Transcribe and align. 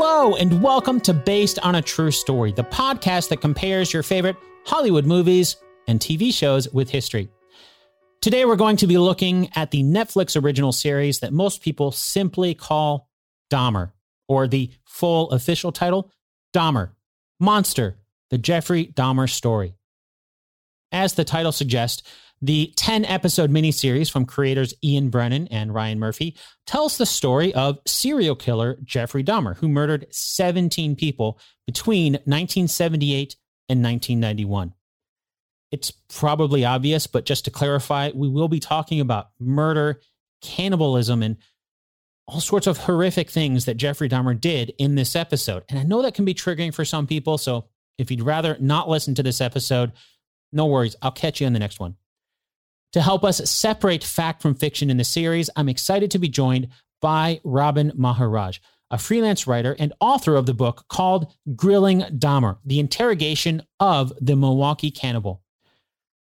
Hello, 0.00 0.36
and 0.36 0.62
welcome 0.62 1.00
to 1.00 1.12
Based 1.12 1.58
on 1.58 1.74
a 1.74 1.82
True 1.82 2.12
Story, 2.12 2.52
the 2.52 2.62
podcast 2.62 3.30
that 3.30 3.40
compares 3.40 3.92
your 3.92 4.04
favorite 4.04 4.36
Hollywood 4.64 5.04
movies 5.04 5.56
and 5.88 5.98
TV 5.98 6.32
shows 6.32 6.68
with 6.72 6.88
history. 6.88 7.28
Today, 8.20 8.44
we're 8.44 8.54
going 8.54 8.76
to 8.76 8.86
be 8.86 8.96
looking 8.96 9.50
at 9.56 9.72
the 9.72 9.82
Netflix 9.82 10.40
original 10.40 10.70
series 10.70 11.18
that 11.18 11.32
most 11.32 11.62
people 11.62 11.90
simply 11.90 12.54
call 12.54 13.10
Dahmer, 13.52 13.90
or 14.28 14.46
the 14.46 14.70
full 14.84 15.32
official 15.32 15.72
title, 15.72 16.12
Dahmer 16.54 16.90
Monster, 17.40 17.98
the 18.30 18.38
Jeffrey 18.38 18.86
Dahmer 18.94 19.28
story. 19.28 19.74
As 20.92 21.14
the 21.14 21.24
title 21.24 21.50
suggests, 21.50 22.04
the 22.40 22.72
10 22.76 23.04
episode 23.04 23.50
miniseries 23.50 24.10
from 24.10 24.24
creators 24.24 24.74
Ian 24.82 25.10
Brennan 25.10 25.48
and 25.48 25.74
Ryan 25.74 25.98
Murphy 25.98 26.36
tells 26.66 26.96
the 26.96 27.06
story 27.06 27.52
of 27.54 27.78
serial 27.86 28.36
killer 28.36 28.78
Jeffrey 28.84 29.24
Dahmer, 29.24 29.56
who 29.56 29.68
murdered 29.68 30.06
17 30.10 30.96
people 30.96 31.38
between 31.66 32.14
1978 32.14 33.36
and 33.68 33.82
1991. 33.82 34.72
It's 35.70 35.90
probably 35.90 36.64
obvious, 36.64 37.06
but 37.06 37.26
just 37.26 37.44
to 37.44 37.50
clarify, 37.50 38.10
we 38.14 38.28
will 38.28 38.48
be 38.48 38.60
talking 38.60 39.00
about 39.00 39.30
murder, 39.38 40.00
cannibalism, 40.40 41.22
and 41.22 41.36
all 42.26 42.40
sorts 42.40 42.66
of 42.66 42.78
horrific 42.78 43.30
things 43.30 43.64
that 43.64 43.76
Jeffrey 43.76 44.08
Dahmer 44.08 44.38
did 44.38 44.72
in 44.78 44.94
this 44.94 45.16
episode. 45.16 45.64
And 45.68 45.78
I 45.78 45.82
know 45.82 46.02
that 46.02 46.14
can 46.14 46.24
be 46.24 46.34
triggering 46.34 46.72
for 46.72 46.84
some 46.84 47.06
people. 47.06 47.38
So 47.38 47.66
if 47.98 48.10
you'd 48.10 48.22
rather 48.22 48.56
not 48.60 48.88
listen 48.88 49.14
to 49.16 49.22
this 49.22 49.40
episode, 49.40 49.92
no 50.52 50.66
worries. 50.66 50.96
I'll 51.02 51.10
catch 51.10 51.40
you 51.40 51.46
in 51.46 51.52
the 51.52 51.58
next 51.58 51.80
one. 51.80 51.96
To 52.92 53.02
help 53.02 53.22
us 53.22 53.50
separate 53.50 54.02
fact 54.02 54.40
from 54.40 54.54
fiction 54.54 54.88
in 54.88 54.96
the 54.96 55.04
series, 55.04 55.50
I'm 55.56 55.68
excited 55.68 56.10
to 56.12 56.18
be 56.18 56.28
joined 56.28 56.68
by 57.02 57.40
Robin 57.44 57.92
Maharaj, 57.94 58.58
a 58.90 58.96
freelance 58.96 59.46
writer 59.46 59.76
and 59.78 59.92
author 60.00 60.36
of 60.36 60.46
the 60.46 60.54
book 60.54 60.86
called 60.88 61.32
Grilling 61.54 62.00
Dahmer 62.00 62.58
The 62.64 62.80
Interrogation 62.80 63.62
of 63.78 64.12
the 64.20 64.36
Milwaukee 64.36 64.90
Cannibal. 64.90 65.42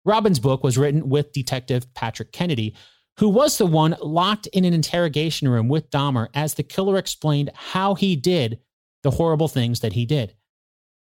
Robin's 0.04 0.40
book 0.40 0.64
was 0.64 0.78
written 0.78 1.08
with 1.08 1.32
Detective 1.32 1.94
Patrick 1.94 2.34
Kennedy, 2.34 2.76
who 3.18 3.30
was 3.30 3.58
the 3.58 3.66
one 3.66 3.96
locked 4.02 4.48
in 4.48 4.66
an 4.66 4.74
interrogation 4.74 5.48
room 5.48 5.70
with 5.70 5.90
Dahmer 5.90 6.28
as 6.34 6.54
the 6.54 6.64
killer 6.64 6.98
explained 6.98 7.50
how 7.54 7.96
he 7.96 8.16
did 8.16 8.60
the 9.04 9.12
horrible 9.12 9.48
things 9.48 9.80
that 9.80 9.94
he 9.94 10.06
did. 10.06 10.36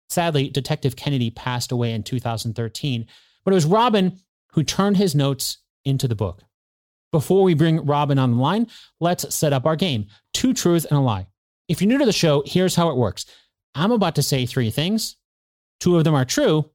Sadly, 0.09 0.49
Detective 0.49 0.95
Kennedy 0.97 1.31
passed 1.31 1.71
away 1.71 1.93
in 1.93 2.03
2013, 2.03 3.07
but 3.45 3.51
it 3.51 3.55
was 3.55 3.65
Robin 3.65 4.19
who 4.53 4.63
turned 4.63 4.97
his 4.97 5.15
notes 5.15 5.57
into 5.85 6.07
the 6.07 6.15
book. 6.15 6.41
Before 7.11 7.43
we 7.43 7.53
bring 7.53 7.85
Robin 7.85 8.17
on 8.17 8.31
the 8.31 8.37
line, 8.37 8.67
let's 8.99 9.33
set 9.35 9.53
up 9.53 9.65
our 9.65 9.75
game 9.75 10.07
two 10.33 10.53
truths 10.53 10.85
and 10.85 10.97
a 10.97 11.01
lie. 11.01 11.27
If 11.67 11.81
you're 11.81 11.87
new 11.87 11.99
to 11.99 12.05
the 12.05 12.11
show, 12.11 12.43
here's 12.45 12.75
how 12.75 12.89
it 12.89 12.97
works 12.97 13.25
I'm 13.75 13.91
about 13.91 14.15
to 14.15 14.23
say 14.23 14.45
three 14.45 14.71
things, 14.71 15.17
two 15.79 15.97
of 15.97 16.03
them 16.03 16.15
are 16.15 16.25
true, 16.25 16.69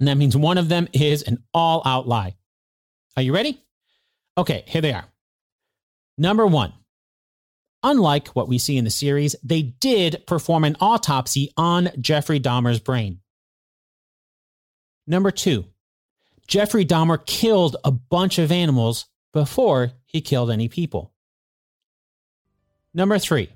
and 0.00 0.08
that 0.08 0.16
means 0.16 0.36
one 0.36 0.58
of 0.58 0.68
them 0.68 0.88
is 0.92 1.22
an 1.22 1.44
all 1.54 1.82
out 1.84 2.08
lie. 2.08 2.34
Are 3.16 3.22
you 3.22 3.34
ready? 3.34 3.62
Okay, 4.36 4.64
here 4.66 4.80
they 4.80 4.92
are. 4.92 5.04
Number 6.18 6.46
one, 6.46 6.72
unlike 7.82 8.28
what 8.28 8.48
we 8.48 8.58
see 8.58 8.76
in 8.76 8.84
the 8.84 8.90
series, 8.90 9.36
they 9.42 9.62
did 9.62 10.24
perform 10.26 10.64
an 10.64 10.76
autopsy 10.80 11.52
on 11.56 11.90
Jeffrey 12.00 12.40
Dahmer's 12.40 12.80
brain. 12.80 13.20
Number 15.06 15.30
two, 15.30 15.66
Jeffrey 16.46 16.84
Dahmer 16.84 17.24
killed 17.24 17.76
a 17.84 17.90
bunch 17.90 18.38
of 18.38 18.52
animals 18.52 19.06
before 19.32 19.92
he 20.04 20.20
killed 20.20 20.50
any 20.50 20.68
people. 20.68 21.12
Number 22.94 23.18
three, 23.18 23.48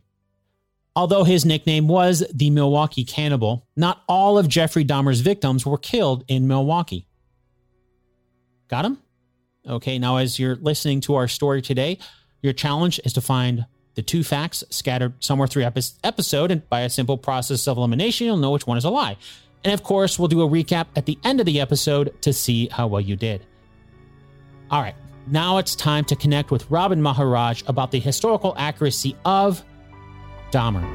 although 0.95 1.25
his 1.25 1.45
nickname 1.45 1.89
was 1.89 2.25
the 2.33 2.48
Milwaukee 2.51 3.05
Cannibal, 3.05 3.67
not 3.77 4.03
all 4.09 4.38
of 4.38 4.49
Jeffrey 4.49 4.84
Dahmer's 4.84 5.21
victims 5.21 5.66
were 5.66 5.77
killed 5.77 6.25
in 6.28 6.49
Milwaukee. 6.49 7.06
Got 8.69 8.87
him? 8.87 8.99
Okay, 9.69 9.99
now 9.99 10.16
as 10.16 10.39
you're 10.39 10.56
listening 10.56 11.00
to 11.03 11.16
our 11.16 11.28
story 11.28 11.60
today, 11.60 11.99
your 12.41 12.53
challenge 12.53 13.00
is 13.05 13.12
to 13.15 13.21
find 13.21 13.66
the 13.94 14.03
two 14.03 14.22
facts 14.22 14.62
scattered 14.71 15.15
somewhere 15.22 15.49
through 15.49 15.65
episode, 16.05 16.50
and 16.50 16.69
by 16.69 16.83
a 16.83 16.91
simple 16.91 17.19
process 17.19 17.66
of 17.66 17.77
elimination, 17.77 18.27
you'll 18.27 18.37
know 18.37 18.50
which 18.50 18.66
one 18.66 18.78
is 18.78 18.84
a 18.84 18.91
lie. 18.91 19.16
And 19.66 19.75
of 19.75 19.82
course, 19.82 20.16
we'll 20.16 20.28
do 20.28 20.43
a 20.43 20.49
recap 20.49 20.87
at 20.94 21.06
the 21.06 21.19
end 21.25 21.41
of 21.41 21.47
the 21.47 21.60
episode 21.60 22.15
to 22.22 22.32
see 22.32 22.69
how 22.69 22.87
well 22.87 23.00
you 23.00 23.16
did. 23.16 23.44
All 24.71 24.81
right, 24.81 24.94
now 25.27 25.59
it's 25.59 25.75
time 25.75 26.04
to 26.04 26.15
connect 26.15 26.53
with 26.53 26.71
Robin 26.71 27.03
Maharaj 27.03 27.65
about 27.66 27.91
the 27.91 27.99
historical 27.99 28.54
accuracy 28.56 29.16
of 29.25 29.65
Dahmer. 30.53 30.87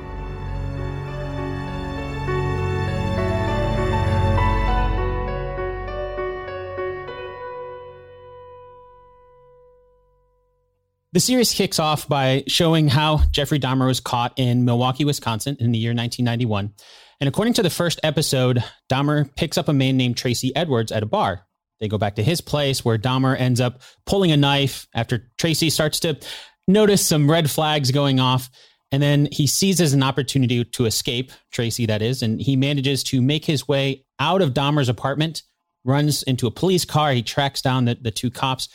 The 11.11 11.19
series 11.19 11.51
kicks 11.51 11.77
off 11.77 12.07
by 12.07 12.45
showing 12.47 12.87
how 12.87 13.17
Jeffrey 13.31 13.59
Dahmer 13.59 13.87
was 13.87 13.99
caught 13.99 14.31
in 14.37 14.63
Milwaukee, 14.63 15.03
Wisconsin 15.03 15.57
in 15.59 15.73
the 15.73 15.77
year 15.77 15.93
1991 15.93 16.73
and 17.21 17.27
according 17.27 17.53
to 17.53 17.63
the 17.63 17.69
first 17.69 17.99
episode, 18.01 18.63
Dahmer 18.89 19.33
picks 19.35 19.57
up 19.57 19.69
a 19.69 19.73
man 19.73 19.95
named 19.95 20.17
Tracy 20.17 20.53
Edwards 20.55 20.91
at 20.91 21.03
a 21.03 21.05
bar. 21.05 21.45
They 21.79 21.87
go 21.87 21.99
back 21.99 22.15
to 22.15 22.23
his 22.23 22.41
place 22.41 22.83
where 22.83 22.97
Dahmer 22.97 23.39
ends 23.39 23.61
up 23.61 23.83
pulling 24.07 24.31
a 24.31 24.37
knife 24.37 24.87
after 24.95 25.31
Tracy 25.37 25.69
starts 25.69 25.99
to 26.01 26.19
notice 26.67 27.05
some 27.05 27.29
red 27.29 27.49
flags 27.49 27.91
going 27.91 28.19
off. 28.19 28.49
And 28.91 29.01
then 29.01 29.27
he 29.31 29.45
seizes 29.45 29.93
an 29.93 30.01
opportunity 30.01 30.63
to 30.63 30.85
escape, 30.85 31.31
Tracy, 31.51 31.85
that 31.85 32.01
is, 32.01 32.23
and 32.23 32.41
he 32.41 32.55
manages 32.55 33.03
to 33.05 33.21
make 33.21 33.45
his 33.45 33.67
way 33.67 34.03
out 34.19 34.41
of 34.41 34.53
Dahmer's 34.53 34.89
apartment, 34.89 35.43
runs 35.85 36.23
into 36.23 36.47
a 36.47 36.51
police 36.51 36.85
car. 36.85 37.13
He 37.13 37.21
tracks 37.21 37.61
down 37.61 37.85
the, 37.85 37.99
the 38.01 38.11
two 38.11 38.31
cops. 38.31 38.67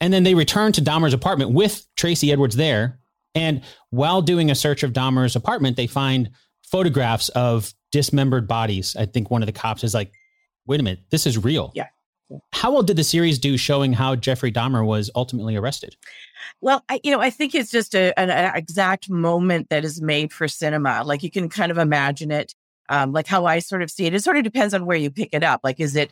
And 0.00 0.14
then 0.14 0.22
they 0.22 0.34
return 0.34 0.72
to 0.72 0.80
Dahmer's 0.82 1.14
apartment 1.14 1.52
with 1.52 1.86
Tracy 1.96 2.32
Edwards 2.32 2.56
there. 2.56 3.00
And 3.34 3.60
while 3.90 4.22
doing 4.22 4.50
a 4.50 4.54
search 4.54 4.82
of 4.82 4.94
Dahmer's 4.94 5.36
apartment, 5.36 5.76
they 5.76 5.86
find 5.86 6.30
photographs 6.64 7.28
of 7.30 7.72
dismembered 7.92 8.48
bodies. 8.48 8.96
I 8.98 9.06
think 9.06 9.30
one 9.30 9.42
of 9.42 9.46
the 9.46 9.52
cops 9.52 9.84
is 9.84 9.94
like, 9.94 10.12
wait 10.66 10.80
a 10.80 10.82
minute, 10.82 11.00
this 11.10 11.26
is 11.26 11.38
real. 11.38 11.70
Yeah. 11.74 11.88
How 12.52 12.72
well 12.72 12.82
did 12.82 12.96
the 12.96 13.04
series 13.04 13.38
do 13.38 13.56
showing 13.56 13.92
how 13.92 14.16
Jeffrey 14.16 14.50
Dahmer 14.50 14.84
was 14.84 15.10
ultimately 15.14 15.54
arrested? 15.54 15.96
Well, 16.62 16.82
I, 16.88 16.98
you 17.04 17.10
know, 17.10 17.20
I 17.20 17.28
think 17.28 17.54
it's 17.54 17.70
just 17.70 17.94
a, 17.94 18.18
an, 18.18 18.30
an, 18.30 18.56
exact 18.56 19.10
moment 19.10 19.68
that 19.68 19.84
is 19.84 20.00
made 20.00 20.32
for 20.32 20.48
cinema. 20.48 21.02
Like 21.04 21.22
you 21.22 21.30
can 21.30 21.50
kind 21.50 21.70
of 21.70 21.76
imagine 21.76 22.30
it, 22.30 22.54
um, 22.88 23.12
like 23.12 23.26
how 23.26 23.44
I 23.44 23.58
sort 23.58 23.82
of 23.82 23.90
see 23.90 24.06
it. 24.06 24.14
It 24.14 24.22
sort 24.22 24.38
of 24.38 24.44
depends 24.44 24.72
on 24.72 24.86
where 24.86 24.96
you 24.96 25.10
pick 25.10 25.30
it 25.32 25.44
up. 25.44 25.60
Like, 25.62 25.78
is 25.78 25.94
it, 25.94 26.10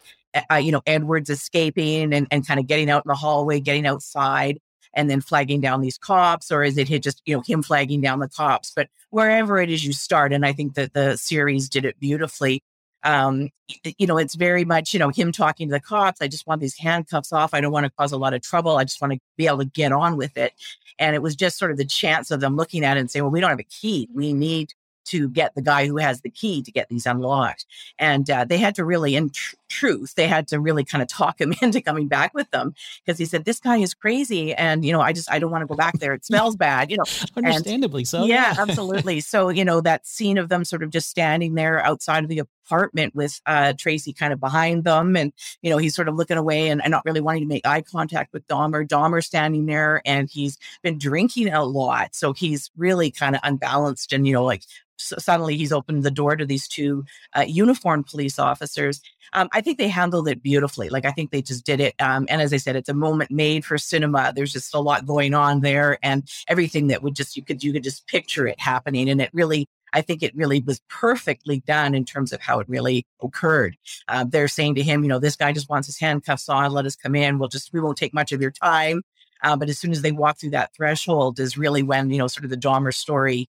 uh, 0.51 0.57
you 0.57 0.73
know, 0.73 0.83
Edwards 0.87 1.31
escaping 1.31 2.13
and, 2.13 2.27
and 2.31 2.47
kind 2.47 2.61
of 2.61 2.67
getting 2.67 2.91
out 2.91 3.05
in 3.07 3.09
the 3.09 3.15
hallway, 3.15 3.61
getting 3.61 3.87
outside? 3.87 4.61
and 4.95 5.09
then 5.09 5.21
flagging 5.21 5.61
down 5.61 5.81
these 5.81 5.99
cops, 5.99 6.51
or 6.51 6.63
is 6.63 6.77
it 6.77 6.89
just 7.03 7.23
you 7.25 7.37
know 7.37 7.43
him 7.47 7.63
flagging 7.63 8.01
down 8.01 8.19
the 8.19 8.29
cops? 8.29 8.73
But 8.75 8.89
wherever 9.11 9.59
it 9.59 9.71
is 9.71 9.85
you 9.85 9.93
start, 9.93 10.33
and 10.33 10.45
I 10.45 10.53
think 10.53 10.75
that 10.75 10.95
the 10.95 11.17
series 11.17 11.69
did 11.69 11.85
it 11.85 11.99
beautifully. 12.01 12.63
Um, 13.03 13.51
you 13.99 14.07
know, 14.07 14.19
it's 14.19 14.35
very 14.35 14.65
much 14.65 14.93
you 14.93 14.99
know 14.99 15.09
him 15.09 15.33
talking 15.33 15.69
to 15.69 15.73
the 15.73 15.81
cops. 15.81 16.21
I 16.21 16.29
just 16.29 16.47
want 16.47 16.61
these 16.61 16.77
handcuffs 16.77 17.33
off. 17.33 17.55
I 17.55 17.61
don't 17.61 17.73
want 17.73 17.85
to 17.85 17.91
cause 17.91 18.13
a 18.13 18.19
lot 18.19 18.35
of 18.35 18.43
trouble. 18.43 18.77
I 18.77 18.85
just 18.85 19.01
want 19.01 19.13
to 19.15 19.21
be 19.37 19.47
able 19.47 19.59
to 19.59 19.65
get 19.65 19.93
on 19.93 20.17
with 20.17 20.37
it. 20.37 20.53
And 20.99 21.15
it 21.15 21.23
was 21.23 21.35
just 21.35 21.59
sort 21.59 21.71
of 21.71 21.79
the 21.79 21.85
chance 21.85 22.31
of 22.31 22.41
them 22.41 22.57
looking 22.57 22.85
at 22.85 22.97
it 22.97 23.01
and 23.01 23.11
saying, 23.11 23.25
"Well, 23.25 23.33
we 23.33 23.41
don't 23.41 23.51
have 23.51 23.59
a 23.61 23.65
key. 23.65 24.09
We 24.15 24.33
need 24.33 24.75
to 25.07 25.29
get 25.29 25.55
the 25.55 25.63
guy 25.63 25.87
who 25.87 25.97
has 25.97 26.21
the 26.21 26.31
key 26.31 26.63
to 26.63 26.71
get 26.71 26.89
these 26.89 27.07
unlocked. 27.07 27.67
And 27.99 28.29
uh, 28.31 28.45
they 28.45 28.59
had 28.59 28.75
to 28.77 28.85
really, 28.85 29.17
in 29.17 29.31
tr- 29.31 29.57
truth, 29.69 30.15
they 30.15 30.27
had 30.27 30.49
to 30.49 30.61
really 30.61 30.85
kind 30.85 31.03
of 31.03 31.09
talk 31.09 31.41
him 31.41 31.55
into 31.63 31.81
coming 31.81 32.09
back 32.09 32.35
with 32.35 32.51
them 32.51 32.75
because 33.05 33.19
he 33.19 33.25
said, 33.25 33.45
This 33.45 33.61
guy 33.61 33.79
is 33.79 33.95
crazy. 33.95 34.55
And, 34.55 34.85
you 34.85 34.93
know, 34.93 35.01
I 35.01 35.13
just, 35.13 35.31
I 35.31 35.39
don't 35.39 35.51
want 35.51 35.63
to 35.63 35.67
go 35.67 35.77
back 35.77 35.99
there. 35.99 36.13
It 36.13 36.25
smells 36.25 36.57
bad, 36.57 36.91
you 36.91 36.99
know. 36.99 37.05
Understandably 37.37 38.03
and, 38.03 38.09
so. 38.09 38.25
Yeah, 38.25 38.55
absolutely. 38.59 39.21
So, 39.21 39.49
you 39.49 39.65
know, 39.65 39.81
that 39.81 40.07
scene 40.07 40.39
of 40.39 40.49
them 40.49 40.65
sort 40.65 40.83
of 40.83 40.91
just 40.91 41.09
standing 41.09 41.55
there 41.55 41.85
outside 41.85 42.23
of 42.23 42.29
the 42.29 42.43
apartment 42.71 43.15
with 43.15 43.41
uh, 43.47 43.73
Tracy 43.77 44.13
kind 44.13 44.33
of 44.33 44.41
behind 44.41 44.85
them. 44.85 45.17
And, 45.17 45.33
you 45.63 45.71
know, 45.71 45.79
he's 45.79 45.95
sort 45.95 46.09
of 46.09 46.15
looking 46.15 46.37
away 46.37 46.69
and, 46.69 46.83
and 46.83 46.91
not 46.91 47.05
really 47.05 47.21
wanting 47.21 47.43
to 47.43 47.49
make 47.49 47.67
eye 47.67 47.83
contact 47.83 48.33
with 48.33 48.47
Dahmer. 48.47 48.87
Dahmer 48.87 49.25
standing 49.25 49.67
there 49.67 50.01
and 50.05 50.29
he's 50.31 50.59
been 50.83 50.99
drinking 50.99 51.53
a 51.53 51.65
lot. 51.65 52.15
So 52.15 52.33
he's 52.33 52.71
really 52.77 53.11
kind 53.11 53.35
of 53.35 53.41
unbalanced 53.45 54.13
and, 54.13 54.27
you 54.27 54.33
know, 54.33 54.45
like 54.45 54.63
suddenly 54.99 55.57
he's 55.57 55.73
opened 55.73 56.03
the 56.03 56.11
door 56.11 56.37
to 56.37 56.45
these 56.45 56.69
two 56.69 57.05
uh, 57.37 57.45
uniformed 57.47 58.07
police 58.07 58.39
officers. 58.39 59.01
Um, 59.33 59.49
I 59.53 59.61
think 59.61 59.79
they 59.79 59.89
handled 59.89 60.29
it 60.29 60.43
beautifully. 60.43 60.89
Like 60.91 61.05
I 61.05 61.13
think 61.13 61.31
they 61.31 61.41
just 61.41 61.65
did 61.65 61.81
it. 61.81 61.95
Um, 62.01 62.27
and 62.29 62.43
as 62.43 62.53
I 62.53 62.57
said, 62.59 62.77
it's 62.77 62.89
a 62.89 62.95
moment 62.95 63.31
made 63.31 63.65
for 63.65 63.79
cinema. 63.79 64.33
There's 64.35 64.53
just 64.53 64.75
a 64.75 64.81
lot 64.81 65.07
going 65.07 65.35
on 65.35 65.61
there, 65.61 65.99
and 66.03 66.29
everything 66.49 66.89
that 66.89 67.03
would 67.03 67.15
just 67.15 67.37
you 67.37 67.45
could 67.45 67.63
you 67.63 67.73
could 67.73 67.85
just 67.85 68.07
picture 68.09 68.47
it 68.47 68.61
happening, 68.61 69.09
and 69.09 69.21
it 69.21 69.31
really. 69.33 69.69
I 69.93 70.03
think 70.03 70.23
it 70.23 70.35
really 70.37 70.61
was 70.61 70.81
perfectly 70.89 71.61
done 71.61 71.95
in 71.95 72.05
terms 72.05 72.33
of 72.33 72.41
how 72.41 72.61
it 72.61 72.69
really 72.69 73.07
occurred. 73.23 73.77
Uh, 74.09 74.25
they're 74.25 74.49
saying 74.49 74.77
to 74.77 74.83
him, 74.83 75.03
you 75.03 75.09
know, 75.09 75.19
this 75.19 75.37
guy 75.37 75.53
just 75.53 75.69
wants 75.69 75.87
his 75.87 75.99
handcuffs 75.99 76.49
on. 76.49 76.73
Let 76.73 76.87
us 76.87 76.97
come 76.97 77.15
in. 77.15 77.39
We'll 77.39 77.49
just, 77.49 77.73
we 77.73 77.81
won't 77.81 77.99
take 77.99 78.15
much 78.15 78.33
of 78.33 78.41
your 78.41 78.53
time. 78.53 79.03
Uh, 79.43 79.57
but 79.57 79.69
as 79.69 79.79
soon 79.79 79.91
as 79.91 80.03
they 80.03 80.13
walk 80.13 80.39
through 80.39 80.51
that 80.51 80.75
threshold 80.75 81.41
is 81.41 81.57
really 81.57 81.83
when, 81.83 82.11
you 82.11 82.19
know, 82.19 82.27
sort 82.27 82.45
of 82.45 82.51
the 82.51 82.57
Dahmer 82.57 82.95
story 82.95 83.49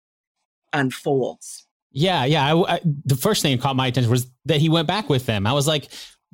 unfolds. 0.72 1.66
Yeah, 1.92 2.26
yeah. 2.26 2.54
I, 2.54 2.76
I, 2.76 2.80
the 2.84 3.16
first 3.16 3.42
thing 3.42 3.58
that 3.58 3.64
caught 3.64 3.76
my 3.76 3.88
attention 3.88 4.12
was 4.12 4.28
that 4.46 4.62
he 4.62 4.70
went 4.70 4.88
back 4.88 5.10
with 5.10 5.26
them. 5.26 5.48
I 5.48 5.54
was 5.54 5.68
like, 5.68 5.90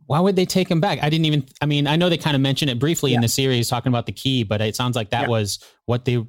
why 0.07 0.19
would 0.19 0.35
they 0.35 0.45
take 0.45 0.69
him 0.69 0.81
back? 0.81 0.99
I 1.01 1.09
didn't 1.09 1.25
even. 1.25 1.45
I 1.61 1.65
mean, 1.65 1.87
I 1.87 1.95
know 1.95 2.09
they 2.09 2.17
kind 2.17 2.35
of 2.35 2.41
mentioned 2.41 2.69
it 2.69 2.77
briefly 2.77 3.11
yeah. 3.11 3.15
in 3.15 3.21
the 3.21 3.27
series, 3.27 3.69
talking 3.69 3.89
about 3.89 4.05
the 4.05 4.11
key, 4.11 4.43
but 4.43 4.61
it 4.61 4.75
sounds 4.75 4.95
like 4.95 5.09
that 5.09 5.23
yeah. 5.23 5.29
was 5.29 5.59
what 5.85 6.05
they 6.05 6.23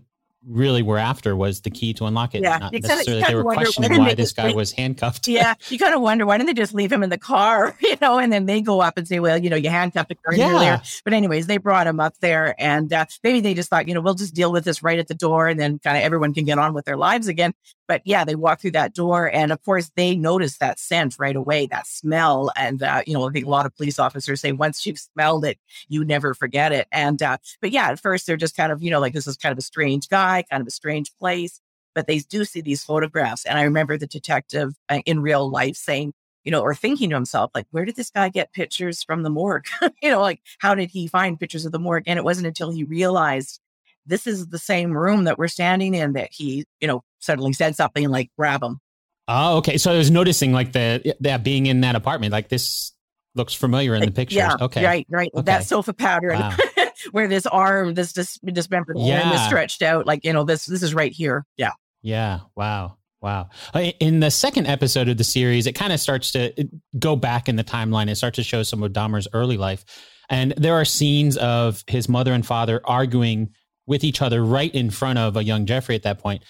really 0.48 0.82
were 0.82 0.98
after 0.98 1.34
was 1.34 1.60
the 1.60 1.70
key 1.70 1.92
to 1.94 2.06
unlock 2.06 2.34
it. 2.34 2.42
Yeah, 2.42 2.58
not 2.58 2.72
necessarily 2.72 3.22
they 3.22 3.34
were 3.34 3.44
questioning 3.44 3.98
why 3.98 4.14
this 4.14 4.32
guy 4.32 4.48
leave, 4.48 4.56
was 4.56 4.72
handcuffed. 4.72 5.28
yeah, 5.28 5.54
you 5.68 5.78
kind 5.78 5.94
of 5.94 6.00
wonder 6.00 6.26
why 6.26 6.38
didn't 6.38 6.46
they 6.46 6.60
just 6.60 6.74
leave 6.74 6.92
him 6.92 7.02
in 7.02 7.10
the 7.10 7.18
car, 7.18 7.76
you 7.80 7.96
know, 8.00 8.18
and 8.18 8.32
then 8.32 8.46
they 8.46 8.60
go 8.60 8.80
up 8.80 8.96
and 8.96 9.06
say, 9.06 9.20
well, 9.20 9.38
you 9.38 9.50
know, 9.50 9.56
you 9.56 9.70
handcuffed 9.70 10.12
a 10.12 10.14
car 10.14 10.34
yeah. 10.34 10.50
earlier. 10.50 10.82
But 11.04 11.12
anyways, 11.12 11.46
they 11.46 11.58
brought 11.58 11.86
him 11.86 12.00
up 12.00 12.14
there, 12.20 12.54
and 12.58 12.92
uh, 12.92 13.06
maybe 13.22 13.40
they 13.40 13.54
just 13.54 13.70
thought, 13.70 13.88
you 13.88 13.94
know, 13.94 14.00
we'll 14.00 14.14
just 14.14 14.34
deal 14.34 14.52
with 14.52 14.64
this 14.64 14.82
right 14.82 14.98
at 14.98 15.08
the 15.08 15.14
door, 15.14 15.48
and 15.48 15.58
then 15.58 15.78
kind 15.78 15.96
of 15.96 16.02
everyone 16.02 16.34
can 16.34 16.44
get 16.44 16.58
on 16.58 16.74
with 16.74 16.84
their 16.84 16.96
lives 16.96 17.28
again. 17.28 17.52
But 17.88 18.02
yeah, 18.04 18.24
they 18.24 18.34
walk 18.34 18.60
through 18.60 18.72
that 18.72 18.94
door, 18.94 19.30
and 19.32 19.52
of 19.52 19.62
course, 19.62 19.90
they 19.96 20.16
notice 20.16 20.58
that 20.58 20.78
scent 20.78 21.16
right 21.18 21.36
away, 21.36 21.66
that 21.66 21.86
smell, 21.86 22.50
and 22.56 22.82
uh, 22.82 23.02
you 23.06 23.14
know, 23.14 23.28
I 23.28 23.32
think 23.32 23.46
a 23.46 23.50
lot 23.50 23.66
of 23.66 23.76
police 23.76 23.98
officers 23.98 24.40
say 24.40 24.52
once 24.52 24.84
you've 24.84 24.98
smelled 24.98 25.44
it, 25.44 25.58
you 25.88 26.04
never 26.04 26.34
forget 26.34 26.72
it. 26.72 26.88
And 26.90 27.22
uh, 27.22 27.38
but 27.60 27.70
yeah, 27.70 27.90
at 27.90 28.00
first 28.00 28.26
they're 28.26 28.36
just 28.36 28.56
kind 28.56 28.72
of, 28.72 28.82
you 28.82 28.90
know, 28.90 29.00
like 29.00 29.12
this 29.12 29.26
is 29.26 29.36
kind 29.36 29.52
of 29.52 29.58
a 29.58 29.62
strange 29.62 30.08
guy, 30.08 30.44
kind 30.50 30.60
of 30.60 30.66
a 30.66 30.72
strange 30.72 31.12
place, 31.18 31.60
but 31.94 32.06
they 32.06 32.18
do 32.18 32.44
see 32.44 32.60
these 32.60 32.84
photographs. 32.84 33.44
And 33.46 33.58
I 33.58 33.62
remember 33.62 33.96
the 33.96 34.06
detective 34.06 34.74
uh, 34.88 35.00
in 35.06 35.20
real 35.20 35.48
life 35.48 35.76
saying, 35.76 36.12
you 36.44 36.52
know, 36.52 36.60
or 36.60 36.74
thinking 36.74 37.10
to 37.10 37.16
himself, 37.16 37.50
like, 37.54 37.66
where 37.72 37.84
did 37.84 37.96
this 37.96 38.10
guy 38.10 38.28
get 38.28 38.52
pictures 38.52 39.02
from 39.02 39.24
the 39.24 39.30
morgue? 39.30 39.66
you 40.02 40.10
know, 40.10 40.20
like, 40.20 40.40
how 40.58 40.74
did 40.74 40.90
he 40.90 41.08
find 41.08 41.40
pictures 41.40 41.66
of 41.66 41.72
the 41.72 41.78
morgue? 41.78 42.04
And 42.06 42.18
it 42.18 42.24
wasn't 42.24 42.46
until 42.46 42.70
he 42.70 42.84
realized 42.84 43.60
this 44.06 44.26
is 44.26 44.46
the 44.46 44.58
same 44.58 44.96
room 44.96 45.24
that 45.24 45.38
we're 45.38 45.48
standing 45.48 45.94
in 45.94 46.12
that 46.12 46.28
he, 46.32 46.64
you 46.80 46.86
know, 46.86 47.02
suddenly 47.26 47.52
said 47.52 47.76
something 47.76 48.08
like, 48.08 48.30
grab 48.38 48.62
him. 48.62 48.80
Oh, 49.28 49.58
okay. 49.58 49.76
So 49.76 49.92
I 49.92 49.98
was 49.98 50.10
noticing 50.10 50.52
like 50.52 50.72
the 50.72 51.14
that 51.20 51.42
being 51.42 51.66
in 51.66 51.80
that 51.80 51.96
apartment, 51.96 52.32
like 52.32 52.48
this 52.48 52.92
looks 53.34 53.54
familiar 53.54 53.94
in 53.94 54.02
the 54.02 54.12
pictures. 54.12 54.36
Yeah, 54.36 54.56
okay. 54.60 54.84
Right, 54.84 55.06
right. 55.10 55.30
Okay. 55.34 55.42
That 55.42 55.64
sofa 55.64 55.92
pattern. 55.92 56.38
Wow. 56.38 56.56
where 57.10 57.28
this 57.28 57.46
arm, 57.46 57.94
this 57.94 58.12
dis- 58.12 58.38
dismembered 58.44 58.96
yeah. 58.98 59.22
arm 59.22 59.34
is 59.34 59.42
stretched 59.42 59.82
out. 59.82 60.06
Like, 60.06 60.24
you 60.24 60.32
know, 60.32 60.44
this 60.44 60.66
this 60.66 60.82
is 60.82 60.94
right 60.94 61.12
here. 61.12 61.44
Yeah. 61.56 61.72
Yeah. 62.02 62.40
Wow. 62.54 62.96
Wow. 63.20 63.48
Uh, 63.74 63.90
in 64.00 64.20
the 64.20 64.30
second 64.30 64.66
episode 64.66 65.08
of 65.08 65.16
the 65.16 65.24
series, 65.24 65.66
it 65.66 65.72
kind 65.72 65.92
of 65.92 66.00
starts 66.00 66.32
to 66.32 66.68
go 66.98 67.16
back 67.16 67.48
in 67.48 67.56
the 67.56 67.64
timeline. 67.64 68.08
It 68.08 68.16
starts 68.16 68.36
to 68.36 68.42
show 68.42 68.62
some 68.62 68.82
of 68.82 68.92
Dahmer's 68.92 69.26
early 69.32 69.56
life. 69.56 69.84
And 70.28 70.52
there 70.56 70.74
are 70.74 70.84
scenes 70.84 71.36
of 71.36 71.82
his 71.86 72.08
mother 72.08 72.32
and 72.32 72.46
father 72.46 72.80
arguing 72.84 73.50
with 73.86 74.04
each 74.04 74.20
other 74.20 74.44
right 74.44 74.74
in 74.74 74.90
front 74.90 75.18
of 75.18 75.36
a 75.36 75.44
young 75.44 75.66
Jeffrey 75.66 75.94
at 75.94 76.02
that 76.02 76.18
point 76.18 76.44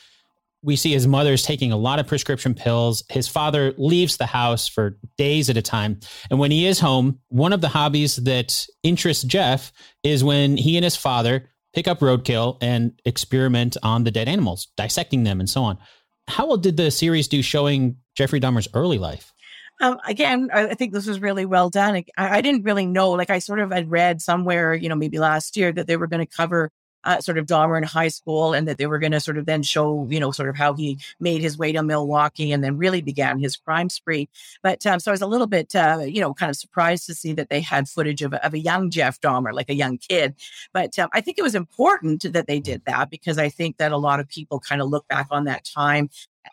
we 0.62 0.76
see 0.76 0.92
his 0.92 1.06
mother's 1.06 1.44
taking 1.44 1.72
a 1.72 1.76
lot 1.76 1.98
of 1.98 2.06
prescription 2.06 2.54
pills. 2.54 3.04
His 3.08 3.28
father 3.28 3.72
leaves 3.76 4.16
the 4.16 4.26
house 4.26 4.66
for 4.66 4.98
days 5.16 5.48
at 5.48 5.56
a 5.56 5.62
time. 5.62 6.00
And 6.30 6.38
when 6.38 6.50
he 6.50 6.66
is 6.66 6.80
home, 6.80 7.20
one 7.28 7.52
of 7.52 7.60
the 7.60 7.68
hobbies 7.68 8.16
that 8.16 8.66
interests 8.82 9.24
Jeff 9.24 9.72
is 10.02 10.24
when 10.24 10.56
he 10.56 10.76
and 10.76 10.84
his 10.84 10.96
father 10.96 11.48
pick 11.74 11.86
up 11.86 12.00
roadkill 12.00 12.56
and 12.60 12.98
experiment 13.04 13.76
on 13.82 14.04
the 14.04 14.10
dead 14.10 14.28
animals, 14.28 14.68
dissecting 14.76 15.24
them 15.24 15.40
and 15.40 15.48
so 15.48 15.62
on. 15.62 15.78
How 16.26 16.46
well 16.46 16.56
did 16.56 16.76
the 16.76 16.90
series 16.90 17.28
do 17.28 17.42
showing 17.42 17.98
Jeffrey 18.16 18.40
Dahmer's 18.40 18.66
early 18.74 18.98
life? 18.98 19.32
Um, 19.80 19.98
again, 20.06 20.48
I 20.52 20.74
think 20.74 20.94
this 20.94 21.06
was 21.06 21.20
really 21.20 21.44
well 21.44 21.68
done. 21.68 21.96
I, 22.16 22.38
I, 22.38 22.40
didn't 22.40 22.62
really 22.62 22.86
know, 22.86 23.10
like 23.10 23.28
I 23.28 23.40
sort 23.40 23.60
of 23.60 23.70
had 23.70 23.90
read 23.90 24.22
somewhere, 24.22 24.74
you 24.74 24.88
know, 24.88 24.94
maybe 24.94 25.18
last 25.18 25.54
year 25.54 25.70
that 25.70 25.86
they 25.86 25.98
were 25.98 26.06
going 26.06 26.26
to 26.26 26.36
cover 26.36 26.70
uh, 27.06 27.20
sort 27.20 27.38
of 27.38 27.46
Dahmer 27.46 27.78
in 27.78 27.84
high 27.84 28.08
school 28.08 28.52
and 28.52 28.66
that 28.68 28.78
they 28.78 28.86
were 28.86 28.98
going 28.98 29.12
to 29.12 29.20
sort 29.20 29.38
of 29.38 29.46
then 29.46 29.62
show, 29.62 30.06
you 30.10 30.20
know, 30.20 30.32
sort 30.32 30.48
of 30.48 30.56
how 30.56 30.74
he 30.74 30.98
made 31.20 31.40
his 31.40 31.56
way 31.56 31.72
to 31.72 31.82
Milwaukee 31.82 32.52
and 32.52 32.62
then 32.62 32.76
really 32.76 33.00
began 33.00 33.38
his 33.38 33.56
crime 33.56 33.88
spree. 33.88 34.28
But 34.62 34.84
um, 34.84 34.98
so 34.98 35.10
I 35.10 35.14
was 35.14 35.22
a 35.22 35.26
little 35.26 35.46
bit, 35.46 35.74
uh, 35.74 36.00
you 36.04 36.20
know, 36.20 36.34
kind 36.34 36.50
of 36.50 36.56
surprised 36.56 37.06
to 37.06 37.14
see 37.14 37.32
that 37.34 37.48
they 37.48 37.60
had 37.60 37.88
footage 37.88 38.22
of, 38.22 38.34
of 38.34 38.52
a 38.52 38.58
young 38.58 38.90
Jeff 38.90 39.20
Dahmer, 39.20 39.52
like 39.52 39.70
a 39.70 39.74
young 39.74 39.98
kid. 39.98 40.34
But 40.72 40.98
um, 40.98 41.08
I 41.12 41.20
think 41.20 41.38
it 41.38 41.42
was 41.42 41.54
important 41.54 42.30
that 42.32 42.48
they 42.48 42.58
did 42.58 42.82
that 42.86 43.08
because 43.08 43.38
I 43.38 43.48
think 43.48 43.76
that 43.78 43.92
a 43.92 43.96
lot 43.96 44.18
of 44.18 44.28
people 44.28 44.58
kind 44.58 44.82
of 44.82 44.88
look 44.88 45.06
back 45.08 45.28
on 45.30 45.44
that 45.44 45.64
time 45.64 46.10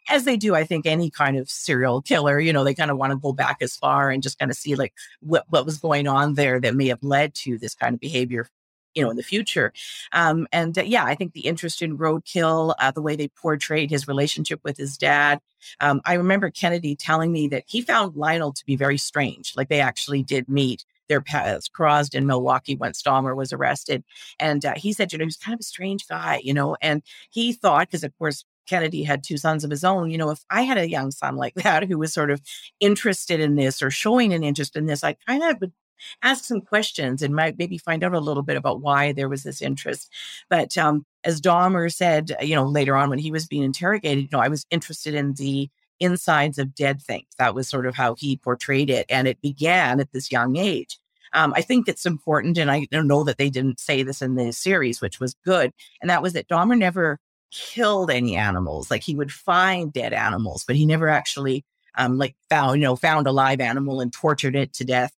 as 0.09 0.23
they 0.25 0.37
do, 0.37 0.55
I 0.55 0.63
think 0.63 0.87
any 0.87 1.11
kind 1.11 1.37
of 1.37 1.49
serial 1.49 2.01
killer, 2.01 2.39
you 2.39 2.51
know, 2.51 2.63
they 2.63 2.73
kind 2.73 2.89
of 2.89 2.97
want 2.97 3.11
to 3.11 3.17
go 3.17 3.31
back 3.31 3.57
as 3.61 3.75
far 3.75 4.09
and 4.09 4.23
just 4.23 4.39
kind 4.39 4.49
of 4.49 4.57
see 4.57 4.75
like 4.75 4.93
what, 5.19 5.45
what 5.49 5.65
was 5.65 5.77
going 5.77 6.07
on 6.07 6.33
there 6.33 6.59
that 6.59 6.75
may 6.75 6.87
have 6.87 7.03
led 7.03 7.35
to 7.35 7.59
this 7.59 7.75
kind 7.75 7.93
of 7.93 7.99
behavior 7.99 8.47
you 8.95 9.03
know, 9.03 9.09
in 9.09 9.17
the 9.17 9.23
future. 9.23 9.73
Um, 10.11 10.47
and 10.51 10.77
uh, 10.77 10.83
yeah, 10.83 11.05
I 11.05 11.15
think 11.15 11.33
the 11.33 11.41
interest 11.41 11.81
in 11.81 11.97
roadkill, 11.97 12.75
uh, 12.79 12.91
the 12.91 13.01
way 13.01 13.15
they 13.15 13.27
portrayed 13.27 13.89
his 13.89 14.07
relationship 14.07 14.59
with 14.63 14.77
his 14.77 14.97
dad. 14.97 15.39
Um, 15.79 16.01
I 16.05 16.13
remember 16.15 16.49
Kennedy 16.49 16.95
telling 16.95 17.31
me 17.31 17.47
that 17.49 17.63
he 17.67 17.81
found 17.81 18.15
Lionel 18.15 18.53
to 18.53 18.65
be 18.65 18.75
very 18.75 18.97
strange. 18.97 19.53
Like 19.55 19.69
they 19.69 19.79
actually 19.79 20.23
did 20.23 20.49
meet 20.49 20.85
their 21.09 21.21
paths 21.21 21.67
crossed 21.67 22.15
in 22.15 22.25
Milwaukee 22.25 22.75
when 22.75 22.91
Dahmer 22.91 23.35
was 23.35 23.53
arrested. 23.53 24.03
And 24.39 24.65
uh, 24.65 24.73
he 24.75 24.93
said, 24.93 25.11
you 25.11 25.19
know, 25.19 25.25
he's 25.25 25.37
kind 25.37 25.53
of 25.53 25.59
a 25.59 25.63
strange 25.63 26.07
guy, 26.07 26.41
you 26.43 26.53
know, 26.53 26.77
and 26.81 27.03
he 27.29 27.53
thought, 27.53 27.87
because 27.87 28.03
of 28.03 28.17
course, 28.17 28.45
Kennedy 28.67 29.03
had 29.03 29.23
two 29.23 29.37
sons 29.37 29.63
of 29.63 29.69
his 29.69 29.83
own. 29.83 30.09
You 30.09 30.17
know, 30.17 30.29
if 30.29 30.43
I 30.49 30.61
had 30.61 30.77
a 30.77 30.89
young 30.89 31.11
son 31.11 31.35
like 31.35 31.53
that 31.63 31.83
who 31.83 31.97
was 31.97 32.13
sort 32.13 32.31
of 32.31 32.41
interested 32.79 33.39
in 33.39 33.55
this 33.55 33.81
or 33.81 33.91
showing 33.91 34.33
an 34.33 34.43
interest 34.43 34.75
in 34.75 34.85
this, 34.85 35.03
I 35.03 35.13
kind 35.27 35.43
of 35.43 35.59
would 35.61 35.73
ask 36.21 36.45
some 36.45 36.61
questions 36.61 37.21
and 37.21 37.35
might 37.35 37.57
maybe 37.57 37.77
find 37.77 38.03
out 38.03 38.13
a 38.13 38.19
little 38.19 38.43
bit 38.43 38.57
about 38.57 38.81
why 38.81 39.11
there 39.11 39.29
was 39.29 39.43
this 39.43 39.61
interest. 39.61 40.11
But 40.49 40.77
um, 40.77 41.05
as 41.23 41.41
Dahmer 41.41 41.93
said, 41.93 42.35
uh, 42.39 42.43
you 42.43 42.55
know, 42.55 42.65
later 42.65 42.95
on 42.95 43.09
when 43.09 43.19
he 43.19 43.31
was 43.31 43.47
being 43.47 43.63
interrogated, 43.63 44.23
you 44.23 44.29
know, 44.31 44.39
I 44.39 44.47
was 44.47 44.65
interested 44.69 45.13
in 45.13 45.33
the 45.33 45.69
insides 45.99 46.57
of 46.57 46.75
dead 46.75 47.01
things. 47.01 47.27
That 47.37 47.55
was 47.55 47.67
sort 47.67 47.85
of 47.85 47.95
how 47.95 48.15
he 48.15 48.37
portrayed 48.37 48.89
it. 48.89 49.05
And 49.09 49.27
it 49.27 49.41
began 49.41 49.99
at 49.99 50.11
this 50.11 50.31
young 50.31 50.55
age. 50.57 50.97
Um, 51.33 51.53
I 51.55 51.61
think 51.61 51.87
it's 51.87 52.05
important, 52.05 52.59
and 52.59 52.69
I 52.69 52.87
know 52.91 53.23
that 53.23 53.39
they 53.39 53.49
didn't 53.49 53.79
say 53.79 54.03
this 54.03 54.21
in 54.21 54.35
the 54.35 54.53
series, 54.53 55.01
which 55.01 55.19
was 55.19 55.33
good, 55.43 55.73
and 55.99 56.07
that 56.09 56.21
was 56.21 56.33
that 56.33 56.47
Dahmer 56.47 56.77
never 56.77 57.17
killed 57.49 58.11
any 58.11 58.35
animals. 58.35 58.91
Like 58.91 59.03
he 59.03 59.15
would 59.15 59.31
find 59.31 59.91
dead 59.91 60.13
animals, 60.13 60.63
but 60.65 60.75
he 60.75 60.85
never 60.85 61.07
actually 61.07 61.65
um, 61.97 62.17
like 62.17 62.35
found, 62.49 62.81
you 62.81 62.87
know, 62.87 62.95
found 62.95 63.27
a 63.27 63.31
live 63.31 63.61
animal 63.61 64.01
and 64.01 64.11
tortured 64.11 64.55
it 64.55 64.73
to 64.73 64.85
death 64.85 65.11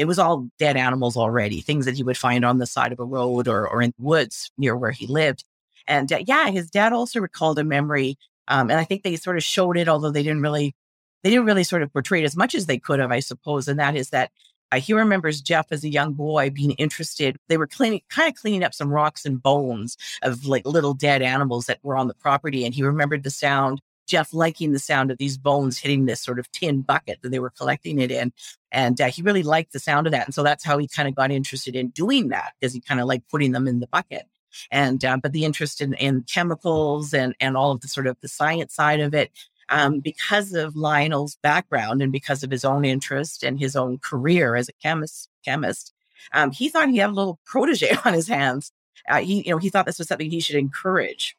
it 0.00 0.06
was 0.06 0.18
all 0.18 0.48
dead 0.58 0.78
animals 0.78 1.14
already, 1.14 1.60
things 1.60 1.84
that 1.84 1.94
he 1.94 2.02
would 2.02 2.16
find 2.16 2.42
on 2.42 2.56
the 2.56 2.64
side 2.64 2.90
of 2.90 2.98
a 2.98 3.04
road 3.04 3.46
or, 3.46 3.68
or 3.68 3.82
in 3.82 3.92
woods 3.98 4.50
near 4.56 4.74
where 4.74 4.92
he 4.92 5.06
lived. 5.06 5.44
And 5.86 6.10
uh, 6.10 6.20
yeah, 6.26 6.48
his 6.48 6.70
dad 6.70 6.94
also 6.94 7.20
recalled 7.20 7.58
a 7.58 7.64
memory. 7.64 8.16
Um, 8.48 8.70
and 8.70 8.80
I 8.80 8.84
think 8.84 9.02
they 9.02 9.16
sort 9.16 9.36
of 9.36 9.42
showed 9.42 9.76
it, 9.76 9.88
although 9.88 10.10
they 10.10 10.22
didn't 10.22 10.40
really, 10.40 10.74
they 11.22 11.28
didn't 11.28 11.44
really 11.44 11.64
sort 11.64 11.82
of 11.82 11.92
portray 11.92 12.22
it 12.22 12.24
as 12.24 12.34
much 12.34 12.54
as 12.54 12.64
they 12.64 12.78
could 12.78 12.98
have, 12.98 13.12
I 13.12 13.20
suppose. 13.20 13.68
And 13.68 13.78
that 13.78 13.94
is 13.94 14.08
that 14.08 14.30
uh, 14.72 14.80
he 14.80 14.94
remembers 14.94 15.42
Jeff 15.42 15.66
as 15.70 15.84
a 15.84 15.90
young 15.90 16.14
boy 16.14 16.48
being 16.48 16.72
interested. 16.72 17.36
They 17.48 17.58
were 17.58 17.66
cleaning, 17.66 18.00
kind 18.08 18.30
of 18.30 18.40
cleaning 18.40 18.64
up 18.64 18.72
some 18.72 18.88
rocks 18.88 19.26
and 19.26 19.42
bones 19.42 19.98
of 20.22 20.46
like 20.46 20.64
little 20.64 20.94
dead 20.94 21.20
animals 21.20 21.66
that 21.66 21.80
were 21.82 21.98
on 21.98 22.08
the 22.08 22.14
property. 22.14 22.64
And 22.64 22.74
he 22.74 22.82
remembered 22.82 23.22
the 23.22 23.28
sound 23.28 23.82
Jeff 24.10 24.34
liking 24.34 24.72
the 24.72 24.80
sound 24.80 25.12
of 25.12 25.18
these 25.18 25.38
bones 25.38 25.78
hitting 25.78 26.04
this 26.04 26.20
sort 26.20 26.40
of 26.40 26.50
tin 26.50 26.82
bucket 26.82 27.22
that 27.22 27.30
they 27.30 27.38
were 27.38 27.50
collecting 27.50 28.00
it 28.00 28.10
in. 28.10 28.32
And 28.72 29.00
uh, 29.00 29.06
he 29.06 29.22
really 29.22 29.44
liked 29.44 29.72
the 29.72 29.78
sound 29.78 30.08
of 30.08 30.10
that. 30.12 30.26
And 30.26 30.34
so 30.34 30.42
that's 30.42 30.64
how 30.64 30.78
he 30.78 30.88
kind 30.88 31.08
of 31.08 31.14
got 31.14 31.30
interested 31.30 31.76
in 31.76 31.90
doing 31.90 32.28
that 32.28 32.54
because 32.58 32.74
he 32.74 32.80
kind 32.80 33.00
of 33.00 33.06
liked 33.06 33.30
putting 33.30 33.52
them 33.52 33.68
in 33.68 33.78
the 33.78 33.86
bucket. 33.86 34.26
And, 34.72 35.04
uh, 35.04 35.18
but 35.22 35.32
the 35.32 35.44
interest 35.44 35.80
in, 35.80 35.94
in 35.94 36.24
chemicals 36.24 37.14
and, 37.14 37.36
and 37.38 37.56
all 37.56 37.70
of 37.70 37.82
the 37.82 37.88
sort 37.88 38.08
of 38.08 38.16
the 38.20 38.26
science 38.26 38.74
side 38.74 38.98
of 38.98 39.14
it, 39.14 39.30
um, 39.68 40.00
because 40.00 40.52
of 40.54 40.74
Lionel's 40.74 41.36
background 41.36 42.02
and 42.02 42.10
because 42.10 42.42
of 42.42 42.50
his 42.50 42.64
own 42.64 42.84
interest 42.84 43.44
and 43.44 43.60
his 43.60 43.76
own 43.76 43.98
career 43.98 44.56
as 44.56 44.68
a 44.68 44.72
chemist, 44.82 45.28
chemist, 45.44 45.94
um, 46.34 46.50
he 46.50 46.68
thought 46.68 46.88
he 46.88 46.98
had 46.98 47.10
a 47.10 47.12
little 47.12 47.38
protege 47.46 47.96
on 48.04 48.12
his 48.12 48.26
hands. 48.26 48.72
Uh, 49.08 49.20
he, 49.20 49.46
you 49.46 49.52
know, 49.52 49.58
he 49.58 49.70
thought 49.70 49.86
this 49.86 49.98
was 49.98 50.08
something 50.08 50.30
he 50.30 50.40
should 50.40 50.56
encourage. 50.56 51.36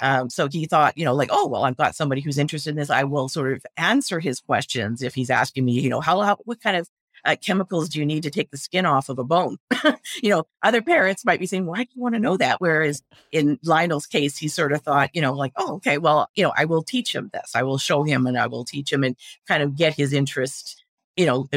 Um, 0.00 0.30
so 0.30 0.48
he 0.48 0.66
thought, 0.66 0.96
you 0.96 1.04
know, 1.04 1.14
like, 1.14 1.30
oh, 1.32 1.46
well, 1.46 1.64
I've 1.64 1.76
got 1.76 1.94
somebody 1.94 2.20
who's 2.20 2.38
interested 2.38 2.70
in 2.70 2.76
this. 2.76 2.90
I 2.90 3.04
will 3.04 3.28
sort 3.28 3.52
of 3.52 3.64
answer 3.76 4.20
his 4.20 4.40
questions 4.40 5.02
if 5.02 5.14
he's 5.14 5.30
asking 5.30 5.64
me, 5.64 5.80
you 5.80 5.90
know, 5.90 6.00
how, 6.00 6.20
how 6.20 6.36
what 6.44 6.60
kind 6.60 6.76
of 6.76 6.88
uh, 7.24 7.36
chemicals 7.36 7.88
do 7.88 7.98
you 7.98 8.06
need 8.06 8.22
to 8.22 8.30
take 8.30 8.50
the 8.50 8.56
skin 8.56 8.86
off 8.86 9.08
of 9.08 9.18
a 9.18 9.24
bone? 9.24 9.58
you 10.22 10.30
know, 10.30 10.44
other 10.62 10.82
parents 10.82 11.24
might 11.24 11.40
be 11.40 11.46
saying, 11.46 11.66
why 11.66 11.84
do 11.84 11.90
you 11.94 12.00
want 12.00 12.14
to 12.14 12.20
know 12.20 12.36
that? 12.36 12.60
Whereas 12.60 13.02
in 13.32 13.58
Lionel's 13.64 14.06
case, 14.06 14.36
he 14.36 14.48
sort 14.48 14.72
of 14.72 14.82
thought, 14.82 15.10
you 15.14 15.22
know, 15.22 15.32
like, 15.32 15.52
oh, 15.56 15.76
okay, 15.76 15.98
well, 15.98 16.28
you 16.34 16.44
know, 16.44 16.52
I 16.56 16.66
will 16.66 16.82
teach 16.82 17.14
him 17.14 17.30
this. 17.32 17.52
I 17.54 17.62
will 17.64 17.78
show 17.78 18.04
him 18.04 18.26
and 18.26 18.38
I 18.38 18.46
will 18.46 18.64
teach 18.64 18.92
him 18.92 19.02
and 19.02 19.16
kind 19.48 19.62
of 19.62 19.76
get 19.76 19.94
his 19.94 20.12
interest, 20.12 20.84
you 21.16 21.26
know, 21.26 21.48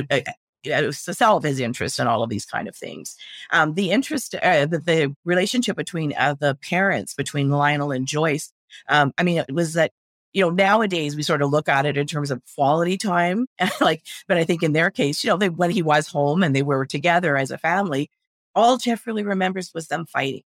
to 0.63 0.91
solve 0.91 1.43
his 1.43 1.59
interest 1.59 1.99
in 1.99 2.07
all 2.07 2.23
of 2.23 2.29
these 2.29 2.45
kind 2.45 2.67
of 2.67 2.75
things. 2.75 3.15
Um, 3.51 3.73
the 3.73 3.91
interest, 3.91 4.35
uh, 4.35 4.65
the, 4.65 4.79
the, 4.79 5.15
relationship 5.25 5.75
between 5.75 6.13
uh, 6.17 6.35
the 6.39 6.55
parents, 6.55 7.13
between 7.13 7.49
Lionel 7.49 7.91
and 7.91 8.07
Joyce, 8.07 8.51
um, 8.87 9.13
I 9.17 9.23
mean, 9.23 9.39
it 9.39 9.53
was 9.53 9.73
that, 9.73 9.91
you 10.33 10.41
know, 10.41 10.49
nowadays 10.49 11.15
we 11.15 11.23
sort 11.23 11.41
of 11.41 11.49
look 11.49 11.69
at 11.69 11.85
it 11.85 11.97
in 11.97 12.07
terms 12.07 12.31
of 12.31 12.41
quality 12.55 12.97
time. 12.97 13.47
like, 13.81 14.03
but 14.27 14.37
I 14.37 14.43
think 14.43 14.63
in 14.63 14.73
their 14.73 14.91
case, 14.91 15.23
you 15.23 15.29
know, 15.29 15.37
they, 15.37 15.49
when 15.49 15.71
he 15.71 15.81
was 15.81 16.07
home 16.07 16.43
and 16.43 16.55
they 16.55 16.61
were 16.61 16.85
together 16.85 17.35
as 17.35 17.51
a 17.51 17.57
family, 17.57 18.09
all 18.55 18.77
Jeff 18.77 19.07
really 19.07 19.23
remembers 19.23 19.71
was 19.73 19.87
them 19.87 20.05
fighting. 20.05 20.43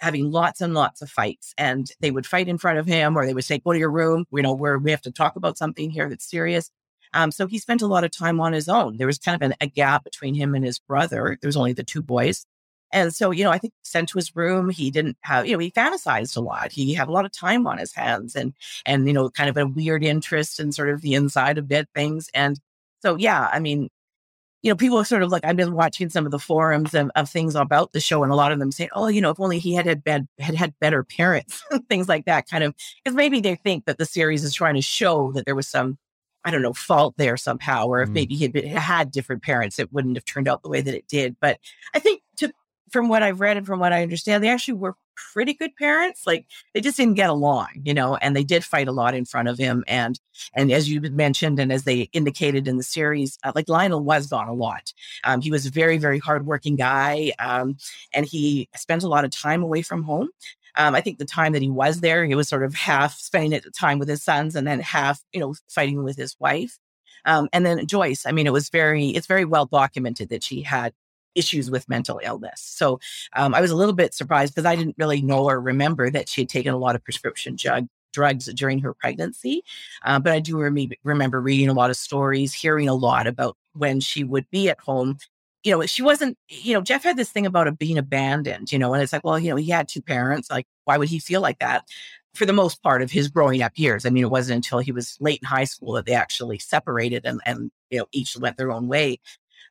having 0.00 0.30
lots 0.30 0.60
and 0.60 0.74
lots 0.74 1.02
of 1.02 1.10
fights 1.10 1.54
and 1.58 1.90
they 2.00 2.10
would 2.10 2.26
fight 2.26 2.48
in 2.48 2.58
front 2.58 2.78
of 2.78 2.86
him 2.86 3.16
or 3.16 3.26
they 3.26 3.34
would 3.34 3.44
say, 3.44 3.58
go 3.58 3.72
to 3.72 3.78
your 3.78 3.90
room, 3.90 4.24
you 4.32 4.42
know, 4.42 4.54
where 4.54 4.78
we 4.78 4.90
have 4.90 5.02
to 5.02 5.12
talk 5.12 5.36
about 5.36 5.58
something 5.58 5.90
here 5.90 6.08
that's 6.08 6.28
serious. 6.28 6.70
Um, 7.12 7.30
so 7.32 7.46
he 7.46 7.58
spent 7.58 7.82
a 7.82 7.86
lot 7.86 8.04
of 8.04 8.10
time 8.10 8.40
on 8.40 8.52
his 8.52 8.68
own. 8.68 8.96
There 8.96 9.06
was 9.06 9.18
kind 9.18 9.34
of 9.34 9.42
an, 9.42 9.56
a 9.60 9.66
gap 9.66 10.04
between 10.04 10.34
him 10.34 10.54
and 10.54 10.64
his 10.64 10.78
brother. 10.78 11.38
There 11.40 11.48
was 11.48 11.56
only 11.56 11.72
the 11.72 11.84
two 11.84 12.02
boys. 12.02 12.46
And 12.92 13.14
so, 13.14 13.30
you 13.30 13.44
know, 13.44 13.50
I 13.50 13.58
think 13.58 13.72
sent 13.84 14.08
to 14.10 14.18
his 14.18 14.34
room, 14.34 14.68
he 14.68 14.90
didn't 14.90 15.16
have, 15.20 15.46
you 15.46 15.52
know, 15.52 15.58
he 15.58 15.70
fantasized 15.70 16.36
a 16.36 16.40
lot. 16.40 16.72
He 16.72 16.92
had 16.94 17.08
a 17.08 17.12
lot 17.12 17.24
of 17.24 17.32
time 17.32 17.66
on 17.66 17.78
his 17.78 17.92
hands 17.92 18.34
and, 18.34 18.52
and, 18.84 19.06
you 19.06 19.12
know, 19.12 19.30
kind 19.30 19.48
of 19.48 19.56
a 19.56 19.66
weird 19.66 20.02
interest 20.04 20.58
in 20.58 20.72
sort 20.72 20.90
of 20.90 21.00
the 21.00 21.14
inside 21.14 21.58
of 21.58 21.68
dead 21.68 21.86
things. 21.94 22.28
And 22.34 22.58
so, 23.02 23.16
yeah, 23.16 23.48
I 23.52 23.60
mean, 23.60 23.88
you 24.62 24.70
know, 24.70 24.76
people 24.76 25.02
sort 25.04 25.22
of 25.22 25.30
like, 25.30 25.44
I've 25.44 25.56
been 25.56 25.72
watching 25.72 26.10
some 26.10 26.26
of 26.26 26.32
the 26.32 26.38
forums 26.38 26.92
of, 26.94 27.10
of 27.14 27.30
things 27.30 27.54
about 27.54 27.92
the 27.92 28.00
show 28.00 28.22
and 28.22 28.32
a 28.32 28.36
lot 28.36 28.52
of 28.52 28.58
them 28.58 28.72
say, 28.72 28.90
oh, 28.92 29.08
you 29.08 29.20
know, 29.20 29.30
if 29.30 29.40
only 29.40 29.58
he 29.58 29.72
had 29.74 29.86
had 29.86 30.04
bad, 30.04 30.26
had 30.38 30.54
had 30.54 30.74
better 30.80 31.04
parents, 31.04 31.62
things 31.88 32.08
like 32.08 32.26
that 32.26 32.48
kind 32.48 32.64
of, 32.64 32.74
because 33.02 33.16
maybe 33.16 33.40
they 33.40 33.54
think 33.54 33.86
that 33.86 33.98
the 33.98 34.04
series 34.04 34.44
is 34.44 34.52
trying 34.52 34.74
to 34.74 34.82
show 34.82 35.32
that 35.32 35.46
there 35.46 35.54
was 35.54 35.68
some 35.68 35.96
I 36.44 36.50
don't 36.50 36.62
know, 36.62 36.72
fault 36.72 37.14
there 37.16 37.36
somehow, 37.36 37.86
or 37.86 38.02
if 38.02 38.08
mm. 38.08 38.14
maybe 38.14 38.34
he 38.34 38.44
had, 38.44 38.52
been, 38.52 38.66
had 38.68 39.10
different 39.10 39.42
parents, 39.42 39.78
it 39.78 39.92
wouldn't 39.92 40.16
have 40.16 40.24
turned 40.24 40.48
out 40.48 40.62
the 40.62 40.68
way 40.68 40.80
that 40.80 40.94
it 40.94 41.06
did. 41.08 41.36
But 41.40 41.58
I 41.94 41.98
think 41.98 42.22
to 42.36 42.52
from 42.90 43.08
what 43.08 43.22
I've 43.22 43.40
read 43.40 43.56
and 43.56 43.66
from 43.66 43.78
what 43.78 43.92
I 43.92 44.02
understand, 44.02 44.42
they 44.42 44.48
actually 44.48 44.74
were 44.74 44.96
pretty 45.32 45.54
good 45.54 45.74
parents. 45.76 46.26
Like 46.26 46.46
they 46.74 46.80
just 46.80 46.96
didn't 46.96 47.14
get 47.14 47.30
along, 47.30 47.68
you 47.84 47.94
know, 47.94 48.16
and 48.16 48.34
they 48.34 48.44
did 48.44 48.64
fight 48.64 48.88
a 48.88 48.92
lot 48.92 49.14
in 49.14 49.24
front 49.24 49.48
of 49.48 49.58
him. 49.58 49.84
And 49.86 50.18
and 50.54 50.72
as 50.72 50.90
you 50.90 51.00
mentioned, 51.00 51.58
and 51.58 51.72
as 51.72 51.84
they 51.84 52.08
indicated 52.12 52.66
in 52.66 52.76
the 52.76 52.82
series, 52.82 53.38
uh, 53.44 53.52
like 53.54 53.68
Lionel 53.68 54.02
was 54.02 54.26
gone 54.26 54.48
a 54.48 54.54
lot. 54.54 54.92
Um, 55.24 55.40
he 55.40 55.50
was 55.50 55.66
a 55.66 55.70
very 55.70 55.98
very 55.98 56.18
hardworking 56.18 56.76
guy, 56.76 57.32
um, 57.38 57.76
and 58.12 58.26
he 58.26 58.68
spent 58.76 59.02
a 59.02 59.08
lot 59.08 59.24
of 59.24 59.30
time 59.30 59.62
away 59.62 59.82
from 59.82 60.02
home. 60.02 60.28
Um, 60.76 60.94
I 60.94 61.00
think 61.00 61.18
the 61.18 61.24
time 61.24 61.52
that 61.52 61.62
he 61.62 61.70
was 61.70 62.00
there, 62.00 62.24
he 62.24 62.34
was 62.34 62.48
sort 62.48 62.62
of 62.62 62.74
half 62.74 63.18
spending 63.18 63.52
it 63.52 63.64
time 63.74 63.98
with 63.98 64.08
his 64.08 64.22
sons 64.22 64.56
and 64.56 64.66
then 64.66 64.80
half, 64.80 65.20
you 65.32 65.40
know, 65.40 65.54
fighting 65.68 66.02
with 66.02 66.16
his 66.16 66.36
wife. 66.38 66.78
Um, 67.24 67.48
and 67.52 67.66
then 67.66 67.86
Joyce, 67.86 68.24
I 68.26 68.32
mean, 68.32 68.46
it 68.46 68.52
was 68.52 68.70
very, 68.70 69.08
it's 69.08 69.26
very 69.26 69.44
well 69.44 69.66
documented 69.66 70.30
that 70.30 70.42
she 70.42 70.62
had 70.62 70.92
issues 71.34 71.70
with 71.70 71.88
mental 71.88 72.20
illness. 72.22 72.60
So 72.60 72.98
um, 73.34 73.54
I 73.54 73.60
was 73.60 73.70
a 73.70 73.76
little 73.76 73.94
bit 73.94 74.14
surprised 74.14 74.54
because 74.54 74.66
I 74.66 74.76
didn't 74.76 74.96
really 74.98 75.22
know 75.22 75.44
or 75.44 75.60
remember 75.60 76.10
that 76.10 76.28
she 76.28 76.40
had 76.40 76.48
taken 76.48 76.72
a 76.72 76.78
lot 76.78 76.94
of 76.94 77.04
prescription 77.04 77.56
drug, 77.56 77.86
drugs 78.12 78.46
during 78.54 78.80
her 78.80 78.94
pregnancy. 78.94 79.62
Uh, 80.04 80.18
but 80.18 80.32
I 80.32 80.40
do 80.40 80.60
rem- 80.60 80.90
remember 81.04 81.40
reading 81.40 81.68
a 81.68 81.74
lot 81.74 81.90
of 81.90 81.96
stories, 81.96 82.52
hearing 82.52 82.88
a 82.88 82.94
lot 82.94 83.26
about 83.26 83.56
when 83.74 84.00
she 84.00 84.24
would 84.24 84.48
be 84.50 84.68
at 84.68 84.80
home. 84.80 85.18
You 85.62 85.72
know, 85.76 85.86
she 85.86 86.02
wasn't, 86.02 86.38
you 86.48 86.72
know, 86.72 86.80
Jeff 86.80 87.04
had 87.04 87.16
this 87.16 87.30
thing 87.30 87.44
about 87.46 87.78
being 87.78 87.98
abandoned, 87.98 88.72
you 88.72 88.78
know, 88.78 88.94
and 88.94 89.02
it's 89.02 89.12
like, 89.12 89.24
well, 89.24 89.38
you 89.38 89.50
know, 89.50 89.56
he 89.56 89.70
had 89.70 89.88
two 89.88 90.00
parents. 90.00 90.50
Like, 90.50 90.66
why 90.84 90.96
would 90.96 91.08
he 91.08 91.18
feel 91.18 91.42
like 91.42 91.58
that? 91.58 91.84
For 92.34 92.46
the 92.46 92.52
most 92.52 92.82
part 92.82 93.02
of 93.02 93.10
his 93.10 93.28
growing 93.28 93.60
up 93.62 93.72
years. 93.76 94.06
I 94.06 94.10
mean, 94.10 94.24
it 94.24 94.30
wasn't 94.30 94.56
until 94.56 94.78
he 94.78 94.92
was 94.92 95.16
late 95.20 95.40
in 95.42 95.48
high 95.48 95.64
school 95.64 95.94
that 95.94 96.06
they 96.06 96.14
actually 96.14 96.58
separated 96.60 97.26
and, 97.26 97.40
and 97.44 97.70
you 97.90 97.98
know, 97.98 98.06
each 98.12 98.36
went 98.36 98.56
their 98.56 98.72
own 98.72 98.86
way. 98.88 99.18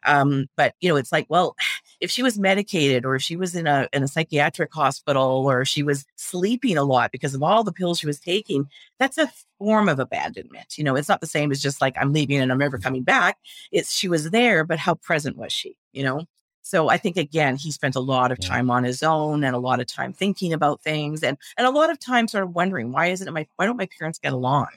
Um, 0.06 0.48
but 0.56 0.76
you 0.80 0.90
know, 0.90 0.96
it's 0.96 1.12
like, 1.12 1.26
well, 1.30 1.56
if 2.00 2.10
she 2.10 2.24
was 2.24 2.40
medicated 2.40 3.06
or 3.06 3.16
if 3.16 3.22
she 3.22 3.36
was 3.36 3.56
in 3.56 3.68
a 3.68 3.88
in 3.94 4.04
a 4.04 4.08
psychiatric 4.08 4.74
hospital 4.74 5.46
or 5.50 5.66
she 5.66 5.84
was 5.84 6.06
sleeping 6.16 6.78
a 6.78 6.84
lot 6.84 7.12
because 7.12 7.36
of 7.36 7.44
all 7.44 7.64
the 7.64 7.74
pills 7.74 8.00
she 8.00 8.08
was 8.08 8.20
taking, 8.20 8.68
that's 9.00 9.18
a 9.18 9.30
form 9.58 9.90
of 9.90 10.00
abandonment. 10.00 10.78
You 10.78 10.84
know, 10.84 10.96
it's 10.96 11.10
not 11.10 11.22
the 11.22 11.28
same 11.28 11.52
as 11.52 11.62
just 11.62 11.82
like 11.82 11.96
I'm 12.00 12.14
leaving 12.14 12.40
and 12.40 12.52
I'm 12.52 12.58
never 12.58 12.78
coming 12.78 13.04
back. 13.04 13.38
It's 13.72 13.92
she 13.94 14.08
was 14.08 14.32
there, 14.32 14.64
but 14.64 14.80
how 14.80 14.96
present 14.96 15.38
was 15.38 15.52
she? 15.52 15.78
You 15.94 16.04
know? 16.04 16.26
So 16.62 16.90
I 16.90 16.98
think 16.98 17.18
again, 17.18 17.56
he 17.56 17.72
spent 17.72 17.96
a 17.96 18.00
lot 18.00 18.32
of 18.32 18.40
time 18.40 18.70
on 18.70 18.84
his 18.84 19.02
own 19.02 19.44
and 19.44 19.56
a 19.56 19.60
lot 19.60 19.80
of 19.80 19.88
time 19.88 20.14
thinking 20.14 20.54
about 20.54 20.82
things 20.82 21.24
and 21.24 21.38
and 21.58 21.66
a 21.66 21.72
lot 21.72 21.90
of 21.90 22.00
time 22.00 22.28
sort 22.28 22.44
of 22.44 22.54
wondering 22.56 22.92
why 22.92 23.08
isn't 23.08 23.34
my 23.34 23.48
why 23.56 23.66
don't 23.66 23.78
my 23.78 23.90
parents 23.98 24.20
get 24.20 24.34
along? 24.34 24.68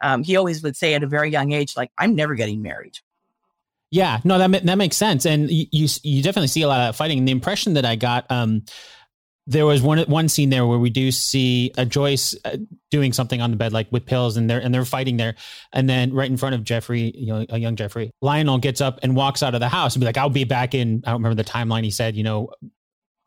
Um, 0.00 0.22
he 0.22 0.36
always 0.36 0.62
would 0.62 0.76
say 0.76 0.94
at 0.94 1.02
a 1.02 1.06
very 1.06 1.30
young 1.30 1.52
age, 1.52 1.76
like, 1.76 1.90
I'm 1.98 2.14
never 2.14 2.34
getting 2.34 2.62
married. 2.62 2.98
Yeah, 3.90 4.20
no, 4.22 4.38
that 4.38 4.66
that 4.66 4.76
makes 4.76 4.96
sense, 4.96 5.24
and 5.24 5.50
you 5.50 5.88
you 6.02 6.22
definitely 6.22 6.48
see 6.48 6.62
a 6.62 6.68
lot 6.68 6.90
of 6.90 6.96
fighting. 6.96 7.18
And 7.18 7.26
the 7.26 7.32
impression 7.32 7.74
that 7.74 7.86
I 7.86 7.96
got, 7.96 8.30
um, 8.30 8.64
there 9.46 9.64
was 9.64 9.80
one 9.80 9.98
one 10.00 10.28
scene 10.28 10.50
there 10.50 10.66
where 10.66 10.78
we 10.78 10.90
do 10.90 11.10
see 11.10 11.72
a 11.78 11.86
Joyce 11.86 12.36
uh, 12.44 12.58
doing 12.90 13.14
something 13.14 13.40
on 13.40 13.50
the 13.50 13.56
bed, 13.56 13.72
like 13.72 13.90
with 13.90 14.04
pills, 14.04 14.36
and 14.36 14.48
they're 14.48 14.60
and 14.60 14.74
they're 14.74 14.84
fighting 14.84 15.16
there, 15.16 15.36
and 15.72 15.88
then 15.88 16.12
right 16.12 16.30
in 16.30 16.36
front 16.36 16.54
of 16.54 16.64
Jeffrey, 16.64 17.12
you 17.16 17.26
know, 17.32 17.46
a 17.48 17.58
young 17.58 17.76
Jeffrey, 17.76 18.10
Lionel 18.20 18.58
gets 18.58 18.82
up 18.82 18.98
and 19.02 19.16
walks 19.16 19.42
out 19.42 19.54
of 19.54 19.60
the 19.60 19.68
house 19.70 19.94
and 19.94 20.00
be 20.00 20.06
like, 20.06 20.18
"I'll 20.18 20.28
be 20.28 20.44
back 20.44 20.74
in." 20.74 21.02
I 21.06 21.12
don't 21.12 21.22
remember 21.22 21.42
the 21.42 21.48
timeline. 21.48 21.82
He 21.82 21.90
said, 21.90 22.14
you 22.14 22.24
know, 22.24 22.50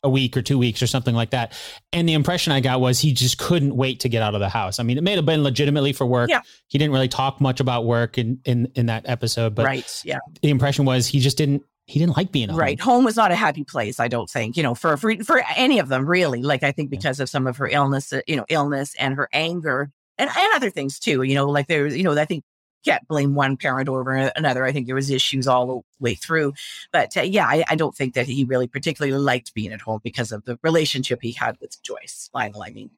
a 0.03 0.09
week 0.09 0.35
or 0.35 0.41
two 0.41 0.57
weeks 0.57 0.81
or 0.81 0.87
something 0.87 1.15
like 1.15 1.31
that. 1.31 1.53
And 1.93 2.07
the 2.07 2.13
impression 2.13 2.53
I 2.53 2.59
got 2.59 2.81
was 2.81 2.99
he 2.99 3.13
just 3.13 3.37
couldn't 3.37 3.75
wait 3.75 3.99
to 4.01 4.09
get 4.09 4.21
out 4.21 4.33
of 4.33 4.39
the 4.39 4.49
house. 4.49 4.79
I 4.79 4.83
mean, 4.83 4.97
it 4.97 5.03
may 5.03 5.15
have 5.15 5.25
been 5.25 5.43
legitimately 5.43 5.93
for 5.93 6.05
work. 6.05 6.29
Yeah. 6.29 6.41
He 6.67 6.77
didn't 6.77 6.93
really 6.93 7.07
talk 7.07 7.39
much 7.39 7.59
about 7.59 7.85
work 7.85 8.17
in 8.17 8.39
in, 8.45 8.71
in 8.75 8.87
that 8.87 9.07
episode, 9.07 9.55
but 9.55 9.65
right. 9.65 10.01
Yeah. 10.03 10.19
the 10.41 10.49
impression 10.49 10.85
was 10.85 11.07
he 11.07 11.19
just 11.19 11.37
didn't 11.37 11.63
he 11.85 11.99
didn't 11.99 12.15
like 12.15 12.31
being 12.31 12.53
right. 12.55 12.79
Home. 12.79 12.95
home 12.95 13.05
was 13.05 13.17
not 13.17 13.31
a 13.31 13.35
happy 13.35 13.63
place, 13.63 13.99
I 13.99 14.07
don't 14.07 14.29
think. 14.29 14.55
You 14.55 14.63
know, 14.63 14.75
for 14.75 14.97
for 14.97 15.15
for 15.23 15.43
any 15.55 15.79
of 15.79 15.89
them 15.89 16.05
really. 16.05 16.41
Like 16.41 16.63
I 16.63 16.71
think 16.71 16.89
because 16.89 17.19
of 17.19 17.29
some 17.29 17.47
of 17.47 17.57
her 17.57 17.67
illness, 17.67 18.13
you 18.27 18.35
know, 18.35 18.45
illness 18.49 18.95
and 18.97 19.15
her 19.15 19.27
anger 19.33 19.91
and, 20.17 20.29
and 20.29 20.53
other 20.55 20.69
things 20.69 20.99
too. 20.99 21.23
You 21.23 21.35
know, 21.35 21.47
like 21.47 21.67
there, 21.67 21.87
you 21.87 22.03
know, 22.03 22.17
I 22.17 22.25
think 22.25 22.43
can't 22.83 23.07
blame 23.07 23.35
one 23.35 23.57
parent 23.57 23.89
over 23.89 24.31
another. 24.35 24.65
I 24.65 24.71
think 24.71 24.87
there 24.87 24.95
was 24.95 25.09
issues 25.09 25.47
all 25.47 25.67
the 25.67 25.81
way 25.99 26.15
through. 26.15 26.53
But 26.91 27.15
uh, 27.15 27.21
yeah, 27.21 27.45
I, 27.45 27.63
I, 27.69 27.75
don't 27.75 27.95
think 27.95 28.13
that 28.15 28.27
he 28.27 28.43
really 28.43 28.67
particularly 28.67 29.17
liked 29.17 29.53
being 29.53 29.71
at 29.71 29.81
home 29.81 30.01
because 30.03 30.31
of 30.31 30.45
the 30.45 30.57
relationship 30.63 31.19
he 31.21 31.31
had 31.31 31.57
with 31.61 31.81
Joyce, 31.83 32.29
Lionel, 32.33 32.63
I 32.63 32.71
mean. 32.71 32.91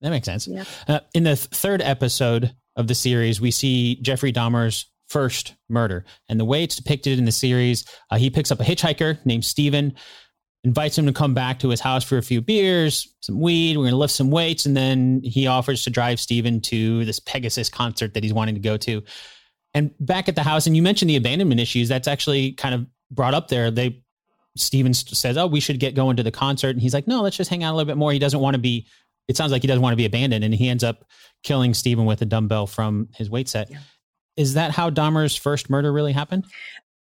That 0.00 0.10
makes 0.10 0.26
sense. 0.26 0.46
Yeah. 0.46 0.64
Uh, 0.86 1.00
in 1.14 1.24
the 1.24 1.36
third 1.36 1.80
episode 1.80 2.54
of 2.76 2.88
the 2.88 2.94
series, 2.94 3.40
we 3.40 3.50
see 3.50 3.96
Jeffrey 3.96 4.32
Dahmer's 4.32 4.86
first 5.08 5.54
murder. 5.68 6.04
And 6.28 6.40
the 6.40 6.44
way 6.44 6.62
it's 6.62 6.76
depicted 6.76 7.18
in 7.18 7.24
the 7.24 7.32
series, 7.32 7.84
uh, 8.10 8.16
he 8.16 8.30
picks 8.30 8.50
up 8.50 8.60
a 8.60 8.64
hitchhiker 8.64 9.24
named 9.24 9.44
Steven 9.44 9.94
invites 10.64 10.96
him 10.96 11.06
to 11.06 11.12
come 11.12 11.34
back 11.34 11.58
to 11.58 11.68
his 11.68 11.80
house 11.80 12.02
for 12.02 12.16
a 12.16 12.22
few 12.22 12.40
beers, 12.40 13.14
some 13.20 13.38
weed. 13.38 13.76
We're 13.76 13.84
going 13.84 13.92
to 13.92 13.98
lift 13.98 14.14
some 14.14 14.30
weights. 14.30 14.64
And 14.64 14.76
then 14.76 15.20
he 15.22 15.46
offers 15.46 15.84
to 15.84 15.90
drive 15.90 16.18
Steven 16.18 16.60
to 16.62 17.04
this 17.04 17.20
Pegasus 17.20 17.68
concert 17.68 18.14
that 18.14 18.24
he's 18.24 18.32
wanting 18.32 18.54
to 18.54 18.60
go 18.60 18.76
to. 18.78 19.02
And 19.74 19.90
back 20.00 20.28
at 20.28 20.36
the 20.36 20.42
house, 20.42 20.66
and 20.66 20.74
you 20.74 20.82
mentioned 20.82 21.10
the 21.10 21.16
abandonment 21.16 21.60
issues. 21.60 21.88
That's 21.88 22.08
actually 22.08 22.52
kind 22.52 22.74
of 22.74 22.86
brought 23.10 23.34
up 23.34 23.48
there. 23.48 23.70
They, 23.70 24.02
Steven 24.56 24.94
says, 24.94 25.36
Oh, 25.36 25.46
we 25.46 25.60
should 25.60 25.80
get 25.80 25.94
going 25.94 26.16
to 26.16 26.22
the 26.22 26.30
concert. 26.30 26.70
And 26.70 26.80
he's 26.80 26.94
like, 26.94 27.06
No, 27.06 27.20
let's 27.20 27.36
just 27.36 27.50
hang 27.50 27.62
out 27.62 27.74
a 27.74 27.76
little 27.76 27.88
bit 27.88 27.98
more. 27.98 28.12
He 28.12 28.18
doesn't 28.18 28.40
want 28.40 28.54
to 28.54 28.60
be, 28.60 28.86
it 29.28 29.36
sounds 29.36 29.52
like 29.52 29.62
he 29.62 29.68
doesn't 29.68 29.82
want 29.82 29.92
to 29.92 29.98
be 29.98 30.06
abandoned. 30.06 30.44
And 30.44 30.54
he 30.54 30.68
ends 30.68 30.84
up 30.84 31.04
killing 31.42 31.74
Steven 31.74 32.06
with 32.06 32.22
a 32.22 32.26
dumbbell 32.26 32.66
from 32.66 33.08
his 33.14 33.28
weight 33.28 33.48
set. 33.48 33.70
Yeah. 33.70 33.78
Is 34.36 34.54
that 34.54 34.70
how 34.70 34.90
Dahmer's 34.90 35.36
first 35.36 35.70
murder 35.70 35.92
really 35.92 36.12
happened? 36.12 36.46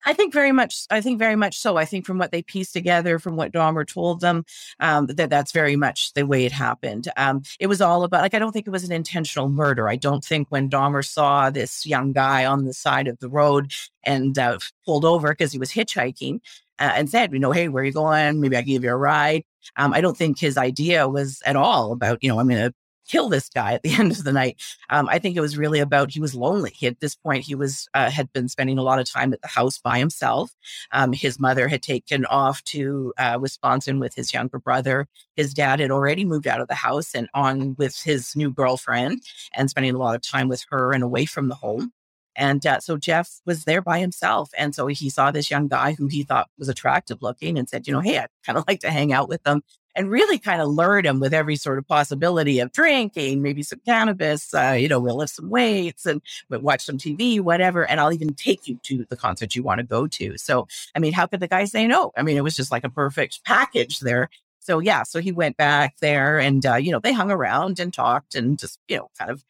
I 0.06 0.14
think 0.14 0.34
very 0.34 0.52
much. 0.52 0.86
I 0.90 1.02
think 1.02 1.20
very 1.20 1.36
much 1.36 1.60
so. 1.60 1.78
I 1.78 1.86
think 1.86 2.06
from 2.06 2.18
what 2.18 2.32
they 2.32 2.42
pieced 2.42 2.74
together, 2.74 3.20
from 3.20 3.36
what 3.36 3.52
Dahmer 3.52 3.88
told 3.88 4.22
them, 4.22 4.44
um, 4.80 5.06
that 5.08 5.30
that's 5.30 5.52
very 5.52 5.76
much 5.76 6.14
the 6.14 6.26
way 6.26 6.46
it 6.46 6.52
happened. 6.52 7.08
Um, 7.18 7.44
it 7.60 7.68
was 7.68 7.82
all 7.82 8.04
about 8.04 8.22
like 8.22 8.34
I 8.34 8.40
don't 8.40 8.52
think 8.52 8.68
it 8.68 8.72
was 8.72 8.84
an 8.84 8.92
intentional 8.92 9.50
murder. 9.50 9.88
I 9.88 9.96
don't 9.96 10.24
think 10.24 10.48
when 10.50 10.70
Dahmer 10.70 11.06
saw 11.06 11.50
this 11.50 11.86
young 11.86 12.12
guy 12.12 12.46
on 12.46 12.66
the 12.66 12.74
side 12.74 13.08
of 13.08 13.20
the 13.20 13.30
road 13.30 13.72
and 14.04 14.38
uh, 14.38 14.58
pulled 14.86 15.06
over 15.06 15.30
because 15.30 15.52
he 15.52 15.60
was 15.60 15.72
hitchhiking 15.72 16.40
uh, 16.80 16.92
and 16.96 17.10
said, 17.10 17.32
you 17.34 17.40
know, 17.40 17.52
hey, 17.52 17.68
where 17.68 17.84
are 17.84 17.86
you 17.86 17.94
going? 17.94 18.42
Maybe 18.42 18.58
I 18.58 18.62
can 18.62 18.70
give 18.70 18.84
you 18.84 18.92
a 18.92 18.96
ride. 18.96 19.44
Um, 19.78 19.94
I 19.94 20.02
don't 20.02 20.18
think 20.18 20.40
his 20.40 20.58
idea 20.58 21.08
was 21.08 21.42
at 21.46 21.56
all 21.56 21.94
about, 21.94 22.20
you 22.22 22.30
know, 22.30 22.40
I'm 22.40 22.48
going 22.48 22.70
to 22.70 22.74
kill 23.08 23.30
this 23.30 23.50
guy 23.50 23.74
at 23.74 23.84
the 23.84 23.94
end 23.94 24.12
of 24.12 24.24
the 24.24 24.34
night. 24.34 24.62
Um, 24.90 25.08
I 25.10 25.20
think 25.20 25.36
it 25.36 25.42
was 25.42 25.58
really 25.58 25.80
about 25.80 26.12
he 26.12 26.20
was 26.20 26.36
lonely. 26.36 26.72
He, 26.74 26.88
at 26.88 27.00
this 27.00 27.16
point, 27.16 27.46
he 27.46 27.56
was 27.56 27.88
uh, 27.94 28.10
had 28.10 28.32
been 28.34 28.50
spending 28.50 28.78
a 28.78 28.84
lot 28.84 29.00
of 29.00 29.10
time 29.10 29.34
at 29.34 29.42
the 29.42 29.48
house 29.48 29.78
by 29.78 30.00
himself. 30.00 30.52
Um, 30.92 31.14
his 31.14 31.40
mother 31.40 31.68
had 31.68 31.82
taken 31.82 32.26
off 32.26 32.64
to 32.66 33.14
uh, 33.18 33.38
Wisconsin 33.42 34.00
with 34.00 34.16
his 34.16 34.34
younger 34.34 34.60
brother. 34.60 35.08
His 35.36 35.54
dad 35.54 35.80
had 35.80 35.92
already 35.92 36.26
moved 36.26 36.48
out 36.48 36.62
of 36.62 36.68
the 36.68 36.76
house 36.76 37.14
and 37.14 37.28
on 37.34 37.76
with 37.78 38.02
his 38.02 38.36
new 38.36 38.52
girlfriend 38.52 39.22
and 39.54 39.70
spending 39.70 39.96
a 39.96 39.98
lot 39.98 40.16
of 40.16 40.22
time 40.22 40.48
with 40.48 40.66
her 40.70 40.94
and 40.94 41.04
away 41.04 41.26
from 41.26 41.50
the 41.50 41.56
home. 41.56 41.92
And 42.36 42.66
uh, 42.66 42.80
so 42.80 42.98
Jeff 42.98 43.42
was 43.46 43.66
there 43.66 43.82
by 43.82 44.00
himself. 44.00 44.50
And 44.58 44.74
so 44.74 44.88
he 44.88 45.10
saw 45.10 45.30
this 45.32 45.52
young 45.52 45.68
guy 45.68 45.94
who 45.94 46.08
he 46.08 46.24
thought 46.24 46.50
was 46.58 46.70
attractive 46.70 47.22
looking 47.22 47.60
and 47.60 47.70
said, 47.70 47.88
you 47.88 47.94
know, 47.94 48.00
hey, 48.00 48.18
I'd 48.18 48.30
kind 48.46 48.58
of 48.58 48.66
like 48.68 48.80
to 48.80 48.92
hang 48.92 49.14
out 49.14 49.30
with 49.30 49.44
them 49.44 49.62
and 49.96 50.10
really 50.10 50.40
kind 50.40 50.62
of 50.62 50.70
lured 50.70 51.06
him 51.06 51.20
with 51.20 51.34
every 51.34 51.56
sort 51.56 51.78
of 51.78 51.88
possibility 51.88 52.60
of 52.60 52.72
drinking, 52.72 53.42
maybe 53.42 53.64
some 53.64 53.82
cannabis, 53.86 54.54
uh, 54.54 54.76
you 54.78 54.88
know, 54.88 55.00
we'll 55.00 55.18
lift 55.18 55.36
some 55.36 55.50
weights 55.50 56.06
and 56.06 56.22
watch 56.50 56.86
some 56.86 56.98
TV, 56.98 57.40
whatever. 57.40 57.86
And 57.86 58.00
I'll 58.00 58.14
even 58.14 58.34
take 58.34 58.68
you 58.68 58.80
to 58.84 59.06
the 59.10 59.18
concert 59.18 59.56
you 59.56 59.64
want 59.64 59.80
to 59.80 59.84
go 59.84 60.08
to. 60.08 60.38
So, 60.38 60.68
I 60.96 61.00
mean, 61.00 61.14
how 61.14 61.26
could 61.26 61.40
the 61.40 61.48
guy 61.48 61.66
say 61.66 61.88
no? 61.88 62.12
I 62.18 62.24
mean, 62.24 62.38
it 62.38 62.44
was 62.44 62.56
just 62.56 62.72
like 62.72 62.84
a 62.84 62.90
perfect 62.90 63.44
package 63.44 64.00
there. 64.00 64.30
So 64.60 64.80
yeah, 64.80 65.04
so 65.04 65.20
he 65.20 65.32
went 65.34 65.58
back 65.58 65.98
there 66.00 66.40
and, 66.40 66.66
uh, 66.66 66.76
you 66.76 66.92
know, 66.92 67.00
they 67.00 67.12
hung 67.12 67.32
around 67.32 67.80
and 67.80 67.94
talked 67.94 68.34
and 68.34 68.58
just, 68.58 68.80
you 68.88 68.98
know, 68.98 69.10
kind 69.20 69.30
of 69.30 69.44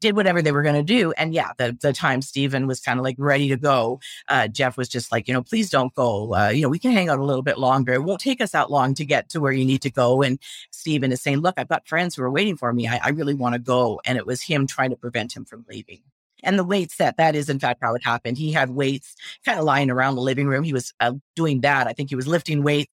did 0.00 0.16
whatever 0.16 0.42
they 0.42 0.52
were 0.52 0.62
going 0.62 0.74
to 0.74 0.82
do. 0.82 1.12
And 1.12 1.34
yeah, 1.34 1.52
the, 1.58 1.76
the 1.80 1.92
time 1.92 2.22
Steven 2.22 2.66
was 2.66 2.80
kind 2.80 2.98
of 2.98 3.04
like 3.04 3.16
ready 3.18 3.48
to 3.48 3.56
go, 3.56 4.00
uh, 4.28 4.48
Jeff 4.48 4.76
was 4.76 4.88
just 4.88 5.10
like, 5.10 5.28
you 5.28 5.34
know, 5.34 5.42
please 5.42 5.70
don't 5.70 5.94
go. 5.94 6.34
Uh, 6.34 6.48
you 6.48 6.62
know, 6.62 6.68
we 6.68 6.78
can 6.78 6.92
hang 6.92 7.08
out 7.08 7.18
a 7.18 7.24
little 7.24 7.42
bit 7.42 7.58
longer. 7.58 7.94
It 7.94 8.04
won't 8.04 8.20
take 8.20 8.40
us 8.40 8.52
that 8.52 8.70
long 8.70 8.94
to 8.94 9.04
get 9.04 9.28
to 9.30 9.40
where 9.40 9.52
you 9.52 9.64
need 9.64 9.82
to 9.82 9.90
go. 9.90 10.22
And 10.22 10.38
Steven 10.70 11.12
is 11.12 11.22
saying, 11.22 11.38
look, 11.38 11.54
I've 11.58 11.68
got 11.68 11.88
friends 11.88 12.14
who 12.14 12.22
are 12.22 12.30
waiting 12.30 12.56
for 12.56 12.72
me. 12.72 12.86
I, 12.86 13.00
I 13.02 13.08
really 13.10 13.34
want 13.34 13.54
to 13.54 13.58
go. 13.58 14.00
And 14.04 14.18
it 14.18 14.26
was 14.26 14.42
him 14.42 14.66
trying 14.66 14.90
to 14.90 14.96
prevent 14.96 15.36
him 15.36 15.44
from 15.44 15.64
leaving. 15.68 16.00
And 16.44 16.56
the 16.58 16.64
weights 16.64 16.96
that 16.98 17.16
that 17.16 17.34
is 17.34 17.48
in 17.48 17.58
fact 17.58 17.80
how 17.82 17.94
it 17.94 18.04
happened. 18.04 18.38
He 18.38 18.52
had 18.52 18.70
weights 18.70 19.16
kind 19.44 19.58
of 19.58 19.64
lying 19.64 19.90
around 19.90 20.14
the 20.14 20.20
living 20.20 20.46
room. 20.46 20.62
He 20.62 20.72
was 20.72 20.94
uh, 21.00 21.14
doing 21.34 21.62
that. 21.62 21.88
I 21.88 21.92
think 21.92 22.10
he 22.10 22.16
was 22.16 22.28
lifting 22.28 22.62
weights 22.62 22.92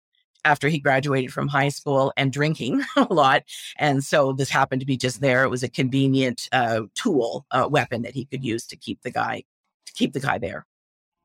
after 0.45 0.68
he 0.68 0.78
graduated 0.78 1.33
from 1.33 1.49
high 1.49 1.68
school 1.68 2.12
and 2.16 2.33
drinking 2.33 2.83
a 2.97 3.12
lot. 3.12 3.45
And 3.78 4.02
so 4.02 4.33
this 4.33 4.50
happened 4.50 4.80
to 4.80 4.87
be 4.87 4.97
just 4.97 5.21
there. 5.21 5.45
It 5.45 5.49
was 5.49 5.62
a 5.62 5.68
convenient 5.68 6.49
uh, 6.52 6.83
tool, 6.95 7.47
uh, 7.50 7.68
weapon 7.71 8.02
that 8.02 8.14
he 8.14 8.25
could 8.25 8.45
use 8.45 8.66
to 8.68 8.76
keep 8.76 9.02
the 9.02 9.11
guy, 9.11 9.45
to 9.87 9.92
keep 9.92 10.12
the 10.12 10.21
guy 10.21 10.38
there. 10.38 10.66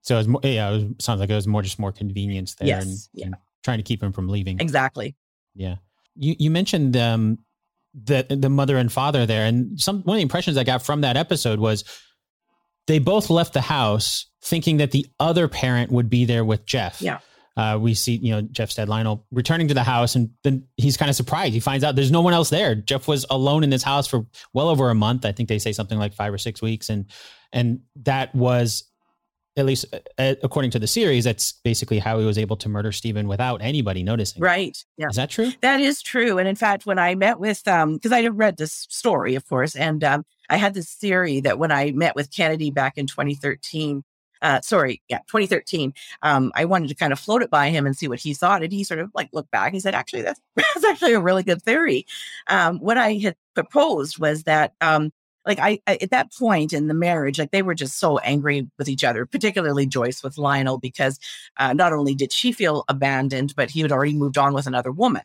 So 0.02 0.16
it 0.16 0.20
was 0.20 0.28
more, 0.28 0.42
yeah, 0.44 0.70
it 0.70 0.74
was, 0.74 0.84
sounds 1.00 1.20
like 1.20 1.30
it 1.30 1.36
was 1.36 1.48
more 1.48 1.62
just 1.62 1.80
more 1.80 1.92
convenience 1.92 2.56
there 2.56 2.68
yes, 2.68 2.84
and, 2.84 2.98
yeah. 3.14 3.26
and 3.28 3.36
trying 3.64 3.78
to 3.78 3.84
keep 3.84 4.04
him 4.04 4.12
from 4.12 4.28
leaving. 4.28 4.60
Exactly. 4.60 5.16
Yeah. 5.56 5.76
You, 6.16 6.36
you 6.38 6.52
mentioned 6.52 6.98
um, 6.98 7.40
the, 7.94 8.26
the 8.30 8.50
mother 8.50 8.78
and 8.78 8.92
father 8.92 9.26
there. 9.26 9.46
And 9.46 9.80
some, 9.80 10.02
one 10.04 10.16
of 10.16 10.20
the 10.20 10.24
impressions 10.24 10.58
I 10.58 10.64
got 10.64 10.84
from 10.84 11.02
that 11.02 11.16
episode 11.16 11.60
was 11.60 11.86
they 12.88 13.00
both 13.00 13.30
left 13.30 13.54
the 13.54 13.62
house 13.62 14.26
thinking 14.42 14.78
that 14.78 14.92
the 14.92 15.06
other 15.20 15.48
parent 15.48 15.92
would 15.92 16.10
be 16.10 16.26
there 16.26 16.44
with 16.44 16.66
Jeff. 16.66 17.02
Yeah 17.02 17.20
uh, 17.56 17.78
we 17.80 17.94
see, 17.94 18.16
you 18.16 18.32
know, 18.32 18.42
Jeff's 18.42 18.76
dad, 18.76 18.90
Lionel, 18.90 19.26
returning 19.32 19.68
to 19.68 19.74
the 19.74 19.84
house, 19.84 20.16
and 20.16 20.32
then 20.44 20.66
he's 20.78 20.98
kind 20.98 21.10
of 21.10 21.16
surprised. 21.16 21.54
He 21.54 21.60
finds 21.60 21.84
out 21.84 21.96
there's 21.96 22.12
no 22.12 22.22
one 22.22 22.34
else 22.34 22.50
there. 22.50 22.74
Jeff 22.74 23.08
was 23.08 23.26
alone 23.30 23.64
in 23.64 23.70
this 23.70 23.84
house 23.84 24.08
for 24.08 24.26
well 24.54 24.70
over 24.70 24.90
a 24.90 24.96
month. 24.96 25.26
I 25.26 25.32
think 25.32 25.50
they 25.50 25.60
say 25.60 25.72
something 25.72 26.00
like 26.00 26.14
five 26.14 26.34
or 26.34 26.40
six 26.40 26.62
weeks, 26.62 26.90
and 26.90 27.06
and 27.52 27.82
that 27.98 28.34
was, 28.34 28.86
at 29.56 29.66
least 29.66 29.86
uh, 30.18 30.34
according 30.42 30.72
to 30.72 30.80
the 30.80 30.88
series, 30.88 31.26
that's 31.26 31.52
basically 31.52 32.00
how 32.00 32.18
he 32.18 32.26
was 32.26 32.40
able 32.40 32.58
to 32.58 32.70
murder 32.70 32.92
Steven 32.92 33.28
without 33.28 33.62
anybody 33.62 34.02
noticing. 34.02 34.42
Right? 34.42 34.76
Yeah. 34.98 35.10
Is 35.10 35.16
that 35.18 35.30
true? 35.30 35.52
That 35.62 35.80
is 35.80 36.02
true. 36.02 36.40
And 36.40 36.48
in 36.48 36.56
fact, 36.56 36.88
when 36.88 36.98
I 36.98 37.14
met 37.14 37.40
with, 37.40 37.68
um, 37.68 37.94
because 37.94 38.12
I 38.12 38.24
had 38.24 38.36
read 38.36 38.58
this 38.58 38.88
story, 38.90 39.36
of 39.36 39.48
course, 39.48 39.76
and 39.76 40.04
um, 40.04 40.26
I 40.50 40.58
had 40.58 40.74
this 40.74 40.92
theory 40.94 41.40
that 41.42 41.60
when 41.60 41.72
I 41.72 41.92
met 41.92 42.16
with 42.16 42.36
Kennedy 42.36 42.72
back 42.72 42.98
in 42.98 43.06
2013 43.06 44.04
uh, 44.44 44.62
sorry, 44.62 45.02
yeah, 45.08 45.20
2013. 45.28 45.94
Um, 46.22 46.52
I 46.56 46.66
wanted 46.66 46.90
to 46.90 46.96
kind 46.96 47.14
of 47.14 47.20
float 47.20 47.42
it 47.42 47.50
by 47.50 47.70
him 47.70 47.86
and 47.86 47.98
see 47.98 48.08
what 48.08 48.20
he 48.20 48.34
thought. 48.34 48.62
And 48.62 48.72
he 48.72 48.84
sort 48.84 49.00
of 49.00 49.10
like 49.16 49.30
looked 49.34 49.52
back. 49.52 49.74
He 49.74 49.80
said, 49.80 49.96
actually, 49.96 50.22
that's, 50.22 50.40
that's 50.56 50.84
actually 50.86 51.14
a 51.14 51.20
really 51.20 51.44
good 51.44 51.64
theory. 51.64 52.06
Um, 52.48 52.80
what 52.80 52.98
I 52.98 53.14
had 53.14 53.36
proposed 53.56 54.20
was 54.20 54.44
that, 54.44 54.74
um, 54.82 55.12
like 55.46 55.60
I, 55.60 55.80
I, 55.88 55.98
at 56.02 56.12
that 56.12 56.34
point 56.34 56.72
in 56.72 56.88
the 56.88 56.94
marriage, 56.94 57.40
like 57.40 57.52
they 57.52 57.64
were 57.64 57.74
just 57.74 58.00
so 58.00 58.18
angry 58.20 58.70
with 58.78 58.88
each 58.88 59.04
other, 59.04 59.26
particularly 59.26 59.86
Joyce 59.86 60.24
with 60.24 60.38
Lionel, 60.38 60.78
because 60.78 61.20
uh, 61.58 61.74
not 61.74 61.92
only 61.92 62.16
did 62.16 62.32
she 62.32 62.52
feel 62.52 62.86
abandoned, 62.88 63.54
but 63.56 63.70
he 63.70 63.82
had 63.82 63.92
already 63.92 64.14
moved 64.14 64.38
on 64.38 64.54
with 64.54 64.68
another 64.68 64.92
woman. 64.92 65.24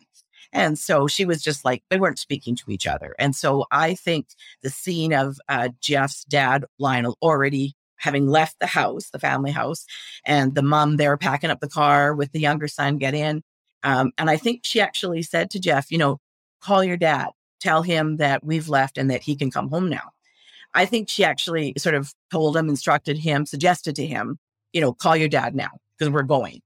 And 0.52 0.78
so 0.78 1.06
she 1.06 1.24
was 1.24 1.42
just 1.42 1.64
like, 1.64 1.82
they 1.90 1.98
weren't 1.98 2.18
speaking 2.18 2.56
to 2.56 2.70
each 2.70 2.86
other. 2.86 3.14
And 3.18 3.36
so 3.36 3.66
I 3.70 3.94
think 3.94 4.28
the 4.62 4.70
scene 4.70 5.12
of 5.12 5.38
uh, 5.48 5.68
Jeff's 5.80 6.24
dad, 6.24 6.64
Lionel, 6.78 7.18
already 7.20 7.74
having 7.98 8.26
left 8.26 8.56
the 8.60 8.66
house, 8.66 9.10
the 9.10 9.18
family 9.18 9.50
house, 9.50 9.84
and 10.24 10.54
the 10.54 10.62
mom 10.62 10.96
there 10.96 11.16
packing 11.16 11.50
up 11.50 11.60
the 11.60 11.68
car 11.68 12.14
with 12.14 12.32
the 12.32 12.40
younger 12.40 12.68
son 12.68 12.98
get 12.98 13.14
in. 13.14 13.42
Um, 13.82 14.12
and 14.18 14.28
I 14.30 14.36
think 14.36 14.62
she 14.64 14.80
actually 14.80 15.22
said 15.22 15.50
to 15.50 15.60
Jeff, 15.60 15.90
you 15.90 15.98
know, 15.98 16.20
call 16.60 16.82
your 16.82 16.96
dad, 16.96 17.28
tell 17.60 17.82
him 17.82 18.16
that 18.16 18.44
we've 18.44 18.68
left 18.68 18.98
and 18.98 19.10
that 19.10 19.22
he 19.22 19.36
can 19.36 19.50
come 19.50 19.68
home 19.68 19.88
now. 19.88 20.10
I 20.74 20.84
think 20.84 21.08
she 21.08 21.24
actually 21.24 21.74
sort 21.78 21.94
of 21.94 22.12
told 22.30 22.56
him, 22.56 22.68
instructed 22.68 23.18
him, 23.18 23.46
suggested 23.46 23.96
to 23.96 24.06
him, 24.06 24.38
you 24.72 24.80
know, 24.80 24.92
call 24.92 25.16
your 25.16 25.28
dad 25.28 25.54
now 25.54 25.70
because 25.96 26.12
we're 26.12 26.22
going 26.22 26.60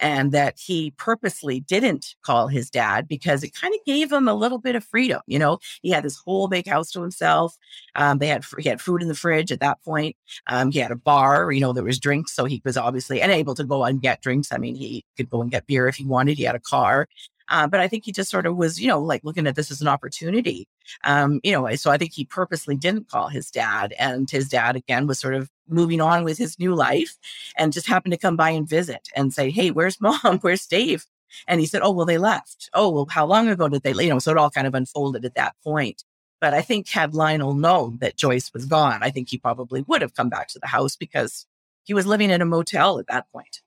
and 0.00 0.32
that 0.32 0.58
he 0.58 0.92
purposely 0.92 1.60
didn't 1.60 2.14
call 2.22 2.48
his 2.48 2.70
dad 2.70 3.08
because 3.08 3.42
it 3.42 3.54
kind 3.54 3.74
of 3.74 3.80
gave 3.86 4.12
him 4.12 4.28
a 4.28 4.34
little 4.34 4.58
bit 4.58 4.76
of 4.76 4.84
freedom. 4.84 5.20
You 5.26 5.38
know, 5.38 5.58
he 5.82 5.90
had 5.90 6.04
this 6.04 6.16
whole 6.16 6.48
big 6.48 6.66
house 6.66 6.90
to 6.92 7.02
himself. 7.02 7.56
Um, 7.94 8.18
they 8.18 8.28
had 8.28 8.44
he 8.58 8.68
had 8.68 8.80
food 8.80 9.02
in 9.02 9.08
the 9.08 9.14
fridge 9.14 9.52
at 9.52 9.60
that 9.60 9.82
point. 9.82 10.16
Um, 10.46 10.70
he 10.70 10.78
had 10.78 10.90
a 10.90 10.96
bar. 10.96 11.52
You 11.52 11.60
know, 11.60 11.72
there 11.72 11.84
was 11.84 11.98
drinks, 11.98 12.34
so 12.34 12.44
he 12.44 12.62
was 12.64 12.76
obviously 12.76 13.20
unable 13.20 13.54
to 13.54 13.64
go 13.64 13.84
and 13.84 14.00
get 14.00 14.22
drinks. 14.22 14.52
I 14.52 14.58
mean, 14.58 14.74
he 14.74 15.04
could 15.16 15.30
go 15.30 15.42
and 15.42 15.50
get 15.50 15.66
beer 15.66 15.88
if 15.88 15.96
he 15.96 16.04
wanted. 16.04 16.38
He 16.38 16.44
had 16.44 16.54
a 16.54 16.60
car. 16.60 17.08
Uh, 17.50 17.66
but 17.66 17.80
I 17.80 17.88
think 17.88 18.04
he 18.04 18.12
just 18.12 18.30
sort 18.30 18.46
of 18.46 18.56
was, 18.56 18.80
you 18.80 18.86
know, 18.86 19.00
like 19.00 19.24
looking 19.24 19.46
at 19.46 19.56
this 19.56 19.70
as 19.70 19.82
an 19.82 19.88
opportunity. 19.88 20.68
Um, 21.04 21.40
you 21.42 21.52
know, 21.52 21.74
so 21.74 21.90
I 21.90 21.98
think 21.98 22.12
he 22.12 22.24
purposely 22.24 22.76
didn't 22.76 23.08
call 23.08 23.28
his 23.28 23.50
dad. 23.50 23.92
And 23.98 24.30
his 24.30 24.48
dad, 24.48 24.76
again, 24.76 25.06
was 25.06 25.18
sort 25.18 25.34
of 25.34 25.50
moving 25.68 26.00
on 26.00 26.24
with 26.24 26.38
his 26.38 26.58
new 26.58 26.74
life 26.74 27.16
and 27.56 27.72
just 27.72 27.88
happened 27.88 28.12
to 28.12 28.18
come 28.18 28.36
by 28.36 28.50
and 28.50 28.68
visit 28.68 29.08
and 29.16 29.34
say, 29.34 29.50
Hey, 29.50 29.70
where's 29.70 30.00
mom? 30.00 30.38
Where's 30.40 30.66
Dave? 30.66 31.06
And 31.46 31.60
he 31.60 31.66
said, 31.66 31.82
Oh, 31.82 31.90
well, 31.90 32.06
they 32.06 32.18
left. 32.18 32.70
Oh, 32.72 32.88
well, 32.88 33.06
how 33.10 33.26
long 33.26 33.48
ago 33.48 33.68
did 33.68 33.82
they, 33.82 33.92
you 33.92 34.10
know, 34.10 34.18
so 34.20 34.30
it 34.30 34.38
all 34.38 34.50
kind 34.50 34.66
of 34.66 34.74
unfolded 34.74 35.24
at 35.24 35.34
that 35.34 35.54
point. 35.64 36.04
But 36.40 36.54
I 36.54 36.62
think 36.62 36.88
had 36.88 37.14
Lionel 37.14 37.54
known 37.54 37.98
that 38.00 38.16
Joyce 38.16 38.50
was 38.54 38.64
gone, 38.64 39.02
I 39.02 39.10
think 39.10 39.28
he 39.28 39.38
probably 39.38 39.82
would 39.82 40.02
have 40.02 40.14
come 40.14 40.30
back 40.30 40.48
to 40.48 40.58
the 40.58 40.68
house 40.68 40.96
because 40.96 41.46
he 41.84 41.92
was 41.94 42.06
living 42.06 42.30
in 42.30 42.40
a 42.40 42.46
motel 42.46 42.98
at 42.98 43.08
that 43.08 43.30
point. 43.32 43.60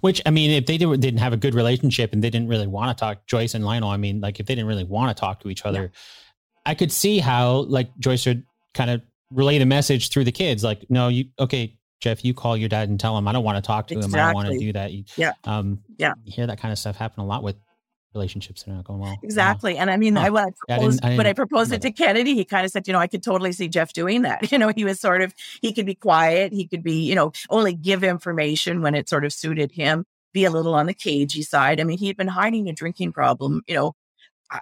Which 0.00 0.20
I 0.26 0.30
mean, 0.30 0.50
if 0.50 0.66
they 0.66 0.78
didn't, 0.78 1.18
have 1.18 1.32
a 1.32 1.36
good 1.36 1.54
relationship 1.54 2.12
and 2.12 2.22
they 2.22 2.30
didn't 2.30 2.48
really 2.48 2.66
want 2.66 2.96
to 2.96 3.00
talk, 3.00 3.26
Joyce 3.26 3.54
and 3.54 3.64
Lionel. 3.64 3.90
I 3.90 3.96
mean, 3.96 4.20
like 4.20 4.40
if 4.40 4.46
they 4.46 4.54
didn't 4.54 4.68
really 4.68 4.84
want 4.84 5.16
to 5.16 5.18
talk 5.18 5.40
to 5.40 5.48
each 5.48 5.64
other, 5.64 5.82
yeah. 5.82 5.88
I 6.66 6.74
could 6.74 6.92
see 6.92 7.18
how 7.18 7.60
like 7.60 7.96
Joyce 7.98 8.26
would 8.26 8.44
kind 8.74 8.90
of 8.90 9.02
relay 9.30 9.58
the 9.58 9.66
message 9.66 10.10
through 10.10 10.24
the 10.24 10.32
kids. 10.32 10.62
Like, 10.62 10.84
no, 10.90 11.08
you 11.08 11.26
okay, 11.38 11.78
Jeff, 12.00 12.24
you 12.24 12.34
call 12.34 12.56
your 12.56 12.68
dad 12.68 12.88
and 12.88 13.00
tell 13.00 13.16
him 13.16 13.26
I 13.26 13.32
don't 13.32 13.44
want 13.44 13.56
to 13.56 13.66
talk 13.66 13.86
to 13.88 13.94
exactly. 13.94 14.18
him. 14.18 14.22
I 14.22 14.26
don't 14.28 14.34
want 14.34 14.48
to 14.48 14.58
do 14.58 14.72
that. 14.72 14.92
Yeah, 15.16 15.32
um, 15.44 15.80
yeah. 15.96 16.14
You 16.24 16.32
hear 16.32 16.46
that 16.46 16.60
kind 16.60 16.72
of 16.72 16.78
stuff 16.78 16.96
happen 16.96 17.20
a 17.20 17.26
lot 17.26 17.42
with 17.42 17.56
relationships 18.14 18.66
are 18.66 18.72
not 18.72 18.84
going 18.84 19.00
well. 19.00 19.16
Exactly. 19.22 19.76
And 19.76 19.90
I 19.90 19.96
mean, 19.96 20.16
I, 20.16 20.30
when 20.30 20.44
I 20.44 20.50
proposed, 20.66 21.00
I 21.04 21.12
I 21.12 21.16
when 21.16 21.26
I 21.26 21.32
proposed 21.32 21.72
it 21.72 21.82
to 21.82 21.92
Kennedy, 21.92 22.34
he 22.34 22.44
kind 22.44 22.64
of 22.64 22.72
said, 22.72 22.86
you 22.86 22.92
know, 22.92 22.98
I 22.98 23.06
could 23.06 23.22
totally 23.22 23.52
see 23.52 23.68
Jeff 23.68 23.92
doing 23.92 24.22
that. 24.22 24.40
You 24.50 24.58
know, 24.58 24.72
he 24.74 24.84
was 24.84 24.98
sort 24.98 25.22
of, 25.22 25.32
he 25.62 25.72
could 25.72 25.86
be 25.86 25.94
quiet. 25.94 26.52
He 26.52 26.66
could 26.66 26.82
be, 26.82 27.02
you 27.02 27.14
know, 27.14 27.30
only 27.50 27.72
give 27.72 28.02
information 28.02 28.82
when 28.82 28.96
it 28.96 29.08
sort 29.08 29.24
of 29.24 29.32
suited 29.32 29.70
him 29.70 30.04
be 30.32 30.44
a 30.44 30.50
little 30.50 30.74
on 30.74 30.86
the 30.86 30.94
cagey 30.94 31.42
side. 31.42 31.80
I 31.80 31.84
mean, 31.84 31.98
he 31.98 32.08
had 32.08 32.16
been 32.16 32.28
hiding 32.28 32.68
a 32.68 32.72
drinking 32.72 33.12
problem, 33.12 33.62
you 33.66 33.74
know, 33.74 33.94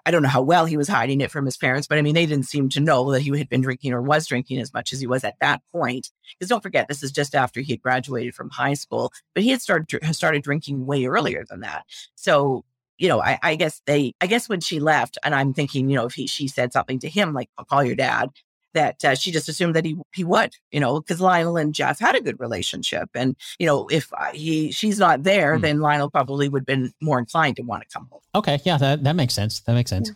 I 0.05 0.11
don't 0.11 0.23
know 0.23 0.29
how 0.29 0.43
well 0.43 0.67
he 0.67 0.77
was 0.77 0.89
hiding 0.89 1.23
it 1.23 1.31
from 1.31 1.47
his 1.47 1.57
parents, 1.57 1.87
but 1.87 1.97
I 1.97 2.03
mean, 2.03 2.15
they 2.15 2.27
didn't 2.27 2.47
seem 2.47 2.69
to 2.71 2.81
know 2.81 3.11
that 3.13 3.23
he 3.23 3.37
had 3.39 3.49
been 3.49 3.63
drinking 3.63 3.95
or 3.95 4.03
was 4.03 4.27
drinking 4.27 4.59
as 4.59 4.75
much 4.75 4.93
as 4.93 5.01
he 5.01 5.07
was 5.07 5.25
at 5.25 5.39
that 5.41 5.63
point. 5.73 6.11
Because 6.39 6.51
don't 6.51 6.63
forget, 6.63 6.89
this 6.89 7.03
is 7.03 7.11
just 7.11 7.35
after 7.35 7.61
he 7.61 7.73
had 7.73 7.83
graduated 7.83 8.35
from 8.35 8.51
high 8.51 8.75
school, 8.75 9.13
but 9.35 9.43
he 9.43 9.49
had 9.49 9.63
started 9.63 10.15
started 10.15 10.43
drinking 10.43 10.85
way 10.85 11.07
earlier 11.07 11.45
than 11.49 11.61
that. 11.61 11.85
So, 12.17 12.65
you 12.99 13.09
know, 13.09 13.23
I, 13.23 13.39
I 13.43 13.55
guess 13.55 13.81
they, 13.87 14.13
I 14.21 14.27
guess 14.27 14.49
when 14.49 14.61
she 14.61 14.81
left, 14.81 15.19
and 15.25 15.35
I'm 15.35 15.55
thinking, 15.55 15.89
you 15.89 15.97
know, 15.97 16.07
if 16.07 16.15
he 16.15 16.27
she 16.27 16.49
said 16.49 16.73
something 16.73 16.99
to 17.01 17.09
him 17.09 17.33
like, 17.33 17.49
"I'll 17.57 17.65
call 17.65 17.85
your 17.85 17.97
dad," 17.97 18.31
that 18.75 19.05
uh, 19.05 19.15
she 19.15 19.31
just 19.31 19.49
assumed 19.49 19.77
that 19.77 19.85
he 19.85 19.97
he 20.13 20.25
would, 20.25 20.55
you 20.73 20.81
know, 20.81 21.01
because 21.01 21.21
Lionel 21.21 21.57
and 21.57 21.75
Jeff 21.75 21.99
had 21.99 22.17
a 22.17 22.21
good 22.21 22.39
relationship, 22.41 23.09
and 23.15 23.37
you 23.59 23.67
know, 23.67 23.87
if 23.89 24.13
uh, 24.13 24.33
he 24.33 24.73
she's 24.73 24.99
not 24.99 25.23
there, 25.23 25.57
mm. 25.57 25.61
then 25.63 25.81
Lionel 25.81 26.11
probably 26.11 26.49
would 26.49 26.63
have 26.63 26.67
been 26.67 26.93
more 27.01 27.19
inclined 27.19 27.57
to 27.57 27.63
want 27.63 27.83
to 27.83 27.89
come 27.89 28.09
home. 28.11 28.21
Okay, 28.35 28.59
yeah, 28.65 28.77
that 28.79 29.05
that 29.05 29.17
makes 29.17 29.35
sense. 29.35 29.61
That 29.61 29.75
makes 29.75 29.91
sense. 29.91 30.11
Yeah. 30.11 30.15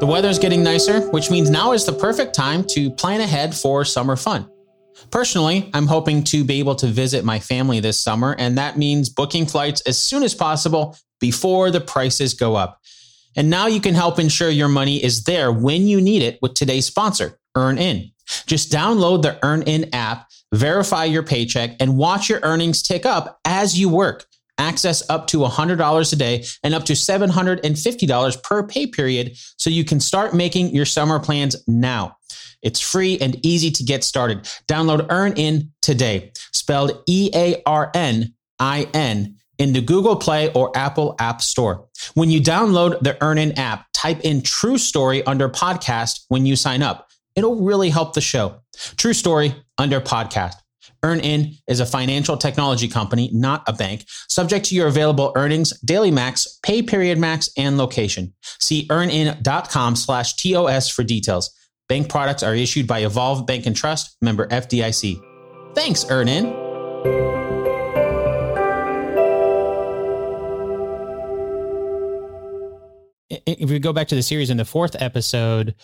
The 0.00 0.06
weather's 0.06 0.40
getting 0.40 0.64
nicer, 0.64 1.00
which 1.10 1.30
means 1.30 1.48
now 1.48 1.72
is 1.72 1.84
the 1.84 1.92
perfect 1.92 2.34
time 2.34 2.64
to 2.70 2.90
plan 2.90 3.20
ahead 3.20 3.54
for 3.54 3.84
summer 3.84 4.16
fun. 4.16 4.50
Personally, 5.10 5.70
I'm 5.74 5.86
hoping 5.86 6.24
to 6.24 6.44
be 6.44 6.58
able 6.58 6.74
to 6.76 6.86
visit 6.86 7.24
my 7.24 7.38
family 7.38 7.80
this 7.80 7.98
summer, 7.98 8.34
and 8.38 8.56
that 8.58 8.78
means 8.78 9.08
booking 9.08 9.46
flights 9.46 9.80
as 9.82 9.98
soon 9.98 10.22
as 10.22 10.34
possible 10.34 10.96
before 11.20 11.70
the 11.70 11.80
prices 11.80 12.34
go 12.34 12.54
up. 12.56 12.80
And 13.36 13.48
now 13.48 13.66
you 13.66 13.80
can 13.80 13.94
help 13.94 14.18
ensure 14.18 14.50
your 14.50 14.68
money 14.68 15.02
is 15.02 15.24
there 15.24 15.52
when 15.52 15.86
you 15.86 16.00
need 16.00 16.22
it 16.22 16.38
with 16.42 16.54
today's 16.54 16.86
sponsor, 16.86 17.38
EarnIn. 17.56 18.12
Just 18.46 18.70
download 18.70 19.22
the 19.22 19.38
EarnIn 19.42 19.88
app, 19.92 20.28
verify 20.52 21.04
your 21.04 21.22
paycheck, 21.22 21.76
and 21.80 21.96
watch 21.96 22.28
your 22.28 22.40
earnings 22.42 22.82
tick 22.82 23.06
up 23.06 23.40
as 23.44 23.78
you 23.78 23.88
work. 23.88 24.26
Access 24.62 25.02
up 25.10 25.26
to 25.26 25.38
$100 25.38 26.12
a 26.12 26.16
day 26.16 26.44
and 26.62 26.72
up 26.72 26.84
to 26.84 26.92
$750 26.92 28.42
per 28.44 28.62
pay 28.64 28.86
period 28.86 29.36
so 29.56 29.70
you 29.70 29.84
can 29.84 29.98
start 29.98 30.34
making 30.34 30.72
your 30.72 30.84
summer 30.84 31.18
plans 31.18 31.56
now. 31.66 32.16
It's 32.62 32.78
free 32.78 33.18
and 33.18 33.44
easy 33.44 33.72
to 33.72 33.82
get 33.82 34.04
started. 34.04 34.44
Download 34.68 35.04
EarnIn 35.08 35.70
today, 35.82 36.30
spelled 36.52 37.02
E 37.08 37.28
A 37.34 37.60
R 37.66 37.90
N 37.92 38.34
I 38.60 38.86
N 38.94 39.34
in 39.58 39.72
the 39.72 39.80
Google 39.80 40.14
Play 40.14 40.52
or 40.52 40.70
Apple 40.76 41.16
App 41.18 41.42
Store. 41.42 41.88
When 42.14 42.30
you 42.30 42.40
download 42.40 43.00
the 43.00 43.14
EarnIn 43.14 43.58
app, 43.58 43.86
type 43.92 44.20
in 44.20 44.42
True 44.42 44.78
Story 44.78 45.24
under 45.26 45.48
podcast 45.48 46.20
when 46.28 46.46
you 46.46 46.54
sign 46.54 46.82
up. 46.82 47.10
It'll 47.34 47.60
really 47.62 47.90
help 47.90 48.14
the 48.14 48.20
show. 48.20 48.60
True 48.96 49.12
Story 49.12 49.56
under 49.76 50.00
podcast. 50.00 50.54
EarnIn 51.04 51.56
is 51.66 51.80
a 51.80 51.86
financial 51.86 52.36
technology 52.36 52.86
company, 52.86 53.28
not 53.32 53.64
a 53.66 53.72
bank, 53.72 54.04
subject 54.28 54.66
to 54.66 54.74
your 54.76 54.86
available 54.86 55.32
earnings, 55.34 55.78
daily 55.80 56.12
max, 56.12 56.60
pay 56.62 56.80
period 56.82 57.18
max, 57.18 57.50
and 57.56 57.76
location. 57.76 58.32
See 58.60 58.86
earnin.com 58.88 59.96
slash 59.96 60.34
TOS 60.36 60.88
for 60.88 61.02
details. 61.02 61.50
Bank 61.88 62.08
products 62.08 62.44
are 62.44 62.54
issued 62.54 62.86
by 62.86 63.00
Evolve 63.00 63.46
Bank 63.46 63.66
and 63.66 63.76
Trust, 63.76 64.16
member 64.22 64.46
FDIC. 64.46 65.20
Thanks, 65.74 66.04
EarnIn. 66.04 66.70
If 73.46 73.70
we 73.70 73.78
go 73.80 73.92
back 73.92 74.08
to 74.08 74.14
the 74.14 74.22
series 74.22 74.50
in 74.50 74.56
the 74.56 74.64
fourth 74.64 74.94
episode, 75.00 75.74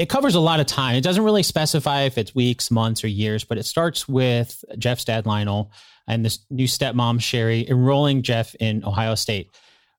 it 0.00 0.08
covers 0.08 0.34
a 0.34 0.40
lot 0.40 0.60
of 0.60 0.66
time. 0.66 0.96
It 0.96 1.02
doesn't 1.02 1.22
really 1.22 1.42
specify 1.42 2.04
if 2.04 2.16
it's 2.16 2.34
weeks, 2.34 2.70
months, 2.70 3.04
or 3.04 3.08
years, 3.08 3.44
but 3.44 3.58
it 3.58 3.66
starts 3.66 4.08
with 4.08 4.64
Jeff's 4.78 5.04
dad, 5.04 5.26
Lionel, 5.26 5.72
and 6.08 6.24
this 6.24 6.38
new 6.48 6.66
stepmom, 6.66 7.20
Shari, 7.20 7.68
enrolling 7.68 8.22
Jeff 8.22 8.54
in 8.54 8.82
Ohio 8.82 9.14
State. 9.14 9.50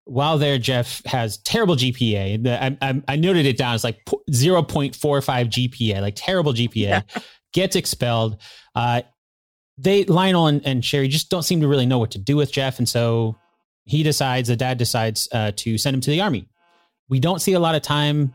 While 0.05 0.39
there, 0.39 0.57
Jeff 0.57 1.05
has 1.05 1.37
terrible 1.37 1.75
GPA. 1.75 2.47
I, 2.47 2.77
I, 2.81 3.01
I 3.09 3.15
noted 3.15 3.45
it 3.45 3.57
down. 3.57 3.75
It's 3.75 3.83
like 3.83 4.03
0.45 4.31 4.95
GPA, 4.95 6.01
like 6.01 6.15
terrible 6.17 6.53
GPA. 6.53 7.03
Gets 7.53 7.75
expelled. 7.75 8.41
Uh, 8.73 9.03
they 9.77 10.05
Lionel 10.05 10.47
and, 10.47 10.65
and 10.65 10.83
Shari 10.83 11.09
just 11.09 11.29
don't 11.29 11.43
seem 11.43 11.61
to 11.61 11.67
really 11.67 11.85
know 11.85 11.99
what 11.99 12.11
to 12.11 12.17
do 12.17 12.37
with 12.37 12.51
Jeff, 12.51 12.79
and 12.79 12.89
so 12.89 13.35
he 13.85 14.01
decides. 14.01 14.47
The 14.47 14.55
dad 14.55 14.79
decides 14.79 15.27
uh, 15.31 15.51
to 15.57 15.77
send 15.77 15.93
him 15.93 16.01
to 16.01 16.09
the 16.09 16.21
army. 16.21 16.47
We 17.07 17.19
don't 17.19 17.39
see 17.39 17.53
a 17.53 17.59
lot 17.59 17.75
of 17.75 17.83
time 17.83 18.33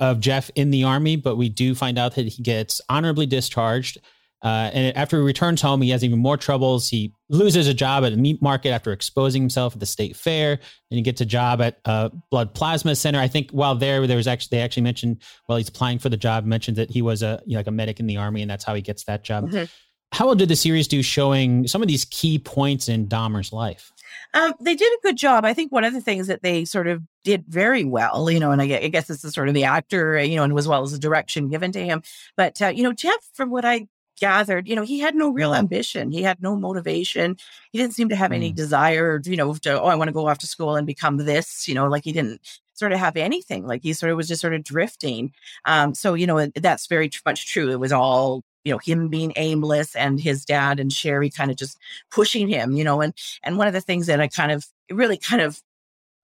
of 0.00 0.20
Jeff 0.20 0.50
in 0.54 0.70
the 0.70 0.84
army, 0.84 1.16
but 1.16 1.36
we 1.36 1.48
do 1.48 1.74
find 1.74 1.98
out 1.98 2.14
that 2.14 2.26
he 2.26 2.42
gets 2.42 2.80
honorably 2.88 3.26
discharged. 3.26 3.98
Uh, 4.42 4.70
and 4.72 4.96
after 4.96 5.16
he 5.16 5.24
returns 5.24 5.62
home, 5.62 5.80
he 5.80 5.90
has 5.90 6.04
even 6.04 6.18
more 6.18 6.36
troubles. 6.36 6.88
He 6.88 7.12
loses 7.30 7.66
a 7.68 7.74
job 7.74 8.04
at 8.04 8.12
a 8.12 8.16
meat 8.16 8.42
market 8.42 8.68
after 8.68 8.92
exposing 8.92 9.42
himself 9.42 9.72
at 9.72 9.80
the 9.80 9.86
state 9.86 10.14
fair, 10.14 10.52
and 10.52 10.98
he 10.98 11.02
gets 11.02 11.20
a 11.20 11.26
job 11.26 11.60
at 11.62 11.80
a 11.86 12.12
blood 12.30 12.54
plasma 12.54 12.94
center. 12.94 13.18
I 13.18 13.28
think 13.28 13.50
while 13.50 13.74
there, 13.74 14.06
there 14.06 14.18
was 14.18 14.26
actually 14.26 14.58
they 14.58 14.62
actually 14.62 14.82
mentioned 14.82 15.22
while 15.46 15.56
he's 15.56 15.68
applying 15.68 15.98
for 15.98 16.10
the 16.10 16.18
job, 16.18 16.44
mentioned 16.44 16.76
that 16.76 16.90
he 16.90 17.02
was 17.02 17.22
a 17.22 17.42
you 17.46 17.54
know, 17.54 17.60
like 17.60 17.66
a 17.66 17.72
medic 17.72 17.98
in 17.98 18.06
the 18.06 18.18
army, 18.18 18.42
and 18.42 18.50
that's 18.50 18.62
how 18.62 18.74
he 18.74 18.82
gets 18.82 19.04
that 19.04 19.24
job. 19.24 19.48
Mm-hmm. 19.48 19.64
How 20.12 20.26
well 20.26 20.34
did 20.34 20.48
the 20.48 20.56
series 20.56 20.86
do 20.86 21.02
showing 21.02 21.66
some 21.66 21.82
of 21.82 21.88
these 21.88 22.04
key 22.04 22.38
points 22.38 22.88
in 22.88 23.08
Dahmer's 23.08 23.52
life? 23.52 23.90
Um, 24.34 24.52
they 24.60 24.74
did 24.74 24.92
a 24.92 25.02
good 25.02 25.16
job. 25.16 25.44
I 25.44 25.54
think 25.54 25.72
one 25.72 25.84
of 25.84 25.92
the 25.92 26.00
things 26.00 26.26
that 26.26 26.42
they 26.42 26.64
sort 26.64 26.88
of 26.88 27.02
did 27.24 27.44
very 27.48 27.84
well, 27.84 28.30
you 28.30 28.38
know, 28.38 28.50
and 28.50 28.60
I, 28.60 28.64
I 28.64 28.88
guess 28.88 29.10
it's 29.10 29.22
the 29.22 29.30
sort 29.30 29.48
of 29.48 29.54
the 29.54 29.64
actor, 29.64 30.18
you 30.22 30.36
know, 30.36 30.44
and 30.44 30.56
as 30.58 30.68
well 30.68 30.82
as 30.82 30.92
the 30.92 30.98
direction 30.98 31.48
given 31.48 31.72
to 31.72 31.84
him. 31.84 32.02
But, 32.36 32.60
uh, 32.60 32.68
you 32.68 32.82
know, 32.82 32.92
Jeff, 32.92 33.18
from 33.32 33.50
what 33.50 33.64
I 33.64 33.88
gathered, 34.20 34.68
you 34.68 34.76
know, 34.76 34.82
he 34.82 35.00
had 35.00 35.14
no 35.14 35.30
real 35.30 35.54
ambition. 35.54 36.10
He 36.10 36.22
had 36.22 36.40
no 36.40 36.56
motivation. 36.56 37.36
He 37.72 37.78
didn't 37.78 37.94
seem 37.94 38.08
to 38.08 38.16
have 38.16 38.32
any 38.32 38.52
mm. 38.52 38.56
desire, 38.56 39.20
you 39.24 39.36
know, 39.36 39.54
to, 39.54 39.80
oh, 39.80 39.86
I 39.86 39.94
want 39.94 40.08
to 40.08 40.14
go 40.14 40.28
off 40.28 40.38
to 40.38 40.46
school 40.46 40.76
and 40.76 40.86
become 40.86 41.18
this, 41.18 41.68
you 41.68 41.74
know, 41.74 41.86
like 41.86 42.04
he 42.04 42.12
didn't 42.12 42.40
sort 42.74 42.92
of 42.92 42.98
have 42.98 43.16
anything. 43.16 43.66
Like 43.66 43.82
he 43.82 43.92
sort 43.92 44.10
of 44.10 44.16
was 44.16 44.28
just 44.28 44.40
sort 44.40 44.54
of 44.54 44.62
drifting. 44.62 45.32
Um, 45.64 45.94
so, 45.94 46.14
you 46.14 46.26
know, 46.26 46.46
that's 46.54 46.86
very 46.86 47.10
much 47.24 47.46
true. 47.46 47.70
It 47.70 47.80
was 47.80 47.92
all 47.92 48.42
you 48.66 48.72
know 48.72 48.78
him 48.78 49.08
being 49.08 49.32
aimless 49.36 49.94
and 49.94 50.20
his 50.20 50.44
dad 50.44 50.80
and 50.80 50.92
Shari 50.92 51.30
kind 51.30 51.52
of 51.52 51.56
just 51.56 51.78
pushing 52.10 52.48
him, 52.48 52.72
you 52.72 52.82
know, 52.82 53.00
and 53.00 53.14
and 53.44 53.56
one 53.56 53.68
of 53.68 53.72
the 53.72 53.80
things 53.80 54.08
that 54.08 54.20
I 54.20 54.26
kind 54.26 54.50
of 54.50 54.66
really 54.90 55.16
kind 55.16 55.40
of 55.40 55.62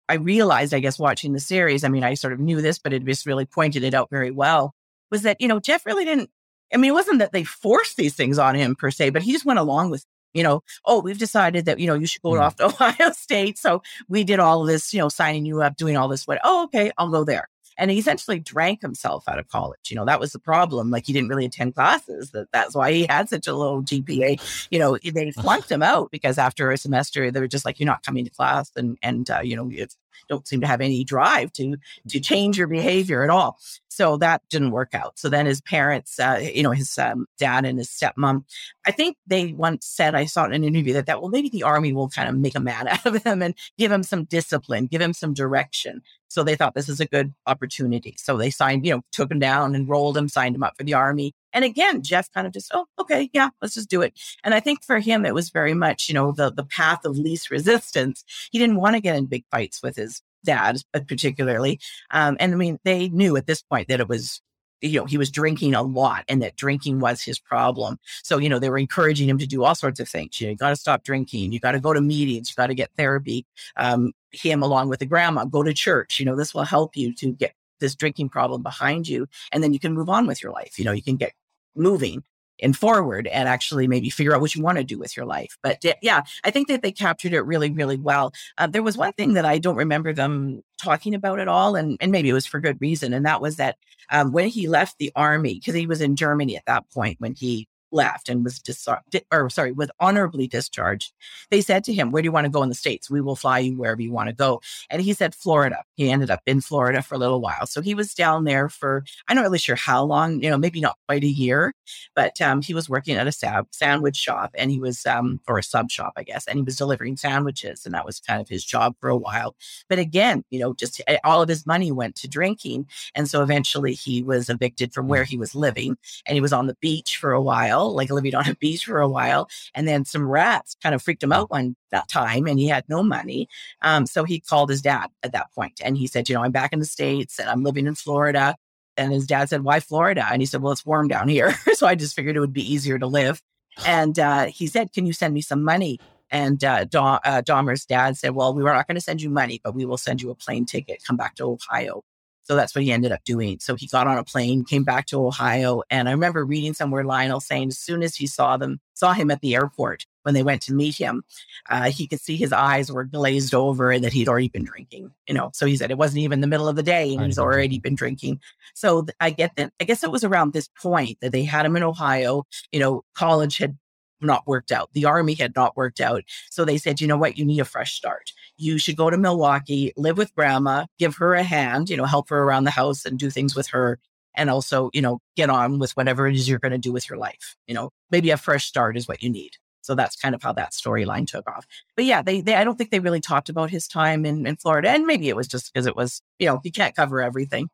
I 0.09 0.15
realized, 0.15 0.75
I 0.75 0.81
guess, 0.81 0.99
watching 0.99 1.33
the 1.33 1.41
series. 1.41 1.85
I 1.85 1.89
mean, 1.89 2.03
I 2.03 2.15
sort 2.15 2.33
of 2.33 2.41
knew 2.41 2.61
this, 2.61 2.79
but 2.79 2.93
it 2.93 3.05
just 3.05 3.25
really 3.25 3.47
pointed 3.47 3.85
it 3.85 3.95
out 3.95 4.11
very 4.11 4.33
well. 4.33 4.75
Was 5.13 5.23
that 5.23 5.41
you 5.41 5.47
know 5.47 5.61
Jeff 5.61 5.87
really 5.87 6.05
didn't. 6.05 6.29
I 6.73 6.77
mean, 6.77 6.91
it 6.91 6.95
wasn't 6.95 7.21
that 7.21 7.31
they 7.33 7.45
forced 7.45 7.97
these 7.97 8.15
things 8.17 8.39
on 8.39 8.57
him 8.57 8.75
per 8.75 8.91
se, 8.91 9.11
but 9.11 9.23
he 9.23 9.33
just 9.33 9.45
went 9.45 9.61
along 9.61 9.91
with 9.91 10.05
you 10.33 10.43
know, 10.43 10.65
oh, 10.85 11.01
we've 11.01 11.19
decided 11.19 11.65
that, 11.67 11.79
you 11.79 11.87
know, 11.87 11.95
you 11.95 12.09
should 12.09 12.23
go 12.23 12.33
mm. 12.33 12.41
off 12.41 12.57
to 12.57 12.65
Ohio 12.65 13.13
State. 13.13 13.57
So 13.57 13.85
we 14.09 14.25
did 14.25 14.41
all 14.41 14.63
of 14.63 14.67
this, 14.67 14.93
you 14.93 14.99
know, 14.99 15.09
signing 15.09 15.47
you 15.47 15.63
up, 15.63 15.77
doing 15.77 15.97
all 15.97 16.09
this. 16.09 16.27
What? 16.27 16.41
Oh, 16.43 16.65
okay, 16.65 16.91
I'll 16.99 17.09
go 17.09 17.23
there 17.23 17.49
and 17.77 17.91
he 17.91 17.99
essentially 17.99 18.39
drank 18.39 18.83
himself 18.83 19.29
out 19.29 19.39
of 19.39 19.49
college. 19.49 19.91
You 19.91 19.97
know, 19.97 20.05
that 20.05 20.21
was 20.21 20.33
the 20.33 20.39
problem. 20.39 20.91
Like 20.91 21.07
he 21.07 21.13
didn't 21.13 21.29
really 21.29 21.47
attend 21.47 21.75
classes. 21.75 22.31
That 22.31 22.49
that's 22.53 22.75
why 22.75 22.93
he 22.93 23.07
had 23.07 23.29
such 23.29 23.47
a 23.47 23.55
low 23.55 23.83
GPA. 23.83 24.67
You 24.71 24.79
know, 24.79 24.99
they 24.99 25.31
flunked 25.33 25.71
him 25.71 25.83
out 25.83 26.11
because 26.11 26.39
after 26.39 26.71
a 26.71 26.77
semester 26.77 27.31
they 27.31 27.41
were 27.41 27.49
just 27.49 27.65
like, 27.65 27.81
"You're 27.81 27.87
not 27.87 28.03
coming 28.03 28.25
to 28.25 28.31
class," 28.31 28.71
and 28.77 28.99
and 29.03 29.29
uh, 29.31 29.41
you 29.43 29.57
know, 29.57 29.71
it's 29.73 29.97
don't 30.29 30.47
seem 30.47 30.61
to 30.61 30.67
have 30.67 30.81
any 30.81 31.05
drive 31.05 31.53
to 31.55 31.77
to 32.09 32.21
change 32.21 32.59
your 32.59 32.67
behavior 32.67 33.23
at 33.23 33.31
all. 33.31 33.59
So 33.89 34.17
that 34.17 34.43
didn't 34.51 34.73
work 34.73 34.95
out. 34.95 35.19
So 35.19 35.29
then 35.29 35.47
his 35.47 35.61
parents, 35.61 36.19
uh, 36.19 36.41
you 36.43 36.65
know, 36.65 36.73
his 36.73 36.99
um, 36.99 37.27
dad 37.39 37.65
and 37.65 37.79
his 37.79 37.89
stepmom, 37.89 38.45
I 38.85 38.91
think 38.91 39.17
they 39.27 39.53
once 39.53 39.87
said, 39.87 40.17
I 40.17 40.25
saw 40.25 40.45
in 40.47 40.53
an 40.53 40.65
interview 40.65 40.95
that 40.95 41.07
that 41.07 41.21
well 41.21 41.31
maybe 41.31 41.49
the 41.49 41.63
army 41.63 41.93
will 41.93 42.09
kind 42.09 42.29
of 42.29 42.37
make 42.37 42.57
a 42.57 42.61
man 42.61 42.89
out 42.89 43.07
of 43.07 43.23
him 43.23 43.43
and 43.43 43.55
give 43.79 43.93
him 43.93 44.03
some 44.03 44.25
discipline, 44.25 44.87
give 44.87 45.01
him 45.01 45.13
some 45.13 45.35
direction. 45.35 46.03
So 46.29 46.43
they 46.43 46.57
thought 46.57 46.75
this 46.75 46.89
is 46.89 46.99
a 46.99 47.07
good 47.07 47.33
opportunity. 47.47 48.17
So 48.19 48.37
they 48.37 48.51
signed, 48.51 48.85
you 48.85 48.95
know, 48.95 49.03
took 49.13 49.31
him 49.31 49.39
down, 49.39 49.77
enrolled 49.77 50.17
him, 50.17 50.29
signed 50.29 50.57
him 50.57 50.65
up 50.65 50.77
for 50.77 50.83
the 50.83 50.95
army. 50.95 51.33
And 51.55 51.65
again, 51.65 52.03
Jeff 52.03 52.31
kind 52.33 52.47
of 52.47 52.53
just, 52.53 52.71
oh, 52.75 52.87
okay, 52.99 53.31
yeah, 53.33 53.49
let's 53.63 53.75
just 53.75 53.89
do 53.89 54.03
it. 54.03 54.13
And 54.45 54.53
I 54.53 54.61
think 54.61 54.85
for 54.85 54.99
him, 54.99 55.25
it 55.25 55.35
was 55.35 55.51
very 55.51 55.75
much, 55.75 56.09
you 56.09 56.15
know, 56.15 56.33
the 56.33 56.51
the 56.51 56.65
path 56.65 57.05
of 57.05 57.17
least 57.17 57.51
resistance. 57.51 58.25
He 58.51 58.59
didn't 58.59 58.77
want 58.77 58.97
to 58.97 59.01
get 59.01 59.17
in 59.17 59.27
big 59.27 59.45
fights 59.51 59.83
with 59.83 59.97
his 59.97 60.21
dad, 60.45 60.83
uh, 60.93 61.01
particularly. 61.09 61.81
Um, 62.11 62.37
and 62.41 62.53
I 62.53 62.57
mean, 62.57 62.79
they 62.85 63.09
knew 63.09 63.37
at 63.37 63.47
this 63.47 63.63
point 63.63 63.89
that 63.89 64.01
it 64.01 64.09
was 64.09 64.43
you 64.85 65.01
know, 65.01 65.07
he 65.07 65.17
was 65.17 65.31
drinking 65.31 65.75
a 65.75 65.83
lot 65.83 66.25
and 66.29 66.43
that 66.43 66.57
drinking 66.57 67.01
was 67.01 67.23
his 67.23 67.39
problem. 67.39 67.99
So, 68.23 68.39
you 68.39 68.49
know, 68.51 68.59
they 68.59 68.69
were 68.69 68.79
encouraging 68.79 69.29
him 69.29 69.39
to 69.39 69.47
do 69.47 69.65
all 69.65 69.75
sorts 69.75 69.99
of 69.99 70.09
things. 70.09 70.41
You, 70.41 70.47
know, 70.47 70.51
you 70.51 70.57
got 70.57 70.71
to 70.71 70.77
stop 70.77 71.05
drinking. 71.05 71.53
You 71.53 71.61
got 71.61 71.73
to 71.73 71.81
go 71.81 71.95
to 71.95 72.03
meetings. 72.03 72.51
You 72.51 72.55
got 72.61 72.67
to 72.67 72.75
get 72.75 72.91
therapy. 72.97 73.47
Um, 73.77 74.13
him 74.31 74.63
along 74.63 74.91
with 74.91 74.99
the 74.99 75.07
grandma, 75.07 75.47
go 75.47 75.63
to 75.63 75.73
church. 75.73 76.21
You 76.21 76.27
know, 76.27 76.37
this 76.37 76.53
will 76.53 76.65
help 76.65 76.97
you 76.97 77.15
to 77.15 77.33
get 77.33 77.55
this 77.81 77.95
drinking 77.95 78.29
problem 78.29 78.63
behind 78.63 79.09
you. 79.09 79.27
And 79.53 79.63
then 79.63 79.73
you 79.73 79.81
can 79.81 79.95
move 79.95 80.11
on 80.11 80.27
with 80.27 80.43
your 80.43 80.53
life. 80.53 80.79
You 80.79 80.85
know, 80.85 80.93
you 80.93 81.03
can 81.03 81.17
get 81.17 81.33
moving 81.77 82.23
and 82.63 82.77
forward 82.77 83.27
and 83.27 83.49
actually 83.49 83.89
maybe 83.89 84.11
figure 84.11 84.35
out 84.35 84.41
what 84.41 84.55
you 84.55 84.63
want 84.63 84.79
to 84.79 84.85
do 84.85 84.99
with 84.99 85.17
your 85.17 85.27
life. 85.27 85.59
But 85.63 85.85
yeah, 86.03 86.23
I 86.45 86.51
think 86.51 86.69
that 86.69 86.83
they 86.83 86.93
captured 86.93 87.33
it 87.33 87.43
really, 87.43 87.71
really 87.71 87.97
well. 87.97 88.33
Uh, 88.57 88.69
there 88.69 88.83
was 88.83 88.97
one 88.97 89.13
thing 89.13 89.35
that 89.35 89.45
I 89.45 89.59
don't 89.59 89.77
remember 89.77 90.13
them 90.13 90.63
talking 90.81 91.15
about 91.15 91.41
at 91.41 91.49
all, 91.49 91.75
and, 91.75 91.97
and 92.01 92.13
maybe 92.13 92.29
it 92.29 92.35
was 92.35 92.47
for 92.47 92.61
good 92.61 92.81
reason. 92.81 93.13
And 93.13 93.27
that 93.27 93.41
was 93.41 93.57
that 93.57 93.77
um, 94.11 94.33
when 94.33 94.49
he 94.49 94.69
left 94.69 94.99
the 94.99 95.13
army, 95.17 95.55
because 95.55 95.75
he 95.75 95.87
was 95.87 96.01
in 96.01 96.17
Germany 96.17 96.57
at 96.57 96.67
that 96.67 96.89
point 96.91 97.21
when 97.21 97.35
he 97.35 97.67
left 97.95 98.29
and 98.29 98.45
was 98.45 98.59
dis- 98.59 98.87
or 99.33 99.49
sorry, 99.51 99.73
was 99.73 99.91
honorably 100.01 100.47
discharged. 100.47 101.13
They 101.51 101.61
said 101.61 101.85
to 101.85 101.95
him, 101.95 102.11
"Where 102.11 102.23
do 102.23 102.27
you 102.27 102.33
want 102.33 102.45
to 102.45 102.51
go 102.51 102.63
in 102.63 102.69
the 102.69 102.75
states? 102.75 103.09
We 103.11 103.21
will 103.21 103.37
fly 103.37 103.61
you 103.61 103.77
wherever 103.77 104.03
you 104.03 104.13
want 104.13 104.29
to 104.29 104.35
go." 104.35 104.61
And 104.91 105.01
he 105.01 105.13
said, 105.15 105.35
"Florida." 105.35 105.85
He 105.97 106.11
ended 106.11 106.31
up 106.31 106.43
in 106.47 106.61
Florida 106.61 107.03
for 107.03 107.15
a 107.15 107.19
little 107.19 107.41
while, 107.41 107.67
so 107.67 107.81
he 107.81 107.95
was 107.95 108.15
down 108.15 108.45
there 108.45 108.69
for 108.69 109.05
I'm 109.29 109.37
not 109.37 109.43
really 109.43 109.59
sure 109.59 109.77
how 109.77 110.05
long. 110.05 110.43
You 110.43 110.51
know, 110.51 110.59
maybe 110.59 110.81
not 110.81 110.99
quite 111.09 111.25
a 111.25 111.29
year, 111.29 111.75
but 112.15 112.41
um, 112.41 112.63
he 112.63 112.75
was 112.75 112.89
working 112.89 113.17
at 113.17 113.27
a 113.27 113.33
sab- 113.33 113.69
sandwich 113.71 114.17
shop, 114.17 114.51
and 114.59 114.71
he 114.71 114.81
was 114.81 115.07
um, 115.07 115.41
or 115.49 115.59
a 115.59 115.63
sub 115.63 115.91
shop, 115.91 116.15
I 116.17 116.25
guess, 116.25 116.47
and 116.47 116.59
he 116.59 116.63
was 116.63 116.77
delivering 116.77 117.17
sandwiches, 117.17 117.87
and 117.87 117.95
that 117.95 118.07
was 118.07 118.21
kind 118.21 118.41
of 118.41 118.49
his 118.49 118.65
job 118.65 118.97
for 119.01 119.09
a 119.09 119.17
while. 119.17 119.55
But 119.89 119.99
again, 119.99 120.45
you 120.51 120.59
know, 120.59 120.75
just 120.75 121.01
eh, 121.07 121.19
all 121.25 121.43
of 121.43 121.49
his 121.49 121.67
money 121.67 121.93
went 121.93 122.17
to 122.17 122.29
drinking, 122.29 122.87
and 123.15 123.29
so 123.29 123.43
eventually 123.43 123.95
he 123.95 124.23
was 124.23 124.49
evicted 124.51 124.93
from 124.93 125.09
where 125.09 125.25
he 125.25 125.37
was 125.37 125.55
living, 125.55 125.97
and 126.27 126.35
he 126.35 126.41
was 126.41 126.53
on 126.53 126.67
the 126.67 126.77
beach 126.81 127.17
for 127.17 127.33
a 127.33 127.43
while 127.43 127.84
while, 127.85 127.95
like 127.95 128.11
living 128.11 128.35
on 128.35 128.49
a 128.49 128.55
beach 128.61 128.85
for 128.85 129.01
a 129.01 129.09
while. 129.09 129.49
And 129.75 129.87
then 129.87 130.05
some 130.05 130.29
rats 130.29 130.77
kind 130.83 130.95
of 130.95 131.03
freaked 131.03 131.23
him 131.23 131.33
out 131.33 131.51
one 131.51 131.77
that 131.91 132.09
time 132.09 132.47
and 132.47 132.59
he 132.59 132.69
had 132.69 132.85
no 132.89 133.03
money. 133.03 133.49
Um, 133.83 134.07
so 134.07 134.25
he 134.25 134.41
called 134.41 134.71
his 134.71 134.83
dad 134.83 135.09
at 135.23 135.33
that 135.33 135.53
point 135.55 135.81
and 135.83 135.97
he 135.97 136.07
said, 136.07 136.29
you 136.29 136.35
know, 136.35 136.43
I'm 136.43 136.53
back 136.53 136.73
in 136.73 136.79
the 136.79 136.85
States 136.85 137.39
and 137.39 137.49
I'm 137.49 137.63
living 137.63 137.87
in 137.87 137.95
Florida. 137.95 138.57
And 138.97 139.13
his 139.13 139.27
dad 139.27 139.49
said, 139.49 139.65
why 139.65 139.81
Florida? 139.81 140.27
And 140.31 140.41
he 140.41 140.47
said, 140.47 140.63
well, 140.63 140.73
it's 140.73 140.87
warm 140.87 141.09
down 141.09 141.29
here. 141.29 141.55
so 141.75 141.87
I 141.87 141.95
just 141.95 142.15
figured 142.15 142.37
it 142.37 142.41
would 142.41 142.53
be 142.53 142.73
easier 142.73 142.99
to 142.99 143.07
live. 143.07 143.41
And 143.85 144.21
uh, 144.21 144.45
he 144.45 144.69
said, 144.69 144.93
can 144.93 145.05
you 145.05 145.13
send 145.13 145.35
me 145.35 145.41
some 145.41 145.65
money? 145.65 145.99
And 146.31 146.63
uh, 146.63 146.85
Dom, 146.85 147.19
uh, 147.25 147.43
Dahmer's 147.43 147.85
dad 147.85 148.17
said, 148.17 148.31
well, 148.31 148.55
we 148.55 148.63
were 148.63 148.73
not 148.73 148.87
going 148.87 148.95
to 148.95 149.01
send 149.01 149.21
you 149.21 149.31
money, 149.31 149.61
but 149.65 149.75
we 149.75 149.85
will 149.85 149.97
send 149.97 150.23
you 150.23 150.31
a 150.31 150.35
plane 150.37 150.65
ticket. 150.65 151.03
Come 151.05 151.17
back 151.17 151.35
to 151.37 151.45
Ohio. 151.45 152.05
So 152.45 152.57
that's 152.57 152.75
what 152.75 152.85
he 152.85 152.93
ended 152.93 153.13
up 153.13 153.25
doing. 153.25 153.59
So 153.61 153.75
he 153.75 153.87
got 153.87 154.07
on 154.07 154.19
a 154.19 154.25
plane, 154.25 154.65
came 154.65 154.85
back 154.85 155.07
to 155.07 155.25
Ohio. 155.25 155.83
And 155.91 156.09
I 156.09 156.13
remember 156.13 156.45
reading 156.45 156.75
somewhere 156.75 157.05
Lionel 157.05 157.41
saying 157.41 157.69
as 157.69 157.79
soon 157.79 158.03
as 158.03 158.15
he 158.15 158.27
saw 158.27 158.57
them, 158.57 158.81
saw 158.95 159.13
him 159.13 159.31
at 159.31 159.41
the 159.41 159.55
airport 159.55 160.07
when 160.25 160.35
they 160.35 160.43
went 160.43 160.63
to 160.63 160.75
meet 160.75 160.97
him, 160.97 161.23
uh, 161.71 161.91
he 161.91 162.07
could 162.07 162.21
see 162.21 162.37
his 162.37 162.53
eyes 162.53 162.91
were 162.91 163.05
glazed 163.05 163.55
over 163.55 163.91
and 163.91 164.03
that 164.05 164.13
he'd 164.13 164.29
already 164.29 164.49
been 164.49 164.65
drinking, 164.65 165.11
you 165.29 165.35
know. 165.35 165.51
So 165.55 165.67
he 165.67 165.77
said 165.77 165.91
it 165.91 165.99
wasn't 165.99 166.23
even 166.23 166.41
the 166.41 166.47
middle 166.47 166.67
of 166.67 166.77
the 166.77 166.83
day 166.83 167.15
and 167.15 167.27
he's 167.27 167.39
already 167.39 167.79
been 167.79 167.95
drinking. 167.95 168.41
So 168.75 169.07
I 169.21 169.31
get 169.31 169.55
that. 169.57 169.73
I 169.81 169.85
guess 169.85 170.03
it 170.03 170.11
was 170.11 170.25
around 170.25 170.53
this 170.53 170.69
point 170.69 171.19
that 171.21 171.33
they 171.33 171.45
had 171.45 171.67
him 171.67 171.77
in 171.77 171.83
Ohio. 171.83 172.45
You 172.73 172.81
know, 172.81 173.05
college 173.15 173.59
had 173.59 173.77
not 174.21 174.47
worked 174.47 174.73
out. 174.73 174.91
The 174.93 175.05
army 175.05 175.35
had 175.35 175.55
not 175.55 175.77
worked 175.77 176.01
out. 176.01 176.25
So 176.51 176.65
they 176.65 176.79
said, 176.79 177.01
you 177.01 177.07
know 177.07 177.17
what? 177.17 177.39
You 177.39 177.45
need 177.45 177.61
a 177.61 177.65
fresh 177.65 177.95
start 177.95 178.33
you 178.57 178.79
should 178.79 178.97
go 178.97 179.11
to 179.11 179.17
Milwaukee, 179.17 179.93
live 179.97 180.17
with 180.17 180.35
grandma, 180.35 180.87
give 180.99 181.17
her 181.17 181.35
a 181.35 181.43
hand, 181.43 181.91
you 181.91 181.97
know, 181.97 182.05
help 182.05 182.29
her 182.29 182.43
around 182.43 182.65
the 182.65 182.71
house 182.71 183.05
and 183.05 183.19
do 183.19 183.31
things 183.31 183.57
with 183.57 183.69
her. 183.69 183.99
and 184.37 184.51
also, 184.51 184.91
you 184.93 185.01
know, 185.01 185.21
get 185.37 185.49
on 185.49 185.79
with 185.79 185.93
whatever 185.93 186.27
it 186.27 186.35
is 186.35 186.49
you're 186.49 186.59
going 186.59 186.73
to 186.73 186.79
do 186.79 186.93
with 186.93 187.09
your 187.09 187.19
life. 187.19 187.57
You 187.67 187.75
know, 187.75 187.91
maybe 188.11 188.31
a 188.31 188.37
fresh 188.37 188.67
start 188.67 188.97
is 188.97 189.07
what 189.07 189.23
you 189.23 189.31
need. 189.31 189.53
So 189.81 189.95
that's 189.95 190.17
kind 190.17 190.35
of 190.35 190.43
how 190.43 190.53
that 190.55 190.73
storyline 190.73 191.27
took 191.27 191.49
off. 191.49 191.67
But 191.95 192.07
yeah, 192.07 192.23
they, 192.23 192.41
they, 192.41 192.55
I 192.55 192.65
don't 192.65 192.77
think 192.77 192.91
they 192.91 193.01
really 193.01 193.21
talked 193.21 193.49
about 193.49 193.71
his 193.71 193.87
time 193.87 194.25
in, 194.25 194.47
in 194.47 194.57
Florida. 194.57 194.91
And 194.91 195.07
maybe 195.07 195.29
it 195.29 195.37
was 195.37 195.47
just 195.47 195.73
because 195.73 195.87
it 195.87 195.95
was, 195.95 196.23
you 196.39 196.47
know, 196.47 196.61
you 196.65 196.73
can't 196.73 196.97
cover 196.97 197.21
everything. 197.23 197.69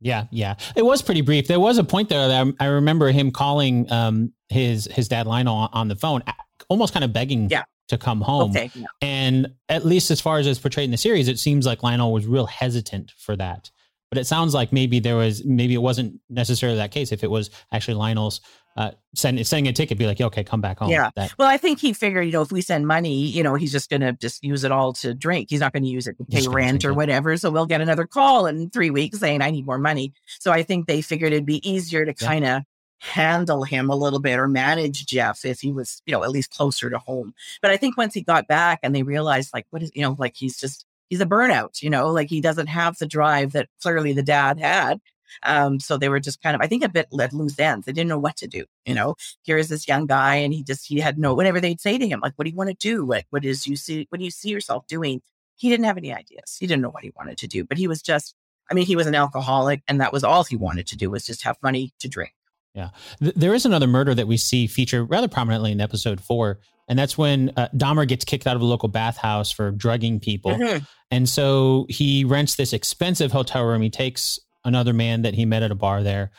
Yeah, 0.00 0.26
yeah. 0.30 0.54
It 0.76 0.84
was 0.84 1.02
pretty 1.02 1.22
brief. 1.22 1.48
There 1.48 1.60
was 1.60 1.78
a 1.78 1.84
point 1.84 2.08
there 2.08 2.28
that 2.28 2.54
I 2.60 2.66
remember 2.66 3.10
him 3.10 3.30
calling 3.30 3.90
um, 3.90 4.32
his 4.48 4.88
his 4.92 5.08
dad 5.08 5.26
Lionel 5.26 5.68
on 5.72 5.88
the 5.88 5.96
phone, 5.96 6.22
almost 6.68 6.92
kind 6.92 7.04
of 7.04 7.12
begging 7.12 7.48
yeah. 7.50 7.64
to 7.88 7.98
come 7.98 8.20
home. 8.20 8.50
Okay, 8.50 8.70
yeah. 8.74 8.86
And 9.02 9.54
at 9.68 9.84
least 9.84 10.10
as 10.10 10.20
far 10.20 10.38
as 10.38 10.46
it's 10.46 10.58
portrayed 10.58 10.84
in 10.84 10.90
the 10.90 10.96
series, 10.96 11.28
it 11.28 11.38
seems 11.38 11.66
like 11.66 11.82
Lionel 11.82 12.12
was 12.12 12.26
real 12.26 12.46
hesitant 12.46 13.12
for 13.16 13.36
that. 13.36 13.70
But 14.08 14.18
it 14.18 14.26
sounds 14.26 14.54
like 14.54 14.72
maybe 14.72 15.00
there 15.00 15.16
was 15.16 15.44
maybe 15.44 15.74
it 15.74 15.82
wasn't 15.82 16.20
necessarily 16.30 16.78
that 16.78 16.92
case. 16.92 17.10
If 17.10 17.24
it 17.24 17.30
was 17.30 17.50
actually 17.72 17.94
Lionel's 17.94 18.40
uh, 18.76 18.90
send, 19.14 19.44
sending 19.46 19.68
a 19.68 19.72
ticket, 19.72 19.98
be 19.98 20.06
like, 20.06 20.20
okay, 20.20 20.44
come 20.44 20.60
back 20.60 20.78
home. 20.78 20.90
Yeah. 20.90 21.10
That, 21.16 21.34
well, 21.38 21.48
I 21.48 21.56
think 21.56 21.80
he 21.80 21.92
figured, 21.92 22.26
you 22.26 22.32
know, 22.32 22.42
if 22.42 22.52
we 22.52 22.60
send 22.60 22.86
money, 22.86 23.24
you 23.24 23.42
know, 23.42 23.54
he's 23.54 23.72
just 23.72 23.88
going 23.88 24.02
to 24.02 24.12
just 24.12 24.44
use 24.44 24.64
it 24.64 24.70
all 24.70 24.92
to 24.94 25.14
drink. 25.14 25.48
He's 25.50 25.60
not 25.60 25.72
going 25.72 25.82
to 25.82 25.88
use 25.88 26.06
it 26.06 26.18
to 26.18 26.24
pay 26.24 26.46
rent 26.46 26.84
or 26.84 26.90
it. 26.90 26.94
whatever. 26.94 27.36
So 27.36 27.50
we'll 27.50 27.66
get 27.66 27.80
another 27.80 28.06
call 28.06 28.46
in 28.46 28.70
three 28.70 28.90
weeks 28.90 29.18
saying, 29.18 29.40
I 29.40 29.50
need 29.50 29.66
more 29.66 29.78
money. 29.78 30.12
So 30.40 30.52
I 30.52 30.62
think 30.62 30.86
they 30.86 31.00
figured 31.00 31.32
it'd 31.32 31.46
be 31.46 31.66
easier 31.68 32.04
to 32.04 32.14
yeah. 32.20 32.26
kind 32.26 32.44
of 32.44 32.62
handle 32.98 33.64
him 33.64 33.90
a 33.90 33.96
little 33.96 34.20
bit 34.20 34.38
or 34.38 34.48
manage 34.48 35.06
Jeff 35.06 35.44
if 35.44 35.60
he 35.60 35.72
was, 35.72 36.02
you 36.06 36.12
know, 36.12 36.24
at 36.24 36.30
least 36.30 36.50
closer 36.50 36.90
to 36.90 36.98
home. 36.98 37.34
But 37.62 37.70
I 37.70 37.76
think 37.76 37.96
once 37.96 38.14
he 38.14 38.22
got 38.22 38.48
back 38.48 38.80
and 38.82 38.94
they 38.94 39.02
realized, 39.02 39.50
like, 39.52 39.66
what 39.70 39.82
is, 39.82 39.90
you 39.94 40.02
know, 40.02 40.16
like 40.18 40.36
he's 40.36 40.58
just, 40.58 40.86
he's 41.08 41.20
a 41.20 41.26
burnout, 41.26 41.82
you 41.82 41.90
know, 41.90 42.10
like 42.10 42.28
he 42.30 42.40
doesn't 42.40 42.68
have 42.68 42.98
the 42.98 43.06
drive 43.06 43.52
that 43.52 43.68
clearly 43.82 44.12
the 44.12 44.22
dad 44.22 44.58
had. 44.58 45.00
Um, 45.42 45.80
so 45.80 45.96
they 45.96 46.08
were 46.08 46.20
just 46.20 46.42
kind 46.42 46.54
of, 46.54 46.62
I 46.62 46.66
think, 46.66 46.84
a 46.84 46.88
bit 46.88 47.08
let 47.10 47.32
loose 47.32 47.58
ends. 47.58 47.86
They 47.86 47.92
didn't 47.92 48.08
know 48.08 48.18
what 48.18 48.36
to 48.38 48.46
do. 48.46 48.64
You 48.84 48.94
know, 48.94 49.16
here 49.42 49.58
is 49.58 49.68
this 49.68 49.88
young 49.88 50.06
guy, 50.06 50.36
and 50.36 50.54
he 50.54 50.62
just 50.62 50.86
he 50.86 51.00
had 51.00 51.18
no 51.18 51.34
whatever 51.34 51.60
they'd 51.60 51.80
say 51.80 51.98
to 51.98 52.08
him, 52.08 52.20
like, 52.20 52.32
"What 52.36 52.44
do 52.44 52.50
you 52.50 52.56
want 52.56 52.70
to 52.70 52.76
do? 52.76 53.04
What 53.04 53.24
what 53.30 53.44
is 53.44 53.66
you 53.66 53.76
see? 53.76 54.06
What 54.10 54.18
do 54.18 54.24
you 54.24 54.30
see 54.30 54.50
yourself 54.50 54.86
doing?" 54.86 55.22
He 55.56 55.68
didn't 55.68 55.86
have 55.86 55.98
any 55.98 56.12
ideas. 56.14 56.56
He 56.58 56.66
didn't 56.66 56.82
know 56.82 56.90
what 56.90 57.02
he 57.02 57.12
wanted 57.16 57.38
to 57.38 57.48
do, 57.48 57.64
but 57.64 57.78
he 57.78 57.88
was 57.88 58.02
just. 58.02 58.34
I 58.70 58.74
mean, 58.74 58.86
he 58.86 58.96
was 58.96 59.06
an 59.06 59.14
alcoholic, 59.14 59.82
and 59.88 60.00
that 60.00 60.12
was 60.12 60.24
all 60.24 60.42
he 60.44 60.56
wanted 60.56 60.86
to 60.88 60.96
do 60.96 61.10
was 61.10 61.24
just 61.26 61.42
have 61.44 61.56
money 61.62 61.92
to 62.00 62.08
drink. 62.08 62.32
Yeah, 62.76 62.90
there 63.18 63.54
is 63.54 63.64
another 63.64 63.86
murder 63.86 64.14
that 64.14 64.28
we 64.28 64.36
see 64.36 64.66
featured 64.66 65.10
rather 65.10 65.28
prominently 65.28 65.72
in 65.72 65.80
episode 65.80 66.20
four, 66.20 66.60
and 66.88 66.98
that's 66.98 67.16
when 67.18 67.50
uh, 67.56 67.68
Dahmer 67.74 68.06
gets 68.06 68.24
kicked 68.24 68.46
out 68.46 68.54
of 68.54 68.62
a 68.62 68.66
local 68.66 68.88
bathhouse 68.88 69.50
for 69.50 69.70
drugging 69.70 70.20
people, 70.20 70.52
mm-hmm. 70.52 70.84
and 71.10 71.28
so 71.28 71.86
he 71.88 72.24
rents 72.24 72.56
this 72.56 72.72
expensive 72.72 73.32
hotel 73.32 73.64
room. 73.64 73.80
He 73.80 73.90
takes 73.90 74.38
another 74.66 74.92
man 74.92 75.22
that 75.22 75.32
he 75.32 75.46
met 75.46 75.62
at 75.62 75.70
a 75.70 75.74
bar 75.76 76.02
there. 76.02 76.32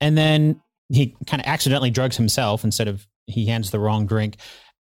And 0.00 0.16
then 0.16 0.60
he 0.90 1.16
kind 1.26 1.40
of 1.40 1.46
accidentally 1.46 1.90
drugs 1.90 2.16
himself 2.16 2.64
instead 2.64 2.86
of 2.86 3.06
he 3.26 3.46
hands 3.46 3.70
the 3.70 3.80
wrong 3.80 4.06
drink. 4.06 4.36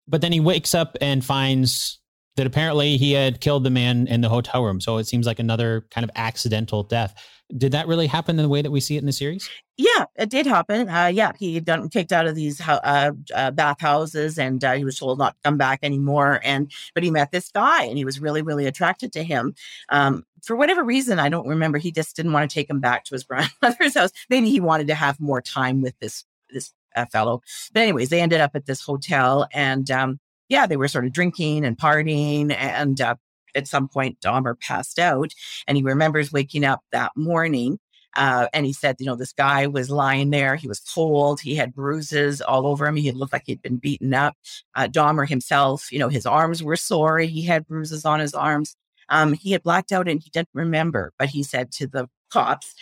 But 0.08 0.22
then 0.22 0.32
he 0.32 0.40
wakes 0.40 0.74
up 0.74 0.96
and 1.00 1.24
finds 1.24 2.00
that 2.36 2.46
apparently 2.46 2.96
he 2.96 3.12
had 3.12 3.40
killed 3.40 3.64
the 3.64 3.70
man 3.70 4.06
in 4.06 4.20
the 4.20 4.28
hotel 4.28 4.64
room. 4.64 4.80
So 4.80 4.98
it 4.98 5.06
seems 5.06 5.26
like 5.26 5.38
another 5.38 5.86
kind 5.90 6.04
of 6.04 6.10
accidental 6.14 6.82
death. 6.82 7.14
Did 7.56 7.72
that 7.72 7.88
really 7.88 8.06
happen 8.06 8.38
in 8.38 8.42
the 8.42 8.48
way 8.48 8.62
that 8.62 8.70
we 8.70 8.80
see 8.80 8.96
it 8.96 9.00
in 9.00 9.06
the 9.06 9.12
series? 9.12 9.50
Yeah, 9.76 10.04
it 10.16 10.30
did 10.30 10.46
happen. 10.46 10.88
Uh, 10.88 11.06
yeah, 11.06 11.32
he 11.38 11.54
had 11.54 11.64
gotten 11.64 11.88
kicked 11.88 12.12
out 12.12 12.26
of 12.26 12.36
these 12.36 12.60
uh, 12.60 13.12
uh, 13.34 13.50
bathhouses, 13.50 14.38
and 14.38 14.62
uh, 14.62 14.74
he 14.74 14.84
was 14.84 14.98
told 14.98 15.18
not 15.18 15.34
to 15.34 15.40
come 15.42 15.56
back 15.56 15.80
anymore. 15.82 16.40
And 16.44 16.70
but 16.94 17.02
he 17.02 17.10
met 17.10 17.32
this 17.32 17.50
guy, 17.50 17.84
and 17.84 17.98
he 17.98 18.04
was 18.04 18.20
really, 18.20 18.42
really 18.42 18.66
attracted 18.66 19.12
to 19.14 19.24
him. 19.24 19.54
Um, 19.88 20.24
for 20.44 20.54
whatever 20.54 20.84
reason, 20.84 21.18
I 21.18 21.28
don't 21.28 21.48
remember. 21.48 21.78
He 21.78 21.90
just 21.90 22.14
didn't 22.14 22.32
want 22.32 22.48
to 22.48 22.54
take 22.54 22.70
him 22.70 22.78
back 22.78 23.04
to 23.04 23.14
his 23.14 23.24
grandmother's 23.24 23.94
house. 23.94 24.12
Maybe 24.28 24.50
he 24.50 24.60
wanted 24.60 24.86
to 24.86 24.94
have 24.94 25.18
more 25.18 25.42
time 25.42 25.82
with 25.82 25.98
this 25.98 26.24
this 26.50 26.72
uh, 26.94 27.06
fellow. 27.06 27.42
But 27.72 27.82
anyways, 27.82 28.10
they 28.10 28.20
ended 28.20 28.40
up 28.40 28.52
at 28.54 28.66
this 28.66 28.82
hotel, 28.82 29.48
and 29.52 29.90
um, 29.90 30.20
yeah, 30.50 30.66
they 30.66 30.76
were 30.76 30.88
sort 30.88 31.06
of 31.06 31.12
drinking 31.12 31.64
and 31.64 31.78
partying, 31.78 32.54
and 32.54 33.00
uh, 33.00 33.14
at 33.54 33.66
some 33.66 33.88
point, 33.88 34.20
Dahmer 34.20 34.58
passed 34.60 34.98
out 34.98 35.32
and 35.66 35.76
he 35.76 35.82
remembers 35.82 36.32
waking 36.32 36.64
up 36.64 36.82
that 36.92 37.12
morning. 37.16 37.78
Uh, 38.16 38.48
and 38.52 38.66
he 38.66 38.72
said, 38.72 38.96
you 38.98 39.06
know, 39.06 39.14
this 39.14 39.32
guy 39.32 39.68
was 39.68 39.88
lying 39.88 40.30
there. 40.30 40.56
He 40.56 40.66
was 40.66 40.80
cold. 40.80 41.40
He 41.40 41.54
had 41.54 41.74
bruises 41.74 42.40
all 42.40 42.66
over 42.66 42.86
him. 42.86 42.96
He 42.96 43.12
looked 43.12 43.32
like 43.32 43.44
he'd 43.46 43.62
been 43.62 43.76
beaten 43.76 44.12
up. 44.12 44.34
Uh, 44.74 44.88
Dahmer 44.88 45.28
himself, 45.28 45.92
you 45.92 45.98
know, 46.00 46.08
his 46.08 46.26
arms 46.26 46.62
were 46.62 46.76
sore. 46.76 47.20
He 47.20 47.42
had 47.42 47.68
bruises 47.68 48.04
on 48.04 48.18
his 48.18 48.34
arms. 48.34 48.74
Um, 49.10 49.32
he 49.34 49.52
had 49.52 49.62
blacked 49.62 49.92
out 49.92 50.08
and 50.08 50.20
he 50.20 50.30
didn't 50.30 50.48
remember, 50.54 51.12
but 51.18 51.28
he 51.28 51.44
said 51.44 51.70
to 51.72 51.86
the 51.86 52.08
cops, 52.32 52.74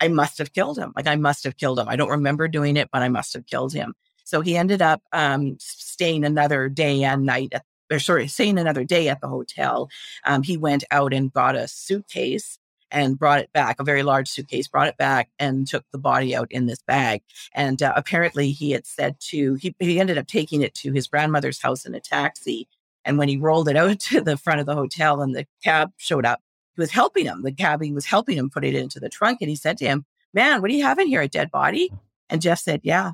I 0.00 0.08
must 0.08 0.38
have 0.38 0.52
killed 0.52 0.78
him. 0.78 0.92
Like 0.94 1.06
I 1.06 1.16
must 1.16 1.42
have 1.44 1.56
killed 1.56 1.78
him. 1.80 1.88
I 1.88 1.96
don't 1.96 2.10
remember 2.10 2.46
doing 2.48 2.76
it, 2.76 2.88
but 2.92 3.02
I 3.02 3.08
must 3.08 3.32
have 3.34 3.46
killed 3.46 3.72
him. 3.72 3.94
So 4.26 4.40
he 4.40 4.56
ended 4.56 4.82
up 4.82 5.02
um, 5.12 5.56
staying 5.60 6.24
another 6.24 6.68
day 6.68 7.04
and 7.04 7.24
night 7.24 7.50
at 7.52 7.64
or 7.90 8.00
sorry, 8.00 8.26
staying 8.26 8.58
another 8.58 8.82
day 8.82 9.08
at 9.08 9.20
the 9.20 9.28
hotel, 9.28 9.88
um, 10.24 10.42
he 10.42 10.56
went 10.56 10.82
out 10.90 11.14
and 11.14 11.32
got 11.32 11.54
a 11.54 11.68
suitcase 11.68 12.58
and 12.90 13.18
brought 13.18 13.38
it 13.38 13.52
back, 13.52 13.78
a 13.78 13.84
very 13.84 14.02
large 14.02 14.28
suitcase, 14.28 14.66
brought 14.68 14.88
it 14.88 14.96
back 14.96 15.28
and 15.38 15.66
took 15.66 15.84
the 15.92 15.98
body 15.98 16.34
out 16.34 16.50
in 16.50 16.66
this 16.66 16.82
bag. 16.82 17.22
And 17.52 17.82
uh, 17.82 17.92
apparently 17.96 18.50
he 18.50 18.72
had 18.72 18.86
said 18.86 19.20
to, 19.28 19.54
he, 19.54 19.74
he 19.78 20.00
ended 20.00 20.18
up 20.18 20.26
taking 20.26 20.62
it 20.62 20.74
to 20.76 20.92
his 20.92 21.06
grandmother's 21.06 21.62
house 21.62 21.84
in 21.84 21.94
a 21.94 22.00
taxi. 22.00 22.68
And 23.04 23.18
when 23.18 23.28
he 23.28 23.36
rolled 23.36 23.68
it 23.68 23.76
out 23.76 24.00
to 24.10 24.20
the 24.20 24.36
front 24.36 24.60
of 24.60 24.66
the 24.66 24.74
hotel 24.74 25.20
and 25.22 25.34
the 25.34 25.46
cab 25.62 25.92
showed 25.96 26.26
up, 26.26 26.40
he 26.74 26.80
was 26.80 26.90
helping 26.90 27.24
him. 27.24 27.42
The 27.42 27.52
cabbie 27.52 27.92
was 27.92 28.06
helping 28.06 28.36
him 28.36 28.50
put 28.50 28.64
it 28.64 28.74
into 28.74 29.00
the 29.00 29.08
trunk. 29.08 29.38
And 29.40 29.48
he 29.48 29.56
said 29.56 29.78
to 29.78 29.86
him, 29.86 30.04
man, 30.34 30.60
what 30.60 30.70
do 30.70 30.76
you 30.76 30.84
have 30.84 30.98
in 30.98 31.06
here? 31.06 31.22
A 31.22 31.28
dead 31.28 31.50
body? 31.50 31.92
And 32.28 32.42
Jeff 32.42 32.58
said, 32.58 32.80
yeah. 32.82 33.12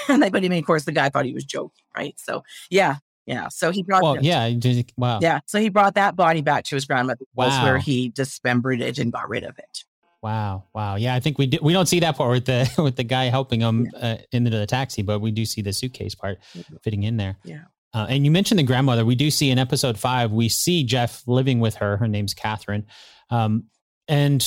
and 0.08 0.20
but 0.20 0.36
I 0.36 0.48
mean, 0.48 0.52
of 0.52 0.64
course, 0.64 0.84
the 0.84 0.92
guy 0.92 1.08
thought 1.08 1.24
he 1.24 1.34
was 1.34 1.44
joking, 1.44 1.84
right? 1.96 2.14
So 2.18 2.42
yeah, 2.70 2.96
yeah. 3.26 3.48
So 3.48 3.70
he 3.70 3.82
brought. 3.82 4.02
Well, 4.02 4.22
yeah. 4.22 4.52
Wow. 4.96 5.20
Yeah. 5.22 5.40
So 5.46 5.60
he 5.60 5.68
brought 5.68 5.94
that 5.94 6.16
body 6.16 6.42
back 6.42 6.64
to 6.64 6.76
his 6.76 6.84
grandmother's 6.84 7.28
wow. 7.34 7.64
where 7.64 7.78
he 7.78 8.08
dismembered 8.08 8.80
it 8.80 8.98
and 8.98 9.12
got 9.12 9.28
rid 9.28 9.44
of 9.44 9.58
it. 9.58 9.84
Wow. 10.22 10.64
Wow. 10.74 10.96
Yeah. 10.96 11.14
I 11.14 11.20
think 11.20 11.38
we 11.38 11.46
do, 11.46 11.58
we 11.62 11.72
don't 11.72 11.86
see 11.86 12.00
that 12.00 12.16
part 12.16 12.30
with 12.30 12.44
the 12.46 12.70
with 12.82 12.96
the 12.96 13.04
guy 13.04 13.24
helping 13.24 13.60
him 13.60 13.88
yeah. 13.92 13.98
uh, 14.00 14.16
into 14.32 14.50
the 14.50 14.66
taxi, 14.66 15.02
but 15.02 15.20
we 15.20 15.30
do 15.30 15.44
see 15.44 15.62
the 15.62 15.72
suitcase 15.72 16.14
part 16.14 16.38
mm-hmm. 16.56 16.76
fitting 16.82 17.02
in 17.02 17.16
there. 17.16 17.38
Yeah. 17.44 17.64
Uh, 17.94 18.06
and 18.08 18.24
you 18.24 18.30
mentioned 18.30 18.58
the 18.58 18.64
grandmother. 18.64 19.04
We 19.04 19.14
do 19.14 19.30
see 19.30 19.50
in 19.50 19.58
episode 19.58 19.98
five, 19.98 20.32
we 20.32 20.48
see 20.48 20.82
Jeff 20.82 21.22
living 21.26 21.60
with 21.60 21.74
her. 21.76 21.98
Her 21.98 22.08
name's 22.08 22.32
Catherine. 22.32 22.86
Um, 23.28 23.64
and 24.08 24.46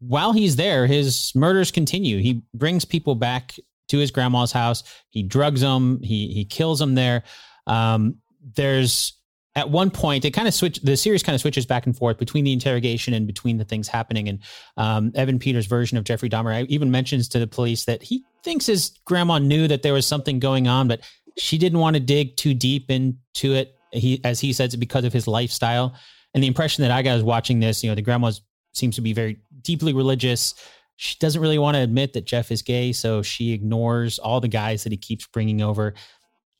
while 0.00 0.32
he's 0.32 0.56
there, 0.56 0.86
his 0.86 1.32
murders 1.34 1.70
continue. 1.70 2.18
He 2.18 2.42
brings 2.54 2.84
people 2.84 3.14
back 3.14 3.54
to 3.88 3.98
his 3.98 4.10
grandma's 4.10 4.52
house. 4.52 4.82
He 5.10 5.22
drugs 5.22 5.60
them. 5.60 6.00
He 6.02 6.28
he 6.28 6.44
kills 6.44 6.78
them 6.78 6.94
there. 6.94 7.22
Um, 7.66 8.16
there's 8.54 9.16
at 9.56 9.70
one 9.70 9.90
point 9.90 10.24
it 10.24 10.30
kind 10.32 10.46
of 10.46 10.54
switch 10.54 10.78
the 10.82 10.96
series 10.96 11.22
kind 11.22 11.34
of 11.34 11.40
switches 11.40 11.66
back 11.66 11.86
and 11.86 11.96
forth 11.96 12.18
between 12.18 12.44
the 12.44 12.52
interrogation 12.52 13.14
and 13.14 13.26
between 13.26 13.56
the 13.56 13.64
things 13.64 13.88
happening 13.88 14.28
and 14.28 14.38
um, 14.76 15.10
evan 15.16 15.38
peters 15.38 15.66
version 15.66 15.98
of 15.98 16.04
jeffrey 16.04 16.28
dahmer 16.28 16.64
even 16.68 16.90
mentions 16.90 17.26
to 17.26 17.38
the 17.40 17.46
police 17.46 17.86
that 17.86 18.02
he 18.02 18.22
thinks 18.44 18.66
his 18.66 18.92
grandma 19.04 19.38
knew 19.38 19.66
that 19.66 19.82
there 19.82 19.94
was 19.94 20.06
something 20.06 20.38
going 20.38 20.68
on 20.68 20.86
but 20.86 21.00
she 21.36 21.58
didn't 21.58 21.80
want 21.80 21.94
to 21.94 22.00
dig 22.00 22.36
too 22.36 22.54
deep 22.54 22.90
into 22.90 23.54
it 23.54 23.74
he 23.92 24.20
as 24.24 24.38
he 24.38 24.52
says 24.52 24.76
because 24.76 25.04
of 25.04 25.12
his 25.12 25.26
lifestyle 25.26 25.94
and 26.34 26.42
the 26.42 26.46
impression 26.46 26.82
that 26.82 26.90
i 26.90 27.02
got 27.02 27.14
was 27.14 27.24
watching 27.24 27.58
this 27.58 27.82
you 27.82 27.90
know 27.90 27.94
the 27.96 28.02
grandma 28.02 28.30
seems 28.72 28.94
to 28.94 29.00
be 29.00 29.14
very 29.14 29.40
deeply 29.62 29.92
religious 29.92 30.54
she 30.96 31.16
doesn't 31.20 31.40
really 31.40 31.58
want 31.58 31.74
to 31.76 31.80
admit 31.80 32.12
that 32.12 32.26
jeff 32.26 32.50
is 32.50 32.62
gay 32.62 32.92
so 32.92 33.22
she 33.22 33.52
ignores 33.52 34.18
all 34.18 34.40
the 34.40 34.48
guys 34.48 34.84
that 34.84 34.92
he 34.92 34.98
keeps 34.98 35.26
bringing 35.26 35.62
over 35.62 35.94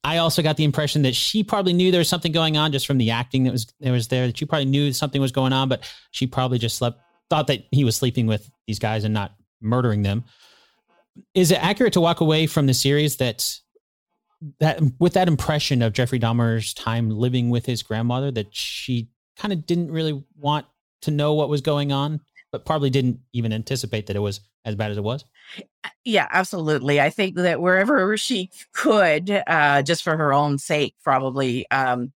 I 0.06 0.18
also 0.18 0.40
got 0.40 0.56
the 0.56 0.62
impression 0.62 1.02
that 1.02 1.16
she 1.16 1.42
probably 1.42 1.72
knew 1.72 1.90
there 1.90 1.98
was 1.98 2.08
something 2.08 2.30
going 2.30 2.56
on 2.56 2.70
just 2.70 2.86
from 2.86 2.96
the 2.96 3.10
acting 3.10 3.42
that 3.42 3.50
was 3.50 3.66
that 3.80 3.90
was 3.90 4.06
there. 4.06 4.28
That 4.28 4.38
she 4.38 4.44
probably 4.44 4.66
knew 4.66 4.92
something 4.92 5.20
was 5.20 5.32
going 5.32 5.52
on, 5.52 5.68
but 5.68 5.82
she 6.12 6.28
probably 6.28 6.58
just 6.58 6.76
slept, 6.76 7.00
thought 7.28 7.48
that 7.48 7.64
he 7.72 7.82
was 7.82 7.96
sleeping 7.96 8.28
with 8.28 8.48
these 8.68 8.78
guys 8.78 9.02
and 9.02 9.12
not 9.12 9.34
murdering 9.60 10.04
them. 10.04 10.22
Is 11.34 11.50
it 11.50 11.60
accurate 11.60 11.94
to 11.94 12.00
walk 12.00 12.20
away 12.20 12.46
from 12.46 12.66
the 12.66 12.74
series 12.74 13.16
that 13.16 13.52
that 14.60 14.80
with 15.00 15.14
that 15.14 15.26
impression 15.26 15.82
of 15.82 15.92
Jeffrey 15.92 16.20
Dahmer's 16.20 16.72
time 16.72 17.10
living 17.10 17.50
with 17.50 17.66
his 17.66 17.82
grandmother 17.82 18.30
that 18.30 18.54
she 18.54 19.08
kind 19.36 19.52
of 19.52 19.66
didn't 19.66 19.90
really 19.90 20.24
want 20.36 20.66
to 21.02 21.10
know 21.10 21.34
what 21.34 21.48
was 21.48 21.62
going 21.62 21.90
on, 21.90 22.20
but 22.56 22.64
probably 22.64 22.88
didn't 22.88 23.20
even 23.34 23.52
anticipate 23.52 24.06
that 24.06 24.16
it 24.16 24.20
was 24.20 24.40
as 24.64 24.74
bad 24.74 24.90
as 24.90 24.96
it 24.96 25.04
was? 25.04 25.26
Yeah, 26.06 26.26
absolutely. 26.30 27.02
I 27.02 27.10
think 27.10 27.36
that 27.36 27.60
wherever 27.60 28.16
she 28.16 28.50
could, 28.72 29.42
uh, 29.46 29.82
just 29.82 30.02
for 30.02 30.16
her 30.16 30.32
own 30.32 30.56
sake, 30.56 30.94
probably, 31.04 31.70
um, 31.70 32.14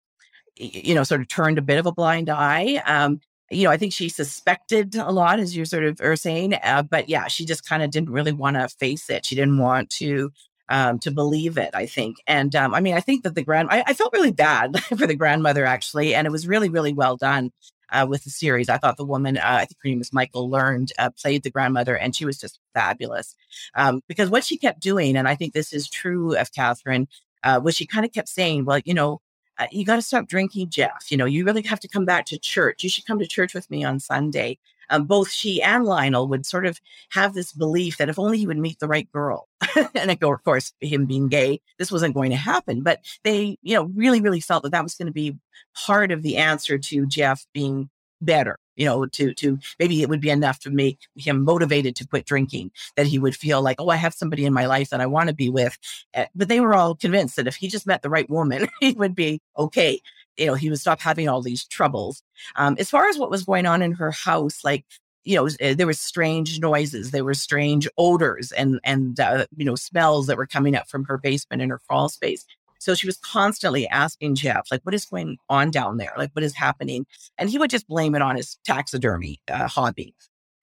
you 0.57 0.95
know, 0.95 1.05
sort 1.05 1.23
of 1.23 1.29
turned 1.29 1.57
a 1.57 1.63
bit 1.63 1.79
of 1.79 1.87
a 1.87 1.93
blind 1.93 2.29
eye. 2.29 2.83
Um, 2.85 3.21
you 3.51 3.65
know, 3.65 3.71
I 3.71 3.79
think 3.79 3.95
she 3.95 4.11
suspected 4.11 4.95
a 4.95 5.11
lot, 5.11 5.41
as 5.41 5.57
you're 5.57 5.65
sort 5.65 5.85
of 5.85 6.01
are 6.03 6.17
saying, 6.17 6.53
uh, 6.55 6.83
but 6.83 7.09
yeah, 7.09 7.29
she 7.29 7.47
just 7.47 7.67
kind 7.67 7.83
of 7.83 7.91
didn't 7.91 8.11
really 8.11 8.33
want 8.33 8.57
to 8.57 8.69
face 8.69 9.09
it. 9.09 9.25
She 9.25 9.37
didn't 9.37 9.59
want 9.59 9.89
to 9.91 10.33
um, 10.69 10.99
to 10.99 11.11
believe 11.11 11.57
it, 11.57 11.71
I 11.73 11.87
think. 11.87 12.17
And 12.27 12.55
um, 12.55 12.75
I 12.75 12.81
mean, 12.81 12.95
I 12.95 13.01
think 13.01 13.23
that 13.23 13.35
the 13.35 13.45
grand, 13.45 13.69
I, 13.71 13.85
I 13.87 13.95
felt 13.95 14.13
really 14.13 14.33
bad 14.33 14.79
for 14.99 15.07
the 15.07 15.15
grandmother 15.15 15.65
actually, 15.65 16.15
and 16.15 16.27
it 16.27 16.31
was 16.31 16.47
really, 16.47 16.69
really 16.69 16.93
well 16.93 17.17
done. 17.17 17.53
Uh, 17.91 18.07
with 18.09 18.25
the 18.25 18.31
series. 18.31 18.69
I 18.69 18.79
thought 18.79 18.97
the 18.97 19.05
woman, 19.05 19.39
uh, 19.39 19.43
I 19.45 19.65
think 19.65 19.77
her 19.83 19.89
name 19.89 20.01
is 20.01 20.13
Michael 20.13 20.51
Learned, 20.51 20.93
uh, 20.99 21.11
played 21.11 21.43
the 21.43 21.51
grandmother, 21.51 21.97
and 21.97 22.15
she 22.15 22.25
was 22.25 22.39
just 22.39 22.59
fabulous. 22.75 23.35
Um, 23.75 24.03
because 24.09 24.31
what 24.31 24.45
she 24.45 24.57
kept 24.57 24.81
doing, 24.81 25.17
and 25.17 25.29
I 25.29 25.35
think 25.35 25.53
this 25.53 25.73
is 25.73 25.89
true 25.89 26.37
of 26.37 26.53
Catherine, 26.53 27.09
uh, 27.45 27.61
was 27.63 27.77
she 27.77 27.87
kind 27.87 28.05
of 28.05 28.13
kept 28.13 28.29
saying, 28.29 28.65
well, 28.65 28.81
you 28.85 28.95
know, 28.95 29.21
uh, 29.59 29.67
you 29.71 29.85
got 29.85 29.97
to 29.97 30.03
stop 30.03 30.29
drinking, 30.29 30.69
Jeff. 30.69 31.11
You 31.11 31.17
know, 31.17 31.25
you 31.25 31.45
really 31.45 31.63
have 31.63 31.81
to 31.81 31.89
come 31.89 32.05
back 32.05 32.27
to 32.27 32.39
church. 32.39 32.83
You 32.83 32.91
should 32.91 33.07
come 33.07 33.19
to 33.19 33.27
church 33.27 33.55
with 33.55 33.71
me 33.71 33.85
on 33.85 34.01
Sunday. 34.01 34.59
Um, 34.91 35.05
both 35.05 35.31
she 35.31 35.63
and 35.63 35.85
Lionel 35.85 36.29
would 36.29 36.47
sort 36.47 36.67
of 36.67 36.81
have 37.11 37.35
this 37.35 37.53
belief 37.53 37.99
that 37.99 38.09
if 38.09 38.19
only 38.19 38.39
he 38.39 38.47
would 38.47 38.59
meet 38.59 38.79
the 38.79 38.89
right 38.89 39.11
girl, 39.13 39.49
and 39.95 40.11
of 40.11 40.45
course, 40.45 40.73
him 40.81 41.07
being 41.07 41.29
gay, 41.29 41.61
this 41.79 41.93
wasn't 41.93 42.15
going 42.15 42.31
to 42.31 42.37
happen. 42.37 42.83
But 42.83 43.01
they, 43.25 43.59
you 43.63 43.75
know, 43.75 43.85
really, 43.95 44.21
really 44.21 44.41
felt 44.41 44.63
that 44.63 44.73
that 44.73 44.85
was 44.85 44.95
going 44.95 45.07
to 45.07 45.13
be 45.13 45.37
part 45.75 46.13
of 46.13 46.23
the 46.23 46.37
answer 46.37 46.79
to 46.79 47.07
Jeff 47.07 47.47
being 47.53 47.91
better 48.21 48.59
you 48.77 48.85
know, 48.85 49.07
to 49.07 49.35
to 49.35 49.59
maybe 49.79 50.03
it 50.03 50.09
would 50.09 50.21
be 50.21 50.31
enough 50.31 50.61
to 50.61 50.71
make 50.71 50.99
him 51.17 51.43
motivated 51.43 51.97
to 51.97 52.07
quit 52.07 52.27
drinking. 52.27 52.71
That 52.97 53.07
he 53.07 53.19
would 53.19 53.35
feel 53.35 53.63
like, 53.63 53.81
oh, 53.81 53.89
I 53.89 53.97
have 53.97 54.15
somebody 54.15 54.45
in 54.45 54.53
my 54.53 54.67
life 54.67 54.91
that 54.91 55.01
I 55.01 55.07
want 55.07 55.29
to 55.29 55.35
be 55.35 55.49
with. 55.49 55.77
Eh, 56.15 56.27
but 56.35 56.49
they 56.49 56.61
were 56.61 56.75
all 56.75 56.95
convinced 56.95 57.37
that 57.37 57.47
if 57.47 57.57
he 57.57 57.69
just 57.69 57.87
met 57.87 58.03
the 58.03 58.11
right 58.11 58.29
woman, 58.31 58.69
he 58.81 58.93
would 58.93 59.15
be 59.15 59.41
okay. 59.59 60.01
You 60.37 60.47
know, 60.47 60.55
he 60.55 60.71
would 60.71 60.81
stop 60.81 61.01
having 61.01 61.29
all 61.29 61.43
these 61.43 61.65
troubles. 61.65 62.23
Um, 62.57 62.77
as 62.79 62.91
far 62.91 63.09
as 63.09 63.19
what 63.19 63.31
was 63.31 63.45
going 63.45 63.67
on 63.67 63.83
in 63.83 63.93
her 63.93 64.11
house, 64.11 64.65
like 64.65 64.85
you 65.25 65.35
know, 65.37 65.49
eh, 65.61 65.75
there 65.75 65.87
were 65.87 65.93
strange 65.93 66.61
noises, 66.61 67.11
there 67.11 67.25
were 67.25 67.35
strange 67.35 67.89
odors 67.99 68.53
and 68.53 68.81
and 68.85 69.19
uh, 69.21 69.47
you 69.57 69.65
know 69.65 69.75
smells 69.75 70.27
that 70.29 70.37
were 70.37 70.47
coming 70.47 70.77
up 70.77 70.89
from 70.89 71.05
her 71.05 71.19
basement 71.19 71.63
and 71.63 71.71
her 71.71 71.81
crawl 71.89 72.09
space. 72.09 72.47
So 72.79 72.95
she 72.95 73.07
was 73.07 73.17
constantly 73.17 73.89
asking 73.89 74.37
Jeff, 74.37 74.69
like, 74.71 74.83
what 74.83 74.95
is 74.95 75.07
going 75.07 75.39
on 75.49 75.71
down 75.71 75.97
there? 75.97 76.13
Like, 76.17 76.31
what 76.35 76.45
is 76.45 76.55
happening? 76.55 77.07
And 77.39 77.51
he 77.51 77.59
would 77.59 77.71
just 77.71 77.89
blame 77.89 78.15
it 78.15 78.23
on 78.23 78.37
his 78.37 78.59
taxidermy 78.65 79.41
uh, 79.51 79.67
hobby. 79.67 80.15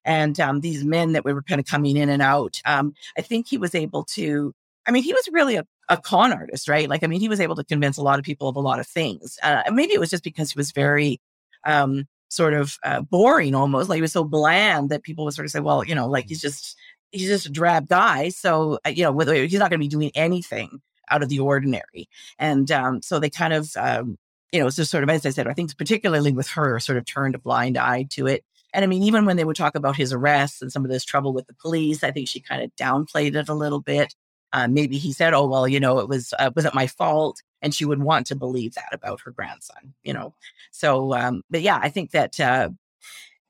And 0.06 0.40
um, 0.40 0.62
these 0.62 0.84
men 0.84 1.14
that 1.14 1.26
were 1.26 1.42
kind 1.42 1.60
of 1.60 1.66
coming 1.66 1.98
in 1.98 2.10
and 2.10 2.22
out, 2.22 2.62
um, 2.66 2.94
I 3.18 3.22
think 3.22 3.48
he 3.48 3.58
was 3.58 3.74
able 3.74 4.04
to, 4.12 4.54
I 4.86 4.92
mean, 4.92 5.04
he 5.04 5.14
was 5.14 5.28
really 5.32 5.56
a, 5.56 5.66
a, 5.90 5.98
con 5.98 6.32
artist, 6.32 6.68
right? 6.68 6.90
Like, 6.90 7.04
I 7.04 7.08
mean, 7.08 7.20
he 7.20 7.30
was 7.30 7.40
able 7.40 7.56
to 7.56 7.64
convince 7.64 7.98
a 7.98 8.02
lot 8.02 8.20
of 8.20 8.26
people 8.26 8.48
of 8.48 8.56
a 8.56 8.62
lot 8.62 8.80
of 8.80 8.88
things. 8.88 9.38
Uh, 9.44 9.64
maybe 9.72 9.94
it 9.94 10.00
was 10.00 10.10
just 10.10 10.24
because 10.24 10.52
he 10.52 10.60
was 10.60 10.72
very, 10.72 11.20
um, 11.66 12.06
sort 12.30 12.56
of 12.56 12.78
uh, 12.84 13.00
boring 13.02 13.54
almost 13.54 13.90
like 13.90 13.98
he 13.98 14.02
was 14.02 14.12
so 14.12 14.24
bland 14.24 14.90
that 14.90 15.04
people 15.04 15.24
would 15.24 15.36
sort 15.36 15.46
of 15.46 15.52
say 15.52 15.60
well 15.60 15.84
you 15.84 15.94
know 15.94 16.08
like 16.08 16.26
he's 16.28 16.42
just 16.42 16.76
he's 17.12 17.28
just 17.28 17.46
a 17.46 17.52
drab 17.52 17.88
guy 17.88 18.28
so 18.30 18.80
uh, 18.88 18.90
you 18.90 19.04
know 19.04 19.16
he's 19.20 19.54
not 19.60 19.70
going 19.70 19.80
to 19.80 19.86
be 19.86 19.88
doing 19.88 20.10
anything 20.16 20.82
out 21.10 21.24
of 21.24 21.30
the 21.30 21.40
ordinary. 21.40 22.10
And 22.40 22.70
um, 22.72 23.02
so 23.02 23.20
they 23.20 23.30
kind 23.30 23.54
of, 23.54 23.72
um, 23.78 24.18
you 24.52 24.60
know, 24.60 24.68
it's 24.68 24.76
just 24.76 24.92
sort 24.92 25.04
of, 25.04 25.10
as 25.10 25.26
I 25.26 25.30
said, 25.30 25.48
I 25.48 25.54
think 25.54 25.76
particularly 25.78 26.32
with 26.32 26.48
her, 26.50 26.80
sort 26.80 26.98
of 26.98 27.06
turned 27.06 27.36
a 27.36 27.40
blind 27.40 27.78
eye 27.78 28.08
to 28.12 28.28
it. 28.28 28.44
And 28.74 28.84
I 28.84 28.88
mean, 28.88 29.04
even 29.04 29.26
when 29.26 29.38
they 29.38 29.44
would 29.44 29.56
talk 29.56 29.76
about 29.76 29.96
his 29.96 30.12
arrests 30.12 30.62
and 30.62 30.72
some 30.72 30.84
of 30.84 30.92
this 30.92 31.06
trouble 31.06 31.34
with 31.34 31.48
the 31.48 31.54
police, 31.54 32.04
I 32.04 32.12
think 32.12 32.28
she 32.28 32.40
kind 32.40 32.64
of 32.64 32.76
downplayed 32.76 33.36
it 33.36 33.50
a 33.50 33.54
little 33.54 33.82
bit. 33.82 34.16
Uh, 34.54 34.68
maybe 34.68 34.98
he 34.98 35.12
said, 35.12 35.34
"Oh 35.34 35.48
well, 35.48 35.68
you 35.68 35.80
know, 35.80 36.00
it 36.00 36.08
was 36.08 36.34
uh, 36.40 36.52
wasn't 36.56 36.76
my 36.76 36.88
fault," 36.88 37.42
and 37.62 37.74
she 37.74 37.86
would 37.86 38.02
want 38.02 38.28
to 38.28 38.36
believe 38.36 38.76
that 38.76 38.94
about 38.94 39.22
her 39.22 39.32
grandson, 39.32 39.94
you 40.04 40.14
know. 40.14 40.34
So, 40.72 41.14
um, 41.16 41.44
but 41.50 41.62
yeah, 41.62 41.80
I 41.82 41.90
think 41.90 42.12
that 42.12 42.40
uh, 42.40 42.70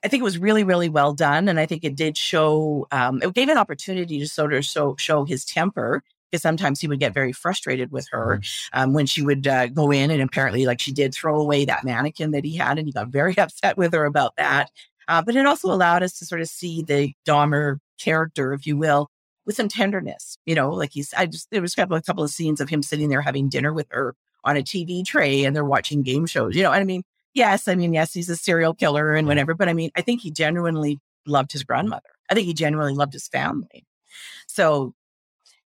I 0.03 0.07
think 0.07 0.21
it 0.21 0.23
was 0.23 0.37
really, 0.37 0.63
really 0.63 0.89
well 0.89 1.13
done, 1.13 1.49
and 1.49 1.59
I 1.59 1.65
think 1.65 1.83
it 1.83 1.95
did 1.95 2.17
show. 2.17 2.87
Um, 2.91 3.21
it 3.21 3.33
gave 3.33 3.49
an 3.49 3.57
opportunity 3.57 4.17
to 4.19 4.27
sort 4.27 4.53
of 4.53 4.65
show 4.65 4.95
show 4.97 5.25
his 5.25 5.45
temper 5.45 6.03
because 6.33 6.41
sometimes 6.41 6.81
he 6.81 6.87
would 6.87 6.99
get 6.99 7.13
very 7.13 7.31
frustrated 7.31 7.91
with 7.91 8.07
her 8.11 8.39
mm-hmm. 8.41 8.79
um, 8.79 8.93
when 8.93 9.05
she 9.05 9.21
would 9.21 9.45
uh, 9.45 9.67
go 9.67 9.91
in 9.91 10.09
and 10.09 10.21
apparently 10.21 10.65
like 10.65 10.79
she 10.79 10.91
did 10.91 11.13
throw 11.13 11.39
away 11.39 11.63
that 11.63 11.83
mannequin 11.83 12.31
that 12.31 12.43
he 12.43 12.57
had 12.57 12.79
and 12.79 12.87
he 12.87 12.91
got 12.91 13.09
very 13.09 13.37
upset 13.37 13.77
with 13.77 13.93
her 13.93 14.05
about 14.05 14.35
that 14.37 14.71
uh, 15.07 15.21
but 15.21 15.35
it 15.35 15.45
also 15.45 15.71
allowed 15.71 16.01
us 16.01 16.17
to 16.17 16.25
sort 16.25 16.41
of 16.41 16.47
see 16.47 16.81
the 16.81 17.13
Dahmer 17.23 17.77
character 17.99 18.51
if 18.51 18.65
you 18.65 18.75
will 18.75 19.11
with 19.45 19.55
some 19.55 19.67
tenderness 19.67 20.37
you 20.45 20.55
know 20.55 20.69
like 20.69 20.91
he's 20.93 21.13
i 21.15 21.25
just 21.25 21.49
there 21.51 21.61
was 21.61 21.73
a 21.73 21.75
couple, 21.75 21.95
a 21.95 22.01
couple 22.01 22.23
of 22.23 22.29
scenes 22.29 22.61
of 22.61 22.69
him 22.69 22.83
sitting 22.83 23.09
there 23.09 23.21
having 23.21 23.49
dinner 23.49 23.73
with 23.73 23.87
her 23.91 24.15
on 24.43 24.57
a 24.57 24.61
tv 24.61 25.05
tray 25.05 25.43
and 25.43 25.55
they're 25.55 25.65
watching 25.65 26.01
game 26.01 26.25
shows 26.25 26.55
you 26.55 26.63
know 26.63 26.71
and 26.71 26.81
i 26.81 26.85
mean 26.85 27.03
yes 27.33 27.67
i 27.67 27.75
mean 27.75 27.93
yes 27.93 28.13
he's 28.13 28.29
a 28.29 28.35
serial 28.35 28.73
killer 28.73 29.13
and 29.13 29.27
whatever 29.27 29.53
but 29.53 29.69
i 29.69 29.73
mean 29.73 29.89
i 29.95 30.01
think 30.01 30.21
he 30.21 30.31
genuinely 30.31 30.99
loved 31.25 31.51
his 31.51 31.63
grandmother 31.63 32.09
i 32.29 32.33
think 32.33 32.45
he 32.45 32.53
genuinely 32.53 32.93
loved 32.93 33.13
his 33.13 33.27
family 33.27 33.85
so 34.47 34.93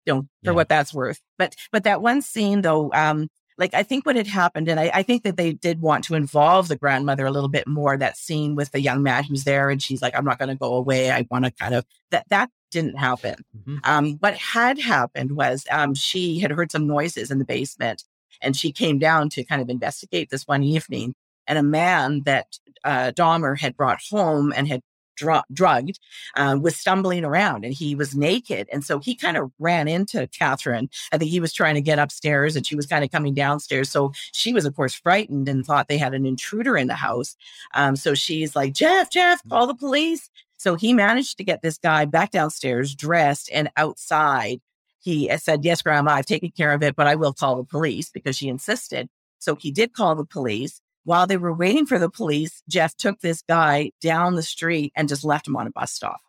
you 0.08 0.14
know, 0.14 0.22
for 0.44 0.52
yeah. 0.52 0.56
what 0.56 0.70
that's 0.70 0.94
worth. 0.94 1.22
But 1.38 1.56
but 1.72 1.84
that 1.84 2.02
one 2.02 2.22
scene 2.22 2.62
though, 2.62 2.92
um, 2.94 3.28
like 3.58 3.74
I 3.74 3.84
think 3.84 4.06
what 4.06 4.16
had 4.16 4.28
happened, 4.28 4.68
and 4.68 4.80
I, 4.80 4.92
I, 4.94 5.04
think 5.04 5.24
that 5.24 5.36
they 5.36 5.54
did 5.54 5.82
want 5.82 6.04
to 6.06 6.16
involve 6.16 6.68
the 6.68 6.76
grandmother 6.76 7.26
a 7.26 7.32
little 7.32 7.50
bit 7.50 7.68
more. 7.68 7.98
That 7.98 8.18
scene 8.18 8.56
with 8.56 8.72
the 8.72 8.82
young 8.82 9.02
man 9.04 9.24
who's 9.24 9.46
there, 9.46 9.70
and 9.70 9.82
she's 9.82 10.02
like, 10.02 10.16
"I'm 10.16 10.26
not 10.26 10.38
going 10.40 10.50
to 10.50 10.56
go 10.56 10.76
away. 10.76 11.12
I 11.12 11.26
want 11.32 11.46
to 11.46 11.52
kind 11.52 11.74
of 11.74 11.86
that 12.12 12.26
that 12.30 12.50
didn't 12.72 12.98
happen. 12.98 13.36
Mm-hmm. 13.58 13.78
Um, 13.84 14.18
what 14.20 14.36
had 14.36 14.80
happened 14.80 15.36
was 15.36 15.66
um, 15.72 15.96
she 15.96 16.40
had 16.40 16.52
heard 16.52 16.72
some 16.72 16.88
noises 16.88 17.32
in 17.32 17.40
the 17.40 17.46
basement, 17.46 18.04
and 18.42 18.56
she 18.56 18.72
came 18.72 19.00
down 19.00 19.30
to 19.30 19.44
kind 19.44 19.62
of 19.62 19.70
investigate 19.70 20.30
this 20.30 20.48
one 20.48 20.64
evening. 20.64 21.16
And 21.48 21.58
a 21.58 21.64
man 21.64 22.24
that 22.26 22.58
uh, 22.84 23.12
Dahmer 23.16 23.58
had 23.58 23.78
brought 23.78 24.00
home 24.10 24.54
and 24.56 24.68
had 24.68 24.82
dr- 25.18 25.44
drugged, 25.52 26.00
uh, 26.36 26.58
was 26.62 26.78
stumbling 26.78 27.26
around 27.26 27.66
and 27.66 27.74
he 27.74 27.96
was 27.96 28.16
naked. 28.16 28.70
And 28.72 28.86
so 28.86 29.00
he 29.00 29.16
kind 29.16 29.36
of 29.36 29.52
ran 29.60 29.88
into 29.88 30.28
Catherine. 30.28 30.90
I 31.12 31.18
think 31.18 31.32
he 31.32 31.40
was 31.40 31.54
trying 31.54 31.76
to 31.76 31.82
get 31.82 32.00
upstairs 32.00 32.56
and 32.56 32.66
she 32.66 32.76
was 32.76 32.86
kind 32.86 33.04
of 33.04 33.12
coming 33.12 33.34
downstairs. 33.34 33.90
So 33.90 34.14
she 34.32 34.54
was, 34.54 34.66
of 34.66 34.76
course, 34.76 34.94
frightened 34.94 35.50
and 35.50 35.66
thought 35.66 35.90
they 35.90 35.98
had 35.98 36.14
an 36.14 36.26
intruder 36.26 36.78
in 36.78 36.88
the 36.88 36.96
house. 36.96 37.36
Um, 37.74 37.96
so 37.96 38.14
she's 38.14 38.56
like, 38.56 38.74
Jeff, 38.74 39.10
Jeff, 39.12 39.42
call 39.50 39.68
the 39.68 39.76
police. 39.76 40.30
So 40.58 40.76
he 40.76 40.94
managed 40.94 41.38
to 41.38 41.44
get 41.44 41.62
this 41.62 41.78
guy 41.78 42.06
back 42.06 42.32
downstairs, 42.32 42.96
dressed 42.96 43.50
and 43.54 43.70
outside. 43.78 44.60
He 45.00 45.32
said, 45.38 45.64
Yes, 45.64 45.82
Grandma, 45.82 46.12
I've 46.12 46.26
taken 46.26 46.52
care 46.52 46.74
of 46.74 46.84
it, 46.84 46.96
but 46.96 47.08
I 47.08 47.16
will 47.16 47.34
call 47.34 47.56
the 47.56 47.64
police 47.64 48.10
because 48.10 48.36
she 48.36 48.50
insisted. 48.50 49.08
So 49.40 49.56
he 49.56 49.72
did 49.72 49.94
call 49.94 50.16
the 50.16 50.26
police. 50.26 50.82
While 51.08 51.26
they 51.26 51.38
were 51.38 51.54
waiting 51.54 51.86
for 51.86 51.98
the 51.98 52.10
police, 52.10 52.62
Jeff 52.68 52.94
took 52.98 53.22
this 53.22 53.42
guy 53.48 53.92
down 54.02 54.36
the 54.36 54.44
street 54.44 54.92
and 54.94 55.08
just 55.08 55.24
left 55.24 55.48
him 55.48 55.56
on 55.56 55.66
a 55.66 55.72
bus 55.72 55.94
stop. 55.94 56.20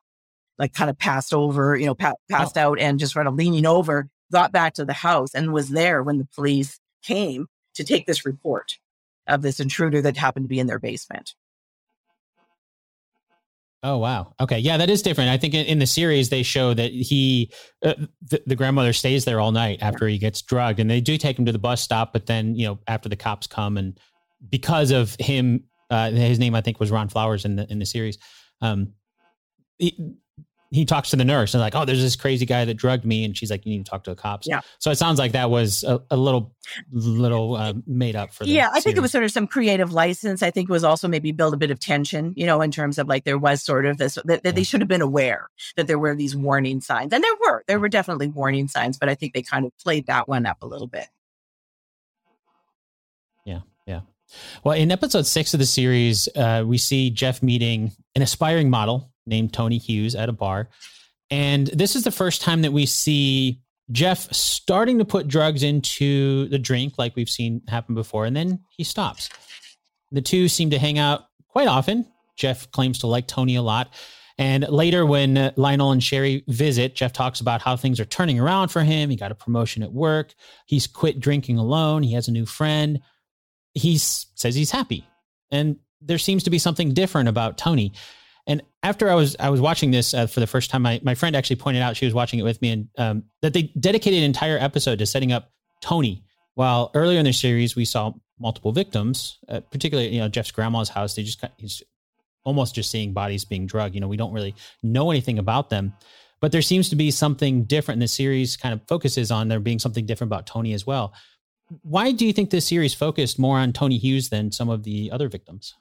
Like 0.56 0.72
kind 0.72 0.88
of 0.88 0.96
passed 0.96 1.34
over, 1.34 1.76
you 1.76 1.86
know, 1.86 1.96
pa- 1.96 2.14
passed 2.30 2.56
oh. 2.56 2.60
out 2.60 2.78
and 2.78 3.00
just 3.00 3.12
sort 3.12 3.26
of 3.26 3.34
leaning 3.34 3.66
over, 3.66 4.08
got 4.30 4.52
back 4.52 4.74
to 4.74 4.84
the 4.84 4.92
house 4.92 5.34
and 5.34 5.52
was 5.52 5.70
there 5.70 6.04
when 6.04 6.18
the 6.18 6.28
police 6.32 6.78
came 7.02 7.48
to 7.74 7.82
take 7.82 8.06
this 8.06 8.24
report 8.24 8.78
of 9.26 9.42
this 9.42 9.58
intruder 9.58 10.00
that 10.00 10.16
happened 10.16 10.44
to 10.44 10.48
be 10.48 10.60
in 10.60 10.68
their 10.68 10.78
basement. 10.78 11.34
Oh 13.82 13.98
wow. 13.98 14.32
Okay. 14.38 14.60
Yeah, 14.60 14.76
that 14.76 14.90
is 14.90 15.02
different. 15.02 15.30
I 15.30 15.38
think 15.38 15.54
in, 15.54 15.66
in 15.66 15.80
the 15.80 15.86
series 15.88 16.28
they 16.28 16.44
show 16.44 16.72
that 16.74 16.92
he, 16.92 17.50
uh, 17.84 17.94
the, 18.22 18.42
the, 18.46 18.54
grandmother 18.54 18.92
stays 18.92 19.24
there 19.24 19.40
all 19.40 19.50
night 19.50 19.78
after 19.80 20.06
he 20.06 20.18
gets 20.18 20.40
drugged, 20.40 20.78
and 20.78 20.88
they 20.88 21.00
do 21.00 21.16
take 21.16 21.36
him 21.36 21.46
to 21.46 21.52
the 21.52 21.58
bus 21.58 21.80
stop. 21.80 22.12
But 22.12 22.26
then 22.26 22.54
you 22.54 22.66
know 22.66 22.78
after 22.86 23.08
the 23.08 23.16
cops 23.16 23.48
come 23.48 23.76
and 23.76 23.98
because 24.48 24.90
of 24.90 25.16
him, 25.18 25.64
uh, 25.90 26.10
his 26.10 26.38
name 26.38 26.54
I 26.54 26.60
think 26.60 26.80
was 26.80 26.90
Ron 26.90 27.08
Flowers 27.08 27.44
in 27.44 27.56
the 27.56 27.70
in 27.70 27.78
the 27.78 27.86
series. 27.86 28.18
Um, 28.60 28.94
he, 29.78 30.16
he 30.70 30.84
talks 30.84 31.10
to 31.10 31.16
the 31.16 31.24
nurse 31.24 31.54
and 31.54 31.60
like, 31.60 31.74
oh, 31.74 31.84
there's 31.84 32.02
this 32.02 32.16
crazy 32.16 32.44
guy 32.44 32.64
that 32.64 32.74
drugged 32.74 33.04
me, 33.04 33.24
and 33.24 33.36
she's 33.36 33.50
like, 33.50 33.64
you 33.64 33.72
need 33.72 33.86
to 33.86 33.90
talk 33.90 34.04
to 34.04 34.10
the 34.10 34.16
cops. 34.16 34.46
Yeah. 34.46 34.60
So 34.78 34.90
it 34.90 34.96
sounds 34.96 35.18
like 35.18 35.32
that 35.32 35.50
was 35.50 35.82
a, 35.82 36.00
a 36.10 36.16
little, 36.16 36.54
little 36.92 37.54
uh, 37.56 37.74
made 37.86 38.16
up 38.16 38.34
for. 38.34 38.44
yeah, 38.44 38.66
I 38.66 38.72
series. 38.72 38.84
think 38.84 38.96
it 38.98 39.00
was 39.00 39.12
sort 39.12 39.24
of 39.24 39.30
some 39.30 39.46
creative 39.46 39.92
license. 39.92 40.42
I 40.42 40.50
think 40.50 40.68
it 40.68 40.72
was 40.72 40.84
also 40.84 41.08
maybe 41.08 41.32
build 41.32 41.54
a 41.54 41.56
bit 41.56 41.70
of 41.70 41.80
tension, 41.80 42.34
you 42.36 42.44
know, 42.44 42.60
in 42.60 42.70
terms 42.70 42.98
of 42.98 43.08
like 43.08 43.24
there 43.24 43.38
was 43.38 43.62
sort 43.62 43.86
of 43.86 43.96
this 43.96 44.18
that, 44.24 44.42
that 44.42 44.54
they 44.54 44.62
should 44.62 44.80
have 44.80 44.88
been 44.88 45.00
aware 45.00 45.48
that 45.76 45.86
there 45.86 45.98
were 45.98 46.14
these 46.14 46.36
warning 46.36 46.80
signs, 46.80 47.12
and 47.12 47.24
there 47.24 47.36
were 47.46 47.64
there 47.66 47.80
were 47.80 47.88
definitely 47.88 48.28
warning 48.28 48.68
signs, 48.68 48.98
but 48.98 49.08
I 49.08 49.14
think 49.14 49.32
they 49.32 49.42
kind 49.42 49.64
of 49.64 49.72
played 49.78 50.06
that 50.06 50.28
one 50.28 50.44
up 50.44 50.58
a 50.62 50.66
little 50.66 50.86
bit. 50.88 51.06
Well, 54.64 54.76
in 54.76 54.90
episode 54.90 55.26
six 55.26 55.54
of 55.54 55.60
the 55.60 55.66
series, 55.66 56.28
uh, 56.36 56.64
we 56.66 56.78
see 56.78 57.10
Jeff 57.10 57.42
meeting 57.42 57.92
an 58.14 58.22
aspiring 58.22 58.70
model 58.70 59.12
named 59.26 59.52
Tony 59.52 59.78
Hughes 59.78 60.14
at 60.14 60.28
a 60.28 60.32
bar. 60.32 60.68
And 61.30 61.66
this 61.68 61.94
is 61.96 62.04
the 62.04 62.10
first 62.10 62.42
time 62.42 62.62
that 62.62 62.72
we 62.72 62.86
see 62.86 63.60
Jeff 63.90 64.32
starting 64.32 64.98
to 64.98 65.04
put 65.04 65.28
drugs 65.28 65.62
into 65.62 66.48
the 66.48 66.58
drink, 66.58 66.94
like 66.98 67.16
we've 67.16 67.28
seen 67.28 67.62
happen 67.68 67.94
before, 67.94 68.24
and 68.24 68.36
then 68.36 68.60
he 68.70 68.84
stops. 68.84 69.28
The 70.10 70.22
two 70.22 70.48
seem 70.48 70.70
to 70.70 70.78
hang 70.78 70.98
out 70.98 71.26
quite 71.48 71.68
often. 71.68 72.06
Jeff 72.36 72.70
claims 72.70 73.00
to 73.00 73.06
like 73.06 73.26
Tony 73.26 73.56
a 73.56 73.62
lot. 73.62 73.92
And 74.38 74.66
later, 74.68 75.04
when 75.04 75.52
Lionel 75.56 75.90
and 75.90 76.02
Shari 76.02 76.44
visit, 76.46 76.94
Jeff 76.94 77.12
talks 77.12 77.40
about 77.40 77.60
how 77.60 77.76
things 77.76 77.98
are 77.98 78.04
turning 78.04 78.38
around 78.38 78.68
for 78.68 78.84
him. 78.84 79.10
He 79.10 79.16
got 79.16 79.32
a 79.32 79.34
promotion 79.34 79.82
at 79.82 79.92
work. 79.92 80.32
He's 80.66 80.86
quit 80.86 81.18
drinking 81.18 81.58
alone. 81.58 82.04
He 82.04 82.12
has 82.14 82.28
a 82.28 82.32
new 82.32 82.46
friend 82.46 83.00
he 83.74 83.98
says 83.98 84.54
he's 84.54 84.70
happy. 84.70 85.06
And 85.50 85.76
there 86.00 86.18
seems 86.18 86.44
to 86.44 86.50
be 86.50 86.58
something 86.58 86.94
different 86.94 87.28
about 87.28 87.58
Tony. 87.58 87.92
And 88.46 88.62
after 88.82 89.10
I 89.10 89.14
was 89.14 89.36
I 89.38 89.50
was 89.50 89.60
watching 89.60 89.90
this 89.90 90.14
uh, 90.14 90.26
for 90.26 90.40
the 90.40 90.46
first 90.46 90.70
time, 90.70 90.82
my, 90.82 91.00
my 91.02 91.14
friend 91.14 91.36
actually 91.36 91.56
pointed 91.56 91.82
out 91.82 91.96
she 91.96 92.06
was 92.06 92.14
watching 92.14 92.38
it 92.38 92.44
with 92.44 92.62
me, 92.62 92.70
and 92.70 92.88
um, 92.96 93.24
that 93.42 93.52
they 93.52 93.64
dedicated 93.78 94.18
an 94.18 94.24
entire 94.24 94.58
episode 94.58 94.98
to 95.00 95.06
setting 95.06 95.32
up 95.32 95.50
Tony. 95.80 96.24
While 96.54 96.90
earlier 96.94 97.18
in 97.18 97.24
the 97.24 97.32
series 97.32 97.76
we 97.76 97.84
saw 97.84 98.12
multiple 98.40 98.72
victims, 98.72 99.38
uh, 99.48 99.60
particularly 99.60 100.14
you 100.14 100.20
know 100.20 100.28
Jeff's 100.28 100.50
grandma's 100.50 100.88
house. 100.88 101.14
They 101.14 101.22
just 101.22 101.44
he's 101.58 101.82
almost 102.44 102.74
just 102.74 102.90
seeing 102.90 103.12
bodies 103.12 103.44
being 103.44 103.66
drugged. 103.66 103.94
You 103.94 104.00
know, 104.00 104.08
we 104.08 104.16
don't 104.16 104.32
really 104.32 104.54
know 104.82 105.10
anything 105.10 105.38
about 105.38 105.68
them, 105.68 105.92
but 106.40 106.50
there 106.50 106.62
seems 106.62 106.88
to 106.88 106.96
be 106.96 107.10
something 107.10 107.64
different. 107.64 107.96
And 107.96 108.02
the 108.02 108.08
series 108.08 108.56
kind 108.56 108.72
of 108.72 108.80
focuses 108.88 109.30
on 109.30 109.48
there 109.48 109.60
being 109.60 109.78
something 109.78 110.06
different 110.06 110.32
about 110.32 110.46
Tony 110.46 110.72
as 110.72 110.86
well. 110.86 111.12
Why 111.82 112.12
do 112.12 112.26
you 112.26 112.32
think 112.32 112.50
this 112.50 112.66
series 112.66 112.94
focused 112.94 113.38
more 113.38 113.58
on 113.58 113.72
Tony 113.72 113.98
Hughes 113.98 114.28
than 114.30 114.52
some 114.52 114.68
of 114.68 114.84
the 114.84 115.10
other 115.10 115.28
victims? 115.28 115.74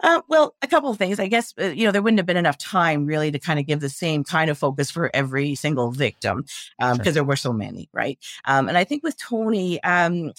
Uh, 0.00 0.20
well, 0.28 0.54
a 0.62 0.66
couple 0.68 0.90
of 0.90 0.96
things. 0.96 1.18
I 1.18 1.26
guess, 1.26 1.52
uh, 1.60 1.66
you 1.66 1.84
know, 1.84 1.90
there 1.90 2.02
wouldn't 2.02 2.20
have 2.20 2.26
been 2.26 2.36
enough 2.36 2.58
time 2.58 3.04
really 3.04 3.32
to 3.32 3.38
kind 3.38 3.58
of 3.58 3.66
give 3.66 3.80
the 3.80 3.88
same 3.88 4.22
kind 4.22 4.48
of 4.48 4.56
focus 4.56 4.90
for 4.90 5.10
every 5.12 5.56
single 5.56 5.90
victim 5.90 6.44
because 6.78 6.98
um, 6.98 7.04
sure. 7.04 7.12
there 7.12 7.24
were 7.24 7.36
so 7.36 7.52
many, 7.52 7.88
right? 7.92 8.18
Um, 8.44 8.68
and 8.68 8.78
I 8.78 8.84
think 8.84 9.02
with 9.02 9.16
Tony, 9.16 9.82
um, 9.82 10.32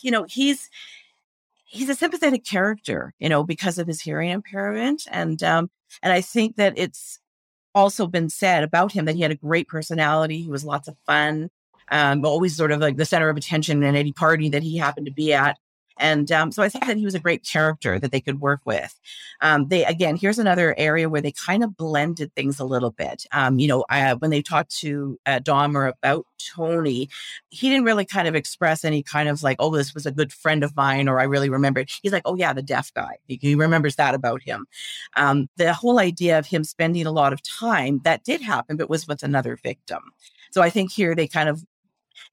you 0.00 0.10
know, 0.10 0.24
he's 0.28 0.70
he's 1.66 1.90
a 1.90 1.94
sympathetic 1.94 2.44
character, 2.44 3.12
you 3.18 3.28
know, 3.28 3.44
because 3.44 3.78
of 3.78 3.86
his 3.86 4.00
hearing 4.00 4.30
impairment, 4.30 5.06
and 5.10 5.42
um, 5.42 5.70
and 6.02 6.12
I 6.12 6.22
think 6.22 6.56
that 6.56 6.74
it's 6.76 7.18
also 7.74 8.06
been 8.06 8.30
said 8.30 8.64
about 8.64 8.92
him 8.92 9.04
that 9.04 9.14
he 9.14 9.22
had 9.22 9.30
a 9.30 9.36
great 9.36 9.68
personality. 9.68 10.42
He 10.42 10.50
was 10.50 10.64
lots 10.64 10.88
of 10.88 10.96
fun. 11.06 11.50
Um, 11.92 12.24
always 12.24 12.56
sort 12.56 12.72
of 12.72 12.80
like 12.80 12.96
the 12.96 13.04
center 13.04 13.28
of 13.28 13.36
attention 13.36 13.82
in 13.84 13.94
any 13.94 14.12
party 14.12 14.48
that 14.48 14.64
he 14.64 14.76
happened 14.76 15.06
to 15.06 15.12
be 15.12 15.32
at. 15.32 15.58
And 15.98 16.32
um, 16.32 16.50
so 16.52 16.62
I 16.62 16.68
think 16.68 16.86
that 16.86 16.96
he 16.96 17.04
was 17.04 17.14
a 17.14 17.20
great 17.20 17.44
character 17.44 17.98
that 17.98 18.10
they 18.10 18.20
could 18.20 18.40
work 18.40 18.60
with. 18.64 18.98
Um, 19.40 19.68
they 19.68 19.84
again, 19.84 20.16
here's 20.16 20.38
another 20.38 20.74
area 20.78 21.08
where 21.08 21.20
they 21.20 21.32
kind 21.32 21.62
of 21.62 21.76
blended 21.76 22.34
things 22.34 22.58
a 22.58 22.64
little 22.64 22.90
bit. 22.90 23.26
Um, 23.32 23.58
you 23.58 23.68
know, 23.68 23.84
I, 23.88 24.14
when 24.14 24.30
they 24.30 24.42
talked 24.42 24.74
to 24.78 25.18
uh, 25.26 25.40
Dahmer 25.40 25.90
about 25.90 26.26
Tony, 26.54 27.08
he 27.50 27.68
didn't 27.68 27.84
really 27.84 28.04
kind 28.04 28.26
of 28.26 28.34
express 28.34 28.84
any 28.84 29.02
kind 29.02 29.28
of 29.28 29.42
like, 29.42 29.58
oh, 29.60 29.74
this 29.76 29.94
was 29.94 30.06
a 30.06 30.10
good 30.10 30.32
friend 30.32 30.64
of 30.64 30.74
mine, 30.74 31.08
or 31.08 31.20
I 31.20 31.24
really 31.24 31.50
remember. 31.50 31.84
He's 32.02 32.12
like, 32.12 32.22
oh 32.24 32.36
yeah, 32.36 32.52
the 32.52 32.62
deaf 32.62 32.92
guy. 32.94 33.16
He, 33.26 33.38
he 33.40 33.54
remembers 33.54 33.96
that 33.96 34.14
about 34.14 34.42
him. 34.42 34.66
Um, 35.16 35.48
the 35.56 35.72
whole 35.74 35.98
idea 35.98 36.38
of 36.38 36.46
him 36.46 36.64
spending 36.64 37.06
a 37.06 37.12
lot 37.12 37.32
of 37.32 37.42
time 37.42 38.00
that 38.04 38.24
did 38.24 38.40
happen, 38.40 38.76
but 38.76 38.90
was 38.90 39.06
with 39.06 39.22
another 39.22 39.56
victim. 39.56 40.02
So 40.50 40.62
I 40.62 40.70
think 40.70 40.90
here 40.92 41.14
they 41.14 41.26
kind 41.26 41.48
of 41.48 41.64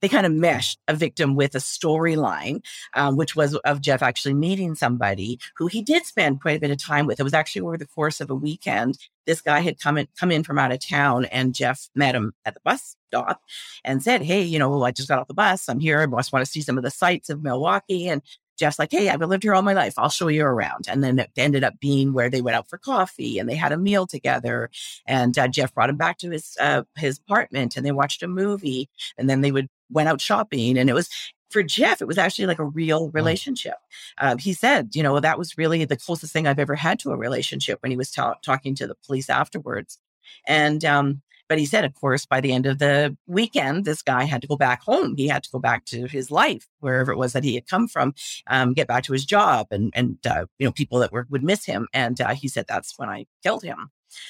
they 0.02 0.10
kind 0.10 0.26
of 0.26 0.32
meshed 0.32 0.80
a 0.88 0.94
victim 0.94 1.36
with 1.36 1.56
a 1.56 1.60
storyline, 1.60 2.64
um, 2.94 3.18
which 3.18 3.36
was 3.36 3.56
of 3.56 3.82
Jeff 3.82 4.02
actually 4.02 4.34
meeting 4.34 4.76
somebody 4.76 5.40
who 5.58 5.68
he 5.68 5.82
did 5.82 6.06
spend 6.06 6.42
quite 6.42 6.58
a 6.58 6.60
bit 6.60 6.72
of 6.72 6.78
time 6.78 7.06
with. 7.06 7.20
It 7.20 7.24
was 7.24 7.34
actually 7.34 7.62
over 7.62 7.78
the 7.78 7.88
course 7.88 8.22
of 8.22 8.30
a 8.30 8.36
weekend. 8.36 8.98
This 9.26 9.42
guy 9.42 9.60
had 9.60 9.80
come 9.80 9.98
in, 9.98 10.08
come 10.18 10.32
in 10.32 10.44
from 10.44 10.58
out 10.58 10.72
of 10.72 10.80
town, 10.80 11.26
and 11.26 11.54
Jeff 11.54 11.90
met 11.96 12.16
him 12.16 12.34
at 12.46 12.54
the 12.54 12.62
bus 12.64 12.96
stop 13.08 13.42
and 13.84 14.02
said, 14.02 14.22
"Hey, 14.22 14.42
you 14.42 14.60
know, 14.60 14.84
I 14.84 14.92
just 14.92 15.10
got 15.10 15.20
off 15.20 15.28
the 15.28 15.34
bus. 15.34 15.70
I'm 15.70 15.80
here. 15.80 16.02
I 16.02 16.18
just 16.18 16.34
want 16.34 16.46
to 16.46 16.52
see 16.52 16.62
some 16.62 16.78
of 16.78 16.84
the 16.84 16.92
sights 16.92 17.30
of 17.30 17.44
Milwaukee." 17.44 18.08
And 18.08 18.22
Jeff's 18.60 18.78
like, 18.78 18.92
Hey, 18.92 19.10
I've 19.10 19.22
lived 19.22 19.44
here 19.44 19.56
all 19.56 19.62
my 19.62 19.74
life. 19.74 19.94
I'll 19.98 20.10
show 20.10 20.28
you 20.28 20.44
around. 20.44 20.86
And 20.90 21.04
then 21.04 21.18
it 21.18 21.32
ended 21.38 21.64
up 21.64 21.80
being 21.80 22.14
where 22.14 22.30
they 22.30 22.42
went 22.42 22.58
out 22.58 22.70
for 22.70 22.78
coffee 22.78 23.40
and 23.40 23.50
they 23.50 23.56
had 23.56 23.72
a 23.72 23.78
meal 23.78 24.06
together. 24.06 24.70
And 25.08 25.38
uh, 25.40 25.48
Jeff 25.48 25.74
brought 25.74 25.90
him 25.90 25.96
back 25.96 26.18
to 26.20 26.30
his, 26.30 26.58
uh, 26.60 26.84
his 26.98 27.20
apartment 27.20 27.78
and 27.78 27.86
they 27.86 27.94
watched 27.94 28.22
a 28.22 28.28
movie 28.28 28.90
and 29.18 29.30
then 29.30 29.42
they 29.42 29.52
would 29.52 29.70
went 29.90 30.10
out 30.10 30.22
shopping. 30.22 30.78
And 30.78 30.90
it 30.90 30.94
was, 30.94 31.10
for 31.50 31.64
Jeff, 31.64 32.02
it 32.02 32.08
was 32.08 32.18
actually 32.18 32.46
like 32.46 32.60
a 32.60 32.66
real 32.66 33.10
relationship. 33.12 33.76
Uh, 34.18 34.38
he 34.38 34.54
said, 34.54 34.96
you 34.96 35.04
know, 35.04 35.20
that 35.20 35.38
was 35.38 35.58
really 35.58 35.86
the 35.86 35.98
closest 35.98 36.34
thing 36.34 36.48
I've 36.48 36.60
ever 36.60 36.76
had 36.76 37.00
to 37.00 37.12
a 37.12 37.18
relationship 37.18 37.80
when 37.82 37.92
he 37.92 37.98
was 37.98 38.12
ta- 38.12 38.36
talking 38.44 38.76
to 38.76 38.88
the 38.88 38.96
police 39.06 39.30
afterwards. 39.30 39.98
And 40.46 40.86
um, 40.86 41.22
but 41.50 41.58
he 41.58 41.66
said, 41.66 41.84
of 41.84 41.96
course, 41.96 42.28
by 42.28 42.40
the 42.40 42.54
end 42.54 42.68
of 42.68 42.78
the 42.78 43.18
weekend, 43.26 43.84
this 43.84 44.04
guy 44.04 44.24
had 44.24 44.42
to 44.44 44.48
go 44.48 44.56
back 44.56 44.84
home. 44.84 45.16
He 45.18 45.28
had 45.28 45.44
to 45.44 45.50
go 45.50 45.58
back 45.58 45.84
to 45.86 46.06
his 46.06 46.30
life, 46.30 46.68
wherever 46.80 47.12
it 47.12 47.18
was 47.18 47.34
that 47.34 47.44
he 47.44 47.56
had 47.56 47.68
come 47.68 47.88
from, 47.88 48.14
um, 48.48 48.74
get 48.74 48.88
back 48.88 49.04
to 49.06 49.14
his 49.14 49.26
job, 49.26 49.68
and 49.72 49.92
and 49.96 50.20
uh, 50.30 50.46
you 50.60 50.68
know 50.68 50.72
people 50.72 51.00
that 51.00 51.12
were 51.12 51.26
would 51.30 51.44
miss 51.44 51.66
him. 51.66 51.88
And 51.92 52.22
uh, 52.22 52.36
he 52.36 52.48
said 52.48 52.66
that's 52.68 52.98
when 52.98 53.10
I 53.10 53.26
killed 53.44 53.64
him. 53.64 53.90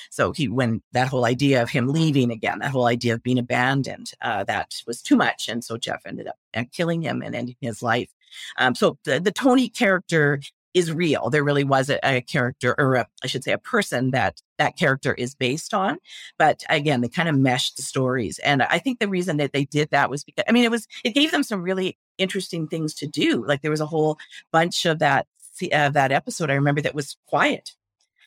So 0.09 0.31
he, 0.31 0.47
when 0.47 0.81
that 0.91 1.07
whole 1.07 1.25
idea 1.25 1.61
of 1.61 1.69
him 1.69 1.87
leaving 1.87 2.31
again, 2.31 2.59
that 2.59 2.71
whole 2.71 2.87
idea 2.87 3.13
of 3.13 3.23
being 3.23 3.39
abandoned, 3.39 4.11
uh, 4.21 4.43
that 4.45 4.75
was 4.87 5.01
too 5.01 5.15
much, 5.15 5.49
and 5.49 5.63
so 5.63 5.77
Jeff 5.77 6.01
ended 6.05 6.27
up 6.27 6.35
uh, 6.55 6.63
killing 6.71 7.01
him 7.01 7.21
and 7.21 7.35
ending 7.35 7.55
his 7.61 7.81
life. 7.81 8.09
Um, 8.57 8.75
so 8.75 8.97
the, 9.05 9.19
the 9.19 9.31
Tony 9.31 9.69
character 9.69 10.41
is 10.73 10.91
real. 10.91 11.29
There 11.29 11.43
really 11.43 11.63
was 11.63 11.89
a, 11.89 11.99
a 12.03 12.21
character, 12.21 12.75
or 12.77 12.95
a, 12.95 13.07
I 13.23 13.27
should 13.27 13.43
say, 13.43 13.51
a 13.51 13.57
person 13.57 14.11
that 14.11 14.41
that 14.57 14.77
character 14.77 15.13
is 15.13 15.33
based 15.35 15.73
on. 15.73 15.97
But 16.37 16.63
again, 16.69 17.01
they 17.01 17.09
kind 17.09 17.29
of 17.29 17.35
meshed 17.37 17.77
the 17.77 17.83
stories, 17.83 18.39
and 18.39 18.63
I 18.63 18.79
think 18.79 18.99
the 18.99 19.07
reason 19.07 19.37
that 19.37 19.53
they 19.53 19.65
did 19.65 19.89
that 19.91 20.09
was 20.09 20.23
because 20.23 20.45
I 20.47 20.51
mean, 20.51 20.65
it 20.65 20.71
was 20.71 20.87
it 21.03 21.15
gave 21.15 21.31
them 21.31 21.43
some 21.43 21.63
really 21.63 21.97
interesting 22.17 22.67
things 22.67 22.93
to 22.95 23.07
do. 23.07 23.45
Like 23.45 23.61
there 23.61 23.71
was 23.71 23.81
a 23.81 23.85
whole 23.85 24.17
bunch 24.51 24.85
of 24.85 24.99
that 24.99 25.27
uh, 25.71 25.89
that 25.89 26.11
episode 26.11 26.49
I 26.49 26.55
remember 26.55 26.81
that 26.81 26.95
was 26.95 27.17
quiet. 27.27 27.71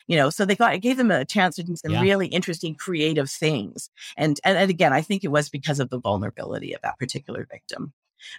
You 0.07 0.17
know, 0.17 0.29
so 0.29 0.45
they 0.45 0.55
got 0.55 0.73
it 0.73 0.79
gave 0.79 0.97
them 0.97 1.11
a 1.11 1.25
chance 1.25 1.55
to 1.55 1.63
do 1.63 1.75
some 1.75 1.91
yeah. 1.91 2.01
really 2.01 2.27
interesting, 2.27 2.75
creative 2.75 3.29
things. 3.29 3.89
And, 4.17 4.39
and 4.43 4.57
and 4.57 4.69
again, 4.69 4.93
I 4.93 5.01
think 5.01 5.23
it 5.23 5.29
was 5.29 5.49
because 5.49 5.79
of 5.79 5.89
the 5.89 5.99
vulnerability 5.99 6.73
of 6.73 6.81
that 6.81 6.99
particular 6.99 7.47
victim 7.49 7.93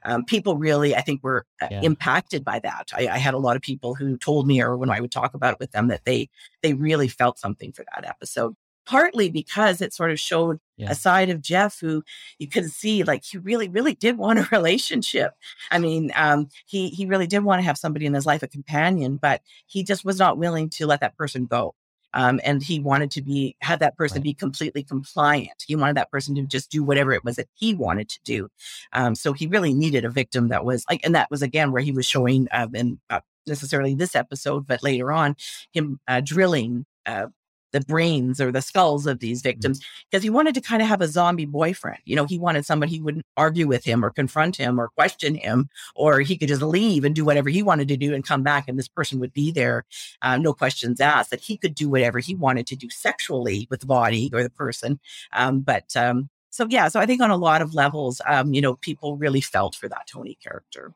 um, 0.05 0.25
people 0.25 0.57
really, 0.57 0.95
I 0.95 1.01
think, 1.01 1.23
were 1.23 1.47
uh, 1.63 1.69
yeah. 1.71 1.81
impacted 1.83 2.45
by 2.45 2.59
that. 2.61 2.91
I, 2.93 3.09
I, 3.09 3.19
had 3.19 3.35
a 3.35 3.39
lot 3.39 3.57
of 3.57 3.63
people 3.63 3.95
who 3.95 4.17
told 4.17 4.47
me, 4.47 4.63
or 4.63 4.77
when 4.77 4.91
I 4.91 5.01
would 5.01 5.13
talk 5.13 5.35
about 5.35 5.55
it 5.55 5.61
with 5.61 5.73
them, 5.73 5.89
that 5.89 6.05
they 6.05 6.29
they 6.63 6.75
really 6.75 7.09
felt 7.09 7.39
something 7.39 7.73
for 7.73 7.85
that 7.95 8.07
episode. 8.07 8.55
Partly 8.87 9.31
because 9.31 9.81
it 9.81 9.95
sort 9.95 10.11
of 10.11 10.21
showed 10.21 10.61
yeah. 10.77 10.91
a 10.91 10.95
side 10.95 11.31
of 11.31 11.41
Jeff 11.41 11.81
who 11.81 12.03
you 12.39 12.49
could 12.49 12.71
see, 12.71 13.03
like 13.03 13.25
he 13.25 13.39
really, 13.39 13.69
really 13.69 13.95
did 13.95 14.19
want 14.19 14.39
a 14.39 14.49
relationship. 14.53 15.33
I 15.71 15.79
mean, 15.79 16.13
um, 16.15 16.49
he 16.67 16.89
he 16.89 17.07
really 17.07 17.27
did 17.27 17.45
want 17.45 17.61
to 17.61 17.65
have 17.65 17.79
somebody 17.79 18.07
in 18.07 18.15
his 18.15 18.27
life, 18.27 18.43
a 18.43 18.49
companion, 18.49 19.17
but 19.17 19.41
he 19.67 19.83
just 19.83 20.05
was 20.05 20.19
not 20.19 20.39
willing 20.39 20.69
to 20.71 20.87
let 20.87 21.01
that 21.01 21.17
person 21.17 21.47
go. 21.47 21.75
Um, 22.15 22.41
and 22.45 22.63
he 22.63 22.79
wanted 22.79 23.11
to 23.13 23.23
be 23.23 23.57
have 23.61 23.81
that 23.81 23.97
person 23.97 24.19
right. 24.19 24.25
be 24.25 24.35
completely 24.35 24.85
compliant. 24.85 25.65
He 25.67 25.75
wanted 25.75 25.97
that 25.97 26.13
person 26.13 26.37
to 26.37 26.43
just 26.43 26.71
do 26.71 26.85
whatever 26.85 27.13
it 27.13 27.25
was 27.25 27.37
that 27.37 27.49
he 27.55 27.75
wanted 27.75 28.09
to 28.09 28.21
do. 28.25 28.49
Um, 28.93 29.17
so 29.17 29.33
he 29.33 29.49
really 29.49 29.75
needed 29.75 30.05
a 30.05 30.11
victim 30.11 30.49
that 30.49 30.65
was 30.65 30.85
like, 30.89 31.01
and 31.05 31.15
that 31.17 31.31
was 31.31 31.43
again 31.43 31.73
where 31.73 31.83
he 31.83 31.91
was 31.91 32.07
showing, 32.07 32.47
uh, 32.53 32.69
in 32.73 33.01
uh, 33.11 33.21
necessarily 33.47 33.95
this 33.95 34.15
episode, 34.15 34.67
but 34.67 34.83
later 34.83 35.13
on, 35.13 35.37
him 35.73 36.01
uh, 36.09 36.21
drilling 36.21 36.87
uh, 37.05 37.27
the 37.75 37.81
brains 37.81 38.41
or 38.41 38.53
the 38.53 38.63
skulls 38.63 39.07
of 39.07 39.19
these 39.19 39.41
mm-hmm. 39.41 39.49
victims 39.49 39.85
because 40.11 40.23
he 40.23 40.31
wanted 40.31 40.55
to 40.55 40.61
kind 40.61 40.81
of 40.81 40.89
have 40.89 41.03
a 41.03 41.09
zombie 41.09 41.45
boyfriend. 41.45 41.99
You 42.05 42.17
know, 42.17 42.25
he 42.25 42.39
wanted 42.39 42.65
somebody 42.65 42.97
who 42.97 43.05
wouldn't 43.05 43.27
argue 43.37 43.67
with 43.67 43.85
him 43.85 44.05
or 44.05 44.11
confront 44.11 44.57
him 44.57 44.81
or 44.81 44.89
question 44.89 45.35
him, 45.35 45.69
or 45.95 46.21
he 46.21 46.39
could 46.39 46.49
just 46.49 46.63
leave 46.63 47.05
and 47.05 47.15
do 47.15 47.25
whatever 47.25 47.51
he 47.51 47.63
wanted 47.63 47.89
to 47.89 47.97
do 47.97 48.15
and 48.15 48.25
come 48.25 48.43
back, 48.43 48.69
and 48.69 48.79
this 48.79 48.89
person 48.89 49.19
would 49.19 49.35
be 49.35 49.51
there, 49.51 49.85
uh, 50.23 50.37
no 50.37 50.55
questions 50.55 51.01
asked. 51.01 51.31
That 51.31 51.41
he 51.41 51.59
could 51.59 51.75
do 51.75 51.91
whatever 51.91 52.21
he 52.21 52.35
wanted 52.35 52.67
to 52.69 52.77
do 52.77 52.89
sexually 52.89 53.67
with 53.71 53.81
the 53.81 53.87
body 53.87 54.31
or 54.33 54.43
the 54.43 54.51
person. 54.51 55.01
Um, 55.33 55.61
but 55.61 55.97
um, 55.97 56.31
so 56.51 56.67
yeah, 56.71 56.87
so 56.87 57.01
I 57.01 57.07
think 57.07 57.21
on 57.21 57.31
a 57.31 57.37
lot 57.37 57.61
of 57.61 57.75
levels, 57.75 58.21
um, 58.27 58.55
you 58.55 58.61
know, 58.61 58.75
people 58.77 59.17
really 59.17 59.41
felt 59.41 59.75
for 59.75 59.89
that 59.89 60.07
Tony 60.07 60.39
character. 60.41 60.95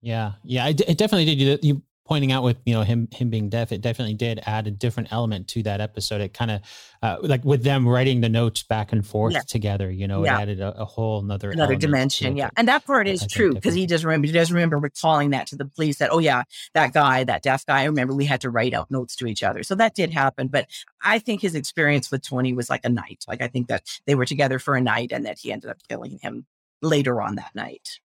Yeah, 0.00 0.34
yeah, 0.44 0.68
it, 0.68 0.80
it 0.82 0.98
definitely 0.98 1.34
did. 1.34 1.64
You 1.64 1.82
pointing 2.04 2.32
out 2.32 2.42
with 2.42 2.58
you 2.64 2.74
know 2.74 2.82
him 2.82 3.08
him 3.12 3.30
being 3.30 3.48
deaf 3.48 3.72
it 3.72 3.80
definitely 3.80 4.14
did 4.14 4.40
add 4.44 4.66
a 4.66 4.70
different 4.70 5.12
element 5.12 5.48
to 5.48 5.62
that 5.62 5.80
episode. 5.80 6.20
It 6.20 6.34
kind 6.34 6.50
of 6.50 6.60
uh, 7.02 7.18
like 7.22 7.44
with 7.44 7.62
them 7.62 7.86
writing 7.88 8.20
the 8.20 8.28
notes 8.28 8.62
back 8.62 8.92
and 8.92 9.06
forth 9.06 9.32
yeah. 9.34 9.40
together 9.40 9.90
you 9.90 10.06
know 10.06 10.24
yeah. 10.24 10.38
it 10.38 10.42
added 10.42 10.60
a, 10.60 10.80
a 10.80 10.84
whole 10.84 11.20
another 11.20 11.50
another 11.50 11.76
dimension 11.76 12.36
yeah. 12.36 12.50
and 12.56 12.68
that 12.68 12.84
part 12.84 13.08
is 13.08 13.22
I 13.22 13.26
true 13.26 13.54
because 13.54 13.74
he 13.74 13.86
does 13.86 14.04
remember 14.04 14.26
he 14.26 14.32
does 14.32 14.52
remember 14.52 14.78
recalling 14.78 15.30
that 15.30 15.46
to 15.48 15.56
the 15.56 15.64
police 15.64 15.98
that 15.98 16.12
oh 16.12 16.18
yeah 16.18 16.44
that 16.74 16.92
guy 16.92 17.24
that 17.24 17.42
deaf 17.42 17.66
guy 17.66 17.80
i 17.80 17.84
remember 17.84 18.14
we 18.14 18.24
had 18.24 18.40
to 18.42 18.50
write 18.50 18.74
out 18.74 18.90
notes 18.90 19.16
to 19.16 19.26
each 19.26 19.42
other. 19.42 19.62
So 19.62 19.74
that 19.74 19.94
did 19.94 20.10
happen 20.12 20.48
but 20.48 20.66
i 21.02 21.18
think 21.18 21.40
his 21.40 21.54
experience 21.54 22.10
with 22.10 22.22
tony 22.22 22.52
was 22.52 22.70
like 22.70 22.84
a 22.84 22.88
night. 22.88 23.24
Like 23.26 23.42
i 23.42 23.48
think 23.48 23.68
that 23.68 23.84
they 24.06 24.14
were 24.14 24.26
together 24.26 24.58
for 24.58 24.76
a 24.76 24.80
night 24.80 25.12
and 25.12 25.26
that 25.26 25.38
he 25.38 25.52
ended 25.52 25.70
up 25.70 25.78
killing 25.88 26.18
him 26.22 26.46
later 26.82 27.22
on 27.22 27.36
that 27.36 27.54
night. 27.54 28.00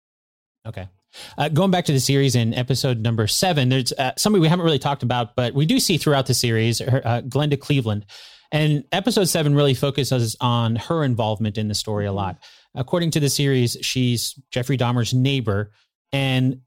Okay 0.66 0.88
uh, 1.36 1.48
going 1.48 1.70
back 1.70 1.84
to 1.86 1.92
the 1.92 2.00
series 2.00 2.34
in 2.34 2.54
episode 2.54 3.00
number 3.00 3.26
seven, 3.26 3.68
there's 3.68 3.92
uh, 3.92 4.12
somebody 4.16 4.40
we 4.40 4.48
haven't 4.48 4.64
really 4.64 4.78
talked 4.78 5.02
about, 5.02 5.36
but 5.36 5.54
we 5.54 5.66
do 5.66 5.78
see 5.80 5.98
throughout 5.98 6.26
the 6.26 6.34
series, 6.34 6.78
her, 6.78 7.02
uh, 7.04 7.22
Glenda 7.22 7.58
Cleveland. 7.58 8.06
And 8.50 8.84
episode 8.92 9.28
seven 9.28 9.54
really 9.54 9.74
focuses 9.74 10.36
on 10.40 10.76
her 10.76 11.04
involvement 11.04 11.58
in 11.58 11.68
the 11.68 11.74
story 11.74 12.06
a 12.06 12.12
lot. 12.12 12.38
According 12.74 13.10
to 13.12 13.20
the 13.20 13.28
series, 13.28 13.76
she's 13.82 14.34
Jeffrey 14.50 14.78
Dahmer's 14.78 15.12
neighbor. 15.12 15.72
And 16.12 16.60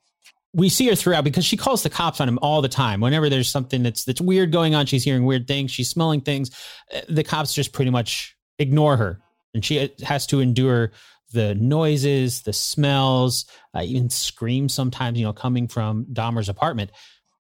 we 0.54 0.70
see 0.70 0.88
her 0.88 0.96
throughout 0.96 1.24
because 1.24 1.46
she 1.46 1.58
calls 1.58 1.84
the 1.84 1.90
cops 1.90 2.20
on 2.20 2.28
him 2.28 2.40
all 2.42 2.62
the 2.62 2.70
time. 2.70 3.02
Whenever 3.02 3.30
there's 3.30 3.50
something 3.50 3.84
that's 3.84 4.04
that's 4.04 4.22
weird 4.22 4.52
going 4.52 4.76
on, 4.76 4.86
she's 4.86 5.04
hearing 5.04 5.26
weird 5.26 5.48
things, 5.48 5.72
she's 5.72 5.90
smelling 5.90 6.22
things. 6.22 6.52
Uh, 6.94 7.02
the 7.10 7.24
cops 7.24 7.54
just 7.54 7.74
pretty 7.74 7.92
much 7.92 8.36
ignore 8.60 8.98
her, 8.98 9.22
and 9.54 9.64
she 9.64 9.80
uh, 9.80 9.88
has 10.04 10.28
to 10.28 10.40
endure 10.40 10.92
the 11.32 11.56
noises, 11.56 12.42
the 12.42 12.54
smells, 12.54 13.46
uh, 13.76 13.82
even 13.82 14.10
screams 14.10 14.74
sometimes, 14.74 15.18
you 15.18 15.26
know, 15.26 15.34
coming 15.34 15.68
from 15.68 16.06
Dahmer's 16.06 16.50
apartment. 16.50 16.92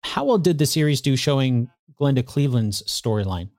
How 0.04 0.26
well 0.26 0.38
did 0.38 0.58
the 0.58 0.66
series 0.66 1.02
do 1.02 1.16
showing 1.16 1.70
Glenda 2.00 2.26
Cleveland's 2.26 2.84
storyline? 2.84 3.50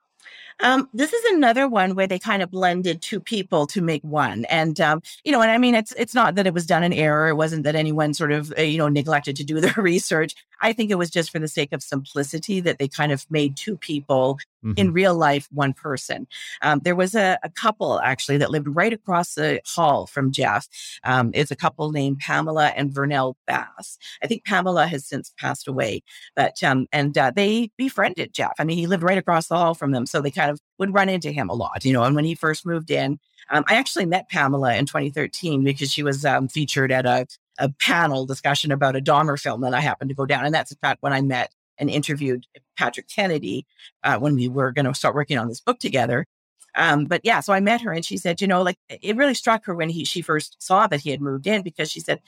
Um, 0.61 0.89
this 0.95 1.13
is 1.13 1.35
another 1.35 1.69
one 1.69 1.95
where 1.95 2.07
they 2.07 2.19
kind 2.19 2.43
of 2.43 2.51
blended 2.51 3.03
two 3.03 3.21
people 3.21 3.67
to 3.69 3.83
make 3.83 4.03
one, 4.03 4.47
and 4.47 4.81
um, 4.81 5.03
you 5.23 5.31
know, 5.31 5.43
and 5.43 5.51
I 5.51 5.59
mean, 5.59 5.75
it's 5.75 5.93
it's 5.99 6.15
not 6.15 6.35
that 6.37 6.47
it 6.47 6.55
was 6.55 6.65
done 6.67 6.83
in 6.83 6.95
error. 6.95 7.29
It 7.29 7.35
wasn't 7.35 7.65
that 7.65 7.75
anyone 7.75 8.15
sort 8.15 8.33
of 8.33 8.55
uh, 8.57 8.63
you 8.63 8.79
know 8.79 8.89
neglected 8.89 9.37
to 9.37 9.45
do 9.45 9.61
their 9.61 9.75
research. 9.77 10.35
I 10.63 10.73
think 10.73 10.91
it 10.91 10.97
was 10.97 11.11
just 11.11 11.31
for 11.31 11.39
the 11.39 11.49
sake 11.49 11.73
of 11.73 11.83
simplicity 11.83 12.61
that 12.61 12.79
they 12.79 12.89
kind 12.89 13.13
of 13.13 13.27
made 13.31 13.57
two 13.57 13.77
people 13.77 14.39
mm-hmm. 14.65 14.73
in 14.77 14.93
real 14.93 15.15
life 15.15 15.49
one 15.53 15.73
person. 15.73 16.27
Um, 16.63 16.81
there 16.85 16.97
was 16.97 17.15
a, 17.15 17.39
a, 17.43 17.51
couple 17.51 18.01
actually 18.01 18.37
that 18.39 18.51
lived 18.51 18.69
right 18.69 18.93
across 18.93 19.35
the 19.35 19.61
hall 19.65 20.07
from 20.07 20.31
Jeff. 20.31 20.69
Um, 21.05 21.31
it's 21.33 21.51
a 21.51 21.57
couple 21.57 21.91
named 21.91 22.19
Pamela 22.19 22.69
and 22.77 22.93
Vernell 22.93 23.35
Bass. 23.47 23.99
I 24.23 24.27
think 24.27 24.45
Pamela 24.45 24.87
has 24.87 25.07
since 25.07 25.33
passed 25.39 25.67
away, 25.69 26.03
but 26.35 26.63
um, 26.63 26.87
and 26.93 27.17
uh, 27.17 27.33
they 27.35 27.71
befriended 27.77 28.35
Jeff. 28.35 28.53
I 28.59 28.65
mean, 28.65 28.77
he 28.77 28.87
lived 28.87 29.03
right 29.03 29.19
across 29.19 29.49
the 29.49 29.57
hall 29.57 29.75
from 29.75 29.93
them, 29.93 30.07
so 30.07 30.21
they 30.21 30.31
kind 30.31 30.51
of 30.51 30.61
would 30.79 30.93
run 30.93 31.09
into 31.09 31.31
him 31.31 31.49
a 31.49 31.55
lot, 31.55 31.85
you 31.85 31.93
know. 31.93 32.03
And 32.03 32.15
when 32.15 32.25
he 32.25 32.35
first 32.35 32.67
moved 32.67 32.91
in, 32.91 33.19
um, 33.51 33.65
I 33.69 33.77
actually 33.77 34.07
met 34.07 34.29
Pamela 34.29 34.75
in 34.75 34.87
2013 34.87 35.65
because 35.65 35.93
she 35.93 36.03
was 36.03 36.25
um, 36.25 36.49
featured 36.49 36.91
at 36.91 37.07
a, 37.07 37.27
a 37.59 37.71
panel 37.81 38.27
discussion 38.27 38.73
about 38.73 38.97
a 38.97 39.01
Dahmer 39.01 39.41
film 39.41 39.61
that 39.63 39.75
I 39.75 39.81
happened 39.81 40.11
to 40.11 40.15
go 40.15 40.27
down. 40.27 40.45
And 40.45 40.55
that's 40.55 40.73
in 40.73 40.79
fact 40.79 41.03
when 41.03 41.13
I 41.13 41.21
met 41.21 41.53
and 41.79 41.91
interviewed 41.91 42.47
Patrick 42.77 43.09
Kennedy 43.09 43.67
uh, 44.05 44.19
when 44.19 44.35
we 44.35 44.49
were 44.49 44.73
going 44.73 44.87
to 44.87 44.95
start 44.95 45.15
working 45.15 45.39
on 45.39 45.49
this 45.49 45.61
book 45.61 45.79
together. 45.79 46.27
Um, 46.75 47.07
but 47.07 47.23
yeah, 47.25 47.41
so 47.41 47.53
I 47.53 47.61
met 47.61 47.81
her 47.81 47.93
and 47.93 48.05
she 48.05 48.19
said, 48.19 48.41
you 48.41 48.47
know, 48.47 48.63
like 48.63 48.77
it 48.89 49.17
really 49.17 49.35
struck 49.35 49.65
her 49.65 49.75
when 49.75 49.89
he 49.89 50.05
she 50.05 50.21
first 50.21 50.57
saw 50.59 50.87
that 50.87 51.01
he 51.01 51.11
had 51.11 51.23
moved 51.23 51.47
in 51.47 51.63
because 51.63 51.91
she 51.91 52.01
said, 52.01 52.21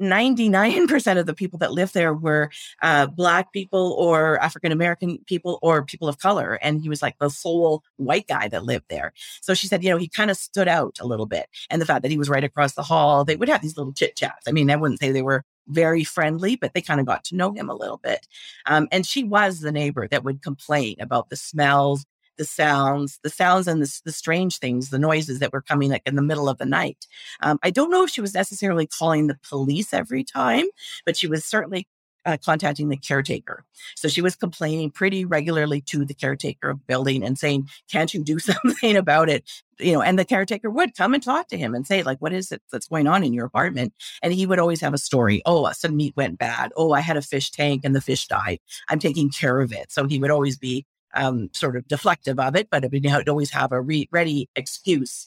99% 0.00 1.18
of 1.18 1.26
the 1.26 1.34
people 1.34 1.58
that 1.60 1.72
lived 1.72 1.94
there 1.94 2.12
were 2.12 2.50
uh, 2.82 3.06
Black 3.06 3.52
people 3.52 3.94
or 3.98 4.42
African 4.42 4.72
American 4.72 5.18
people 5.26 5.58
or 5.62 5.84
people 5.84 6.08
of 6.08 6.18
color. 6.18 6.54
And 6.54 6.82
he 6.82 6.88
was 6.88 7.02
like 7.02 7.16
the 7.18 7.30
sole 7.30 7.82
white 7.96 8.26
guy 8.26 8.48
that 8.48 8.64
lived 8.64 8.86
there. 8.90 9.12
So 9.40 9.54
she 9.54 9.66
said, 9.66 9.84
you 9.84 9.90
know, 9.90 9.96
he 9.96 10.08
kind 10.08 10.30
of 10.30 10.36
stood 10.36 10.68
out 10.68 10.98
a 11.00 11.06
little 11.06 11.26
bit. 11.26 11.46
And 11.70 11.80
the 11.80 11.86
fact 11.86 12.02
that 12.02 12.10
he 12.10 12.18
was 12.18 12.28
right 12.28 12.44
across 12.44 12.74
the 12.74 12.82
hall, 12.82 13.24
they 13.24 13.36
would 13.36 13.48
have 13.48 13.62
these 13.62 13.76
little 13.76 13.92
chit 13.92 14.16
chats. 14.16 14.48
I 14.48 14.52
mean, 14.52 14.70
I 14.70 14.76
wouldn't 14.76 15.00
say 15.00 15.12
they 15.12 15.22
were 15.22 15.44
very 15.68 16.04
friendly, 16.04 16.56
but 16.56 16.74
they 16.74 16.82
kind 16.82 17.00
of 17.00 17.06
got 17.06 17.24
to 17.24 17.36
know 17.36 17.52
him 17.52 17.70
a 17.70 17.74
little 17.74 17.98
bit. 17.98 18.26
Um, 18.66 18.88
and 18.92 19.06
she 19.06 19.24
was 19.24 19.60
the 19.60 19.72
neighbor 19.72 20.08
that 20.08 20.24
would 20.24 20.42
complain 20.42 20.96
about 21.00 21.30
the 21.30 21.36
smells 21.36 22.04
the 22.36 22.44
sounds, 22.44 23.18
the 23.22 23.30
sounds 23.30 23.68
and 23.68 23.82
the, 23.82 24.00
the 24.04 24.12
strange 24.12 24.58
things, 24.58 24.90
the 24.90 24.98
noises 24.98 25.38
that 25.38 25.52
were 25.52 25.62
coming 25.62 25.90
like 25.90 26.02
in 26.06 26.16
the 26.16 26.22
middle 26.22 26.48
of 26.48 26.58
the 26.58 26.66
night. 26.66 27.06
Um, 27.40 27.58
I 27.62 27.70
don't 27.70 27.90
know 27.90 28.04
if 28.04 28.10
she 28.10 28.20
was 28.20 28.34
necessarily 28.34 28.86
calling 28.86 29.26
the 29.26 29.38
police 29.48 29.92
every 29.92 30.24
time, 30.24 30.64
but 31.06 31.16
she 31.16 31.26
was 31.26 31.44
certainly 31.44 31.86
uh, 32.24 32.36
contacting 32.44 32.88
the 32.88 32.96
caretaker. 32.96 33.64
So 33.96 34.08
she 34.08 34.22
was 34.22 34.36
complaining 34.36 34.90
pretty 34.90 35.24
regularly 35.24 35.80
to 35.82 36.04
the 36.04 36.14
caretaker 36.14 36.70
of 36.70 36.86
building 36.86 37.22
and 37.22 37.38
saying, 37.38 37.68
"Can't 37.90 38.12
you 38.12 38.22
do 38.22 38.38
something 38.40 38.96
about 38.96 39.28
it?" 39.28 39.44
You 39.78 39.92
know, 39.92 40.02
and 40.02 40.18
the 40.18 40.24
caretaker 40.24 40.70
would 40.70 40.96
come 40.96 41.14
and 41.14 41.22
talk 41.22 41.48
to 41.48 41.58
him 41.58 41.74
and 41.74 41.86
say, 41.86 42.02
"Like, 42.02 42.18
what 42.18 42.32
is 42.32 42.52
it 42.52 42.62
that's 42.70 42.88
going 42.88 43.06
on 43.06 43.24
in 43.24 43.32
your 43.32 43.46
apartment?" 43.46 43.92
And 44.22 44.32
he 44.32 44.46
would 44.46 44.58
always 44.58 44.80
have 44.80 44.94
a 44.94 44.98
story. 44.98 45.42
Oh, 45.46 45.70
some 45.72 45.96
meat 45.96 46.14
went 46.16 46.38
bad. 46.38 46.72
Oh, 46.76 46.92
I 46.92 47.00
had 47.00 47.16
a 47.16 47.22
fish 47.22 47.50
tank 47.50 47.82
and 47.84 47.94
the 47.94 48.00
fish 48.00 48.26
died. 48.26 48.58
I'm 48.88 48.98
taking 48.98 49.30
care 49.30 49.60
of 49.60 49.72
it. 49.72 49.92
So 49.92 50.06
he 50.06 50.18
would 50.18 50.30
always 50.30 50.56
be 50.56 50.86
um, 51.14 51.50
sort 51.52 51.76
of 51.76 51.86
deflective 51.88 52.38
of 52.38 52.56
it, 52.56 52.68
but 52.70 52.84
I 52.84 52.88
he'd 52.92 53.28
always 53.28 53.50
have 53.50 53.72
a 53.72 53.80
re- 53.80 54.08
ready 54.10 54.48
excuse 54.56 55.26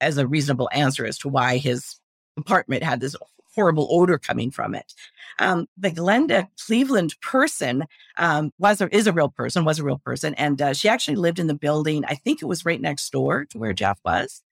as 0.00 0.18
a 0.18 0.26
reasonable 0.26 0.68
answer 0.72 1.06
as 1.06 1.18
to 1.18 1.28
why 1.28 1.56
his 1.58 1.96
apartment 2.36 2.82
had 2.82 3.00
this 3.00 3.16
horrible 3.56 3.88
odor 3.90 4.18
coming 4.18 4.52
from 4.52 4.74
it. 4.74 4.94
Um, 5.40 5.66
the 5.76 5.90
Glenda 5.90 6.48
Cleveland 6.64 7.14
person 7.20 7.84
um, 8.16 8.52
was 8.58 8.80
a, 8.80 8.94
is 8.94 9.06
a 9.06 9.12
real 9.12 9.28
person, 9.28 9.64
was 9.64 9.80
a 9.80 9.84
real 9.84 9.98
person, 9.98 10.34
and 10.34 10.62
uh, 10.62 10.72
she 10.72 10.88
actually 10.88 11.16
lived 11.16 11.38
in 11.38 11.48
the 11.48 11.54
building. 11.54 12.04
I 12.06 12.14
think 12.14 12.40
it 12.40 12.46
was 12.46 12.64
right 12.64 12.80
next 12.80 13.10
door 13.10 13.46
to 13.46 13.58
where 13.58 13.72
Jeff 13.72 13.98
was. 14.04 14.42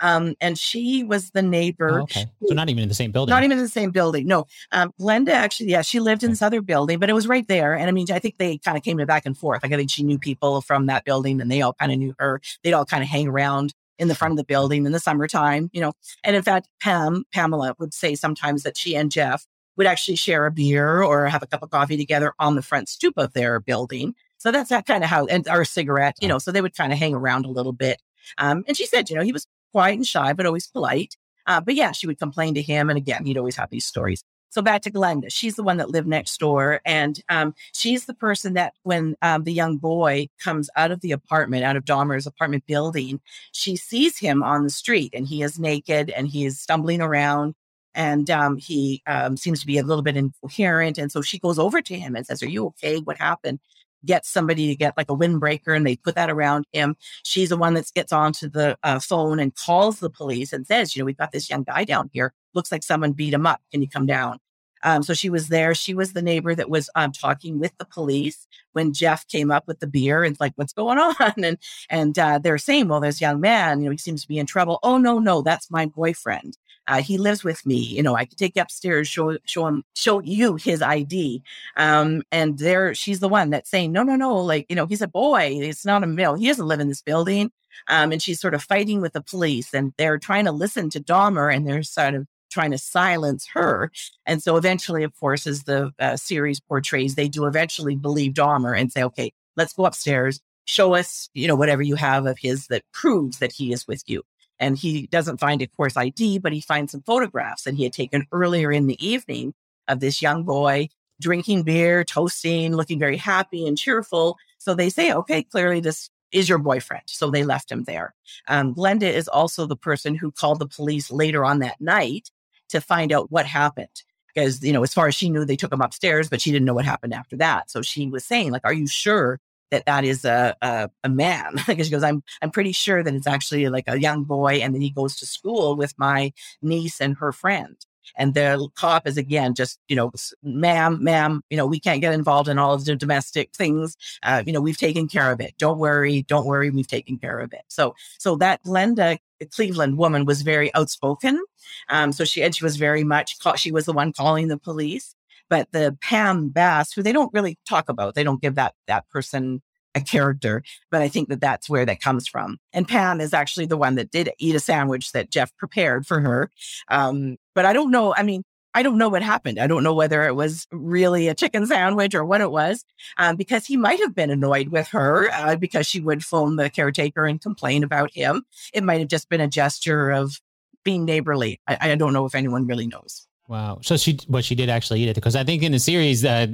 Um, 0.00 0.34
and 0.40 0.58
she 0.58 1.04
was 1.04 1.30
the 1.30 1.42
neighbor. 1.42 2.00
Oh, 2.00 2.02
okay. 2.02 2.26
So 2.46 2.54
not 2.54 2.68
even 2.68 2.82
in 2.82 2.88
the 2.88 2.94
same 2.94 3.12
building. 3.12 3.30
Not 3.30 3.44
even 3.44 3.56
in 3.56 3.64
the 3.64 3.70
same 3.70 3.90
building. 3.90 4.26
No. 4.26 4.46
Um, 4.72 4.92
Glenda 5.00 5.30
actually, 5.30 5.70
yeah, 5.70 5.82
she 5.82 6.00
lived 6.00 6.22
in 6.22 6.30
this 6.30 6.42
other 6.42 6.60
building, 6.60 6.98
but 6.98 7.08
it 7.08 7.14
was 7.14 7.26
right 7.26 7.46
there. 7.48 7.74
And 7.74 7.88
I 7.88 7.92
mean, 7.92 8.06
I 8.10 8.18
think 8.18 8.36
they 8.36 8.58
kind 8.58 8.76
of 8.76 8.82
came 8.82 8.98
to 8.98 9.06
back 9.06 9.24
and 9.24 9.36
forth. 9.36 9.62
Like 9.62 9.72
I 9.72 9.76
think 9.76 9.90
she 9.90 10.02
knew 10.02 10.18
people 10.18 10.60
from 10.60 10.86
that 10.86 11.04
building 11.04 11.40
and 11.40 11.50
they 11.50 11.62
all 11.62 11.72
kind 11.72 11.92
of 11.92 11.98
knew 11.98 12.14
her. 12.18 12.40
They'd 12.62 12.74
all 12.74 12.84
kind 12.84 13.02
of 13.02 13.08
hang 13.08 13.28
around 13.28 13.72
in 13.98 14.08
the 14.08 14.14
front 14.14 14.32
of 14.32 14.36
the 14.36 14.44
building 14.44 14.86
in 14.86 14.92
the 14.92 15.00
summertime, 15.00 15.70
you 15.72 15.80
know. 15.80 15.92
And 16.24 16.36
in 16.36 16.42
fact, 16.42 16.68
Pam, 16.80 17.24
Pamela 17.32 17.74
would 17.78 17.94
say 17.94 18.14
sometimes 18.14 18.62
that 18.62 18.76
she 18.76 18.96
and 18.96 19.10
Jeff 19.10 19.46
would 19.76 19.86
actually 19.86 20.16
share 20.16 20.46
a 20.46 20.50
beer 20.50 21.02
or 21.02 21.26
have 21.26 21.42
a 21.42 21.46
cup 21.46 21.62
of 21.62 21.70
coffee 21.70 21.96
together 21.96 22.32
on 22.38 22.56
the 22.56 22.62
front 22.62 22.88
stoop 22.88 23.14
of 23.16 23.32
their 23.32 23.60
building. 23.60 24.14
So 24.38 24.50
that's 24.50 24.70
that 24.70 24.86
kind 24.86 25.04
of 25.04 25.10
how, 25.10 25.26
and 25.26 25.46
a 25.46 25.64
cigarette, 25.64 26.16
you 26.20 26.28
know, 26.28 26.38
so 26.38 26.52
they 26.52 26.62
would 26.62 26.76
kind 26.76 26.92
of 26.92 26.98
hang 26.98 27.14
around 27.14 27.44
a 27.44 27.50
little 27.50 27.72
bit. 27.72 28.00
Um, 28.38 28.64
and 28.66 28.76
she 28.76 28.86
said, 28.86 29.08
you 29.10 29.16
know, 29.16 29.22
he 29.22 29.32
was 29.32 29.46
quiet 29.72 29.94
and 29.94 30.06
shy, 30.06 30.32
but 30.32 30.46
always 30.46 30.66
polite. 30.66 31.16
Uh, 31.46 31.60
but 31.60 31.74
yeah, 31.74 31.92
she 31.92 32.06
would 32.06 32.18
complain 32.18 32.54
to 32.54 32.62
him. 32.62 32.90
And 32.90 32.96
again, 32.96 33.24
he'd 33.24 33.38
always 33.38 33.56
have 33.56 33.70
these 33.70 33.84
stories. 33.84 34.22
So 34.56 34.62
back 34.62 34.80
to 34.82 34.90
Glenda. 34.90 35.26
She's 35.28 35.56
the 35.56 35.62
one 35.62 35.76
that 35.76 35.90
lived 35.90 36.08
next 36.08 36.40
door. 36.40 36.80
And 36.86 37.22
um, 37.28 37.54
she's 37.74 38.06
the 38.06 38.14
person 38.14 38.54
that 38.54 38.72
when 38.84 39.14
um, 39.20 39.44
the 39.44 39.52
young 39.52 39.76
boy 39.76 40.30
comes 40.42 40.70
out 40.76 40.90
of 40.90 41.02
the 41.02 41.12
apartment, 41.12 41.62
out 41.62 41.76
of 41.76 41.84
Dahmer's 41.84 42.26
apartment 42.26 42.64
building, 42.66 43.20
she 43.52 43.76
sees 43.76 44.16
him 44.16 44.42
on 44.42 44.62
the 44.62 44.70
street 44.70 45.12
and 45.12 45.28
he 45.28 45.42
is 45.42 45.58
naked 45.58 46.08
and 46.08 46.26
he 46.26 46.46
is 46.46 46.58
stumbling 46.58 47.02
around 47.02 47.54
and 47.94 48.30
um, 48.30 48.56
he 48.56 49.02
um, 49.06 49.36
seems 49.36 49.60
to 49.60 49.66
be 49.66 49.76
a 49.76 49.82
little 49.82 50.02
bit 50.02 50.16
incoherent. 50.16 50.96
And 50.96 51.12
so 51.12 51.20
she 51.20 51.38
goes 51.38 51.58
over 51.58 51.82
to 51.82 51.98
him 51.98 52.16
and 52.16 52.26
says, 52.26 52.42
Are 52.42 52.48
you 52.48 52.64
okay? 52.68 52.96
What 53.00 53.18
happened? 53.18 53.60
Get 54.06 54.24
somebody 54.24 54.68
to 54.68 54.74
get 54.74 54.96
like 54.96 55.10
a 55.10 55.14
windbreaker 55.14 55.76
and 55.76 55.86
they 55.86 55.96
put 55.96 56.14
that 56.14 56.30
around 56.30 56.64
him. 56.72 56.96
She's 57.24 57.50
the 57.50 57.58
one 57.58 57.74
that 57.74 57.92
gets 57.94 58.10
onto 58.10 58.48
the 58.48 58.78
uh, 58.82 59.00
phone 59.00 59.38
and 59.38 59.54
calls 59.54 60.00
the 60.00 60.08
police 60.08 60.54
and 60.54 60.66
says, 60.66 60.96
You 60.96 61.02
know, 61.02 61.04
we've 61.04 61.18
got 61.18 61.32
this 61.32 61.50
young 61.50 61.64
guy 61.64 61.84
down 61.84 62.08
here. 62.14 62.32
Looks 62.54 62.72
like 62.72 62.82
someone 62.82 63.12
beat 63.12 63.34
him 63.34 63.44
up. 63.44 63.60
Can 63.70 63.82
you 63.82 63.88
come 63.90 64.06
down? 64.06 64.38
Um, 64.86 65.02
so 65.02 65.14
she 65.14 65.28
was 65.28 65.48
there. 65.48 65.74
She 65.74 65.94
was 65.94 66.12
the 66.12 66.22
neighbor 66.22 66.54
that 66.54 66.70
was 66.70 66.88
um, 66.94 67.10
talking 67.10 67.58
with 67.58 67.76
the 67.76 67.84
police 67.84 68.46
when 68.72 68.92
Jeff 68.92 69.26
came 69.26 69.50
up 69.50 69.66
with 69.66 69.80
the 69.80 69.86
beer 69.88 70.22
and 70.22 70.38
like, 70.38 70.52
what's 70.54 70.72
going 70.72 70.98
on? 71.20 71.32
And 71.44 71.58
and 71.90 72.16
uh, 72.18 72.38
they're 72.38 72.56
saying, 72.56 72.86
well, 72.88 73.00
there's 73.00 73.20
young 73.20 73.40
man, 73.40 73.80
you 73.80 73.86
know, 73.86 73.90
he 73.90 73.98
seems 73.98 74.22
to 74.22 74.28
be 74.28 74.38
in 74.38 74.46
trouble. 74.46 74.78
Oh 74.84 74.96
no, 74.96 75.18
no, 75.18 75.42
that's 75.42 75.70
my 75.72 75.86
boyfriend. 75.86 76.56
Uh, 76.86 77.02
he 77.02 77.18
lives 77.18 77.42
with 77.42 77.66
me. 77.66 77.78
You 77.78 78.02
know, 78.04 78.14
I 78.14 78.26
could 78.26 78.38
take 78.38 78.54
you 78.54 78.62
upstairs, 78.62 79.08
show 79.08 79.36
show 79.44 79.66
him, 79.66 79.82
show 79.96 80.20
you 80.20 80.54
his 80.54 80.82
ID. 80.82 81.42
Um, 81.76 82.22
and 82.30 82.56
there, 82.58 82.94
she's 82.94 83.18
the 83.18 83.28
one 83.28 83.50
that's 83.50 83.68
saying, 83.68 83.90
no, 83.90 84.04
no, 84.04 84.14
no, 84.14 84.36
like 84.36 84.66
you 84.68 84.76
know, 84.76 84.86
he's 84.86 85.02
a 85.02 85.08
boy. 85.08 85.58
It's 85.62 85.84
not 85.84 86.04
a 86.04 86.06
male. 86.06 86.36
He 86.36 86.46
doesn't 86.46 86.68
live 86.68 86.78
in 86.80 86.88
this 86.88 87.02
building. 87.02 87.50
Um, 87.88 88.12
and 88.12 88.22
she's 88.22 88.40
sort 88.40 88.54
of 88.54 88.62
fighting 88.62 89.00
with 89.00 89.12
the 89.12 89.20
police, 89.20 89.74
and 89.74 89.92
they're 89.98 90.18
trying 90.18 90.46
to 90.46 90.52
listen 90.52 90.88
to 90.90 91.00
Dahmer, 91.00 91.54
and 91.54 91.66
they're 91.66 91.82
sort 91.82 92.14
of 92.14 92.26
trying 92.50 92.70
to 92.70 92.78
silence 92.78 93.46
her. 93.54 93.90
And 94.24 94.42
so 94.42 94.56
eventually, 94.56 95.02
of 95.02 95.14
course, 95.18 95.46
as 95.46 95.64
the 95.64 95.92
uh, 95.98 96.16
series 96.16 96.60
portrays, 96.60 97.14
they 97.14 97.28
do 97.28 97.46
eventually 97.46 97.96
believe 97.96 98.32
Dahmer 98.32 98.78
and 98.78 98.92
say, 98.92 99.02
okay, 99.04 99.32
let's 99.56 99.72
go 99.72 99.84
upstairs, 99.84 100.40
show 100.66 100.94
us, 100.94 101.28
you 101.34 101.48
know, 101.48 101.56
whatever 101.56 101.82
you 101.82 101.96
have 101.96 102.26
of 102.26 102.38
his 102.38 102.66
that 102.68 102.84
proves 102.92 103.38
that 103.38 103.52
he 103.52 103.72
is 103.72 103.86
with 103.86 104.02
you. 104.06 104.22
And 104.58 104.78
he 104.78 105.06
doesn't 105.08 105.38
find, 105.38 105.60
of 105.60 105.74
course, 105.76 105.96
ID, 105.96 106.38
but 106.38 106.52
he 106.52 106.60
finds 106.60 106.92
some 106.92 107.02
photographs 107.02 107.64
that 107.64 107.74
he 107.74 107.84
had 107.84 107.92
taken 107.92 108.26
earlier 108.32 108.72
in 108.72 108.86
the 108.86 109.06
evening 109.06 109.52
of 109.88 110.00
this 110.00 110.22
young 110.22 110.44
boy 110.44 110.88
drinking 111.20 111.62
beer, 111.62 112.04
toasting, 112.04 112.74
looking 112.74 112.98
very 112.98 113.16
happy 113.16 113.66
and 113.66 113.78
cheerful. 113.78 114.36
So 114.58 114.74
they 114.74 114.90
say, 114.90 115.12
okay, 115.12 115.42
clearly 115.42 115.80
this 115.80 116.10
is 116.32 116.48
your 116.48 116.58
boyfriend. 116.58 117.04
So 117.06 117.30
they 117.30 117.44
left 117.44 117.70
him 117.70 117.84
there. 117.84 118.14
Um, 118.48 118.74
Glenda 118.74 119.10
is 119.10 119.28
also 119.28 119.66
the 119.66 119.76
person 119.76 120.14
who 120.14 120.30
called 120.30 120.58
the 120.58 120.66
police 120.66 121.10
later 121.10 121.44
on 121.44 121.60
that 121.60 121.80
night 121.80 122.30
to 122.70 122.80
find 122.80 123.12
out 123.12 123.30
what 123.30 123.46
happened. 123.46 124.02
Because, 124.34 124.62
you 124.62 124.72
know, 124.72 124.82
as 124.82 124.92
far 124.92 125.08
as 125.08 125.14
she 125.14 125.30
knew, 125.30 125.44
they 125.44 125.56
took 125.56 125.72
him 125.72 125.80
upstairs, 125.80 126.28
but 126.28 126.40
she 126.40 126.52
didn't 126.52 126.66
know 126.66 126.74
what 126.74 126.84
happened 126.84 127.14
after 127.14 127.36
that. 127.38 127.70
So 127.70 127.80
she 127.80 128.06
was 128.08 128.24
saying, 128.24 128.52
like, 128.52 128.62
are 128.64 128.72
you 128.72 128.86
sure 128.86 129.40
that 129.70 129.86
that 129.86 130.04
is 130.04 130.26
a, 130.26 130.54
a, 130.60 130.90
a 131.04 131.08
man? 131.08 131.54
because 131.66 131.86
she 131.86 131.92
goes, 131.92 132.02
I'm, 132.02 132.22
I'm 132.42 132.50
pretty 132.50 132.72
sure 132.72 133.02
that 133.02 133.14
it's 133.14 133.26
actually 133.26 133.68
like 133.68 133.84
a 133.86 133.98
young 133.98 134.24
boy. 134.24 134.56
And 134.56 134.74
then 134.74 134.82
he 134.82 134.90
goes 134.90 135.16
to 135.16 135.26
school 135.26 135.74
with 135.74 135.94
my 135.96 136.32
niece 136.60 137.00
and 137.00 137.16
her 137.16 137.32
friend. 137.32 137.76
And 138.16 138.34
the 138.34 138.68
cop 138.76 139.06
is 139.06 139.16
again 139.16 139.54
just, 139.54 139.80
you 139.88 139.96
know, 139.96 140.12
ma'am, 140.42 141.02
ma'am, 141.02 141.42
you 141.50 141.56
know, 141.56 141.66
we 141.66 141.80
can't 141.80 142.00
get 142.00 142.14
involved 142.14 142.48
in 142.48 142.58
all 142.58 142.74
of 142.74 142.84
the 142.84 142.94
domestic 142.94 143.50
things. 143.54 143.96
Uh, 144.22 144.42
you 144.46 144.52
know, 144.52 144.60
we've 144.60 144.78
taken 144.78 145.08
care 145.08 145.32
of 145.32 145.40
it. 145.40 145.54
Don't 145.58 145.78
worry, 145.78 146.22
don't 146.22 146.46
worry, 146.46 146.70
we've 146.70 146.86
taken 146.86 147.18
care 147.18 147.40
of 147.40 147.52
it. 147.52 147.62
So, 147.68 147.94
so 148.18 148.36
that 148.36 148.62
Glenda 148.62 149.18
Cleveland 149.44 149.98
woman 149.98 150.24
was 150.24 150.42
very 150.42 150.72
outspoken. 150.74 151.42
Um, 151.88 152.12
so 152.12 152.24
she 152.24 152.42
and 152.42 152.54
she 152.54 152.64
was 152.64 152.76
very 152.76 153.04
much 153.04 153.36
she 153.56 153.72
was 153.72 153.86
the 153.86 153.92
one 153.92 154.12
calling 154.12 154.48
the 154.48 154.58
police. 154.58 155.14
But 155.48 155.68
the 155.72 155.96
Pam 156.00 156.48
Bass, 156.48 156.92
who 156.92 157.02
they 157.02 157.12
don't 157.12 157.32
really 157.32 157.56
talk 157.68 157.88
about, 157.88 158.14
they 158.14 158.24
don't 158.24 158.42
give 158.42 158.56
that 158.56 158.74
that 158.86 159.08
person 159.08 159.62
a 159.94 160.00
character. 160.00 160.62
But 160.90 161.02
I 161.02 161.08
think 161.08 161.28
that 161.28 161.40
that's 161.40 161.68
where 161.68 161.86
that 161.86 162.00
comes 162.00 162.28
from. 162.28 162.58
And 162.72 162.88
Pam 162.88 163.20
is 163.20 163.32
actually 163.32 163.66
the 163.66 163.76
one 163.76 163.94
that 163.94 164.10
did 164.10 164.30
eat 164.38 164.54
a 164.54 164.60
sandwich 164.60 165.12
that 165.12 165.30
Jeff 165.30 165.56
prepared 165.56 166.06
for 166.06 166.20
her. 166.20 166.50
Um, 166.88 167.36
but 167.54 167.64
I 167.64 167.72
don't 167.72 167.90
know. 167.90 168.14
I 168.14 168.22
mean, 168.22 168.42
I 168.76 168.82
don't 168.82 168.98
know 168.98 169.08
what 169.08 169.22
happened. 169.22 169.58
I 169.58 169.66
don't 169.66 169.82
know 169.82 169.94
whether 169.94 170.26
it 170.26 170.36
was 170.36 170.66
really 170.70 171.28
a 171.28 171.34
chicken 171.34 171.66
sandwich 171.66 172.14
or 172.14 172.26
what 172.26 172.42
it 172.42 172.50
was, 172.50 172.84
um, 173.16 173.36
because 173.36 173.64
he 173.64 173.78
might 173.78 174.00
have 174.00 174.14
been 174.14 174.28
annoyed 174.28 174.68
with 174.68 174.86
her 174.88 175.30
uh, 175.32 175.56
because 175.56 175.86
she 175.86 175.98
would 175.98 176.22
phone 176.22 176.56
the 176.56 176.68
caretaker 176.68 177.24
and 177.24 177.40
complain 177.40 177.82
about 177.82 178.12
him. 178.12 178.44
It 178.74 178.84
might 178.84 179.00
have 179.00 179.08
just 179.08 179.30
been 179.30 179.40
a 179.40 179.48
gesture 179.48 180.10
of 180.10 180.42
being 180.84 181.06
neighborly. 181.06 181.58
I, 181.66 181.92
I 181.92 181.94
don't 181.94 182.12
know 182.12 182.26
if 182.26 182.34
anyone 182.34 182.66
really 182.66 182.86
knows. 182.86 183.26
Wow. 183.48 183.78
So 183.80 183.96
she, 183.96 184.18
but 184.28 184.44
she 184.44 184.54
did 184.54 184.68
actually 184.68 185.00
eat 185.00 185.08
it 185.08 185.14
because 185.14 185.36
I 185.36 185.44
think 185.44 185.62
in 185.62 185.72
the 185.72 185.78
series, 185.78 186.22
uh, 186.22 186.48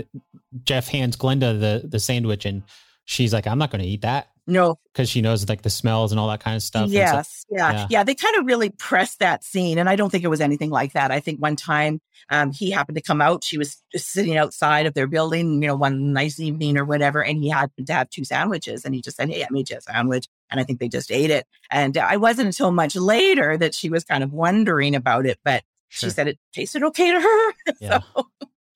Jeff 0.62 0.86
hands 0.86 1.16
Glenda 1.16 1.58
the 1.58 1.88
the 1.88 1.98
sandwich 1.98 2.46
and 2.46 2.62
she's 3.04 3.32
like, 3.32 3.48
"I'm 3.48 3.58
not 3.58 3.72
going 3.72 3.82
to 3.82 3.88
eat 3.88 4.02
that." 4.02 4.28
No, 4.46 4.78
because 4.92 5.08
she 5.08 5.20
knows 5.20 5.48
like 5.48 5.62
the 5.62 5.70
smells 5.70 6.10
and 6.10 6.18
all 6.18 6.28
that 6.28 6.40
kind 6.40 6.56
of 6.56 6.62
stuff. 6.62 6.90
Yes, 6.90 7.46
so, 7.48 7.56
yeah. 7.56 7.72
yeah, 7.72 7.86
yeah. 7.90 8.04
They 8.04 8.16
kind 8.16 8.34
of 8.36 8.44
really 8.44 8.70
pressed 8.70 9.20
that 9.20 9.44
scene, 9.44 9.78
and 9.78 9.88
I 9.88 9.94
don't 9.94 10.10
think 10.10 10.24
it 10.24 10.28
was 10.28 10.40
anything 10.40 10.70
like 10.70 10.94
that. 10.94 11.12
I 11.12 11.20
think 11.20 11.40
one 11.40 11.54
time 11.54 12.00
um, 12.28 12.50
he 12.50 12.70
happened 12.70 12.96
to 12.96 13.02
come 13.02 13.20
out. 13.20 13.44
She 13.44 13.56
was 13.56 13.80
just 13.92 14.08
sitting 14.10 14.36
outside 14.36 14.86
of 14.86 14.94
their 14.94 15.06
building, 15.06 15.62
you 15.62 15.68
know, 15.68 15.76
one 15.76 16.12
nice 16.12 16.40
evening 16.40 16.76
or 16.76 16.84
whatever, 16.84 17.22
and 17.22 17.38
he 17.38 17.50
had 17.50 17.70
to 17.86 17.92
have 17.92 18.10
two 18.10 18.24
sandwiches, 18.24 18.84
and 18.84 18.96
he 18.96 19.00
just 19.00 19.16
said, 19.16 19.28
"Hey, 19.28 19.44
I 19.44 19.46
made 19.50 19.70
you 19.70 19.76
a 19.76 19.80
sandwich," 19.80 20.26
and 20.50 20.58
I 20.58 20.64
think 20.64 20.80
they 20.80 20.88
just 20.88 21.12
ate 21.12 21.30
it. 21.30 21.46
And 21.70 21.96
I 21.96 22.16
wasn't 22.16 22.46
until 22.46 22.72
much 22.72 22.96
later 22.96 23.56
that 23.56 23.76
she 23.76 23.90
was 23.90 24.02
kind 24.02 24.24
of 24.24 24.32
wondering 24.32 24.96
about 24.96 25.24
it, 25.24 25.38
but 25.44 25.62
sure. 25.88 26.08
she 26.08 26.14
said 26.14 26.26
it 26.26 26.38
tasted 26.52 26.82
okay 26.82 27.12
to 27.12 27.20
her. 27.20 27.52
Yeah. 27.80 28.00
so. 28.16 28.26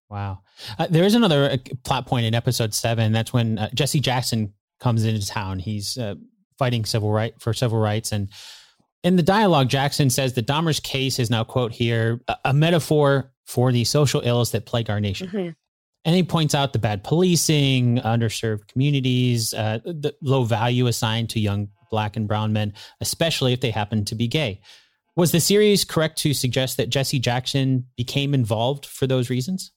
Wow. 0.09 0.43
Uh, 0.79 0.87
there 0.89 1.05
is 1.05 1.15
another 1.15 1.51
uh, 1.51 1.57
plot 1.83 2.07
point 2.07 2.27
in 2.27 2.35
episode 2.35 2.73
seven. 2.73 3.13
That's 3.13 3.33
when 3.33 3.59
uh, 3.59 3.71
Jesse 3.75 4.01
Jackson 4.01 4.53
comes 4.81 5.05
into 5.05 5.27
town. 5.27 5.59
He's 5.59 5.97
uh, 5.99 6.15
fighting 6.59 6.85
civil 6.85 7.11
right 7.11 7.35
for 7.41 7.53
civil 7.53 7.79
rights, 7.79 8.13
and 8.13 8.31
in 9.03 9.15
the 9.15 9.23
dialogue, 9.23 9.69
Jackson 9.69 10.11
says 10.11 10.33
that 10.35 10.47
Dahmer's 10.47 10.81
case 10.81 11.21
is 11.21 11.31
now 11.31 11.45
quote 11.45 11.73
here 11.73 12.21
a, 12.27 12.37
a 12.47 12.53
metaphor 12.53 13.33
for 13.45 13.71
the 13.71 13.85
social 13.85 14.21
ills 14.23 14.51
that 14.51 14.67
plague 14.67 14.91
our 14.91 15.01
nation. 15.01 15.29
Mm-hmm. 15.29 15.51
And 16.05 16.15
he 16.15 16.23
points 16.23 16.55
out 16.55 16.73
the 16.73 16.79
bad 16.79 17.05
policing, 17.05 17.99
underserved 17.99 18.69
communities, 18.69 19.55
uh, 19.55 19.79
the 19.85 20.15
low 20.23 20.45
value 20.45 20.87
assigned 20.87 21.31
to 21.31 21.41
young 21.41 21.69
black 21.91 22.17
and 22.17 22.27
brown 22.29 22.53
men, 22.53 22.75
especially 23.01 23.53
if 23.53 23.61
they 23.61 23.71
happen 23.71 24.05
to 24.07 24.15
be 24.15 24.29
gay. 24.29 24.61
Was 25.17 25.33
the 25.33 25.41
series 25.41 25.85
correct 25.85 26.19
to 26.19 26.35
suggest 26.35 26.77
that 26.77 26.91
Jesse 26.91 27.19
Jackson 27.19 27.87
became 27.97 28.35
involved 28.35 28.87
for 28.87 29.07
those 29.07 29.31
reasons? 29.31 29.73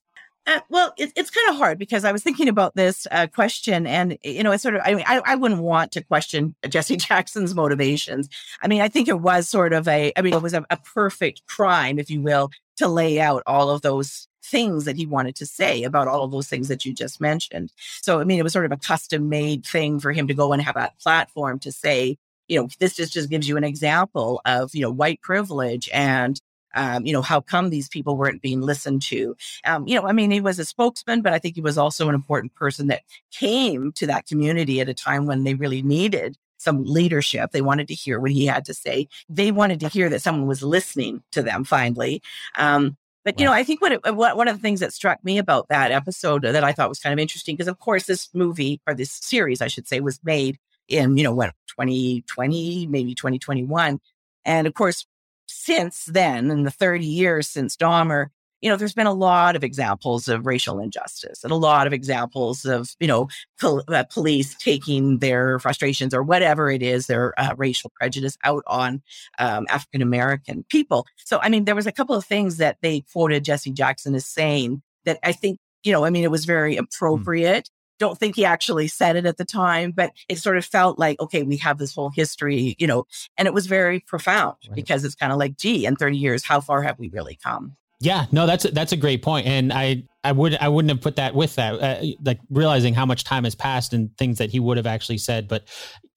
Uh, 0.49 0.61
well, 0.67 0.91
it, 0.97 1.13
it's 1.15 1.29
kind 1.29 1.47
of 1.51 1.57
hard 1.57 1.77
because 1.77 2.03
I 2.03 2.11
was 2.11 2.23
thinking 2.23 2.47
about 2.47 2.73
this 2.73 3.05
uh, 3.11 3.27
question, 3.27 3.85
and 3.85 4.17
you 4.23 4.41
know, 4.41 4.51
it's 4.51 4.63
sort 4.63 4.73
of. 4.73 4.81
I 4.83 4.95
mean, 4.95 5.05
I, 5.07 5.21
I 5.23 5.35
wouldn't 5.35 5.61
want 5.61 5.91
to 5.91 6.03
question 6.03 6.55
Jesse 6.67 6.97
Jackson's 6.97 7.53
motivations. 7.53 8.27
I 8.59 8.67
mean, 8.67 8.81
I 8.81 8.87
think 8.87 9.07
it 9.07 9.19
was 9.19 9.47
sort 9.47 9.73
of 9.73 9.87
a. 9.87 10.11
I 10.17 10.23
mean, 10.23 10.33
it 10.33 10.41
was 10.41 10.55
a, 10.55 10.65
a 10.71 10.77
perfect 10.77 11.45
crime, 11.45 11.99
if 11.99 12.09
you 12.09 12.23
will, 12.23 12.49
to 12.77 12.87
lay 12.87 13.19
out 13.19 13.43
all 13.45 13.69
of 13.69 13.83
those 13.83 14.27
things 14.43 14.85
that 14.85 14.95
he 14.95 15.05
wanted 15.05 15.35
to 15.35 15.45
say 15.45 15.83
about 15.83 16.07
all 16.07 16.23
of 16.23 16.31
those 16.31 16.47
things 16.47 16.67
that 16.69 16.83
you 16.83 16.95
just 16.95 17.21
mentioned. 17.21 17.71
So, 18.01 18.19
I 18.19 18.23
mean, 18.23 18.39
it 18.39 18.43
was 18.43 18.53
sort 18.53 18.65
of 18.65 18.71
a 18.71 18.77
custom 18.77 19.29
made 19.29 19.63
thing 19.63 19.99
for 19.99 20.11
him 20.11 20.27
to 20.27 20.33
go 20.33 20.51
and 20.51 20.63
have 20.63 20.73
that 20.73 20.97
platform 20.97 21.59
to 21.59 21.71
say, 21.71 22.17
you 22.47 22.59
know, 22.59 22.67
this 22.79 22.95
just, 22.95 23.13
just 23.13 23.29
gives 23.29 23.47
you 23.47 23.55
an 23.57 23.63
example 23.63 24.41
of, 24.45 24.73
you 24.73 24.81
know, 24.81 24.89
white 24.89 25.21
privilege 25.21 25.87
and 25.93 26.41
um, 26.75 27.05
you 27.05 27.13
know, 27.13 27.21
how 27.21 27.41
come 27.41 27.69
these 27.69 27.89
people 27.89 28.17
weren't 28.17 28.41
being 28.41 28.61
listened 28.61 29.01
to? 29.03 29.35
Um, 29.65 29.87
you 29.87 29.95
know, 29.95 30.07
I 30.07 30.11
mean, 30.11 30.31
he 30.31 30.41
was 30.41 30.59
a 30.59 30.65
spokesman, 30.65 31.21
but 31.21 31.33
I 31.33 31.39
think 31.39 31.55
he 31.55 31.61
was 31.61 31.77
also 31.77 32.09
an 32.09 32.15
important 32.15 32.55
person 32.55 32.87
that 32.87 33.03
came 33.31 33.91
to 33.93 34.07
that 34.07 34.27
community 34.27 34.79
at 34.81 34.89
a 34.89 34.93
time 34.93 35.25
when 35.25 35.43
they 35.43 35.53
really 35.53 35.81
needed 35.81 36.37
some 36.57 36.83
leadership. 36.83 37.51
They 37.51 37.61
wanted 37.61 37.87
to 37.87 37.93
hear 37.93 38.19
what 38.19 38.31
he 38.31 38.45
had 38.45 38.65
to 38.65 38.73
say. 38.73 39.07
They 39.29 39.51
wanted 39.51 39.79
to 39.81 39.87
hear 39.87 40.09
that 40.09 40.21
someone 40.21 40.47
was 40.47 40.61
listening 40.61 41.23
to 41.31 41.41
them 41.41 41.63
finally. 41.63 42.21
Um, 42.57 42.97
but 43.25 43.39
you 43.39 43.45
know, 43.45 43.53
I 43.53 43.63
think 43.63 43.81
what, 43.81 43.91
it, 43.91 44.15
what 44.15 44.37
one 44.37 44.47
of 44.47 44.55
the 44.55 44.61
things 44.61 44.79
that 44.79 44.93
struck 44.93 45.23
me 45.23 45.37
about 45.37 45.67
that 45.69 45.91
episode 45.91 46.43
that 46.43 46.63
I 46.63 46.71
thought 46.71 46.89
was 46.89 46.99
kind 46.99 47.13
of 47.13 47.19
interesting, 47.19 47.55
because 47.55 47.67
of 47.67 47.79
course 47.79 48.05
this 48.05 48.29
movie 48.33 48.81
or 48.87 48.93
this 48.93 49.11
series, 49.11 49.61
I 49.61 49.67
should 49.67 49.87
say, 49.87 49.99
was 49.99 50.19
made 50.23 50.57
in 50.87 51.17
you 51.17 51.23
know 51.23 51.33
what 51.33 51.53
2020, 51.67 52.87
maybe 52.87 53.13
2021, 53.13 53.99
and 54.45 54.67
of 54.67 54.73
course 54.73 55.05
since 55.49 56.05
then, 56.05 56.51
in 56.51 56.63
the 56.63 56.71
30 56.71 57.05
years 57.05 57.47
since 57.49 57.75
Dahmer, 57.75 58.27
you 58.61 58.69
know, 58.69 58.75
there's 58.75 58.93
been 58.93 59.07
a 59.07 59.13
lot 59.13 59.55
of 59.55 59.63
examples 59.63 60.27
of 60.27 60.45
racial 60.45 60.79
injustice 60.79 61.43
and 61.43 61.51
a 61.51 61.55
lot 61.55 61.87
of 61.87 61.93
examples 61.93 62.65
of, 62.65 62.93
you 62.99 63.07
know, 63.07 63.29
pol- 63.59 63.83
uh, 63.87 64.03
police 64.03 64.53
taking 64.55 65.19
their 65.19 65.59
frustrations 65.59 66.13
or 66.13 66.23
whatever 66.23 66.69
it 66.69 66.83
is, 66.83 67.07
their 67.07 67.33
uh, 67.39 67.55
racial 67.57 67.91
prejudice 67.95 68.37
out 68.43 68.63
on 68.67 69.01
um, 69.39 69.65
African 69.69 70.01
American 70.01 70.65
people. 70.69 71.05
So, 71.17 71.39
I 71.41 71.49
mean, 71.49 71.65
there 71.65 71.75
was 71.75 71.87
a 71.87 71.91
couple 71.91 72.15
of 72.15 72.25
things 72.25 72.57
that 72.57 72.77
they 72.81 73.01
quoted 73.11 73.45
Jesse 73.45 73.71
Jackson 73.71 74.13
as 74.13 74.25
saying 74.25 74.81
that 75.05 75.19
I 75.23 75.31
think, 75.31 75.57
you 75.83 75.93
know, 75.93 76.03
I 76.03 76.09
mean, 76.09 76.23
it 76.23 76.31
was 76.31 76.45
very 76.45 76.75
hmm. 76.75 76.83
appropriate. 76.83 77.69
Don't 77.99 78.17
think 78.17 78.35
he 78.35 78.45
actually 78.45 78.87
said 78.87 79.15
it 79.15 79.25
at 79.25 79.37
the 79.37 79.45
time, 79.45 79.91
but 79.91 80.11
it 80.27 80.39
sort 80.39 80.57
of 80.57 80.65
felt 80.65 80.97
like, 80.97 81.19
okay, 81.19 81.43
we 81.43 81.57
have 81.57 81.77
this 81.77 81.93
whole 81.93 82.09
history, 82.09 82.75
you 82.79 82.87
know, 82.87 83.05
and 83.37 83.47
it 83.47 83.53
was 83.53 83.67
very 83.67 83.99
profound 83.99 84.55
right. 84.67 84.75
because 84.75 85.03
it's 85.03 85.15
kind 85.15 85.31
of 85.31 85.37
like, 85.37 85.57
gee, 85.57 85.85
in 85.85 85.95
30 85.95 86.17
years, 86.17 86.45
how 86.45 86.61
far 86.61 86.81
have 86.81 86.97
we 86.97 87.09
really 87.09 87.37
come? 87.43 87.75
Yeah, 88.01 88.25
no, 88.31 88.47
that's 88.47 88.63
that's 88.63 88.93
a 88.93 88.97
great 88.97 89.21
point, 89.21 89.45
and 89.45 89.73
I 89.73 90.03
I 90.23 90.31
would 90.31 90.55
I 90.55 90.69
wouldn't 90.69 90.89
have 90.89 91.01
put 91.01 91.17
that 91.17 91.35
with 91.35 91.55
that, 91.55 91.73
uh, 91.73 92.05
like 92.23 92.39
realizing 92.49 92.93
how 92.93 93.05
much 93.05 93.25
time 93.25 93.43
has 93.43 93.55
passed 93.55 93.91
and 93.91 94.15
things 94.17 94.37
that 94.37 94.49
he 94.49 94.59
would 94.61 94.77
have 94.77 94.87
actually 94.87 95.17
said. 95.17 95.49
But 95.49 95.67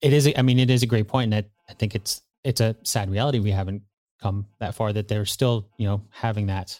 it 0.01 0.13
is, 0.13 0.31
I 0.37 0.41
mean, 0.43 0.59
it 0.59 0.69
is 0.69 0.81
a 0.81 0.85
great 0.85 1.09
point, 1.09 1.33
and 1.33 1.43
I, 1.43 1.49
I 1.69 1.73
think 1.73 1.93
it's 1.93 2.21
it's 2.45 2.61
a 2.61 2.77
sad 2.83 3.11
reality 3.11 3.39
we 3.39 3.51
haven't 3.51 3.81
come 4.21 4.45
that 4.59 4.75
far 4.75 4.93
that 4.93 5.09
they're 5.09 5.25
still 5.25 5.67
you 5.77 5.85
know 5.85 6.01
having 6.09 6.45
that 6.47 6.79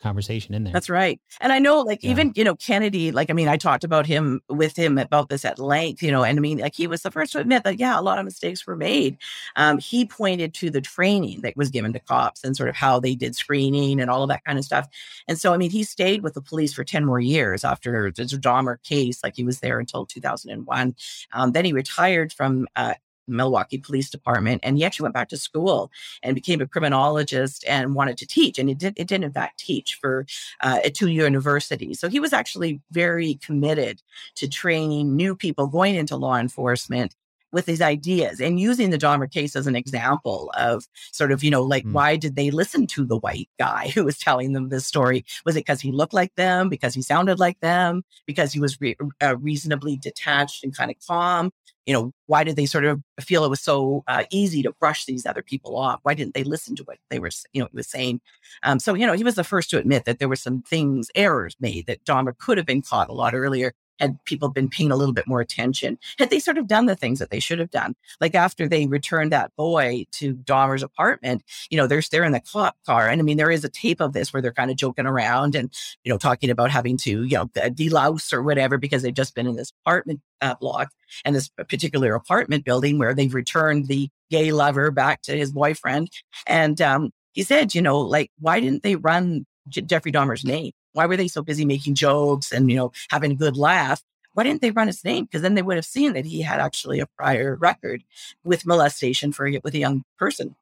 conversation 0.00 0.54
in 0.54 0.64
there. 0.64 0.72
That's 0.72 0.88
right. 0.88 1.20
And 1.40 1.52
I 1.52 1.58
know 1.58 1.80
like 1.80 2.02
yeah. 2.02 2.10
even, 2.10 2.32
you 2.34 2.44
know, 2.44 2.54
Kennedy, 2.56 3.12
like, 3.12 3.30
I 3.30 3.32
mean, 3.32 3.48
I 3.48 3.56
talked 3.56 3.84
about 3.84 4.06
him 4.06 4.40
with 4.48 4.76
him 4.76 4.98
about 4.98 5.28
this 5.28 5.44
at 5.44 5.58
length, 5.58 6.02
you 6.02 6.10
know, 6.10 6.24
and 6.24 6.38
I 6.38 6.40
mean, 6.40 6.58
like 6.58 6.74
he 6.74 6.86
was 6.86 7.02
the 7.02 7.10
first 7.10 7.32
to 7.32 7.38
admit 7.38 7.64
that, 7.64 7.78
yeah, 7.78 7.98
a 7.98 8.02
lot 8.02 8.18
of 8.18 8.24
mistakes 8.24 8.66
were 8.66 8.76
made. 8.76 9.18
Um, 9.56 9.78
he 9.78 10.04
pointed 10.04 10.54
to 10.54 10.70
the 10.70 10.80
training 10.80 11.42
that 11.42 11.56
was 11.56 11.70
given 11.70 11.92
to 11.92 12.00
cops 12.00 12.44
and 12.44 12.56
sort 12.56 12.68
of 12.68 12.76
how 12.76 13.00
they 13.00 13.14
did 13.14 13.36
screening 13.36 14.00
and 14.00 14.10
all 14.10 14.22
of 14.22 14.28
that 14.28 14.44
kind 14.44 14.58
of 14.58 14.64
stuff. 14.64 14.88
And 15.28 15.38
so, 15.38 15.52
I 15.52 15.56
mean, 15.56 15.70
he 15.70 15.84
stayed 15.84 16.22
with 16.22 16.34
the 16.34 16.42
police 16.42 16.72
for 16.72 16.84
10 16.84 17.04
more 17.04 17.20
years 17.20 17.64
after 17.64 18.10
the 18.10 18.24
Dahmer 18.24 18.82
case, 18.82 19.22
like 19.22 19.36
he 19.36 19.44
was 19.44 19.60
there 19.60 19.78
until 19.78 20.06
2001. 20.06 20.94
Um, 21.32 21.52
then 21.52 21.64
he 21.64 21.72
retired 21.72 22.32
from 22.32 22.66
uh, 22.76 22.94
Milwaukee 23.30 23.78
Police 23.78 24.10
Department, 24.10 24.60
and 24.62 24.76
he 24.76 24.84
actually 24.84 25.04
went 25.04 25.14
back 25.14 25.28
to 25.30 25.36
school 25.36 25.90
and 26.22 26.34
became 26.34 26.60
a 26.60 26.66
criminologist 26.66 27.64
and 27.66 27.94
wanted 27.94 28.18
to 28.18 28.26
teach. 28.26 28.58
And 28.58 28.68
it 28.68 28.78
did, 28.78 28.94
it 28.96 29.08
did 29.08 29.22
in 29.22 29.32
fact 29.32 29.60
teach 29.60 29.98
for 30.00 30.26
uh, 30.60 30.80
at 30.84 30.94
two 30.94 31.08
universities. 31.08 32.00
So 32.00 32.08
he 32.08 32.20
was 32.20 32.32
actually 32.32 32.80
very 32.90 33.34
committed 33.34 34.02
to 34.36 34.48
training 34.48 35.16
new 35.16 35.34
people 35.34 35.66
going 35.66 35.94
into 35.94 36.16
law 36.16 36.36
enforcement 36.36 37.14
with 37.52 37.66
these 37.66 37.82
ideas 37.82 38.40
and 38.40 38.60
using 38.60 38.90
the 38.90 38.98
Dahmer 38.98 39.30
case 39.30 39.56
as 39.56 39.66
an 39.66 39.76
example 39.76 40.52
of 40.56 40.86
sort 41.12 41.32
of, 41.32 41.42
you 41.42 41.50
know, 41.50 41.62
like, 41.62 41.84
mm. 41.84 41.92
why 41.92 42.16
did 42.16 42.36
they 42.36 42.50
listen 42.50 42.86
to 42.88 43.04
the 43.04 43.18
white 43.18 43.48
guy 43.58 43.88
who 43.88 44.04
was 44.04 44.18
telling 44.18 44.52
them 44.52 44.68
this 44.68 44.86
story? 44.86 45.24
Was 45.44 45.56
it 45.56 45.60
because 45.60 45.80
he 45.80 45.92
looked 45.92 46.14
like 46.14 46.34
them? 46.36 46.68
Because 46.68 46.94
he 46.94 47.02
sounded 47.02 47.38
like 47.38 47.58
them? 47.60 48.04
Because 48.26 48.52
he 48.52 48.60
was 48.60 48.80
re- 48.80 48.96
uh, 49.20 49.36
reasonably 49.38 49.96
detached 49.96 50.62
and 50.64 50.76
kind 50.76 50.90
of 50.90 50.96
calm? 51.06 51.50
You 51.86 51.92
know, 51.92 52.12
why 52.26 52.44
did 52.44 52.56
they 52.56 52.66
sort 52.66 52.84
of 52.84 53.02
feel 53.20 53.44
it 53.44 53.50
was 53.50 53.60
so 53.60 54.04
uh, 54.06 54.24
easy 54.30 54.62
to 54.62 54.72
brush 54.72 55.04
these 55.06 55.26
other 55.26 55.42
people 55.42 55.76
off? 55.76 56.00
Why 56.02 56.14
didn't 56.14 56.34
they 56.34 56.44
listen 56.44 56.76
to 56.76 56.82
what 56.84 56.98
they 57.08 57.18
were, 57.18 57.30
you 57.52 57.62
know, 57.62 57.68
he 57.70 57.76
was 57.76 57.88
saying? 57.88 58.20
Um, 58.62 58.78
so, 58.78 58.94
you 58.94 59.06
know, 59.06 59.14
he 59.14 59.24
was 59.24 59.34
the 59.34 59.44
first 59.44 59.70
to 59.70 59.78
admit 59.78 60.04
that 60.04 60.18
there 60.18 60.28
were 60.28 60.36
some 60.36 60.62
things, 60.62 61.10
errors 61.14 61.56
made 61.60 61.86
that 61.86 62.04
Dahmer 62.04 62.36
could 62.36 62.58
have 62.58 62.66
been 62.66 62.82
caught 62.82 63.08
a 63.08 63.12
lot 63.12 63.34
earlier 63.34 63.72
had 64.00 64.22
people 64.24 64.48
been 64.48 64.68
paying 64.68 64.90
a 64.90 64.96
little 64.96 65.14
bit 65.14 65.26
more 65.26 65.40
attention, 65.40 65.98
had 66.18 66.30
they 66.30 66.38
sort 66.40 66.58
of 66.58 66.66
done 66.66 66.86
the 66.86 66.96
things 66.96 67.18
that 67.18 67.30
they 67.30 67.40
should 67.40 67.58
have 67.58 67.70
done. 67.70 67.94
Like 68.20 68.34
after 68.34 68.66
they 68.66 68.86
returned 68.86 69.32
that 69.32 69.54
boy 69.56 70.06
to 70.12 70.34
Dahmer's 70.34 70.82
apartment, 70.82 71.42
you 71.70 71.76
know, 71.76 71.86
they're, 71.86 72.02
they're 72.10 72.24
in 72.24 72.32
the 72.32 72.40
cop 72.40 72.76
car. 72.86 73.08
And 73.08 73.20
I 73.20 73.24
mean, 73.24 73.36
there 73.36 73.50
is 73.50 73.64
a 73.64 73.68
tape 73.68 74.00
of 74.00 74.12
this 74.12 74.32
where 74.32 74.42
they're 74.42 74.52
kind 74.52 74.70
of 74.70 74.76
joking 74.76 75.06
around 75.06 75.54
and, 75.54 75.72
you 76.04 76.10
know, 76.10 76.18
talking 76.18 76.50
about 76.50 76.70
having 76.70 76.96
to, 76.98 77.24
you 77.24 77.36
know, 77.36 77.46
delouse 77.46 78.32
or 78.32 78.42
whatever 78.42 78.78
because 78.78 79.02
they've 79.02 79.14
just 79.14 79.34
been 79.34 79.46
in 79.46 79.56
this 79.56 79.72
apartment 79.84 80.20
uh, 80.40 80.54
block 80.54 80.90
and 81.24 81.34
this 81.34 81.48
particular 81.48 82.14
apartment 82.14 82.64
building 82.64 82.98
where 82.98 83.14
they've 83.14 83.34
returned 83.34 83.88
the 83.88 84.08
gay 84.30 84.52
lover 84.52 84.90
back 84.90 85.22
to 85.22 85.36
his 85.36 85.52
boyfriend. 85.52 86.10
And 86.46 86.80
um, 86.80 87.10
he 87.32 87.42
said, 87.42 87.74
you 87.74 87.82
know, 87.82 88.00
like, 88.00 88.30
why 88.38 88.60
didn't 88.60 88.82
they 88.82 88.96
run 88.96 89.46
J- 89.68 89.82
Jeffrey 89.82 90.12
Dahmer's 90.12 90.44
name? 90.44 90.72
Why 90.92 91.06
were 91.06 91.16
they 91.16 91.28
so 91.28 91.42
busy 91.42 91.64
making 91.64 91.94
jokes 91.94 92.52
and, 92.52 92.70
you 92.70 92.76
know, 92.76 92.92
having 93.10 93.32
a 93.32 93.36
good 93.36 93.56
laugh? 93.56 94.02
Why 94.34 94.44
didn't 94.44 94.62
they 94.62 94.70
run 94.70 94.86
his 94.86 95.04
name? 95.04 95.24
Because 95.24 95.42
then 95.42 95.54
they 95.54 95.62
would 95.62 95.76
have 95.76 95.84
seen 95.84 96.12
that 96.12 96.24
he 96.24 96.42
had 96.42 96.60
actually 96.60 97.00
a 97.00 97.06
prior 97.06 97.56
record 97.56 98.04
with 98.44 98.66
molestation 98.66 99.32
for 99.32 99.50
with 99.62 99.74
a 99.74 99.78
young 99.78 100.04
person. 100.18 100.54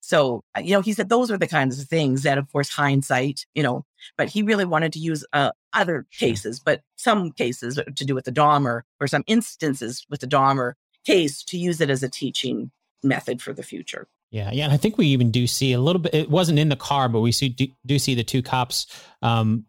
So, 0.00 0.44
uh, 0.54 0.60
you 0.60 0.72
know, 0.72 0.82
he 0.82 0.92
said 0.92 1.08
those 1.08 1.30
are 1.30 1.38
the 1.38 1.46
kinds 1.46 1.80
of 1.80 1.88
things 1.88 2.24
that, 2.24 2.36
of 2.36 2.52
course, 2.52 2.68
hindsight, 2.68 3.46
you 3.54 3.62
know, 3.62 3.86
but 4.18 4.28
he 4.28 4.42
really 4.42 4.66
wanted 4.66 4.92
to 4.92 4.98
use 4.98 5.24
uh, 5.32 5.52
other 5.72 6.04
cases, 6.12 6.60
but 6.60 6.82
some 6.96 7.32
cases 7.32 7.76
to 7.76 8.04
do 8.04 8.14
with 8.14 8.26
the 8.26 8.32
Dahmer 8.32 8.82
or 9.00 9.06
some 9.06 9.24
instances 9.26 10.04
with 10.10 10.20
the 10.20 10.26
Dahmer 10.26 10.74
case 11.06 11.42
to 11.44 11.56
use 11.56 11.80
it 11.80 11.88
as 11.88 12.02
a 12.02 12.10
teaching 12.10 12.70
method 13.02 13.40
for 13.40 13.54
the 13.54 13.62
future. 13.62 14.06
Yeah, 14.30 14.50
yeah, 14.52 14.64
and 14.64 14.74
I 14.74 14.76
think 14.76 14.98
we 14.98 15.06
even 15.06 15.30
do 15.30 15.46
see 15.46 15.72
a 15.72 15.80
little 15.80 16.02
bit. 16.02 16.12
It 16.12 16.30
wasn't 16.30 16.58
in 16.58 16.68
the 16.68 16.76
car, 16.76 17.08
but 17.08 17.20
we 17.20 17.32
see 17.32 17.48
do, 17.48 17.68
do 17.86 17.98
see 17.98 18.14
the 18.14 18.24
two 18.24 18.42
cops 18.42 18.86
um, 19.22 19.64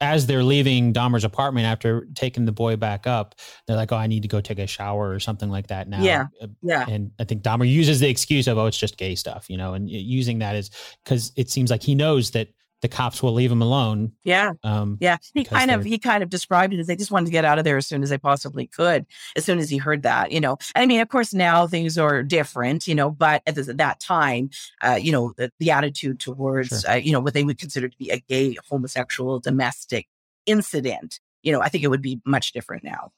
as 0.00 0.26
they're 0.26 0.42
leaving 0.42 0.92
Dahmer's 0.92 1.24
apartment 1.24 1.66
after 1.66 2.06
taking 2.14 2.44
the 2.44 2.52
boy 2.52 2.76
back 2.76 3.06
up. 3.06 3.34
They're 3.66 3.76
like, 3.76 3.92
"Oh, 3.92 3.96
I 3.96 4.06
need 4.06 4.22
to 4.22 4.28
go 4.28 4.40
take 4.40 4.58
a 4.58 4.66
shower 4.66 5.10
or 5.10 5.20
something 5.20 5.50
like 5.50 5.66
that 5.68 5.88
now." 5.88 6.02
Yeah, 6.02 6.26
uh, 6.40 6.46
yeah. 6.62 6.86
And 6.88 7.10
I 7.18 7.24
think 7.24 7.42
Dahmer 7.42 7.68
uses 7.68 8.00
the 8.00 8.08
excuse 8.08 8.46
of, 8.46 8.58
"Oh, 8.58 8.66
it's 8.66 8.78
just 8.78 8.96
gay 8.96 9.14
stuff," 9.14 9.48
you 9.48 9.56
know, 9.56 9.74
and 9.74 9.88
uh, 9.88 9.92
using 9.92 10.38
that 10.38 10.56
is 10.56 10.70
because 11.04 11.32
it 11.36 11.50
seems 11.50 11.70
like 11.70 11.82
he 11.82 11.94
knows 11.94 12.30
that 12.32 12.48
the 12.82 12.88
cops 12.88 13.22
will 13.22 13.32
leave 13.32 13.52
him 13.52 13.62
alone. 13.62 14.12
Yeah. 14.24 14.52
Um, 14.64 14.96
yeah. 15.00 15.18
He 15.34 15.44
kind 15.44 15.70
of, 15.70 15.84
he 15.84 15.98
kind 15.98 16.22
of 16.22 16.30
described 16.30 16.72
it 16.72 16.80
as 16.80 16.86
they 16.86 16.96
just 16.96 17.10
wanted 17.10 17.26
to 17.26 17.32
get 17.32 17.44
out 17.44 17.58
of 17.58 17.64
there 17.64 17.76
as 17.76 17.86
soon 17.86 18.02
as 18.02 18.10
they 18.10 18.18
possibly 18.18 18.66
could, 18.66 19.06
as 19.36 19.44
soon 19.44 19.58
as 19.58 19.68
he 19.68 19.76
heard 19.76 20.02
that, 20.02 20.32
you 20.32 20.40
know. 20.40 20.56
I 20.74 20.86
mean, 20.86 21.00
of 21.00 21.08
course, 21.08 21.34
now 21.34 21.66
things 21.66 21.98
are 21.98 22.22
different, 22.22 22.86
you 22.86 22.94
know, 22.94 23.10
but 23.10 23.42
at, 23.46 23.56
that 23.56 24.00
time, 24.00 24.50
uh, 24.82 24.98
you 25.00 25.12
know, 25.12 25.34
the, 25.36 25.52
the 25.58 25.70
attitude 25.70 26.20
towards, 26.20 26.80
sure. 26.80 26.90
uh, 26.90 26.94
you 26.94 27.12
know, 27.12 27.20
what 27.20 27.34
they 27.34 27.44
would 27.44 27.58
consider 27.58 27.88
to 27.88 27.98
be 27.98 28.10
a 28.10 28.20
gay 28.20 28.56
homosexual 28.68 29.40
domestic 29.40 30.08
incident, 30.46 31.20
you 31.42 31.52
know, 31.52 31.60
I 31.60 31.68
think 31.68 31.84
it 31.84 31.88
would 31.88 32.02
be 32.02 32.20
much 32.24 32.52
different 32.52 32.84
now. 32.84 33.12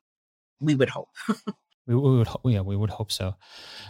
We 0.61 0.75
would 0.75 0.89
hope. 0.89 1.09
We, 1.87 1.97
we, 1.97 2.19
would, 2.19 2.29
yeah, 2.45 2.61
we 2.61 2.77
would 2.77 2.91
hope 2.91 3.11
so. 3.11 3.35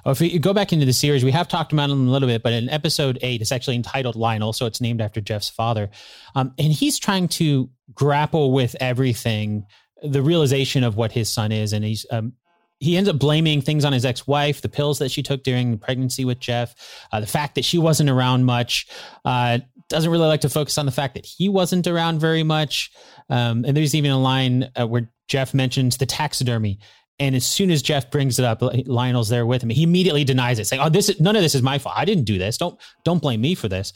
Oh, 0.04 0.12
if 0.12 0.20
we 0.20 0.38
go 0.38 0.54
back 0.54 0.72
into 0.72 0.86
the 0.86 0.92
series, 0.92 1.24
we 1.24 1.30
have 1.32 1.48
talked 1.48 1.72
about 1.72 1.90
him 1.90 2.08
a 2.08 2.10
little 2.10 2.28
bit, 2.28 2.42
but 2.42 2.52
in 2.52 2.70
episode 2.70 3.18
eight, 3.20 3.42
it's 3.42 3.52
actually 3.52 3.76
entitled 3.76 4.16
Lionel, 4.16 4.52
so 4.52 4.66
it's 4.66 4.80
named 4.80 5.00
after 5.00 5.20
Jeff's 5.20 5.50
father, 5.50 5.90
um, 6.34 6.54
and 6.58 6.72
he's 6.72 6.98
trying 6.98 7.28
to 7.28 7.68
grapple 7.92 8.52
with 8.52 8.74
everything, 8.80 9.66
the 10.02 10.22
realization 10.22 10.84
of 10.84 10.96
what 10.96 11.12
his 11.12 11.30
son 11.30 11.52
is, 11.52 11.72
and 11.72 11.84
he's 11.84 12.06
um, 12.10 12.32
he 12.80 12.96
ends 12.96 13.08
up 13.08 13.16
blaming 13.16 13.60
things 13.60 13.84
on 13.84 13.92
his 13.92 14.04
ex-wife, 14.04 14.60
the 14.60 14.68
pills 14.68 14.98
that 14.98 15.10
she 15.10 15.22
took 15.22 15.44
during 15.44 15.70
the 15.70 15.76
pregnancy 15.76 16.24
with 16.24 16.40
Jeff, 16.40 16.74
uh, 17.12 17.20
the 17.20 17.28
fact 17.28 17.54
that 17.54 17.64
she 17.64 17.78
wasn't 17.78 18.10
around 18.10 18.44
much. 18.44 18.88
Uh, 19.24 19.58
doesn't 19.88 20.10
really 20.10 20.26
like 20.26 20.40
to 20.40 20.48
focus 20.48 20.78
on 20.78 20.86
the 20.86 20.92
fact 20.92 21.14
that 21.14 21.24
he 21.24 21.48
wasn't 21.48 21.86
around 21.86 22.18
very 22.18 22.42
much. 22.42 22.90
Um, 23.28 23.64
and 23.64 23.76
there's 23.76 23.94
even 23.94 24.10
a 24.10 24.18
line 24.18 24.70
uh, 24.74 24.86
where 24.86 25.12
Jeff 25.28 25.54
mentions 25.54 25.98
the 25.98 26.06
taxidermy 26.06 26.80
and 27.18 27.34
as 27.34 27.46
soon 27.46 27.70
as 27.70 27.82
Jeff 27.82 28.10
brings 28.10 28.38
it 28.38 28.44
up, 28.44 28.62
Lionel's 28.86 29.28
there 29.28 29.46
with 29.46 29.62
him. 29.62 29.70
He 29.70 29.82
immediately 29.82 30.24
denies 30.24 30.58
it, 30.58 30.66
saying, 30.66 30.82
"Oh, 30.82 30.88
this 30.88 31.08
is 31.08 31.20
none 31.20 31.36
of 31.36 31.42
this 31.42 31.54
is 31.54 31.62
my 31.62 31.78
fault. 31.78 31.94
I 31.96 32.04
didn't 32.04 32.24
do 32.24 32.38
this. 32.38 32.56
Don't 32.56 32.78
don't 33.04 33.22
blame 33.22 33.40
me 33.40 33.54
for 33.54 33.68
this." 33.68 33.92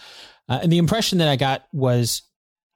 Uh, 0.49 0.61
and 0.63 0.73
the 0.73 0.79
impression 0.79 1.19
that 1.19 1.29
I 1.29 1.37
got 1.37 1.67
was 1.73 2.23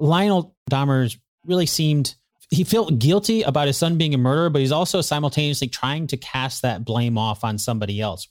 Lionel 0.00 0.56
Dahmer 0.70 1.14
really 1.46 1.66
seemed 1.66 2.14
he 2.50 2.64
felt 2.64 2.98
guilty 2.98 3.42
about 3.42 3.68
his 3.68 3.76
son 3.76 3.96
being 3.96 4.12
a 4.12 4.18
murderer, 4.18 4.50
but 4.50 4.60
he's 4.60 4.72
also 4.72 5.00
simultaneously 5.00 5.68
trying 5.68 6.08
to 6.08 6.16
cast 6.16 6.62
that 6.62 6.84
blame 6.84 7.16
off 7.16 7.44
on 7.44 7.58
somebody 7.58 8.00
else. 8.00 8.26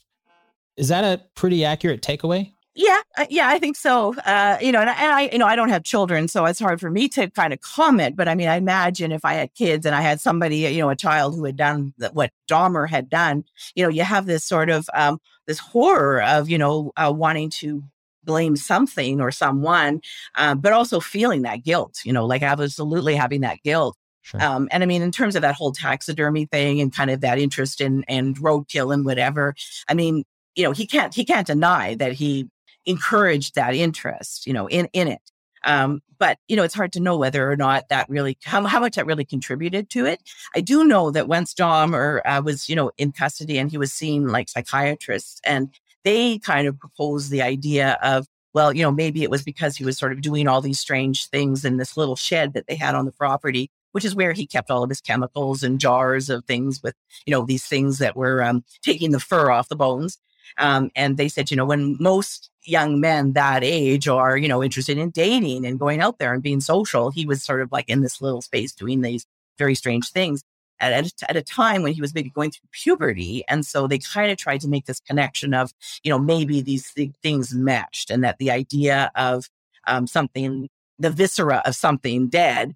Is 0.76 0.88
that 0.88 1.04
a 1.04 1.22
pretty 1.34 1.64
accurate 1.64 2.02
takeaway? 2.02 2.52
Yeah, 2.76 3.00
uh, 3.18 3.26
yeah, 3.28 3.48
I 3.48 3.58
think 3.58 3.76
so. 3.76 4.14
Uh, 4.24 4.56
you 4.60 4.70
know, 4.70 4.80
and, 4.80 4.88
and, 4.88 5.12
I, 5.12 5.28
you 5.32 5.38
know, 5.38 5.46
I 5.46 5.56
don't 5.56 5.70
have 5.70 5.82
children, 5.82 6.28
so 6.28 6.44
it's 6.44 6.60
hard 6.60 6.80
for 6.80 6.88
me 6.88 7.08
to 7.10 7.28
kind 7.30 7.52
of 7.52 7.60
comment. 7.60 8.16
But 8.16 8.28
I 8.28 8.36
mean, 8.36 8.46
I 8.46 8.56
imagine 8.56 9.10
if 9.10 9.24
I 9.24 9.34
had 9.34 9.54
kids 9.54 9.84
and 9.86 9.94
I 9.94 10.00
had 10.00 10.20
somebody, 10.20 10.58
you 10.58 10.78
know, 10.78 10.88
a 10.90 10.94
child 10.96 11.34
who 11.34 11.44
had 11.44 11.56
done 11.56 11.92
what 12.12 12.30
Dahmer 12.48 12.88
had 12.88 13.08
done, 13.08 13.44
you 13.74 13.82
know, 13.82 13.88
you 13.90 14.04
have 14.04 14.26
this 14.26 14.44
sort 14.44 14.70
of 14.70 14.88
um, 14.94 15.18
this 15.46 15.58
horror 15.58 16.22
of, 16.22 16.48
you 16.48 16.58
know, 16.58 16.92
uh, 16.96 17.12
wanting 17.14 17.50
to 17.50 17.82
blame 18.22 18.54
something 18.54 19.20
or 19.20 19.32
someone, 19.32 20.00
uh, 20.36 20.54
but 20.54 20.72
also 20.72 21.00
feeling 21.00 21.42
that 21.42 21.64
guilt. 21.64 21.98
You 22.04 22.12
know, 22.12 22.24
like 22.24 22.42
absolutely 22.42 23.16
having 23.16 23.40
that 23.40 23.58
guilt. 23.64 23.96
Sure. 24.22 24.40
Um, 24.40 24.68
and 24.70 24.82
I 24.84 24.86
mean, 24.86 25.02
in 25.02 25.10
terms 25.10 25.34
of 25.34 25.42
that 25.42 25.56
whole 25.56 25.72
taxidermy 25.72 26.46
thing 26.46 26.80
and 26.80 26.94
kind 26.94 27.10
of 27.10 27.20
that 27.22 27.38
interest 27.40 27.80
in 27.80 28.04
and 28.06 28.36
roadkill 28.36 28.94
and 28.94 29.04
whatever, 29.04 29.56
I 29.88 29.94
mean, 29.94 30.22
you 30.54 30.62
know, 30.62 30.72
he 30.72 30.86
can't 30.86 31.12
he 31.14 31.24
can't 31.24 31.46
deny 31.46 31.94
that 31.96 32.12
he 32.12 32.48
encouraged 32.86 33.54
that 33.54 33.74
interest, 33.74 34.46
you 34.46 34.52
know, 34.52 34.68
in, 34.68 34.88
in 34.92 35.08
it. 35.08 35.20
Um, 35.64 36.00
but 36.18 36.38
you 36.48 36.56
know, 36.56 36.62
it's 36.62 36.74
hard 36.74 36.92
to 36.94 37.00
know 37.00 37.16
whether 37.16 37.50
or 37.50 37.56
not 37.56 37.88
that 37.88 38.08
really 38.08 38.38
how, 38.44 38.64
how 38.66 38.80
much 38.80 38.96
that 38.96 39.06
really 39.06 39.24
contributed 39.24 39.90
to 39.90 40.06
it. 40.06 40.20
I 40.54 40.60
do 40.60 40.84
know 40.84 41.10
that 41.10 41.28
once 41.28 41.54
Dahmer 41.54 42.20
uh, 42.24 42.42
was 42.44 42.68
you 42.68 42.76
know 42.76 42.90
in 42.98 43.12
custody 43.12 43.58
and 43.58 43.70
he 43.70 43.78
was 43.78 43.92
seeing 43.92 44.26
like 44.26 44.48
psychiatrists, 44.48 45.40
and 45.44 45.70
they 46.04 46.38
kind 46.38 46.66
of 46.66 46.78
proposed 46.78 47.30
the 47.30 47.42
idea 47.42 47.98
of 48.02 48.26
well, 48.52 48.74
you 48.74 48.82
know, 48.82 48.90
maybe 48.90 49.22
it 49.22 49.30
was 49.30 49.42
because 49.42 49.76
he 49.76 49.84
was 49.84 49.96
sort 49.96 50.12
of 50.12 50.22
doing 50.22 50.48
all 50.48 50.60
these 50.60 50.80
strange 50.80 51.28
things 51.28 51.64
in 51.64 51.76
this 51.76 51.96
little 51.96 52.16
shed 52.16 52.54
that 52.54 52.66
they 52.66 52.74
had 52.74 52.96
on 52.96 53.04
the 53.04 53.12
property, 53.12 53.70
which 53.92 54.04
is 54.04 54.14
where 54.14 54.32
he 54.32 54.46
kept 54.46 54.70
all 54.70 54.82
of 54.82 54.88
his 54.88 55.00
chemicals 55.00 55.62
and 55.62 55.78
jars 55.78 56.28
of 56.28 56.44
things 56.44 56.82
with 56.82 56.94
you 57.26 57.30
know 57.30 57.44
these 57.44 57.66
things 57.66 57.98
that 57.98 58.16
were 58.16 58.42
um, 58.42 58.64
taking 58.82 59.12
the 59.12 59.20
fur 59.20 59.50
off 59.50 59.68
the 59.68 59.76
bones. 59.76 60.18
Um, 60.58 60.90
and 60.96 61.16
they 61.16 61.28
said, 61.28 61.50
you 61.50 61.56
know, 61.56 61.64
when 61.64 61.96
most 62.00 62.50
young 62.64 63.00
men 63.00 63.32
that 63.32 63.64
age 63.64 64.08
are, 64.08 64.36
you 64.36 64.48
know, 64.48 64.62
interested 64.62 64.98
in 64.98 65.10
dating 65.10 65.64
and 65.64 65.78
going 65.78 66.00
out 66.00 66.18
there 66.18 66.32
and 66.32 66.42
being 66.42 66.60
social, 66.60 67.10
he 67.10 67.26
was 67.26 67.42
sort 67.42 67.62
of 67.62 67.72
like 67.72 67.88
in 67.88 68.02
this 68.02 68.20
little 68.20 68.42
space 68.42 68.72
doing 68.72 69.00
these 69.00 69.24
very 69.58 69.74
strange 69.74 70.10
things 70.10 70.42
at, 70.80 70.92
at, 70.92 71.12
at 71.28 71.36
a 71.36 71.42
time 71.42 71.82
when 71.82 71.92
he 71.92 72.00
was 72.00 72.14
maybe 72.14 72.30
going 72.30 72.50
through 72.50 72.68
puberty. 72.72 73.44
And 73.48 73.64
so 73.64 73.86
they 73.86 73.98
kind 73.98 74.30
of 74.30 74.38
tried 74.38 74.60
to 74.62 74.68
make 74.68 74.86
this 74.86 75.00
connection 75.00 75.54
of, 75.54 75.72
you 76.02 76.10
know, 76.10 76.18
maybe 76.18 76.60
these 76.60 76.92
th- 76.92 77.12
things 77.22 77.54
matched 77.54 78.10
and 78.10 78.24
that 78.24 78.38
the 78.38 78.50
idea 78.50 79.10
of 79.14 79.48
um, 79.86 80.06
something, 80.06 80.68
the 80.98 81.10
viscera 81.10 81.62
of 81.64 81.74
something 81.74 82.28
dead 82.28 82.74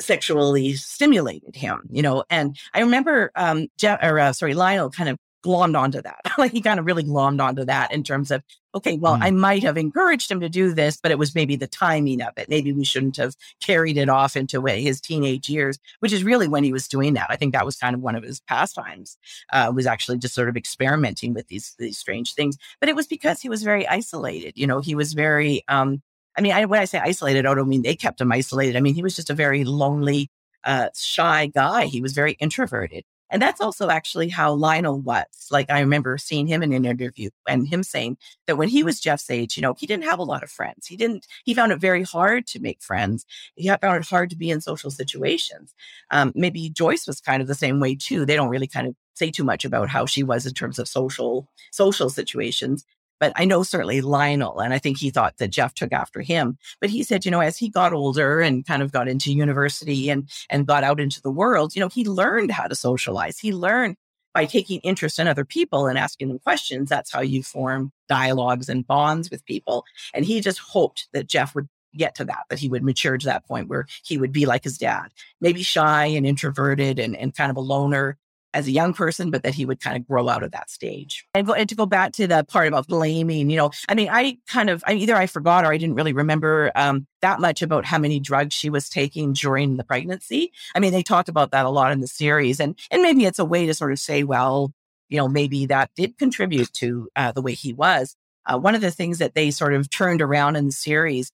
sexually 0.00 0.74
stimulated 0.74 1.54
him, 1.54 1.82
you 1.90 2.02
know. 2.02 2.24
And 2.30 2.58
I 2.74 2.80
remember 2.80 3.30
um 3.36 3.68
Je- 3.78 3.98
or 4.02 4.18
uh, 4.18 4.32
sorry, 4.32 4.54
Lionel 4.54 4.90
kind 4.90 5.08
of 5.08 5.16
glommed 5.44 5.78
onto 5.78 6.00
that. 6.02 6.20
like 6.38 6.52
he 6.52 6.60
kind 6.60 6.80
of 6.80 6.86
really 6.86 7.04
glommed 7.04 7.40
onto 7.40 7.64
that 7.64 7.92
in 7.92 8.02
terms 8.02 8.30
of, 8.30 8.42
okay, 8.74 8.96
well, 8.96 9.16
mm. 9.16 9.22
I 9.22 9.30
might 9.30 9.62
have 9.62 9.76
encouraged 9.76 10.30
him 10.30 10.40
to 10.40 10.48
do 10.48 10.72
this, 10.72 10.96
but 10.96 11.12
it 11.12 11.18
was 11.18 11.34
maybe 11.34 11.56
the 11.56 11.66
timing 11.66 12.22
of 12.22 12.32
it. 12.36 12.48
Maybe 12.48 12.72
we 12.72 12.84
shouldn't 12.84 13.16
have 13.18 13.34
carried 13.60 13.96
it 13.96 14.08
off 14.08 14.36
into 14.36 14.64
his 14.64 15.00
teenage 15.00 15.48
years, 15.48 15.78
which 16.00 16.12
is 16.12 16.24
really 16.24 16.48
when 16.48 16.64
he 16.64 16.72
was 16.72 16.88
doing 16.88 17.14
that. 17.14 17.26
I 17.28 17.36
think 17.36 17.52
that 17.52 17.66
was 17.66 17.76
kind 17.76 17.94
of 17.94 18.00
one 18.00 18.16
of 18.16 18.24
his 18.24 18.40
pastimes, 18.40 19.18
uh, 19.52 19.70
was 19.74 19.86
actually 19.86 20.18
just 20.18 20.34
sort 20.34 20.48
of 20.48 20.56
experimenting 20.56 21.34
with 21.34 21.48
these, 21.48 21.74
these 21.78 21.98
strange 21.98 22.34
things. 22.34 22.56
But 22.80 22.88
it 22.88 22.96
was 22.96 23.06
because 23.06 23.40
he 23.40 23.48
was 23.48 23.62
very 23.62 23.86
isolated. 23.86 24.54
You 24.56 24.66
know, 24.66 24.80
he 24.80 24.94
was 24.94 25.12
very, 25.12 25.62
um, 25.68 26.02
I 26.36 26.40
mean, 26.40 26.52
I, 26.52 26.64
when 26.64 26.80
I 26.80 26.86
say 26.86 26.98
isolated, 26.98 27.46
I 27.46 27.54
don't 27.54 27.68
mean 27.68 27.82
they 27.82 27.94
kept 27.94 28.20
him 28.20 28.32
isolated. 28.32 28.76
I 28.76 28.80
mean, 28.80 28.94
he 28.94 29.02
was 29.02 29.14
just 29.14 29.30
a 29.30 29.34
very 29.34 29.64
lonely, 29.64 30.30
uh, 30.64 30.88
shy 30.96 31.46
guy. 31.46 31.84
He 31.84 32.00
was 32.00 32.12
very 32.12 32.32
introverted. 32.40 33.04
And 33.34 33.42
that's 33.42 33.60
also 33.60 33.90
actually 33.90 34.28
how 34.28 34.52
Lionel 34.54 35.00
was. 35.00 35.24
Like 35.50 35.68
I 35.68 35.80
remember 35.80 36.16
seeing 36.18 36.46
him 36.46 36.62
in 36.62 36.72
an 36.72 36.84
interview 36.84 37.30
and 37.48 37.66
him 37.66 37.82
saying 37.82 38.16
that 38.46 38.58
when 38.58 38.68
he 38.68 38.84
was 38.84 39.00
Jeff's 39.00 39.28
age, 39.28 39.56
you 39.56 39.60
know, 39.60 39.74
he 39.76 39.88
didn't 39.88 40.04
have 40.04 40.20
a 40.20 40.22
lot 40.22 40.44
of 40.44 40.52
friends. 40.52 40.86
He 40.86 40.96
didn't, 40.96 41.26
he 41.44 41.52
found 41.52 41.72
it 41.72 41.80
very 41.80 42.04
hard 42.04 42.46
to 42.46 42.60
make 42.60 42.80
friends. 42.80 43.26
He 43.56 43.66
found 43.66 43.96
it 43.96 44.08
hard 44.08 44.30
to 44.30 44.36
be 44.36 44.50
in 44.50 44.60
social 44.60 44.88
situations. 44.88 45.74
Um, 46.12 46.32
maybe 46.36 46.70
Joyce 46.70 47.08
was 47.08 47.20
kind 47.20 47.42
of 47.42 47.48
the 47.48 47.56
same 47.56 47.80
way 47.80 47.96
too. 47.96 48.24
They 48.24 48.36
don't 48.36 48.50
really 48.50 48.68
kind 48.68 48.86
of 48.86 48.94
say 49.14 49.32
too 49.32 49.42
much 49.42 49.64
about 49.64 49.88
how 49.88 50.06
she 50.06 50.22
was 50.22 50.46
in 50.46 50.54
terms 50.54 50.78
of 50.78 50.86
social, 50.86 51.48
social 51.72 52.10
situations. 52.10 52.84
But 53.24 53.32
I 53.36 53.46
know 53.46 53.62
certainly 53.62 54.02
Lionel, 54.02 54.60
and 54.60 54.74
I 54.74 54.78
think 54.78 54.98
he 54.98 55.08
thought 55.08 55.38
that 55.38 55.48
Jeff 55.48 55.72
took 55.72 55.94
after 55.94 56.20
him. 56.20 56.58
But 56.78 56.90
he 56.90 57.02
said, 57.02 57.24
you 57.24 57.30
know, 57.30 57.40
as 57.40 57.56
he 57.56 57.70
got 57.70 57.94
older 57.94 58.42
and 58.42 58.66
kind 58.66 58.82
of 58.82 58.92
got 58.92 59.08
into 59.08 59.32
university 59.32 60.10
and 60.10 60.28
and 60.50 60.66
got 60.66 60.84
out 60.84 61.00
into 61.00 61.22
the 61.22 61.30
world, 61.30 61.74
you 61.74 61.80
know, 61.80 61.88
he 61.88 62.04
learned 62.04 62.50
how 62.50 62.66
to 62.66 62.74
socialize. 62.74 63.38
He 63.38 63.50
learned 63.50 63.96
by 64.34 64.44
taking 64.44 64.80
interest 64.80 65.18
in 65.18 65.26
other 65.26 65.46
people 65.46 65.86
and 65.86 65.96
asking 65.96 66.28
them 66.28 66.38
questions. 66.38 66.90
That's 66.90 67.10
how 67.10 67.22
you 67.22 67.42
form 67.42 67.92
dialogues 68.10 68.68
and 68.68 68.86
bonds 68.86 69.30
with 69.30 69.42
people. 69.46 69.86
And 70.12 70.26
he 70.26 70.42
just 70.42 70.58
hoped 70.58 71.08
that 71.14 71.26
Jeff 71.26 71.54
would 71.54 71.68
get 71.96 72.14
to 72.16 72.26
that, 72.26 72.44
that 72.50 72.58
he 72.58 72.68
would 72.68 72.84
mature 72.84 73.16
to 73.16 73.26
that 73.26 73.46
point 73.46 73.68
where 73.68 73.86
he 74.04 74.18
would 74.18 74.32
be 74.32 74.44
like 74.44 74.64
his 74.64 74.76
dad, 74.76 75.08
maybe 75.40 75.62
shy 75.62 76.04
and 76.04 76.26
introverted 76.26 76.98
and, 76.98 77.16
and 77.16 77.34
kind 77.34 77.50
of 77.50 77.56
a 77.56 77.60
loner, 77.60 78.18
as 78.54 78.66
a 78.68 78.70
young 78.70 78.94
person, 78.94 79.30
but 79.30 79.42
that 79.42 79.54
he 79.54 79.66
would 79.66 79.80
kind 79.80 79.96
of 79.96 80.06
grow 80.06 80.28
out 80.28 80.42
of 80.42 80.52
that 80.52 80.70
stage. 80.70 81.26
And, 81.34 81.48
and 81.50 81.68
to 81.68 81.74
go 81.74 81.84
back 81.84 82.12
to 82.12 82.26
the 82.26 82.44
part 82.44 82.68
about 82.68 82.86
blaming, 82.86 83.50
you 83.50 83.56
know, 83.56 83.70
I 83.88 83.94
mean, 83.94 84.08
I 84.10 84.38
kind 84.46 84.70
of, 84.70 84.82
I, 84.86 84.94
either 84.94 85.16
I 85.16 85.26
forgot 85.26 85.64
or 85.64 85.72
I 85.72 85.76
didn't 85.76 85.96
really 85.96 86.12
remember 86.12 86.70
um, 86.74 87.06
that 87.20 87.40
much 87.40 87.60
about 87.60 87.84
how 87.84 87.98
many 87.98 88.20
drugs 88.20 88.54
she 88.54 88.70
was 88.70 88.88
taking 88.88 89.32
during 89.32 89.76
the 89.76 89.84
pregnancy. 89.84 90.52
I 90.74 90.80
mean, 90.80 90.92
they 90.92 91.02
talked 91.02 91.28
about 91.28 91.50
that 91.50 91.66
a 91.66 91.70
lot 91.70 91.92
in 91.92 92.00
the 92.00 92.06
series, 92.06 92.60
and 92.60 92.78
and 92.90 93.02
maybe 93.02 93.24
it's 93.24 93.38
a 93.38 93.44
way 93.44 93.66
to 93.66 93.74
sort 93.74 93.92
of 93.92 93.98
say, 93.98 94.22
well, 94.22 94.72
you 95.08 95.18
know, 95.18 95.28
maybe 95.28 95.66
that 95.66 95.90
did 95.96 96.16
contribute 96.16 96.72
to 96.74 97.08
uh, 97.16 97.32
the 97.32 97.42
way 97.42 97.52
he 97.52 97.72
was. 97.72 98.16
Uh, 98.46 98.58
one 98.58 98.74
of 98.74 98.80
the 98.80 98.90
things 98.90 99.18
that 99.18 99.34
they 99.34 99.50
sort 99.50 99.74
of 99.74 99.90
turned 99.90 100.22
around 100.22 100.56
in 100.56 100.66
the 100.66 100.72
series 100.72 101.32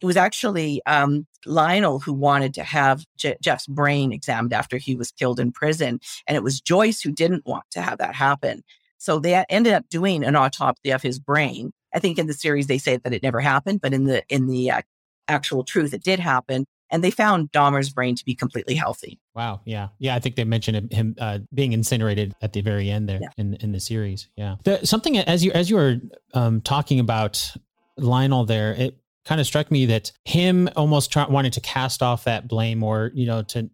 it 0.00 0.06
was 0.06 0.16
actually 0.16 0.82
um, 0.86 1.26
Lionel 1.46 1.98
who 2.00 2.12
wanted 2.12 2.54
to 2.54 2.62
have 2.62 3.04
Je- 3.16 3.36
Jeff's 3.40 3.66
brain 3.66 4.12
examined 4.12 4.52
after 4.52 4.76
he 4.76 4.94
was 4.94 5.10
killed 5.10 5.40
in 5.40 5.52
prison. 5.52 6.00
And 6.26 6.36
it 6.36 6.42
was 6.42 6.60
Joyce 6.60 7.00
who 7.00 7.12
didn't 7.12 7.46
want 7.46 7.64
to 7.72 7.82
have 7.82 7.98
that 7.98 8.14
happen. 8.14 8.62
So 8.98 9.18
they 9.18 9.44
ended 9.48 9.72
up 9.72 9.88
doing 9.88 10.24
an 10.24 10.36
autopsy 10.36 10.90
of 10.90 11.02
his 11.02 11.18
brain. 11.18 11.72
I 11.94 11.98
think 11.98 12.18
in 12.18 12.26
the 12.26 12.34
series 12.34 12.68
they 12.68 12.78
say 12.78 12.96
that 12.96 13.12
it 13.12 13.22
never 13.22 13.40
happened, 13.40 13.80
but 13.80 13.92
in 13.92 14.04
the 14.04 14.22
in 14.28 14.46
the 14.46 14.70
uh, 14.70 14.82
actual 15.28 15.64
truth, 15.64 15.92
it 15.92 16.02
did 16.02 16.20
happen. 16.20 16.66
and 16.92 17.02
they 17.02 17.10
found 17.10 17.50
Dahmer's 17.50 17.90
brain 17.90 18.14
to 18.14 18.24
be 18.24 18.34
completely 18.34 18.74
healthy. 18.74 19.18
Wow. 19.34 19.62
Yeah. 19.64 19.88
Yeah. 19.98 20.14
I 20.14 20.20
think 20.20 20.36
they 20.36 20.44
mentioned 20.44 20.92
him 20.92 21.16
uh, 21.18 21.38
being 21.52 21.72
incinerated 21.72 22.34
at 22.42 22.52
the 22.52 22.60
very 22.60 22.90
end 22.90 23.08
there 23.08 23.18
yeah. 23.20 23.30
in 23.36 23.54
in 23.54 23.72
the 23.72 23.80
series. 23.80 24.28
Yeah. 24.36 24.56
The, 24.62 24.86
something 24.86 25.18
as 25.18 25.44
you 25.44 25.50
as 25.52 25.70
you 25.70 25.76
were 25.76 25.96
um, 26.34 26.60
talking 26.60 27.00
about 27.00 27.56
Lionel 27.96 28.44
there, 28.44 28.74
it 28.74 28.98
kind 29.24 29.40
of 29.40 29.46
struck 29.46 29.70
me 29.70 29.86
that 29.86 30.12
him 30.24 30.68
almost 30.76 31.12
try, 31.12 31.26
wanted 31.26 31.52
to 31.54 31.60
cast 31.60 32.02
off 32.02 32.24
that 32.24 32.48
blame 32.48 32.82
or 32.82 33.10
you 33.14 33.26
know 33.26 33.42
to 33.42 33.70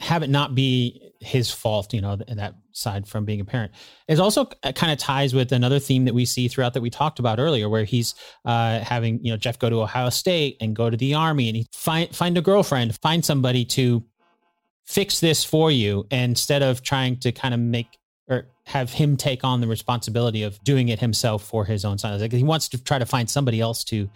have 0.00 0.22
it 0.22 0.30
not 0.30 0.54
be 0.54 1.12
his 1.20 1.50
fault, 1.50 1.92
you 1.92 2.00
know, 2.00 2.16
that 2.16 2.54
side 2.72 3.06
from 3.06 3.24
being 3.24 3.40
a 3.40 3.44
parent. 3.44 3.72
It 4.08 4.18
also 4.20 4.44
kind 4.44 4.92
of 4.92 4.98
ties 4.98 5.34
with 5.34 5.52
another 5.52 5.78
theme 5.78 6.04
that 6.04 6.14
we 6.14 6.24
see 6.24 6.48
throughout 6.48 6.74
that 6.74 6.80
we 6.80 6.90
talked 6.90 7.18
about 7.18 7.38
earlier, 7.38 7.68
where 7.68 7.84
he's 7.84 8.14
uh, 8.44 8.80
having, 8.80 9.24
you 9.24 9.32
know, 9.32 9.36
Jeff 9.36 9.58
go 9.58 9.70
to 9.70 9.82
Ohio 9.82 10.10
State 10.10 10.56
and 10.60 10.74
go 10.74 10.88
to 10.88 10.96
the 10.96 11.14
army 11.14 11.48
and 11.48 11.56
he 11.56 11.66
find, 11.72 12.14
find 12.14 12.38
a 12.38 12.42
girlfriend, 12.42 12.96
find 13.00 13.24
somebody 13.24 13.64
to 13.64 14.04
fix 14.86 15.20
this 15.20 15.44
for 15.44 15.70
you 15.70 16.06
instead 16.10 16.62
of 16.62 16.82
trying 16.82 17.18
to 17.20 17.32
kind 17.32 17.54
of 17.54 17.60
make 17.60 17.98
or 18.28 18.46
have 18.66 18.92
him 18.92 19.16
take 19.16 19.42
on 19.42 19.60
the 19.60 19.66
responsibility 19.66 20.42
of 20.44 20.62
doing 20.62 20.88
it 20.88 21.00
himself 21.00 21.44
for 21.44 21.64
his 21.64 21.84
own 21.84 21.98
son. 21.98 22.20
Like 22.20 22.32
he 22.32 22.44
wants 22.44 22.68
to 22.68 22.82
try 22.82 22.98
to 22.98 23.06
find 23.06 23.28
somebody 23.28 23.60
else 23.60 23.84
to 23.84 24.08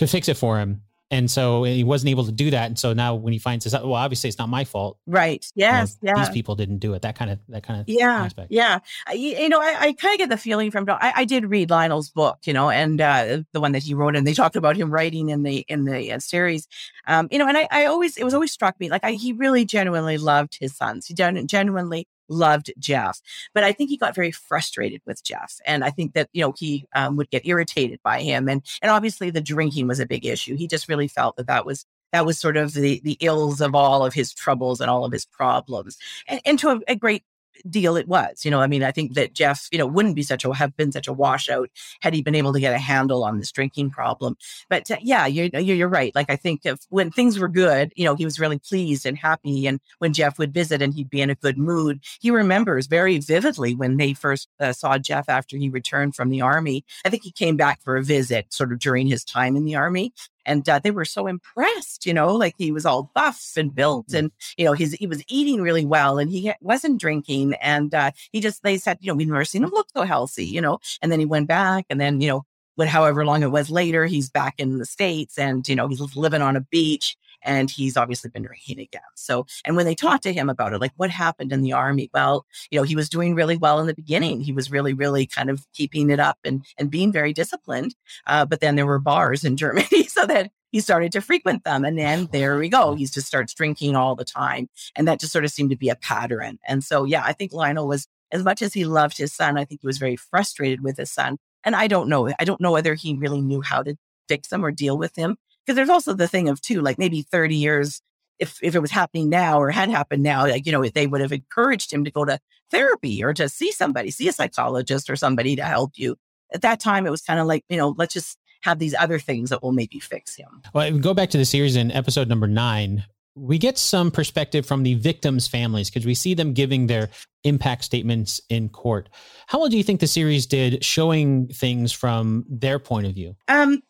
to 0.00 0.06
fix 0.06 0.30
it 0.30 0.36
for 0.38 0.58
him. 0.58 0.80
And 1.12 1.30
so 1.30 1.64
he 1.64 1.84
wasn't 1.84 2.08
able 2.08 2.24
to 2.24 2.32
do 2.32 2.50
that. 2.52 2.66
And 2.66 2.78
so 2.78 2.94
now 2.94 3.16
when 3.16 3.34
he 3.34 3.38
finds 3.38 3.64
this 3.64 3.74
out 3.74 3.84
well 3.84 3.94
obviously 3.94 4.28
it's 4.28 4.38
not 4.38 4.48
my 4.48 4.64
fault. 4.64 4.96
Right. 5.06 5.44
Yes 5.54 5.98
you 6.00 6.06
know, 6.06 6.14
yeah. 6.16 6.24
these 6.24 6.32
people 6.32 6.54
didn't 6.54 6.78
do 6.78 6.94
it. 6.94 7.02
That 7.02 7.16
kind 7.16 7.30
of 7.30 7.38
that 7.48 7.64
kind 7.64 7.80
of 7.80 7.88
yeah 7.88 8.22
aspect. 8.22 8.50
yeah. 8.50 8.78
You, 9.12 9.36
you 9.36 9.48
know 9.50 9.60
i, 9.60 9.76
I 9.78 9.92
kind 9.92 10.14
of 10.14 10.18
get 10.18 10.30
the 10.30 10.38
feeling 10.38 10.70
from 10.70 10.88
I, 10.88 11.12
I, 11.16 11.24
did 11.26 11.44
read 11.46 11.68
lionel's 11.68 12.10
book 12.10 12.38
you 12.44 12.52
know 12.52 12.70
and 12.70 12.98
uh, 13.00 13.42
the 13.52 13.60
one 13.60 13.72
that 13.72 13.82
he 13.82 13.92
wrote 13.92 14.16
and 14.16 14.26
they 14.26 14.32
talked 14.32 14.56
about 14.56 14.76
him 14.76 14.90
writing 14.90 15.28
in 15.28 15.42
the 15.42 15.66
in 15.68 15.84
the 15.84 16.12
uh, 16.12 16.18
series. 16.18 16.66
Um, 17.06 17.28
you 17.30 17.38
know 17.38 17.46
and 17.46 17.58
I, 17.58 17.68
I 17.70 17.84
always 17.86 18.16
it 18.16 18.24
was 18.24 18.32
always 18.32 18.52
struck 18.52 18.80
me 18.80 18.88
like 18.88 19.04
I, 19.04 19.12
he 19.12 19.34
really 19.34 19.66
genuinely 19.66 20.16
loved 20.16 20.56
his 20.58 20.74
sons. 20.74 21.06
He 21.06 21.14
genuinely 21.14 22.06
loved 22.30 22.72
Jeff, 22.78 23.20
but 23.52 23.64
I 23.64 23.72
think 23.72 23.90
he 23.90 23.96
got 23.96 24.14
very 24.14 24.30
frustrated 24.30 25.02
with 25.06 25.22
Jeff, 25.22 25.56
and 25.66 25.84
I 25.84 25.90
think 25.90 26.14
that 26.14 26.28
you 26.32 26.42
know 26.42 26.54
he 26.56 26.86
um, 26.94 27.16
would 27.16 27.30
get 27.30 27.46
irritated 27.46 28.00
by 28.02 28.22
him, 28.22 28.48
and 28.48 28.64
and 28.80 28.90
obviously 28.90 29.30
the 29.30 29.40
drinking 29.40 29.88
was 29.88 30.00
a 30.00 30.06
big 30.06 30.24
issue. 30.24 30.56
He 30.56 30.66
just 30.66 30.88
really 30.88 31.08
felt 31.08 31.36
that 31.36 31.48
that 31.48 31.66
was 31.66 31.84
that 32.12 32.26
was 32.26 32.38
sort 32.38 32.56
of 32.56 32.72
the 32.72 33.00
the 33.04 33.16
ills 33.20 33.60
of 33.60 33.74
all 33.74 34.04
of 34.04 34.14
his 34.14 34.32
troubles 34.32 34.80
and 34.80 34.90
all 34.90 35.04
of 35.04 35.12
his 35.12 35.26
problems, 35.26 35.96
and, 36.26 36.40
and 36.44 36.58
to 36.60 36.70
a, 36.70 36.80
a 36.88 36.96
great 36.96 37.24
deal 37.68 37.96
it 37.96 38.08
was. 38.08 38.44
You 38.44 38.50
know, 38.50 38.60
I 38.60 38.66
mean, 38.66 38.82
I 38.82 38.90
think 38.90 39.14
that 39.14 39.34
Jeff, 39.34 39.68
you 39.70 39.78
know, 39.78 39.86
wouldn't 39.86 40.16
be 40.16 40.22
such 40.22 40.44
a 40.44 40.54
have 40.54 40.76
been 40.76 40.92
such 40.92 41.08
a 41.08 41.12
washout 41.12 41.70
had 42.00 42.14
he 42.14 42.22
been 42.22 42.34
able 42.34 42.52
to 42.52 42.60
get 42.60 42.74
a 42.74 42.78
handle 42.78 43.24
on 43.24 43.38
this 43.38 43.52
drinking 43.52 43.90
problem. 43.90 44.36
But 44.68 44.90
uh, 44.90 44.96
yeah, 45.00 45.26
you're, 45.26 45.46
you're 45.60 45.88
right. 45.88 46.14
Like 46.14 46.30
I 46.30 46.36
think 46.36 46.62
if 46.64 46.80
when 46.88 47.10
things 47.10 47.38
were 47.38 47.48
good, 47.48 47.92
you 47.96 48.04
know, 48.04 48.14
he 48.14 48.24
was 48.24 48.40
really 48.40 48.58
pleased 48.58 49.06
and 49.06 49.16
happy. 49.16 49.66
And 49.66 49.80
when 49.98 50.12
Jeff 50.12 50.38
would 50.38 50.54
visit 50.54 50.82
and 50.82 50.94
he'd 50.94 51.10
be 51.10 51.20
in 51.20 51.30
a 51.30 51.34
good 51.34 51.58
mood, 51.58 52.00
he 52.20 52.30
remembers 52.30 52.86
very 52.86 53.18
vividly 53.18 53.74
when 53.74 53.96
they 53.96 54.14
first 54.14 54.48
uh, 54.58 54.72
saw 54.72 54.98
Jeff 54.98 55.28
after 55.28 55.56
he 55.56 55.68
returned 55.68 56.14
from 56.14 56.30
the 56.30 56.40
army. 56.40 56.84
I 57.04 57.10
think 57.10 57.22
he 57.22 57.32
came 57.32 57.56
back 57.56 57.82
for 57.82 57.96
a 57.96 58.02
visit 58.02 58.52
sort 58.52 58.72
of 58.72 58.78
during 58.78 59.06
his 59.06 59.24
time 59.24 59.56
in 59.56 59.64
the 59.64 59.76
army 59.76 60.12
and 60.50 60.68
uh, 60.68 60.80
they 60.80 60.90
were 60.90 61.04
so 61.04 61.26
impressed 61.26 62.04
you 62.04 62.12
know 62.12 62.34
like 62.34 62.54
he 62.58 62.72
was 62.72 62.84
all 62.84 63.10
buff 63.14 63.52
and 63.56 63.74
built 63.74 64.08
mm. 64.08 64.18
and 64.18 64.32
you 64.56 64.64
know 64.64 64.72
he's 64.72 64.92
he 64.94 65.06
was 65.06 65.22
eating 65.28 65.62
really 65.62 65.84
well 65.84 66.18
and 66.18 66.30
he 66.30 66.52
wasn't 66.60 67.00
drinking 67.00 67.54
and 67.62 67.94
uh, 67.94 68.10
he 68.32 68.40
just 68.40 68.62
they 68.62 68.76
said 68.76 68.98
you 69.00 69.10
know 69.10 69.14
we've 69.14 69.28
never 69.28 69.44
seen 69.44 69.62
him 69.62 69.70
look 69.70 69.88
so 69.94 70.02
healthy 70.02 70.44
you 70.44 70.60
know 70.60 70.78
and 71.00 71.12
then 71.12 71.20
he 71.20 71.26
went 71.26 71.46
back 71.46 71.86
and 71.88 72.00
then 72.00 72.20
you 72.20 72.28
know 72.28 72.44
what 72.74 72.88
however 72.88 73.24
long 73.24 73.42
it 73.42 73.50
was 73.50 73.70
later 73.70 74.06
he's 74.06 74.28
back 74.30 74.54
in 74.58 74.78
the 74.78 74.86
states 74.86 75.38
and 75.38 75.68
you 75.68 75.76
know 75.76 75.86
he's 75.86 76.16
living 76.16 76.42
on 76.42 76.56
a 76.56 76.60
beach 76.60 77.16
and 77.42 77.70
he's 77.70 77.96
obviously 77.96 78.30
been 78.30 78.42
drinking 78.42 78.80
again. 78.80 79.02
So, 79.14 79.46
and 79.64 79.76
when 79.76 79.86
they 79.86 79.94
talked 79.94 80.22
to 80.24 80.32
him 80.32 80.48
about 80.48 80.72
it, 80.72 80.80
like 80.80 80.92
what 80.96 81.10
happened 81.10 81.52
in 81.52 81.62
the 81.62 81.72
army, 81.72 82.10
well, 82.12 82.46
you 82.70 82.78
know, 82.78 82.84
he 82.84 82.96
was 82.96 83.08
doing 83.08 83.34
really 83.34 83.56
well 83.56 83.80
in 83.80 83.86
the 83.86 83.94
beginning. 83.94 84.40
He 84.40 84.52
was 84.52 84.70
really, 84.70 84.92
really 84.94 85.26
kind 85.26 85.50
of 85.50 85.66
keeping 85.72 86.10
it 86.10 86.20
up 86.20 86.38
and 86.44 86.64
and 86.78 86.90
being 86.90 87.12
very 87.12 87.32
disciplined. 87.32 87.94
Uh, 88.26 88.44
but 88.44 88.60
then 88.60 88.76
there 88.76 88.86
were 88.86 88.98
bars 88.98 89.44
in 89.44 89.56
Germany, 89.60 90.04
so 90.04 90.26
that 90.26 90.50
he 90.70 90.80
started 90.80 91.12
to 91.12 91.20
frequent 91.20 91.64
them. 91.64 91.84
And 91.84 91.98
then 91.98 92.28
there 92.32 92.58
we 92.58 92.68
go. 92.68 92.94
He 92.94 93.04
just 93.06 93.26
starts 93.26 93.54
drinking 93.54 93.96
all 93.96 94.14
the 94.14 94.24
time. 94.24 94.68
And 94.96 95.06
that 95.08 95.20
just 95.20 95.32
sort 95.32 95.44
of 95.44 95.50
seemed 95.50 95.70
to 95.70 95.76
be 95.76 95.88
a 95.88 95.96
pattern. 95.96 96.58
And 96.66 96.84
so, 96.84 97.04
yeah, 97.04 97.22
I 97.24 97.32
think 97.32 97.52
Lionel 97.52 97.88
was, 97.88 98.06
as 98.32 98.44
much 98.44 98.62
as 98.62 98.72
he 98.72 98.84
loved 98.84 99.18
his 99.18 99.32
son, 99.32 99.58
I 99.58 99.64
think 99.64 99.80
he 99.80 99.86
was 99.86 99.98
very 99.98 100.16
frustrated 100.16 100.82
with 100.82 100.96
his 100.96 101.10
son. 101.10 101.38
And 101.64 101.74
I 101.74 101.88
don't 101.88 102.08
know. 102.08 102.32
I 102.38 102.44
don't 102.44 102.60
know 102.60 102.72
whether 102.72 102.94
he 102.94 103.14
really 103.14 103.40
knew 103.40 103.60
how 103.60 103.82
to 103.82 103.96
fix 104.28 104.52
him 104.52 104.64
or 104.64 104.70
deal 104.70 104.96
with 104.96 105.16
him. 105.16 105.36
Because 105.64 105.76
there's 105.76 105.88
also 105.88 106.14
the 106.14 106.28
thing 106.28 106.48
of 106.48 106.60
too, 106.60 106.80
like 106.80 106.98
maybe 106.98 107.22
30 107.22 107.54
years, 107.56 108.02
if 108.38 108.58
if 108.62 108.74
it 108.74 108.80
was 108.80 108.90
happening 108.90 109.28
now 109.28 109.60
or 109.60 109.70
had 109.70 109.90
happened 109.90 110.22
now, 110.22 110.46
like, 110.46 110.66
you 110.66 110.72
know, 110.72 110.86
they 110.88 111.06
would 111.06 111.20
have 111.20 111.32
encouraged 111.32 111.92
him 111.92 112.04
to 112.04 112.10
go 112.10 112.24
to 112.24 112.38
therapy 112.70 113.22
or 113.22 113.34
to 113.34 113.48
see 113.48 113.72
somebody, 113.72 114.10
see 114.10 114.28
a 114.28 114.32
psychologist 114.32 115.10
or 115.10 115.16
somebody 115.16 115.56
to 115.56 115.64
help 115.64 115.92
you. 115.96 116.16
At 116.52 116.62
that 116.62 116.80
time, 116.80 117.06
it 117.06 117.10
was 117.10 117.22
kind 117.22 117.38
of 117.38 117.46
like, 117.46 117.64
you 117.68 117.76
know, 117.76 117.94
let's 117.96 118.14
just 118.14 118.38
have 118.62 118.78
these 118.78 118.94
other 118.94 119.18
things 119.18 119.50
that 119.50 119.62
will 119.62 119.72
maybe 119.72 120.00
fix 120.00 120.36
him. 120.36 120.62
Well, 120.74 120.98
go 120.98 121.14
back 121.14 121.30
to 121.30 121.38
the 121.38 121.44
series 121.44 121.76
in 121.76 121.90
episode 121.90 122.28
number 122.28 122.46
nine 122.46 123.04
we 123.34 123.58
get 123.58 123.78
some 123.78 124.10
perspective 124.10 124.66
from 124.66 124.82
the 124.82 124.94
victims' 124.94 125.46
families 125.46 125.88
because 125.88 126.06
we 126.06 126.14
see 126.14 126.34
them 126.34 126.52
giving 126.52 126.86
their 126.86 127.08
impact 127.44 127.84
statements 127.84 128.40
in 128.50 128.68
court. 128.68 129.08
How 129.46 129.60
well 129.60 129.68
do 129.68 129.76
you 129.76 129.82
think 129.82 130.00
the 130.00 130.06
series 130.06 130.46
did 130.46 130.84
showing 130.84 131.48
things 131.48 131.90
from 131.90 132.44
their 132.48 132.78
point 132.78 133.06
of 133.06 133.14
view? 133.14 133.36
Um, 133.48 133.82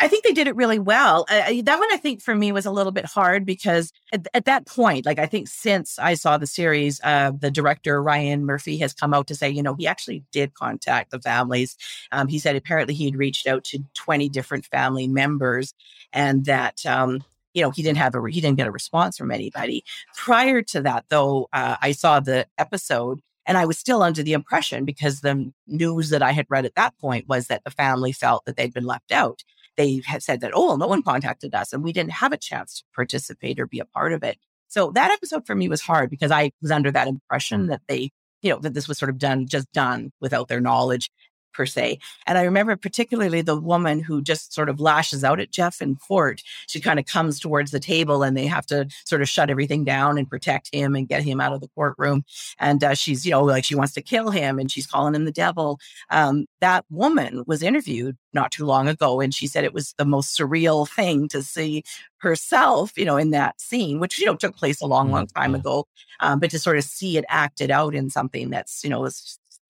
I 0.00 0.08
think 0.08 0.24
they 0.24 0.32
did 0.32 0.46
it 0.46 0.56
really 0.56 0.78
well. 0.78 1.26
That 1.28 1.78
one, 1.78 1.92
I 1.92 1.98
think, 1.98 2.22
for 2.22 2.34
me 2.34 2.52
was 2.52 2.64
a 2.64 2.70
little 2.70 2.92
bit 2.92 3.04
hard 3.04 3.44
because 3.44 3.92
at, 4.12 4.26
at 4.32 4.46
that 4.46 4.66
point, 4.66 5.04
like 5.04 5.18
I 5.18 5.26
think 5.26 5.48
since 5.48 5.98
I 5.98 6.14
saw 6.14 6.38
the 6.38 6.46
series, 6.46 7.00
uh, 7.04 7.32
the 7.38 7.50
director 7.50 8.02
Ryan 8.02 8.46
Murphy 8.46 8.78
has 8.78 8.94
come 8.94 9.12
out 9.12 9.26
to 9.26 9.34
say, 9.34 9.50
you 9.50 9.62
know, 9.62 9.74
he 9.74 9.86
actually 9.86 10.24
did 10.32 10.54
contact 10.54 11.10
the 11.10 11.20
families. 11.20 11.76
Um, 12.12 12.28
he 12.28 12.38
said 12.38 12.56
apparently 12.56 12.94
he 12.94 13.06
had 13.06 13.16
reached 13.16 13.46
out 13.46 13.64
to 13.64 13.80
20 13.94 14.28
different 14.30 14.64
family 14.64 15.06
members 15.06 15.74
and 16.12 16.46
that 16.46 16.84
um, 16.86 17.22
you 17.56 17.62
know, 17.62 17.70
he 17.70 17.82
didn't 17.82 17.96
have 17.96 18.14
a, 18.14 18.20
he 18.30 18.42
didn't 18.42 18.58
get 18.58 18.66
a 18.66 18.70
response 18.70 19.16
from 19.16 19.30
anybody. 19.30 19.82
Prior 20.14 20.60
to 20.60 20.82
that, 20.82 21.06
though, 21.08 21.48
uh, 21.54 21.76
I 21.80 21.92
saw 21.92 22.20
the 22.20 22.46
episode 22.58 23.20
and 23.46 23.56
I 23.56 23.64
was 23.64 23.78
still 23.78 24.02
under 24.02 24.22
the 24.22 24.34
impression 24.34 24.84
because 24.84 25.20
the 25.20 25.50
news 25.66 26.10
that 26.10 26.22
I 26.22 26.32
had 26.32 26.44
read 26.50 26.66
at 26.66 26.74
that 26.74 26.98
point 26.98 27.26
was 27.28 27.46
that 27.46 27.64
the 27.64 27.70
family 27.70 28.12
felt 28.12 28.44
that 28.44 28.56
they'd 28.56 28.74
been 28.74 28.84
left 28.84 29.10
out. 29.10 29.42
They 29.78 30.02
had 30.04 30.22
said 30.22 30.42
that, 30.42 30.50
oh, 30.54 30.66
well, 30.66 30.76
no 30.76 30.86
one 30.86 31.02
contacted 31.02 31.54
us 31.54 31.72
and 31.72 31.82
we 31.82 31.94
didn't 31.94 32.12
have 32.12 32.32
a 32.32 32.36
chance 32.36 32.78
to 32.78 32.84
participate 32.94 33.58
or 33.58 33.66
be 33.66 33.78
a 33.78 33.86
part 33.86 34.12
of 34.12 34.22
it. 34.22 34.36
So 34.68 34.90
that 34.90 35.10
episode 35.10 35.46
for 35.46 35.54
me 35.54 35.70
was 35.70 35.80
hard 35.80 36.10
because 36.10 36.30
I 36.30 36.50
was 36.60 36.70
under 36.70 36.90
that 36.90 37.08
impression 37.08 37.68
that 37.68 37.80
they, 37.88 38.10
you 38.42 38.50
know, 38.50 38.58
that 38.58 38.74
this 38.74 38.86
was 38.86 38.98
sort 38.98 39.08
of 39.08 39.16
done, 39.16 39.46
just 39.46 39.72
done 39.72 40.12
without 40.20 40.48
their 40.48 40.60
knowledge 40.60 41.10
per 41.56 41.66
se. 41.66 41.98
And 42.26 42.36
I 42.36 42.42
remember 42.42 42.76
particularly 42.76 43.40
the 43.40 43.58
woman 43.58 44.00
who 44.00 44.20
just 44.20 44.52
sort 44.52 44.68
of 44.68 44.78
lashes 44.78 45.24
out 45.24 45.40
at 45.40 45.50
Jeff 45.50 45.80
in 45.80 45.96
court. 45.96 46.42
She 46.66 46.80
kind 46.80 46.98
of 46.98 47.06
comes 47.06 47.40
towards 47.40 47.70
the 47.70 47.80
table 47.80 48.22
and 48.22 48.36
they 48.36 48.46
have 48.46 48.66
to 48.66 48.86
sort 49.04 49.22
of 49.22 49.28
shut 49.28 49.48
everything 49.48 49.84
down 49.84 50.18
and 50.18 50.28
protect 50.28 50.72
him 50.72 50.94
and 50.94 51.08
get 51.08 51.22
him 51.22 51.40
out 51.40 51.54
of 51.54 51.60
the 51.60 51.68
courtroom. 51.68 52.24
And 52.58 52.84
uh, 52.84 52.94
she's, 52.94 53.24
you 53.24 53.30
know, 53.30 53.42
like 53.42 53.64
she 53.64 53.74
wants 53.74 53.94
to 53.94 54.02
kill 54.02 54.30
him 54.30 54.58
and 54.58 54.70
she's 54.70 54.86
calling 54.86 55.14
him 55.14 55.24
the 55.24 55.32
devil. 55.32 55.78
Um, 56.10 56.46
that 56.60 56.84
woman 56.90 57.44
was 57.46 57.62
interviewed 57.62 58.16
not 58.34 58.52
too 58.52 58.66
long 58.66 58.86
ago 58.86 59.20
and 59.20 59.34
she 59.34 59.46
said 59.46 59.64
it 59.64 59.72
was 59.72 59.94
the 59.96 60.04
most 60.04 60.38
surreal 60.38 60.86
thing 60.86 61.26
to 61.28 61.42
see 61.42 61.82
herself, 62.18 62.92
you 62.96 63.04
know, 63.04 63.16
in 63.16 63.30
that 63.30 63.60
scene, 63.60 64.00
which, 64.00 64.18
you 64.18 64.26
know, 64.26 64.36
took 64.36 64.56
place 64.56 64.80
a 64.80 64.86
long, 64.86 65.10
long 65.10 65.26
time 65.28 65.52
mm-hmm. 65.52 65.60
ago. 65.60 65.86
Um, 66.20 66.40
but 66.40 66.50
to 66.50 66.58
sort 66.58 66.78
of 66.78 66.84
see 66.84 67.16
it 67.16 67.24
acted 67.28 67.70
out 67.70 67.94
in 67.94 68.10
something 68.10 68.50
that's, 68.50 68.82
you 68.82 68.90
know, 68.90 69.08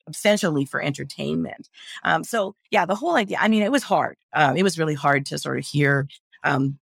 essentially 0.08 0.64
for 0.64 0.80
entertainment. 0.80 1.68
Um, 2.04 2.24
so 2.24 2.54
yeah, 2.70 2.86
the 2.86 2.94
whole 2.94 3.16
idea. 3.16 3.38
I 3.40 3.48
mean, 3.48 3.62
it 3.62 3.72
was 3.72 3.82
hard. 3.82 4.16
Um, 4.32 4.56
it 4.56 4.62
was 4.62 4.78
really 4.78 4.94
hard 4.94 5.26
to 5.26 5.38
sort 5.38 5.58
of 5.58 5.64
hear 5.64 6.08
um, 6.44 6.78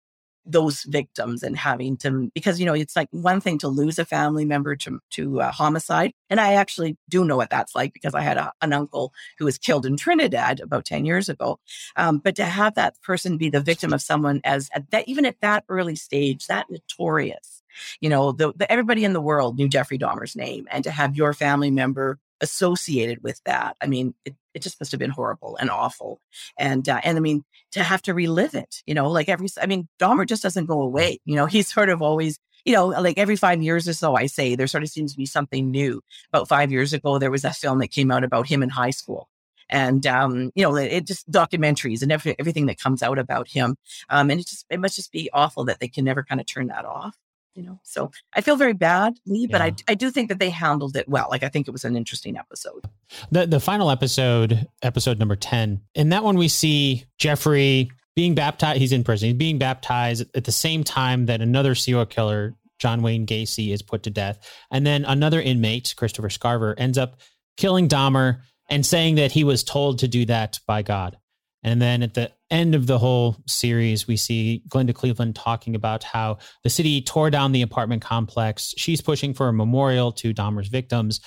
those 0.46 0.84
victims 0.84 1.42
and 1.42 1.56
having 1.56 1.96
to 1.98 2.30
because 2.34 2.58
you 2.58 2.66
know 2.66 2.74
it's 2.74 2.96
like 2.96 3.08
one 3.10 3.40
thing 3.40 3.58
to 3.58 3.68
lose 3.68 3.98
a 3.98 4.04
family 4.04 4.44
member 4.44 4.74
to 4.76 4.98
to 5.10 5.40
uh, 5.40 5.52
homicide, 5.52 6.12
and 6.28 6.40
I 6.40 6.54
actually 6.54 6.96
do 7.08 7.24
know 7.24 7.36
what 7.36 7.50
that's 7.50 7.74
like 7.74 7.92
because 7.92 8.14
I 8.14 8.22
had 8.22 8.36
a, 8.36 8.52
an 8.62 8.72
uncle 8.72 9.12
who 9.38 9.44
was 9.44 9.58
killed 9.58 9.86
in 9.86 9.96
Trinidad 9.96 10.60
about 10.60 10.84
ten 10.84 11.04
years 11.04 11.28
ago. 11.28 11.58
Um, 11.96 12.18
but 12.18 12.36
to 12.36 12.44
have 12.44 12.74
that 12.74 13.00
person 13.02 13.36
be 13.36 13.50
the 13.50 13.60
victim 13.60 13.92
of 13.92 14.02
someone 14.02 14.40
as 14.44 14.70
at 14.74 14.90
that 14.90 15.08
even 15.08 15.26
at 15.26 15.40
that 15.40 15.64
early 15.68 15.96
stage, 15.96 16.46
that 16.46 16.66
notorious. 16.70 17.62
You 18.00 18.08
know, 18.10 18.32
the, 18.32 18.52
the, 18.56 18.70
everybody 18.70 19.04
in 19.04 19.12
the 19.12 19.20
world 19.20 19.56
knew 19.56 19.68
Jeffrey 19.68 19.96
Dahmer's 19.96 20.34
name, 20.34 20.66
and 20.70 20.82
to 20.84 20.90
have 20.90 21.16
your 21.16 21.32
family 21.32 21.70
member 21.70 22.18
associated 22.40 23.22
with 23.22 23.40
that. 23.44 23.76
I 23.80 23.86
mean, 23.86 24.14
it, 24.24 24.34
it 24.54 24.62
just 24.62 24.80
must 24.80 24.92
have 24.92 24.98
been 24.98 25.10
horrible 25.10 25.56
and 25.56 25.70
awful. 25.70 26.20
And, 26.58 26.88
uh, 26.88 27.00
and 27.04 27.16
I 27.16 27.20
mean, 27.20 27.44
to 27.72 27.82
have 27.82 28.02
to 28.02 28.14
relive 28.14 28.54
it, 28.54 28.82
you 28.86 28.94
know, 28.94 29.08
like 29.10 29.28
every, 29.28 29.48
I 29.60 29.66
mean, 29.66 29.88
Dahmer 29.98 30.26
just 30.26 30.42
doesn't 30.42 30.66
go 30.66 30.80
away. 30.80 31.18
You 31.24 31.36
know, 31.36 31.46
he's 31.54 31.72
sort 31.72 31.88
of 31.88 32.02
always, 32.02 32.38
you 32.64 32.74
know, 32.74 32.88
like 32.88 33.18
every 33.18 33.36
five 33.36 33.62
years 33.62 33.88
or 33.88 33.94
so, 33.94 34.16
I 34.16 34.26
say 34.26 34.54
there 34.54 34.66
sort 34.66 34.82
of 34.82 34.90
seems 34.90 35.12
to 35.12 35.18
be 35.18 35.26
something 35.26 35.70
new. 35.70 36.02
About 36.32 36.48
five 36.48 36.70
years 36.70 36.92
ago, 36.92 37.18
there 37.18 37.30
was 37.30 37.44
a 37.44 37.52
film 37.52 37.78
that 37.78 37.88
came 37.88 38.10
out 38.10 38.24
about 38.24 38.48
him 38.48 38.62
in 38.62 38.68
high 38.68 38.90
school. 38.90 39.28
and 39.68 40.06
um, 40.06 40.50
you 40.54 40.62
know, 40.64 40.76
it, 40.76 40.92
it, 40.92 41.06
just 41.06 41.30
documentaries 41.30 42.02
and 42.02 42.12
every, 42.12 42.34
everything 42.38 42.66
that 42.66 42.78
comes 42.78 43.02
out 43.02 43.18
about 43.18 43.48
him. 43.48 43.76
Um, 44.08 44.30
and 44.30 44.40
it 44.40 44.46
just 44.46 44.66
it 44.68 44.80
must 44.80 44.96
just 44.96 45.12
be 45.12 45.30
awful 45.32 45.64
that 45.66 45.80
they 45.80 45.88
can 45.88 46.04
never 46.04 46.22
kind 46.22 46.40
of 46.40 46.46
turn 46.46 46.66
that 46.68 46.84
off. 46.84 47.16
You 47.54 47.64
know, 47.64 47.80
so 47.82 48.10
I 48.32 48.42
feel 48.42 48.56
very 48.56 48.74
badly 48.74 49.46
but 49.50 49.60
I 49.60 49.74
I 49.88 49.94
do 49.94 50.10
think 50.10 50.28
that 50.28 50.38
they 50.38 50.50
handled 50.50 50.96
it 50.96 51.08
well. 51.08 51.26
Like 51.30 51.42
I 51.42 51.48
think 51.48 51.68
it 51.68 51.72
was 51.72 51.84
an 51.84 51.96
interesting 51.96 52.36
episode. 52.36 52.88
The 53.30 53.46
the 53.46 53.60
final 53.60 53.90
episode, 53.90 54.66
episode 54.82 55.18
number 55.18 55.36
ten, 55.36 55.80
in 55.94 56.10
that 56.10 56.24
one 56.24 56.36
we 56.36 56.48
see 56.48 57.04
Jeffrey 57.18 57.90
being 58.14 58.34
baptized. 58.34 58.80
He's 58.80 58.92
in 58.92 59.04
prison. 59.04 59.28
He's 59.28 59.36
being 59.36 59.58
baptized 59.58 60.24
at 60.34 60.44
the 60.44 60.52
same 60.52 60.84
time 60.84 61.26
that 61.26 61.40
another 61.40 61.74
serial 61.74 62.06
killer, 62.06 62.54
John 62.78 63.02
Wayne 63.02 63.26
Gacy, 63.26 63.72
is 63.72 63.82
put 63.82 64.04
to 64.04 64.10
death, 64.10 64.38
and 64.70 64.86
then 64.86 65.04
another 65.04 65.40
inmate, 65.40 65.94
Christopher 65.96 66.28
Scarver, 66.28 66.74
ends 66.78 66.98
up 66.98 67.20
killing 67.56 67.88
Dahmer 67.88 68.40
and 68.68 68.86
saying 68.86 69.16
that 69.16 69.32
he 69.32 69.44
was 69.44 69.64
told 69.64 69.98
to 69.98 70.08
do 70.08 70.24
that 70.26 70.60
by 70.66 70.82
God. 70.82 71.18
And 71.62 71.82
then 71.82 72.02
at 72.02 72.14
the 72.14 72.32
end 72.50 72.74
of 72.74 72.86
the 72.86 72.98
whole 72.98 73.36
series, 73.46 74.06
we 74.06 74.16
see 74.16 74.62
Glenda 74.68 74.94
Cleveland 74.94 75.36
talking 75.36 75.74
about 75.74 76.02
how 76.02 76.38
the 76.64 76.70
city 76.70 77.00
tore 77.00 77.30
down 77.30 77.52
the 77.52 77.62
apartment 77.62 78.02
complex. 78.02 78.74
She's 78.76 79.00
pushing 79.00 79.34
for 79.34 79.48
a 79.48 79.52
memorial 79.52 80.12
to 80.12 80.34
Dahmer's 80.34 80.68
victims. 80.68 81.20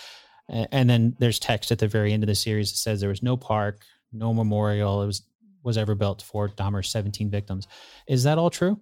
And 0.50 0.90
then 0.90 1.16
there's 1.20 1.40
text 1.40 1.72
at 1.72 1.80
the 1.80 1.88
very 1.88 2.12
end 2.12 2.24
of 2.24 2.28
the 2.28 2.36
series 2.36 2.72
that 2.72 2.78
says 2.78 3.00
there 3.00 3.10
was 3.10 3.24
no 3.24 3.38
park, 3.38 3.82
no 4.12 4.34
memorial. 4.34 5.02
It 5.02 5.08
was 5.08 5.24
was 5.64 5.78
ever 5.78 5.96
built 5.96 6.22
for 6.22 6.50
Dahmer's 6.50 6.90
17 6.90 7.30
victims. 7.30 7.68
Is 8.08 8.24
that 8.24 8.38
all 8.38 8.50
true? 8.50 8.82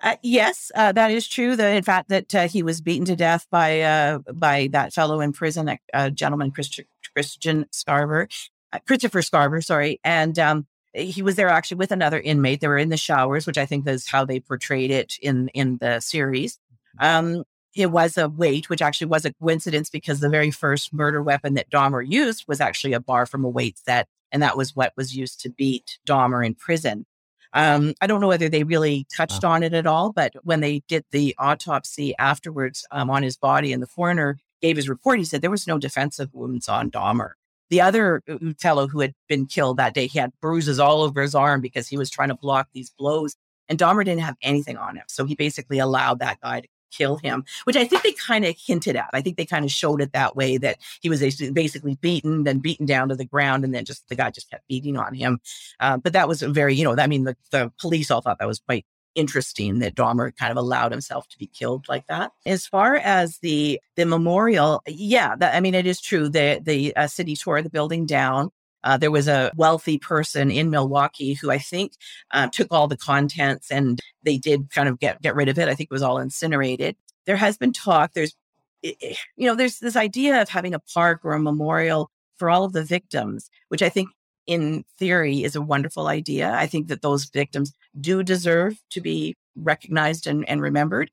Uh, 0.00 0.16
yes, 0.22 0.72
uh, 0.74 0.90
that 0.90 1.12
is 1.12 1.28
true. 1.28 1.54
The, 1.54 1.68
in 1.68 1.84
fact, 1.84 2.08
that 2.08 2.34
uh, 2.34 2.48
he 2.48 2.64
was 2.64 2.80
beaten 2.80 3.04
to 3.04 3.14
death 3.14 3.46
by 3.50 3.82
uh, 3.82 4.18
by 4.32 4.68
that 4.72 4.92
fellow 4.92 5.20
in 5.20 5.32
prison, 5.32 5.78
a, 5.94 6.10
gentleman, 6.10 6.50
Christian, 6.50 6.86
Christian 7.14 7.66
Scarver, 7.72 8.26
uh, 8.72 8.80
Christopher 8.84 9.20
Scarver, 9.20 9.64
sorry, 9.64 10.00
and 10.02 10.36
um, 10.40 10.66
he 10.94 11.22
was 11.22 11.36
there 11.36 11.48
actually 11.48 11.78
with 11.78 11.92
another 11.92 12.20
inmate. 12.20 12.60
They 12.60 12.68
were 12.68 12.78
in 12.78 12.90
the 12.90 12.96
showers, 12.96 13.46
which 13.46 13.58
I 13.58 13.66
think 13.66 13.86
is 13.88 14.08
how 14.08 14.24
they 14.24 14.40
portrayed 14.40 14.90
it 14.90 15.14
in 15.20 15.48
in 15.48 15.78
the 15.78 16.00
series. 16.00 16.58
Um, 16.98 17.44
it 17.74 17.90
was 17.90 18.18
a 18.18 18.28
weight, 18.28 18.68
which 18.68 18.82
actually 18.82 19.06
was 19.06 19.24
a 19.24 19.32
coincidence 19.32 19.88
because 19.88 20.20
the 20.20 20.28
very 20.28 20.50
first 20.50 20.92
murder 20.92 21.22
weapon 21.22 21.54
that 21.54 21.70
Dahmer 21.70 22.06
used 22.06 22.44
was 22.46 22.60
actually 22.60 22.92
a 22.92 23.00
bar 23.00 23.24
from 23.24 23.44
a 23.44 23.48
weight 23.48 23.78
set, 23.78 24.08
and 24.30 24.42
that 24.42 24.56
was 24.56 24.76
what 24.76 24.92
was 24.96 25.16
used 25.16 25.40
to 25.40 25.50
beat 25.50 25.98
Dahmer 26.06 26.44
in 26.44 26.54
prison. 26.54 27.06
Um, 27.54 27.94
I 28.00 28.06
don't 28.06 28.20
know 28.20 28.28
whether 28.28 28.48
they 28.48 28.64
really 28.64 29.06
touched 29.14 29.44
on 29.44 29.62
it 29.62 29.74
at 29.74 29.86
all, 29.86 30.12
but 30.12 30.32
when 30.42 30.60
they 30.60 30.82
did 30.88 31.04
the 31.10 31.34
autopsy 31.38 32.16
afterwards 32.18 32.86
um, 32.90 33.10
on 33.10 33.22
his 33.22 33.36
body, 33.36 33.72
and 33.72 33.82
the 33.82 33.86
coroner 33.86 34.38
gave 34.60 34.76
his 34.76 34.88
report, 34.88 35.18
he 35.18 35.24
said 35.24 35.42
there 35.42 35.50
was 35.50 35.66
no 35.66 35.78
defensive 35.78 36.32
wounds 36.32 36.68
on 36.68 36.90
Dahmer. 36.90 37.32
The 37.72 37.80
other 37.80 38.22
fellow 38.58 38.86
who 38.86 39.00
had 39.00 39.14
been 39.30 39.46
killed 39.46 39.78
that 39.78 39.94
day, 39.94 40.06
he 40.06 40.18
had 40.18 40.30
bruises 40.42 40.78
all 40.78 41.00
over 41.00 41.22
his 41.22 41.34
arm 41.34 41.62
because 41.62 41.88
he 41.88 41.96
was 41.96 42.10
trying 42.10 42.28
to 42.28 42.34
block 42.34 42.68
these 42.74 42.90
blows. 42.90 43.34
And 43.66 43.78
Dahmer 43.78 44.04
didn't 44.04 44.20
have 44.20 44.36
anything 44.42 44.76
on 44.76 44.96
him. 44.96 45.04
So 45.08 45.24
he 45.24 45.34
basically 45.34 45.78
allowed 45.78 46.18
that 46.18 46.38
guy 46.42 46.60
to 46.60 46.68
kill 46.90 47.16
him, 47.16 47.46
which 47.64 47.76
I 47.76 47.86
think 47.86 48.02
they 48.02 48.12
kind 48.12 48.44
of 48.44 48.54
hinted 48.62 48.94
at. 48.96 49.08
I 49.14 49.22
think 49.22 49.38
they 49.38 49.46
kind 49.46 49.64
of 49.64 49.70
showed 49.70 50.02
it 50.02 50.12
that 50.12 50.36
way 50.36 50.58
that 50.58 50.80
he 51.00 51.08
was 51.08 51.20
basically 51.52 51.94
beaten, 52.02 52.44
then 52.44 52.58
beaten 52.58 52.84
down 52.84 53.08
to 53.08 53.16
the 53.16 53.24
ground, 53.24 53.64
and 53.64 53.74
then 53.74 53.86
just 53.86 54.06
the 54.10 54.16
guy 54.16 54.30
just 54.30 54.50
kept 54.50 54.68
beating 54.68 54.98
on 54.98 55.14
him. 55.14 55.40
Uh, 55.80 55.96
but 55.96 56.12
that 56.12 56.28
was 56.28 56.42
very, 56.42 56.74
you 56.74 56.84
know, 56.84 56.94
I 56.98 57.06
mean, 57.06 57.24
the, 57.24 57.38
the 57.52 57.72
police 57.80 58.10
all 58.10 58.20
thought 58.20 58.38
that 58.38 58.46
was 58.48 58.60
quite 58.60 58.84
interesting 59.14 59.80
that 59.80 59.94
Dahmer 59.94 60.36
kind 60.36 60.50
of 60.50 60.56
allowed 60.56 60.92
himself 60.92 61.28
to 61.28 61.38
be 61.38 61.46
killed 61.46 61.86
like 61.88 62.06
that. 62.06 62.32
As 62.46 62.66
far 62.66 62.96
as 62.96 63.38
the 63.38 63.80
the 63.96 64.06
memorial, 64.06 64.82
yeah, 64.86 65.34
I 65.40 65.60
mean, 65.60 65.74
it 65.74 65.86
is 65.86 66.00
true. 66.00 66.28
The 66.28 66.60
the 66.62 66.94
uh, 66.96 67.06
city 67.06 67.36
tore 67.36 67.62
the 67.62 67.70
building 67.70 68.06
down. 68.06 68.50
Uh, 68.84 68.96
there 68.96 69.10
was 69.10 69.28
a 69.28 69.52
wealthy 69.56 69.96
person 69.96 70.50
in 70.50 70.70
Milwaukee 70.70 71.34
who 71.34 71.50
I 71.50 71.58
think 71.58 71.92
uh, 72.32 72.48
took 72.48 72.68
all 72.72 72.88
the 72.88 72.96
contents 72.96 73.70
and 73.70 74.00
they 74.24 74.38
did 74.38 74.70
kind 74.70 74.88
of 74.88 74.98
get, 74.98 75.22
get 75.22 75.36
rid 75.36 75.48
of 75.48 75.56
it. 75.56 75.68
I 75.68 75.74
think 75.74 75.88
it 75.90 75.94
was 75.94 76.02
all 76.02 76.18
incinerated. 76.18 76.96
There 77.24 77.36
has 77.36 77.56
been 77.56 77.72
talk. 77.72 78.12
There's, 78.12 78.34
you 78.82 79.46
know, 79.46 79.54
there's 79.54 79.78
this 79.78 79.94
idea 79.94 80.42
of 80.42 80.48
having 80.48 80.74
a 80.74 80.80
park 80.80 81.20
or 81.22 81.34
a 81.34 81.38
memorial 81.38 82.10
for 82.34 82.50
all 82.50 82.64
of 82.64 82.72
the 82.72 82.82
victims, 82.82 83.50
which 83.68 83.82
I 83.82 83.88
think 83.88 84.08
in 84.46 84.84
theory 84.98 85.44
is 85.44 85.56
a 85.56 85.62
wonderful 85.62 86.08
idea. 86.08 86.52
I 86.52 86.66
think 86.66 86.88
that 86.88 87.02
those 87.02 87.26
victims 87.26 87.72
do 88.00 88.22
deserve 88.22 88.80
to 88.90 89.00
be 89.00 89.36
recognized 89.56 90.26
and, 90.26 90.48
and 90.48 90.60
remembered. 90.60 91.10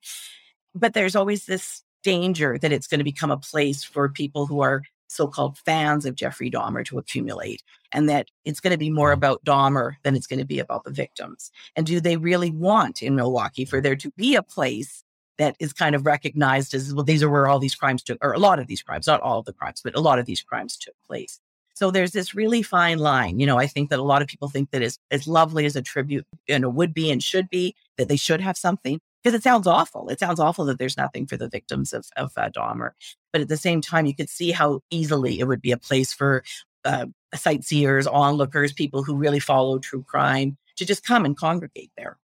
But 0.74 0.94
there's 0.94 1.16
always 1.16 1.46
this 1.46 1.84
danger 2.04 2.58
that 2.58 2.72
it's 2.72 2.88
going 2.88 3.00
to 3.00 3.04
become 3.04 3.32
a 3.32 3.38
place 3.38 3.84
for 3.84 4.10
people 4.10 4.46
who 4.46 4.62
are 4.62 4.84
so-called 5.08 5.58
fans 5.58 6.06
of 6.06 6.16
Jeffrey 6.16 6.52
Dahmer 6.52 6.86
to 6.86 7.00
accumulate 7.00 7.64
and 7.92 8.08
that 8.10 8.28
it's 8.46 8.60
going 8.60 8.72
to 8.72 8.78
be 8.78 8.92
more 8.92 9.10
mm-hmm. 9.10 9.18
about 9.18 9.44
Dahmer 9.44 9.96
than 10.04 10.16
it's 10.16 10.28
going 10.28 10.40
to 10.40 10.46
be 10.46 10.60
about 10.60 10.84
the 10.84 10.92
victims. 10.92 11.52
And 11.76 11.86
do 11.86 12.00
they 12.00 12.18
really 12.18 12.52
want 12.52 13.02
in 13.02 13.16
Milwaukee 13.16 13.66
for 13.66 13.82
there 13.82 13.96
to 13.96 14.12
be 14.12 14.36
a 14.36 14.44
place 14.44 15.04
that 15.40 15.56
is 15.60 15.74
kind 15.74 15.96
of 15.96 16.06
recognized 16.06 16.74
as 16.74 16.94
well 16.94 17.04
these 17.04 17.24
are 17.24 17.30
where 17.30 17.48
all 17.48 17.60
these 17.60 17.76
crimes 17.76 18.04
took 18.04 18.18
or 18.22 18.34
a 18.34 18.40
lot 18.40 18.60
of 18.60 18.68
these 18.68 18.84
crimes, 18.84 19.08
not 19.08 19.22
all 19.22 19.40
of 19.40 19.46
the 19.46 19.54
crimes, 19.54 19.82
but 19.84 19.96
a 19.96 20.02
lot 20.02 20.20
of 20.20 20.26
these 20.26 20.42
crimes 20.42 20.78
took 20.78 20.96
place. 21.08 21.40
So 21.80 21.92
there's 21.92 22.12
this 22.12 22.36
really 22.36 22.62
fine 22.62 23.00
line. 23.00 23.40
You 23.40 23.46
know, 23.46 23.58
I 23.58 23.66
think 23.66 23.90
that 23.90 24.00
a 24.00 24.04
lot 24.04 24.22
of 24.22 24.28
people 24.28 24.50
think 24.50 24.72
that 24.72 24.82
as, 24.82 25.00
as 25.12 25.30
lovely 25.30 25.66
as 25.66 25.78
a 25.78 25.82
tribute, 25.82 26.26
you 26.46 26.60
know, 26.60 26.68
would 26.68 26.94
be 26.94 27.10
and 27.10 27.24
should 27.24 27.50
be, 27.50 27.74
that 27.98 28.10
they 28.10 28.18
should 28.18 28.42
have 28.42 28.58
something 28.58 29.00
because 29.24 29.34
it 29.34 29.44
sounds 29.44 29.66
awful. 29.66 30.10
It 30.10 30.20
sounds 30.20 30.42
awful 30.42 30.66
that 30.66 30.78
there's 30.78 30.98
nothing 30.98 31.26
for 31.26 31.38
the 31.38 31.48
victims 31.48 31.94
of, 31.94 32.06
of 32.18 32.34
uh, 32.36 32.50
Dahmer. 32.50 32.92
But 33.32 33.44
at 33.44 33.48
the 33.48 33.56
same 33.56 33.80
time, 33.80 34.06
you 34.06 34.14
could 34.14 34.28
see 34.28 34.52
how 34.52 34.82
easily 34.92 35.40
it 35.40 35.48
would 35.48 35.62
be 35.62 35.72
a 35.72 35.78
place 35.78 36.12
for 36.12 36.44
uh, 36.84 37.06
sightseers, 37.34 38.08
onlookers, 38.08 38.74
people 38.74 39.02
who 39.02 39.16
really 39.16 39.40
follow 39.40 39.80
true 39.80 40.04
crime 40.04 40.58
to 40.76 40.86
just 40.86 41.06
come 41.06 41.24
and 41.24 41.38
congregate 41.38 41.92
there. 41.96 42.18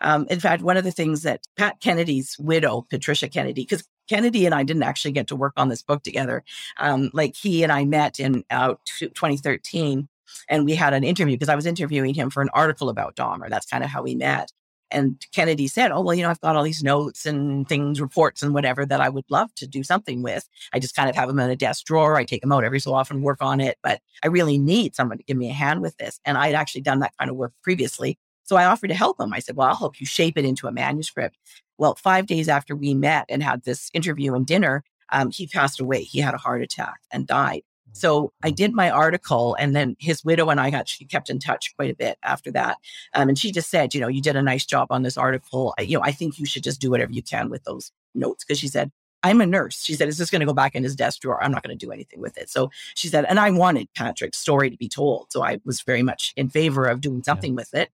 Um, 0.00 0.26
in 0.30 0.40
fact, 0.40 0.62
one 0.62 0.78
of 0.78 0.84
the 0.84 0.92
things 0.92 1.24
that 1.24 1.42
Pat 1.58 1.78
Kennedy's 1.80 2.38
widow, 2.38 2.86
Patricia 2.88 3.28
Kennedy, 3.28 3.64
because 3.64 3.84
Kennedy 4.08 4.46
and 4.46 4.54
I 4.54 4.62
didn't 4.62 4.82
actually 4.82 5.12
get 5.12 5.26
to 5.28 5.36
work 5.36 5.52
on 5.56 5.68
this 5.68 5.82
book 5.82 6.02
together. 6.02 6.44
Um, 6.78 7.10
like 7.12 7.34
he 7.36 7.62
and 7.62 7.72
I 7.72 7.84
met 7.84 8.20
in 8.20 8.44
uh, 8.50 8.74
2013 8.98 10.08
and 10.48 10.64
we 10.64 10.74
had 10.74 10.94
an 10.94 11.04
interview 11.04 11.36
because 11.36 11.48
I 11.48 11.56
was 11.56 11.66
interviewing 11.66 12.14
him 12.14 12.30
for 12.30 12.42
an 12.42 12.50
article 12.52 12.88
about 12.88 13.16
Dahmer. 13.16 13.48
That's 13.48 13.66
kind 13.66 13.84
of 13.84 13.90
how 13.90 14.02
we 14.02 14.14
met. 14.14 14.52
And 14.90 15.24
Kennedy 15.34 15.66
said, 15.66 15.90
Oh, 15.90 16.00
well, 16.00 16.14
you 16.14 16.22
know, 16.22 16.30
I've 16.30 16.40
got 16.40 16.56
all 16.56 16.62
these 16.62 16.82
notes 16.82 17.26
and 17.26 17.68
things, 17.68 18.00
reports 18.00 18.42
and 18.42 18.54
whatever 18.54 18.86
that 18.86 19.00
I 19.00 19.08
would 19.08 19.24
love 19.28 19.52
to 19.56 19.66
do 19.66 19.82
something 19.82 20.22
with. 20.22 20.48
I 20.72 20.78
just 20.78 20.94
kind 20.94 21.10
of 21.10 21.16
have 21.16 21.28
them 21.28 21.40
in 21.40 21.50
a 21.50 21.56
desk 21.56 21.84
drawer. 21.86 22.16
I 22.16 22.24
take 22.24 22.42
them 22.42 22.52
out 22.52 22.64
every 22.64 22.80
so 22.80 22.94
often, 22.94 23.22
work 23.22 23.42
on 23.42 23.60
it, 23.60 23.78
but 23.82 24.00
I 24.22 24.28
really 24.28 24.58
need 24.58 24.94
someone 24.94 25.18
to 25.18 25.24
give 25.24 25.36
me 25.36 25.50
a 25.50 25.54
hand 25.54 25.80
with 25.80 25.96
this. 25.96 26.20
And 26.24 26.38
I 26.38 26.46
had 26.46 26.54
actually 26.54 26.82
done 26.82 27.00
that 27.00 27.16
kind 27.18 27.30
of 27.30 27.36
work 27.36 27.52
previously. 27.62 28.18
So 28.44 28.56
I 28.56 28.66
offered 28.66 28.88
to 28.88 28.94
help 28.94 29.20
him. 29.20 29.32
I 29.32 29.38
said, 29.40 29.56
Well, 29.56 29.68
I'll 29.68 29.76
help 29.76 30.00
you 30.00 30.06
shape 30.06 30.38
it 30.38 30.44
into 30.44 30.66
a 30.66 30.72
manuscript. 30.72 31.38
Well, 31.78 31.94
five 31.96 32.26
days 32.26 32.48
after 32.48 32.76
we 32.76 32.94
met 32.94 33.26
and 33.28 33.42
had 33.42 33.64
this 33.64 33.90
interview 33.94 34.34
and 34.34 34.46
dinner, 34.46 34.84
um, 35.10 35.30
he 35.30 35.46
passed 35.46 35.80
away. 35.80 36.02
He 36.02 36.20
had 36.20 36.34
a 36.34 36.38
heart 36.38 36.62
attack 36.62 37.00
and 37.10 37.26
died. 37.26 37.62
So 37.92 38.32
I 38.42 38.50
did 38.50 38.72
my 38.72 38.90
article, 38.90 39.56
and 39.58 39.74
then 39.74 39.96
his 40.00 40.24
widow 40.24 40.50
and 40.50 40.60
I 40.60 40.70
got 40.70 40.88
she 40.88 41.04
kept 41.04 41.30
in 41.30 41.38
touch 41.38 41.72
quite 41.76 41.92
a 41.92 41.94
bit 41.94 42.18
after 42.24 42.50
that. 42.50 42.78
Um, 43.14 43.28
and 43.28 43.38
she 43.38 43.52
just 43.52 43.70
said, 43.70 43.94
you 43.94 44.00
know, 44.00 44.08
you 44.08 44.20
did 44.20 44.34
a 44.34 44.42
nice 44.42 44.66
job 44.66 44.88
on 44.90 45.02
this 45.02 45.16
article. 45.16 45.74
I, 45.78 45.82
you 45.82 45.96
know, 45.96 46.02
I 46.02 46.10
think 46.10 46.38
you 46.38 46.44
should 46.44 46.64
just 46.64 46.80
do 46.80 46.90
whatever 46.90 47.12
you 47.12 47.22
can 47.22 47.50
with 47.50 47.62
those 47.64 47.92
notes 48.14 48.44
because 48.44 48.58
she 48.58 48.68
said. 48.68 48.90
I'm 49.26 49.40
a 49.40 49.46
nurse. 49.46 49.82
She 49.82 49.94
said, 49.94 50.08
is 50.08 50.18
this 50.18 50.28
going 50.28 50.40
to 50.40 50.46
go 50.46 50.52
back 50.52 50.74
in 50.74 50.82
his 50.82 50.94
desk 50.94 51.22
drawer? 51.22 51.42
I'm 51.42 51.50
not 51.50 51.62
going 51.62 51.74
to 51.74 51.86
do 51.86 51.90
anything 51.90 52.20
with 52.20 52.36
it. 52.36 52.50
So 52.50 52.70
she 52.94 53.08
said, 53.08 53.24
and 53.24 53.40
I 53.40 53.50
wanted 53.52 53.88
Patrick's 53.96 54.36
story 54.36 54.68
to 54.68 54.76
be 54.76 54.86
told. 54.86 55.32
So 55.32 55.42
I 55.42 55.60
was 55.64 55.80
very 55.80 56.02
much 56.02 56.34
in 56.36 56.50
favor 56.50 56.84
of 56.84 57.00
doing 57.00 57.22
something 57.22 57.52
yeah. 57.52 57.56
with 57.56 57.72
it. 57.72 57.88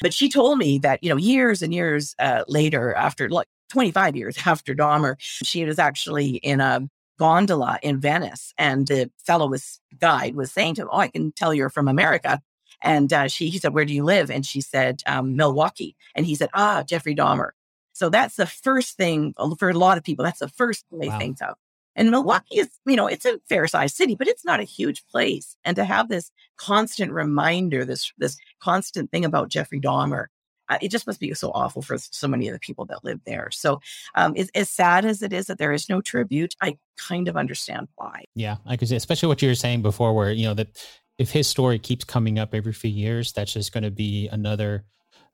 But 0.00 0.14
she 0.14 0.28
told 0.28 0.58
me 0.58 0.78
that, 0.78 1.02
you 1.02 1.10
know, 1.10 1.16
years 1.16 1.62
and 1.62 1.72
years 1.72 2.14
uh, 2.18 2.44
later, 2.48 2.94
after 2.94 3.28
like 3.28 3.48
25 3.70 4.16
years 4.16 4.38
after 4.46 4.74
Dahmer, 4.74 5.16
she 5.18 5.64
was 5.64 5.78
actually 5.78 6.36
in 6.36 6.60
a 6.60 6.88
gondola 7.18 7.78
in 7.82 8.00
Venice. 8.00 8.52
And 8.58 8.86
the 8.86 9.10
fellow 9.18 9.48
was 9.48 9.80
guide 9.98 10.34
was 10.34 10.52
saying 10.52 10.76
to 10.76 10.82
him, 10.82 10.88
Oh, 10.90 10.98
I 10.98 11.08
can 11.08 11.32
tell 11.32 11.54
you're 11.54 11.70
from 11.70 11.88
America. 11.88 12.40
And 12.82 13.12
uh, 13.12 13.28
she, 13.28 13.48
he 13.48 13.58
said, 13.58 13.72
Where 13.74 13.84
do 13.84 13.94
you 13.94 14.04
live? 14.04 14.30
And 14.30 14.44
she 14.44 14.60
said, 14.60 15.02
um, 15.06 15.36
Milwaukee. 15.36 15.96
And 16.14 16.26
he 16.26 16.34
said, 16.34 16.50
Ah, 16.54 16.82
Jeffrey 16.82 17.14
Dahmer. 17.14 17.50
So 17.92 18.08
that's 18.08 18.36
the 18.36 18.46
first 18.46 18.96
thing 18.96 19.34
uh, 19.36 19.54
for 19.54 19.70
a 19.70 19.74
lot 19.74 19.98
of 19.98 20.04
people. 20.04 20.24
That's 20.24 20.40
the 20.40 20.48
first 20.48 20.84
thing 20.88 20.98
they 20.98 21.08
wow. 21.08 21.18
think 21.18 21.40
of. 21.42 21.56
And 21.96 22.10
Milwaukee 22.10 22.58
is, 22.58 22.68
you 22.86 22.96
know, 22.96 23.06
it's 23.06 23.24
a 23.24 23.38
fair 23.48 23.66
sized 23.66 23.96
city, 23.96 24.14
but 24.14 24.28
it's 24.28 24.44
not 24.44 24.60
a 24.60 24.64
huge 24.64 25.06
place. 25.06 25.56
And 25.64 25.76
to 25.76 25.84
have 25.84 26.08
this 26.08 26.30
constant 26.56 27.12
reminder, 27.12 27.84
this, 27.84 28.12
this 28.18 28.36
constant 28.60 29.10
thing 29.10 29.24
about 29.24 29.48
Jeffrey 29.48 29.80
Dahmer, 29.80 30.26
uh, 30.68 30.78
it 30.80 30.90
just 30.90 31.06
must 31.06 31.20
be 31.20 31.32
so 31.34 31.50
awful 31.52 31.82
for 31.82 31.98
so 31.98 32.26
many 32.26 32.48
of 32.48 32.54
the 32.54 32.58
people 32.58 32.86
that 32.86 33.04
live 33.04 33.20
there. 33.26 33.50
So, 33.50 33.80
um, 34.14 34.34
as, 34.36 34.50
as 34.54 34.70
sad 34.70 35.04
as 35.04 35.22
it 35.22 35.32
is 35.32 35.46
that 35.46 35.58
there 35.58 35.72
is 35.72 35.88
no 35.88 36.00
tribute, 36.00 36.54
I 36.60 36.78
kind 36.96 37.28
of 37.28 37.36
understand 37.36 37.88
why. 37.96 38.24
Yeah, 38.34 38.56
I 38.64 38.76
could 38.76 38.88
say, 38.88 38.96
especially 38.96 39.28
what 39.28 39.42
you 39.42 39.48
were 39.48 39.54
saying 39.54 39.82
before, 39.82 40.14
where 40.14 40.32
you 40.32 40.46
know 40.46 40.54
that 40.54 40.82
if 41.18 41.30
his 41.30 41.46
story 41.46 41.78
keeps 41.78 42.04
coming 42.04 42.38
up 42.38 42.54
every 42.54 42.72
few 42.72 42.90
years, 42.90 43.32
that's 43.32 43.52
just 43.52 43.72
going 43.72 43.84
to 43.84 43.90
be 43.90 44.28
another 44.28 44.84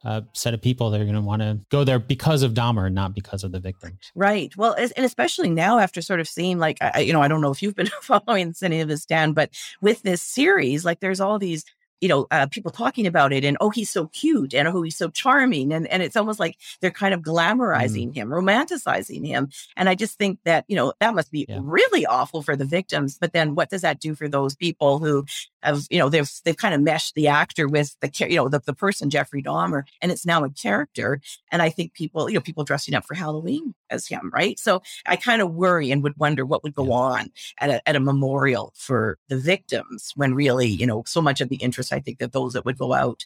uh, 0.04 0.22
set 0.32 0.54
of 0.54 0.62
people 0.62 0.90
that 0.90 1.00
are 1.00 1.04
going 1.04 1.14
to 1.14 1.20
want 1.20 1.42
to 1.42 1.60
go 1.70 1.84
there 1.84 1.98
because 1.98 2.42
of 2.42 2.54
Dahmer, 2.54 2.90
not 2.90 3.14
because 3.14 3.44
of 3.44 3.52
the 3.52 3.60
victims. 3.60 4.10
Right. 4.14 4.56
Well, 4.56 4.74
and 4.74 5.04
especially 5.04 5.50
now 5.50 5.78
after 5.78 6.00
sort 6.00 6.20
of 6.20 6.28
seeing, 6.28 6.58
like, 6.58 6.78
I, 6.80 7.00
you 7.00 7.12
know, 7.12 7.22
I 7.22 7.28
don't 7.28 7.40
know 7.40 7.50
if 7.50 7.62
you've 7.62 7.76
been 7.76 7.90
following 8.02 8.54
any 8.62 8.80
of 8.80 8.88
this, 8.88 9.04
Dan, 9.04 9.32
but 9.32 9.50
with 9.80 10.02
this 10.02 10.22
series, 10.22 10.84
like, 10.84 11.00
there's 11.00 11.20
all 11.20 11.38
these 11.38 11.64
you 12.00 12.08
know, 12.08 12.26
uh, 12.30 12.46
people 12.46 12.70
talking 12.70 13.06
about 13.06 13.32
it 13.32 13.44
and, 13.44 13.56
oh, 13.60 13.70
he's 13.70 13.90
so 13.90 14.06
cute 14.08 14.54
and 14.54 14.66
oh, 14.68 14.82
he's 14.82 14.96
so 14.96 15.08
charming. 15.10 15.72
And, 15.72 15.86
and 15.88 16.02
it's 16.02 16.16
almost 16.16 16.40
like 16.40 16.56
they're 16.80 16.90
kind 16.90 17.12
of 17.12 17.20
mm. 17.20 17.32
glamorizing 17.32 18.08
mm. 18.08 18.14
him, 18.14 18.28
romanticizing 18.28 19.26
him. 19.26 19.50
And 19.76 19.88
I 19.88 19.94
just 19.94 20.16
think 20.18 20.38
that, 20.44 20.64
you 20.68 20.76
know, 20.76 20.92
that 21.00 21.14
must 21.14 21.30
be 21.30 21.46
yeah. 21.48 21.58
really 21.62 22.06
awful 22.06 22.42
for 22.42 22.56
the 22.56 22.64
victims. 22.64 23.18
But 23.20 23.32
then 23.32 23.54
what 23.54 23.70
does 23.70 23.82
that 23.82 24.00
do 24.00 24.14
for 24.14 24.28
those 24.28 24.56
people 24.56 24.98
who 24.98 25.26
have, 25.62 25.86
you 25.90 25.98
know, 25.98 26.08
they've, 26.08 26.30
they've 26.44 26.56
kind 26.56 26.74
of 26.74 26.80
meshed 26.80 27.14
the 27.14 27.28
actor 27.28 27.68
with 27.68 27.94
the, 28.00 28.10
you 28.28 28.36
know, 28.36 28.48
the, 28.48 28.60
the 28.64 28.74
person, 28.74 29.10
Jeffrey 29.10 29.42
Dahmer, 29.42 29.82
and 30.00 30.10
it's 30.10 30.24
now 30.24 30.42
a 30.42 30.50
character. 30.50 31.20
And 31.52 31.60
I 31.60 31.68
think 31.68 31.92
people, 31.92 32.30
you 32.30 32.34
know, 32.34 32.40
people 32.40 32.64
dressing 32.64 32.94
up 32.94 33.04
for 33.04 33.14
Halloween 33.14 33.74
as 33.90 34.06
him, 34.06 34.30
right? 34.32 34.58
So 34.58 34.82
I 35.04 35.16
kind 35.16 35.42
of 35.42 35.52
worry 35.52 35.90
and 35.90 36.02
would 36.02 36.16
wonder 36.16 36.46
what 36.46 36.62
would 36.62 36.74
go 36.74 36.86
yeah. 36.86 36.92
on 36.92 37.32
at 37.58 37.70
a, 37.70 37.88
at 37.88 37.96
a 37.96 38.00
memorial 38.00 38.72
for 38.76 39.18
the 39.28 39.36
victims 39.36 40.12
when 40.16 40.34
really, 40.34 40.68
you 40.68 40.86
know, 40.86 41.02
so 41.06 41.20
much 41.20 41.40
of 41.40 41.48
the 41.50 41.56
interest 41.56 41.89
I 41.92 42.00
think 42.00 42.18
that 42.18 42.32
those 42.32 42.52
that 42.54 42.64
would 42.64 42.78
go 42.78 42.92
out 42.92 43.24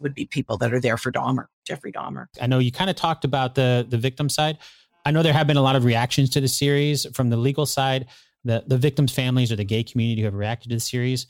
would 0.00 0.14
be 0.14 0.24
people 0.24 0.56
that 0.58 0.72
are 0.72 0.80
there 0.80 0.96
for 0.96 1.12
Dahmer, 1.12 1.46
Jeffrey 1.66 1.92
Dahmer. 1.92 2.26
I 2.40 2.46
know 2.46 2.58
you 2.58 2.72
kind 2.72 2.90
of 2.90 2.96
talked 2.96 3.24
about 3.24 3.54
the 3.54 3.86
the 3.88 3.98
victim 3.98 4.28
side. 4.28 4.58
I 5.04 5.10
know 5.10 5.22
there 5.22 5.32
have 5.32 5.46
been 5.46 5.56
a 5.56 5.62
lot 5.62 5.76
of 5.76 5.84
reactions 5.84 6.30
to 6.30 6.40
the 6.40 6.48
series 6.48 7.06
from 7.14 7.30
the 7.30 7.36
legal 7.36 7.66
side. 7.66 8.06
The 8.44 8.64
the 8.66 8.78
victims' 8.78 9.12
families 9.12 9.52
or 9.52 9.56
the 9.56 9.64
gay 9.64 9.82
community 9.82 10.22
who 10.22 10.26
have 10.26 10.34
reacted 10.34 10.70
to 10.70 10.76
the 10.76 10.80
series. 10.80 11.26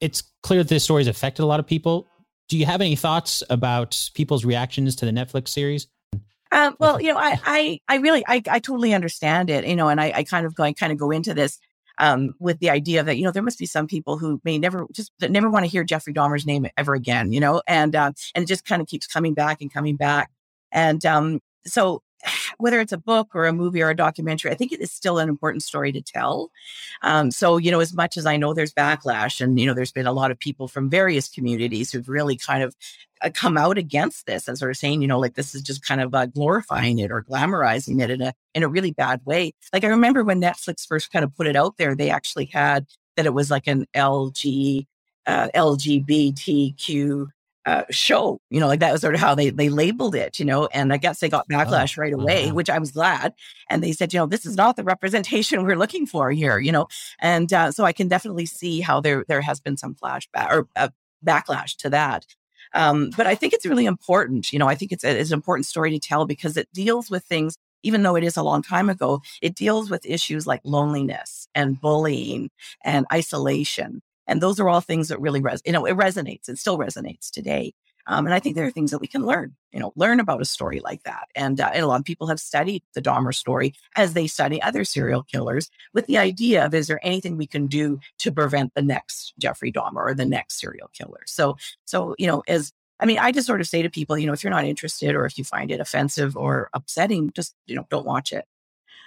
It's 0.00 0.22
clear 0.42 0.60
that 0.60 0.68
this 0.68 0.84
story 0.84 1.00
has 1.00 1.08
affected 1.08 1.42
a 1.42 1.46
lot 1.46 1.60
of 1.60 1.66
people. 1.66 2.08
Do 2.48 2.58
you 2.58 2.66
have 2.66 2.80
any 2.80 2.96
thoughts 2.96 3.42
about 3.50 3.98
people's 4.14 4.44
reactions 4.44 4.96
to 4.96 5.06
the 5.06 5.12
Netflix 5.12 5.48
series? 5.48 5.86
Um, 6.52 6.76
well, 6.78 7.00
you 7.00 7.12
know, 7.12 7.18
I, 7.18 7.40
I, 7.44 7.80
I 7.88 7.96
really, 7.96 8.22
I, 8.28 8.42
I 8.48 8.58
totally 8.58 8.92
understand 8.92 9.48
it, 9.48 9.66
you 9.66 9.74
know, 9.74 9.88
and 9.88 9.98
I, 9.98 10.12
I 10.14 10.22
kind 10.22 10.44
of 10.44 10.54
go, 10.54 10.64
I 10.64 10.74
kind 10.74 10.92
of 10.92 10.98
go 10.98 11.10
into 11.10 11.32
this 11.32 11.58
um, 11.98 12.34
with 12.38 12.58
the 12.58 12.70
idea 12.70 13.02
that 13.02 13.16
you 13.16 13.24
know 13.24 13.30
there 13.30 13.42
must 13.42 13.58
be 13.58 13.66
some 13.66 13.86
people 13.86 14.18
who 14.18 14.40
may 14.44 14.58
never 14.58 14.86
just 14.92 15.12
never 15.20 15.50
want 15.50 15.64
to 15.64 15.70
hear 15.70 15.84
Jeffrey 15.84 16.12
Dahmer's 16.12 16.46
name 16.46 16.66
ever 16.76 16.94
again, 16.94 17.32
you 17.32 17.40
know, 17.40 17.62
and 17.66 17.94
uh, 17.94 18.12
and 18.34 18.44
it 18.44 18.48
just 18.48 18.64
kind 18.64 18.82
of 18.82 18.88
keeps 18.88 19.06
coming 19.06 19.34
back 19.34 19.60
and 19.60 19.72
coming 19.72 19.96
back, 19.96 20.30
and 20.70 21.04
um, 21.06 21.40
so 21.64 22.02
whether 22.62 22.80
it's 22.80 22.92
a 22.92 22.98
book 22.98 23.30
or 23.34 23.46
a 23.46 23.52
movie 23.52 23.82
or 23.82 23.90
a 23.90 23.96
documentary, 23.96 24.50
I 24.50 24.54
think 24.54 24.72
it 24.72 24.80
is 24.80 24.92
still 24.92 25.18
an 25.18 25.28
important 25.28 25.62
story 25.62 25.92
to 25.92 26.00
tell. 26.00 26.50
Um, 27.02 27.30
so, 27.30 27.56
you 27.56 27.70
know, 27.70 27.80
as 27.80 27.92
much 27.92 28.16
as 28.16 28.24
I 28.24 28.36
know 28.36 28.54
there's 28.54 28.72
backlash 28.72 29.40
and, 29.40 29.58
you 29.58 29.66
know, 29.66 29.74
there's 29.74 29.92
been 29.92 30.06
a 30.06 30.12
lot 30.12 30.30
of 30.30 30.38
people 30.38 30.68
from 30.68 30.88
various 30.88 31.28
communities 31.28 31.90
who've 31.90 32.08
really 32.08 32.36
kind 32.36 32.62
of 32.62 32.74
uh, 33.22 33.30
come 33.34 33.58
out 33.58 33.78
against 33.78 34.26
this 34.26 34.48
and 34.48 34.56
sort 34.56 34.70
of 34.70 34.76
saying, 34.76 35.02
you 35.02 35.08
know, 35.08 35.18
like 35.18 35.34
this 35.34 35.54
is 35.54 35.62
just 35.62 35.84
kind 35.84 36.00
of 36.00 36.14
uh, 36.14 36.26
glorifying 36.26 36.98
it 36.98 37.10
or 37.10 37.22
glamorizing 37.22 38.00
it 38.00 38.10
in 38.10 38.22
a, 38.22 38.32
in 38.54 38.62
a 38.62 38.68
really 38.68 38.92
bad 38.92 39.20
way. 39.24 39.52
Like 39.72 39.84
I 39.84 39.88
remember 39.88 40.22
when 40.22 40.40
Netflix 40.40 40.86
first 40.86 41.12
kind 41.12 41.24
of 41.24 41.34
put 41.36 41.46
it 41.46 41.56
out 41.56 41.76
there, 41.76 41.94
they 41.96 42.10
actually 42.10 42.46
had 42.46 42.86
that 43.16 43.26
it 43.26 43.34
was 43.34 43.50
like 43.50 43.66
an 43.66 43.86
LG, 43.94 44.86
uh, 45.26 45.48
LGBTQ 45.54 47.26
uh, 47.66 47.84
show. 47.90 48.40
You 48.50 48.60
know, 48.60 48.66
like 48.66 48.80
that 48.80 48.92
was 48.92 49.00
sort 49.00 49.14
of 49.14 49.20
how 49.20 49.34
they 49.34 49.50
they 49.50 49.68
labeled 49.68 50.14
it. 50.14 50.38
You 50.38 50.44
know, 50.44 50.66
and 50.66 50.92
I 50.92 50.96
guess 50.96 51.20
they 51.20 51.28
got 51.28 51.46
oh, 51.50 51.54
backlash 51.54 51.98
oh, 51.98 52.02
right 52.02 52.12
away, 52.12 52.52
which 52.52 52.70
I 52.70 52.78
was 52.78 52.92
glad. 52.92 53.34
And 53.70 53.82
they 53.82 53.92
said, 53.92 54.12
you 54.12 54.20
know, 54.20 54.26
this 54.26 54.46
is 54.46 54.56
not 54.56 54.76
the 54.76 54.84
representation 54.84 55.62
we're 55.62 55.76
looking 55.76 56.06
for 56.06 56.30
here. 56.30 56.58
You 56.58 56.72
know, 56.72 56.88
and 57.18 57.52
uh, 57.52 57.72
so 57.72 57.84
I 57.84 57.92
can 57.92 58.08
definitely 58.08 58.46
see 58.46 58.80
how 58.80 59.00
there 59.00 59.24
there 59.28 59.42
has 59.42 59.60
been 59.60 59.76
some 59.76 59.94
flashback 59.94 60.50
or 60.50 60.68
uh, 60.76 60.88
backlash 61.24 61.76
to 61.78 61.90
that. 61.90 62.26
Um, 62.74 63.10
but 63.16 63.26
I 63.26 63.34
think 63.34 63.52
it's 63.52 63.66
really 63.66 63.86
important. 63.86 64.52
You 64.52 64.58
know, 64.58 64.68
I 64.68 64.74
think 64.74 64.92
it's, 64.92 65.04
it's 65.04 65.30
an 65.30 65.36
important 65.36 65.66
story 65.66 65.90
to 65.90 65.98
tell 65.98 66.24
because 66.24 66.56
it 66.56 66.68
deals 66.72 67.10
with 67.10 67.24
things 67.24 67.56
even 67.82 68.02
though 68.02 68.16
it 68.16 68.24
is 68.24 68.36
a 68.36 68.42
long 68.42 68.62
time 68.62 68.88
ago, 68.88 69.20
it 69.40 69.54
deals 69.54 69.90
with 69.90 70.06
issues 70.06 70.46
like 70.46 70.60
loneliness 70.64 71.48
and 71.54 71.80
bullying 71.80 72.50
and 72.84 73.06
isolation 73.12 74.02
and 74.26 74.40
those 74.40 74.60
are 74.60 74.68
all 74.68 74.80
things 74.80 75.08
that 75.08 75.20
really, 75.20 75.40
res- 75.40 75.62
you 75.64 75.72
know, 75.72 75.86
it 75.86 75.96
resonates. 75.96 76.48
It 76.48 76.58
still 76.58 76.78
resonates 76.78 77.30
today. 77.30 77.74
Um, 78.06 78.26
and 78.26 78.34
I 78.34 78.40
think 78.40 78.56
there 78.56 78.66
are 78.66 78.70
things 78.70 78.90
that 78.90 79.00
we 79.00 79.06
can 79.06 79.24
learn, 79.24 79.54
you 79.70 79.78
know, 79.78 79.92
learn 79.94 80.18
about 80.18 80.42
a 80.42 80.44
story 80.44 80.80
like 80.80 81.04
that. 81.04 81.28
And, 81.36 81.60
uh, 81.60 81.70
and 81.72 81.84
a 81.84 81.86
lot 81.86 82.00
of 82.00 82.04
people 82.04 82.26
have 82.26 82.40
studied 82.40 82.82
the 82.94 83.02
Dahmer 83.02 83.32
story 83.32 83.74
as 83.94 84.14
they 84.14 84.26
study 84.26 84.60
other 84.60 84.84
serial 84.84 85.22
killers 85.22 85.70
with 85.94 86.06
the 86.06 86.18
idea 86.18 86.66
of 86.66 86.74
is 86.74 86.88
there 86.88 86.98
anything 87.04 87.36
we 87.36 87.46
can 87.46 87.68
do 87.68 88.00
to 88.18 88.32
prevent 88.32 88.74
the 88.74 88.82
next 88.82 89.34
Jeffrey 89.38 89.70
Dahmer 89.70 90.02
or 90.04 90.14
the 90.14 90.24
next 90.24 90.60
serial 90.60 90.90
killer? 90.92 91.20
So, 91.26 91.56
so, 91.84 92.16
you 92.18 92.26
know, 92.26 92.42
as 92.48 92.72
I 92.98 93.06
mean, 93.06 93.18
I 93.18 93.32
just 93.32 93.46
sort 93.48 93.60
of 93.60 93.66
say 93.66 93.82
to 93.82 93.90
people, 93.90 94.16
you 94.16 94.26
know, 94.26 94.32
if 94.32 94.44
you're 94.44 94.52
not 94.52 94.64
interested 94.64 95.14
or 95.14 95.24
if 95.24 95.36
you 95.36 95.44
find 95.44 95.70
it 95.72 95.80
offensive 95.80 96.36
or 96.36 96.70
upsetting, 96.72 97.32
just, 97.34 97.54
you 97.66 97.74
know, 97.74 97.86
don't 97.90 98.06
watch 98.06 98.32
it. 98.32 98.44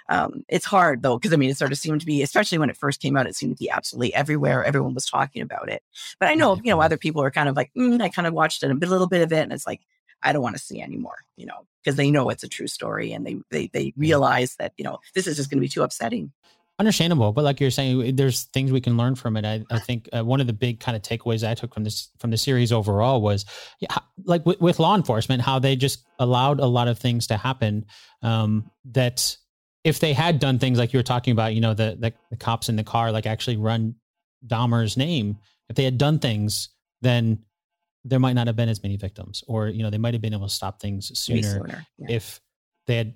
Um, 0.08 0.44
it's 0.48 0.64
hard 0.64 1.02
though, 1.02 1.18
because 1.18 1.32
I 1.32 1.36
mean, 1.36 1.50
it 1.50 1.56
sort 1.56 1.72
of 1.72 1.78
seemed 1.78 2.00
to 2.00 2.06
be, 2.06 2.22
especially 2.22 2.58
when 2.58 2.70
it 2.70 2.76
first 2.76 3.00
came 3.00 3.16
out, 3.16 3.26
it 3.26 3.36
seemed 3.36 3.56
to 3.56 3.62
be 3.62 3.70
absolutely 3.70 4.14
everywhere. 4.14 4.64
Everyone 4.64 4.94
was 4.94 5.06
talking 5.06 5.42
about 5.42 5.68
it. 5.68 5.82
But 6.20 6.28
I 6.28 6.34
know, 6.34 6.56
you 6.56 6.70
know, 6.70 6.80
other 6.80 6.96
people 6.96 7.22
are 7.22 7.30
kind 7.30 7.48
of 7.48 7.56
like, 7.56 7.72
mm, 7.76 8.00
I 8.00 8.08
kind 8.08 8.26
of 8.26 8.34
watched 8.34 8.62
it 8.62 8.70
a, 8.70 8.74
bit, 8.74 8.88
a 8.88 8.92
little 8.92 9.08
bit 9.08 9.22
of 9.22 9.32
it, 9.32 9.42
and 9.42 9.52
it's 9.52 9.66
like, 9.66 9.80
I 10.22 10.32
don't 10.32 10.42
want 10.42 10.56
to 10.56 10.62
see 10.62 10.80
anymore, 10.80 11.18
you 11.36 11.46
know, 11.46 11.66
because 11.82 11.96
they 11.96 12.10
know 12.10 12.30
it's 12.30 12.42
a 12.42 12.48
true 12.48 12.66
story 12.66 13.12
and 13.12 13.26
they 13.26 13.36
they 13.50 13.68
they 13.72 13.92
realize 13.96 14.56
that 14.56 14.72
you 14.76 14.84
know 14.84 14.98
this 15.14 15.26
is 15.26 15.36
just 15.36 15.50
going 15.50 15.58
to 15.58 15.62
be 15.62 15.68
too 15.68 15.82
upsetting. 15.82 16.32
Understandable, 16.78 17.32
but 17.32 17.42
like 17.42 17.58
you're 17.58 17.70
saying, 17.70 18.16
there's 18.16 18.42
things 18.44 18.70
we 18.70 18.82
can 18.82 18.98
learn 18.98 19.14
from 19.14 19.38
it. 19.38 19.46
I, 19.46 19.64
I 19.70 19.78
think 19.78 20.10
uh, 20.14 20.22
one 20.22 20.42
of 20.42 20.46
the 20.46 20.52
big 20.52 20.78
kind 20.78 20.94
of 20.94 21.00
takeaways 21.00 21.46
I 21.46 21.54
took 21.54 21.72
from 21.72 21.84
this 21.84 22.10
from 22.18 22.30
the 22.30 22.36
series 22.36 22.70
overall 22.70 23.22
was, 23.22 23.46
yeah, 23.80 23.96
like 24.24 24.44
with, 24.44 24.60
with 24.60 24.78
law 24.78 24.94
enforcement, 24.94 25.40
how 25.40 25.58
they 25.58 25.74
just 25.74 26.04
allowed 26.18 26.60
a 26.60 26.66
lot 26.66 26.86
of 26.86 26.98
things 26.98 27.28
to 27.28 27.38
happen 27.38 27.86
um, 28.20 28.70
that 28.92 29.38
if 29.86 30.00
they 30.00 30.12
had 30.12 30.40
done 30.40 30.58
things 30.58 30.78
like 30.78 30.92
you 30.92 30.98
were 30.98 31.04
talking 31.04 31.30
about, 31.30 31.54
you 31.54 31.60
know, 31.60 31.72
the, 31.72 31.96
the, 32.00 32.12
the 32.30 32.36
cops 32.36 32.68
in 32.68 32.74
the 32.74 32.82
car, 32.82 33.12
like 33.12 33.24
actually 33.24 33.56
run 33.56 33.94
Dahmer's 34.44 34.96
name, 34.96 35.38
if 35.68 35.76
they 35.76 35.84
had 35.84 35.96
done 35.96 36.18
things, 36.18 36.70
then 37.02 37.38
there 38.04 38.18
might 38.18 38.32
not 38.32 38.48
have 38.48 38.56
been 38.56 38.68
as 38.68 38.82
many 38.82 38.96
victims, 38.96 39.44
or 39.46 39.68
you 39.68 39.84
know, 39.84 39.90
they 39.90 39.98
might 39.98 40.12
have 40.12 40.20
been 40.20 40.32
able 40.32 40.48
to 40.48 40.52
stop 40.52 40.80
things 40.80 41.16
sooner, 41.16 41.42
sooner 41.42 41.86
yeah. 41.98 42.06
if 42.10 42.40
they 42.88 42.96
had 42.96 43.14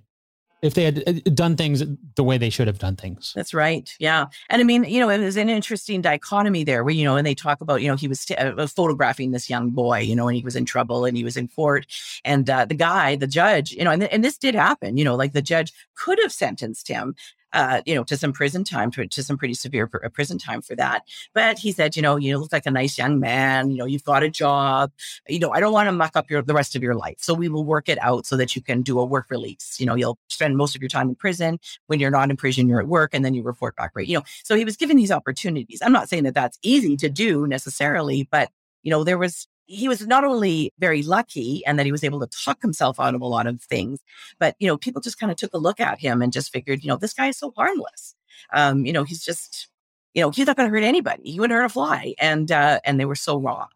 if 0.62 0.74
they 0.74 0.84
had 0.84 1.02
uh, 1.06 1.12
done 1.34 1.56
things 1.56 1.82
the 2.16 2.24
way 2.24 2.38
they 2.38 2.50
should 2.50 2.66
have 2.66 2.78
done 2.78 2.96
things. 2.96 3.32
That's 3.34 3.54
right. 3.54 3.92
Yeah. 3.98 4.26
And 4.48 4.60
I 4.60 4.64
mean, 4.64 4.84
you 4.84 5.00
know, 5.00 5.08
it 5.08 5.18
was 5.18 5.36
an 5.36 5.48
interesting 5.48 6.02
dichotomy 6.02 6.64
there 6.64 6.84
where, 6.84 6.94
you 6.94 7.04
know, 7.04 7.16
and 7.16 7.26
they 7.26 7.34
talk 7.34 7.60
about, 7.60 7.82
you 7.82 7.88
know, 7.88 7.96
he 7.96 8.08
was 8.08 8.24
t- 8.24 8.34
uh, 8.34 8.66
photographing 8.66 9.30
this 9.30 9.48
young 9.48 9.70
boy, 9.70 10.00
you 10.00 10.14
know, 10.14 10.28
and 10.28 10.36
he 10.36 10.44
was 10.44 10.56
in 10.56 10.64
trouble 10.64 11.04
and 11.04 11.16
he 11.16 11.24
was 11.24 11.36
in 11.36 11.48
court. 11.48 11.86
And 12.24 12.48
uh, 12.48 12.64
the 12.64 12.74
guy, 12.74 13.16
the 13.16 13.26
judge, 13.26 13.72
you 13.72 13.84
know, 13.84 13.90
and, 13.90 14.04
and 14.04 14.24
this 14.24 14.36
did 14.36 14.54
happen, 14.54 14.96
you 14.96 15.04
know, 15.04 15.14
like 15.14 15.32
the 15.32 15.42
judge 15.42 15.72
could 15.94 16.18
have 16.22 16.32
sentenced 16.32 16.88
him 16.88 17.14
uh, 17.52 17.82
you 17.86 17.94
know, 17.94 18.04
to 18.04 18.16
some 18.16 18.32
prison 18.32 18.64
time, 18.64 18.90
to, 18.92 19.06
to 19.06 19.22
some 19.22 19.36
pretty 19.36 19.54
severe 19.54 19.86
pr- 19.86 20.04
uh, 20.04 20.08
prison 20.08 20.38
time 20.38 20.62
for 20.62 20.76
that. 20.76 21.02
But 21.34 21.58
he 21.58 21.72
said, 21.72 21.96
you 21.96 22.02
know, 22.02 22.16
you 22.16 22.38
look 22.38 22.52
like 22.52 22.66
a 22.66 22.70
nice 22.70 22.96
young 22.98 23.18
man. 23.18 23.70
You 23.70 23.78
know, 23.78 23.84
you've 23.84 24.04
got 24.04 24.22
a 24.22 24.30
job. 24.30 24.92
You 25.28 25.38
know, 25.38 25.50
I 25.50 25.60
don't 25.60 25.72
want 25.72 25.88
to 25.88 25.92
muck 25.92 26.12
up 26.14 26.30
your 26.30 26.42
the 26.42 26.54
rest 26.54 26.76
of 26.76 26.82
your 26.82 26.94
life. 26.94 27.16
So 27.18 27.34
we 27.34 27.48
will 27.48 27.64
work 27.64 27.88
it 27.88 27.98
out 28.00 28.26
so 28.26 28.36
that 28.36 28.54
you 28.54 28.62
can 28.62 28.82
do 28.82 28.98
a 28.98 29.04
work 29.04 29.26
release. 29.30 29.78
You 29.78 29.86
know, 29.86 29.94
you'll 29.94 30.18
spend 30.28 30.56
most 30.56 30.76
of 30.76 30.82
your 30.82 30.88
time 30.88 31.08
in 31.08 31.14
prison. 31.14 31.58
When 31.86 32.00
you're 32.00 32.10
not 32.10 32.30
in 32.30 32.36
prison, 32.36 32.68
you're 32.68 32.80
at 32.80 32.88
work, 32.88 33.10
and 33.14 33.24
then 33.24 33.34
you 33.34 33.42
report 33.42 33.76
back. 33.76 33.92
Right? 33.94 34.06
You 34.06 34.18
know, 34.18 34.24
so 34.44 34.54
he 34.54 34.64
was 34.64 34.76
given 34.76 34.96
these 34.96 35.12
opportunities. 35.12 35.80
I'm 35.82 35.92
not 35.92 36.08
saying 36.08 36.24
that 36.24 36.34
that's 36.34 36.58
easy 36.62 36.96
to 36.98 37.08
do 37.08 37.46
necessarily, 37.46 38.28
but 38.30 38.50
you 38.82 38.90
know, 38.90 39.04
there 39.04 39.18
was 39.18 39.46
he 39.70 39.86
was 39.86 40.04
not 40.04 40.24
only 40.24 40.72
very 40.80 41.02
lucky 41.02 41.64
and 41.64 41.78
that 41.78 41.86
he 41.86 41.92
was 41.92 42.02
able 42.02 42.18
to 42.18 42.26
talk 42.44 42.60
himself 42.60 42.98
out 42.98 43.14
of 43.14 43.20
a 43.20 43.26
lot 43.26 43.46
of 43.46 43.62
things, 43.62 44.00
but 44.40 44.56
you 44.58 44.66
know, 44.66 44.76
people 44.76 45.00
just 45.00 45.18
kind 45.18 45.30
of 45.30 45.38
took 45.38 45.54
a 45.54 45.58
look 45.58 45.78
at 45.78 46.00
him 46.00 46.22
and 46.22 46.32
just 46.32 46.52
figured, 46.52 46.82
you 46.82 46.88
know, 46.88 46.96
this 46.96 47.14
guy 47.14 47.28
is 47.28 47.38
so 47.38 47.52
harmless. 47.56 48.16
Um, 48.52 48.84
you 48.84 48.92
know, 48.92 49.04
he's 49.04 49.24
just, 49.24 49.68
you 50.12 50.22
know, 50.22 50.30
he's 50.30 50.48
not 50.48 50.56
going 50.56 50.68
to 50.68 50.74
hurt 50.74 50.82
anybody. 50.82 51.30
He 51.30 51.38
wouldn't 51.38 51.56
hurt 51.56 51.64
a 51.64 51.68
fly, 51.68 52.14
and 52.18 52.50
uh, 52.50 52.80
and 52.84 52.98
they 52.98 53.04
were 53.04 53.14
so 53.14 53.38
wrong. 53.38 53.68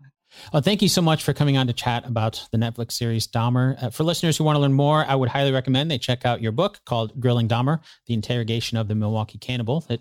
Well, 0.53 0.63
thank 0.63 0.83
you 0.83 0.89
so 0.89 1.01
much 1.01 1.23
for 1.23 1.33
coming 1.33 1.57
on 1.57 1.69
to 1.69 1.73
chat 1.73 2.05
about 2.05 2.49
the 2.51 2.59
Netflix 2.59 2.93
series 2.93 3.29
Dahmer. 3.29 3.81
Uh, 3.81 3.91
for 3.91 4.03
listeners 4.03 4.37
who 4.37 4.43
want 4.43 4.57
to 4.57 4.61
learn 4.61 4.73
more, 4.73 5.05
I 5.07 5.15
would 5.15 5.29
highly 5.29 5.53
recommend 5.53 5.93
they 5.93 5.99
check 5.99 6.27
out 6.27 6.43
your 6.43 6.51
book 6.51 6.81
called 6.85 7.21
Grilling 7.21 7.47
Dahmer: 7.47 7.79
The 8.07 8.15
Interrogation 8.15 8.77
of 8.77 8.89
the 8.89 8.97
Milwaukee 8.97 9.39
Cannibal. 9.39 9.85
It 9.89 10.01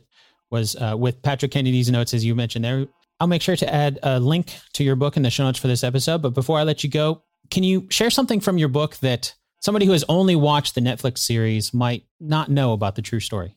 was 0.50 0.76
uh, 0.76 0.96
with 0.98 1.22
Patrick 1.22 1.52
Kennedy's 1.52 1.92
notes, 1.92 2.16
as 2.16 2.26
you 2.26 2.34
mentioned 2.34 2.66
there. 2.66 2.88
I'll 3.24 3.28
make 3.28 3.42
sure 3.42 3.56
to 3.56 3.74
add 3.74 4.00
a 4.04 4.20
link 4.20 4.54
to 4.74 4.84
your 4.84 4.98
book 4.98 5.16
in 5.16 5.24
the 5.24 5.30
show 5.30 5.46
notes 5.46 5.58
for 5.58 5.70
this 5.70 5.82
episode. 5.82 6.22
But 6.22 6.32
before 6.32 6.60
I 6.60 6.64
let 6.64 6.84
you 6.84 6.90
go, 6.90 7.24
can 7.50 7.64
you 7.64 7.88
share 7.90 8.10
something 8.10 8.42
from 8.42 8.58
your 8.58 8.68
book 8.68 8.98
that 8.98 9.34
somebody 9.62 9.86
who 9.86 9.94
has 9.94 10.04
only 10.10 10.36
watched 10.36 10.76
the 10.76 10.82
Netflix 10.82 11.20
series 11.20 11.74
might 11.74 12.04
not 12.20 12.52
know 12.52 12.74
about 12.74 12.96
the 12.96 13.02
true 13.02 13.22
story? 13.22 13.56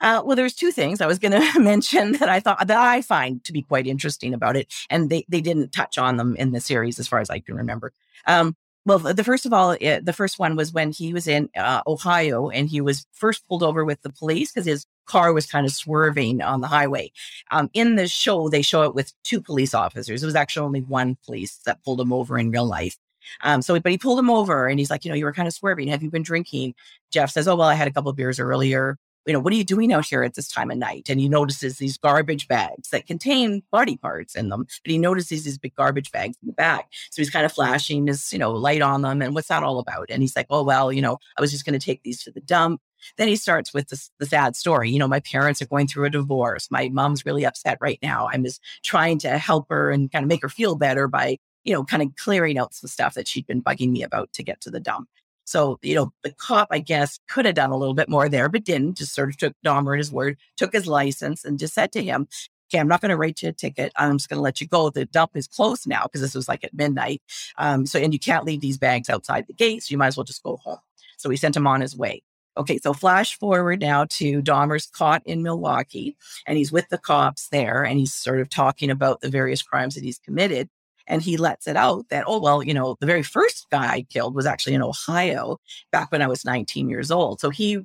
Uh, 0.00 0.22
well, 0.24 0.34
there's 0.34 0.54
two 0.54 0.72
things 0.72 1.00
I 1.00 1.06
was 1.06 1.20
going 1.20 1.40
to 1.52 1.60
mention 1.60 2.14
that 2.14 2.28
I 2.28 2.40
thought 2.40 2.66
that 2.66 2.76
I 2.76 3.00
find 3.00 3.44
to 3.44 3.52
be 3.52 3.62
quite 3.62 3.86
interesting 3.86 4.34
about 4.34 4.56
it, 4.56 4.74
and 4.90 5.08
they 5.08 5.24
they 5.28 5.40
didn't 5.40 5.70
touch 5.70 5.98
on 5.98 6.16
them 6.16 6.34
in 6.34 6.50
the 6.50 6.60
series 6.60 6.98
as 6.98 7.06
far 7.06 7.20
as 7.20 7.30
I 7.30 7.38
can 7.38 7.54
remember. 7.54 7.92
Um, 8.26 8.56
well, 8.86 8.98
the 8.98 9.22
first 9.22 9.46
of 9.46 9.52
all, 9.52 9.76
it, 9.80 10.04
the 10.04 10.12
first 10.12 10.40
one 10.40 10.56
was 10.56 10.72
when 10.72 10.90
he 10.90 11.12
was 11.12 11.28
in 11.28 11.48
uh, 11.56 11.82
Ohio 11.86 12.50
and 12.50 12.68
he 12.68 12.80
was 12.80 13.06
first 13.12 13.46
pulled 13.46 13.62
over 13.62 13.84
with 13.84 14.02
the 14.02 14.10
police 14.10 14.50
because 14.50 14.66
his 14.66 14.84
car 15.06 15.32
was 15.32 15.46
kind 15.46 15.66
of 15.66 15.72
swerving 15.72 16.42
on 16.42 16.60
the 16.60 16.68
highway. 16.68 17.12
Um, 17.50 17.70
in 17.72 17.96
the 17.96 18.08
show, 18.08 18.48
they 18.48 18.62
show 18.62 18.82
it 18.82 18.94
with 18.94 19.12
two 19.24 19.40
police 19.40 19.74
officers. 19.74 20.22
It 20.22 20.26
was 20.26 20.34
actually 20.34 20.66
only 20.66 20.82
one 20.82 21.16
police 21.24 21.60
that 21.66 21.82
pulled 21.84 22.00
him 22.00 22.12
over 22.12 22.38
in 22.38 22.50
real 22.50 22.66
life. 22.66 22.96
Um, 23.42 23.62
so, 23.62 23.78
but 23.80 23.92
he 23.92 23.98
pulled 23.98 24.18
him 24.18 24.30
over 24.30 24.68
and 24.68 24.78
he's 24.78 24.90
like, 24.90 25.04
you 25.04 25.10
know, 25.10 25.16
you 25.16 25.24
were 25.24 25.32
kind 25.32 25.48
of 25.48 25.54
swerving. 25.54 25.88
Have 25.88 26.02
you 26.02 26.10
been 26.10 26.22
drinking? 26.22 26.74
Jeff 27.10 27.30
says, 27.30 27.48
oh, 27.48 27.56
well, 27.56 27.68
I 27.68 27.74
had 27.74 27.88
a 27.88 27.92
couple 27.92 28.12
beers 28.12 28.38
earlier. 28.38 28.98
You 29.26 29.32
know, 29.32 29.40
what 29.40 29.52
are 29.52 29.56
you 29.56 29.64
doing 29.64 29.92
out 29.92 30.06
here 30.06 30.22
at 30.22 30.34
this 30.34 30.46
time 30.46 30.70
of 30.70 30.78
night? 30.78 31.08
And 31.08 31.18
he 31.18 31.28
notices 31.28 31.78
these 31.78 31.98
garbage 31.98 32.46
bags 32.46 32.90
that 32.90 33.08
contain 33.08 33.64
body 33.72 33.96
parts 33.96 34.36
in 34.36 34.50
them. 34.50 34.66
But 34.84 34.90
he 34.92 34.98
notices 34.98 35.42
these 35.42 35.58
big 35.58 35.74
garbage 35.74 36.12
bags 36.12 36.36
in 36.40 36.46
the 36.46 36.52
back. 36.52 36.86
So 37.10 37.20
he's 37.20 37.30
kind 37.30 37.44
of 37.44 37.52
flashing 37.52 38.06
his, 38.06 38.32
you 38.32 38.38
know, 38.38 38.52
light 38.52 38.82
on 38.82 39.02
them. 39.02 39.22
And 39.22 39.34
what's 39.34 39.48
that 39.48 39.64
all 39.64 39.80
about? 39.80 40.06
And 40.10 40.22
he's 40.22 40.36
like, 40.36 40.46
oh, 40.48 40.62
well, 40.62 40.92
you 40.92 41.02
know, 41.02 41.18
I 41.36 41.40
was 41.40 41.50
just 41.50 41.64
going 41.64 41.76
to 41.76 41.84
take 41.84 42.04
these 42.04 42.22
to 42.22 42.30
the 42.30 42.40
dump. 42.40 42.80
Then 43.16 43.28
he 43.28 43.36
starts 43.36 43.72
with 43.72 43.88
the 43.88 44.26
sad 44.26 44.56
story. 44.56 44.90
You 44.90 44.98
know, 44.98 45.08
my 45.08 45.20
parents 45.20 45.62
are 45.62 45.66
going 45.66 45.86
through 45.86 46.06
a 46.06 46.10
divorce. 46.10 46.68
My 46.70 46.88
mom's 46.88 47.26
really 47.26 47.44
upset 47.44 47.78
right 47.80 47.98
now. 48.02 48.28
I'm 48.32 48.44
just 48.44 48.62
trying 48.84 49.18
to 49.20 49.38
help 49.38 49.66
her 49.70 49.90
and 49.90 50.10
kind 50.10 50.24
of 50.24 50.28
make 50.28 50.42
her 50.42 50.48
feel 50.48 50.76
better 50.76 51.08
by, 51.08 51.38
you 51.64 51.72
know, 51.72 51.84
kind 51.84 52.02
of 52.02 52.14
clearing 52.16 52.58
out 52.58 52.74
some 52.74 52.88
stuff 52.88 53.14
that 53.14 53.28
she'd 53.28 53.46
been 53.46 53.62
bugging 53.62 53.90
me 53.90 54.02
about 54.02 54.32
to 54.34 54.42
get 54.42 54.60
to 54.62 54.70
the 54.70 54.80
dump. 54.80 55.08
So, 55.44 55.78
you 55.82 55.94
know, 55.94 56.12
the 56.24 56.32
cop, 56.32 56.68
I 56.72 56.80
guess, 56.80 57.20
could 57.28 57.46
have 57.46 57.54
done 57.54 57.70
a 57.70 57.76
little 57.76 57.94
bit 57.94 58.08
more 58.08 58.28
there, 58.28 58.48
but 58.48 58.64
didn't. 58.64 58.98
Just 58.98 59.14
sort 59.14 59.28
of 59.28 59.36
took 59.36 59.54
Dahmer 59.64 59.94
at 59.94 59.98
his 59.98 60.10
word, 60.10 60.38
took 60.56 60.72
his 60.72 60.88
license, 60.88 61.44
and 61.44 61.56
just 61.58 61.74
said 61.74 61.92
to 61.92 62.02
him, 62.02 62.26
okay, 62.68 62.80
I'm 62.80 62.88
not 62.88 63.00
going 63.00 63.10
to 63.10 63.16
write 63.16 63.42
you 63.42 63.50
a 63.50 63.52
ticket. 63.52 63.92
I'm 63.96 64.18
just 64.18 64.28
going 64.28 64.38
to 64.38 64.42
let 64.42 64.60
you 64.60 64.66
go. 64.66 64.90
The 64.90 65.06
dump 65.06 65.36
is 65.36 65.46
closed 65.46 65.86
now 65.86 66.02
because 66.02 66.20
this 66.20 66.34
was 66.34 66.48
like 66.48 66.64
at 66.64 66.74
midnight. 66.74 67.22
Um, 67.58 67.86
so, 67.86 68.00
and 68.00 68.12
you 68.12 68.18
can't 68.18 68.44
leave 68.44 68.60
these 68.60 68.76
bags 68.76 69.08
outside 69.08 69.46
the 69.46 69.52
gates. 69.52 69.88
So 69.88 69.92
you 69.92 69.98
might 69.98 70.08
as 70.08 70.16
well 70.16 70.24
just 70.24 70.42
go 70.42 70.56
home. 70.56 70.78
So 71.16 71.28
we 71.28 71.36
sent 71.36 71.56
him 71.56 71.66
on 71.66 71.80
his 71.80 71.96
way. 71.96 72.22
Okay, 72.56 72.78
so 72.78 72.94
flash 72.94 73.38
forward 73.38 73.80
now 73.80 74.06
to 74.10 74.42
Dahmer's 74.42 74.86
caught 74.86 75.22
in 75.26 75.42
Milwaukee, 75.42 76.16
and 76.46 76.56
he's 76.56 76.72
with 76.72 76.88
the 76.88 76.98
cops 76.98 77.48
there, 77.48 77.84
and 77.84 77.98
he's 77.98 78.14
sort 78.14 78.40
of 78.40 78.48
talking 78.48 78.90
about 78.90 79.20
the 79.20 79.28
various 79.28 79.62
crimes 79.62 79.94
that 79.94 80.04
he's 80.04 80.18
committed. 80.18 80.68
And 81.08 81.22
he 81.22 81.36
lets 81.36 81.68
it 81.68 81.76
out 81.76 82.08
that, 82.08 82.24
oh, 82.26 82.40
well, 82.40 82.62
you 82.64 82.74
know, 82.74 82.96
the 82.98 83.06
very 83.06 83.22
first 83.22 83.66
guy 83.70 83.86
I 83.86 84.02
killed 84.02 84.34
was 84.34 84.46
actually 84.46 84.74
in 84.74 84.82
Ohio 84.82 85.58
back 85.92 86.10
when 86.10 86.20
I 86.20 86.26
was 86.26 86.44
19 86.44 86.88
years 86.88 87.12
old. 87.12 87.40
So 87.40 87.50
he 87.50 87.80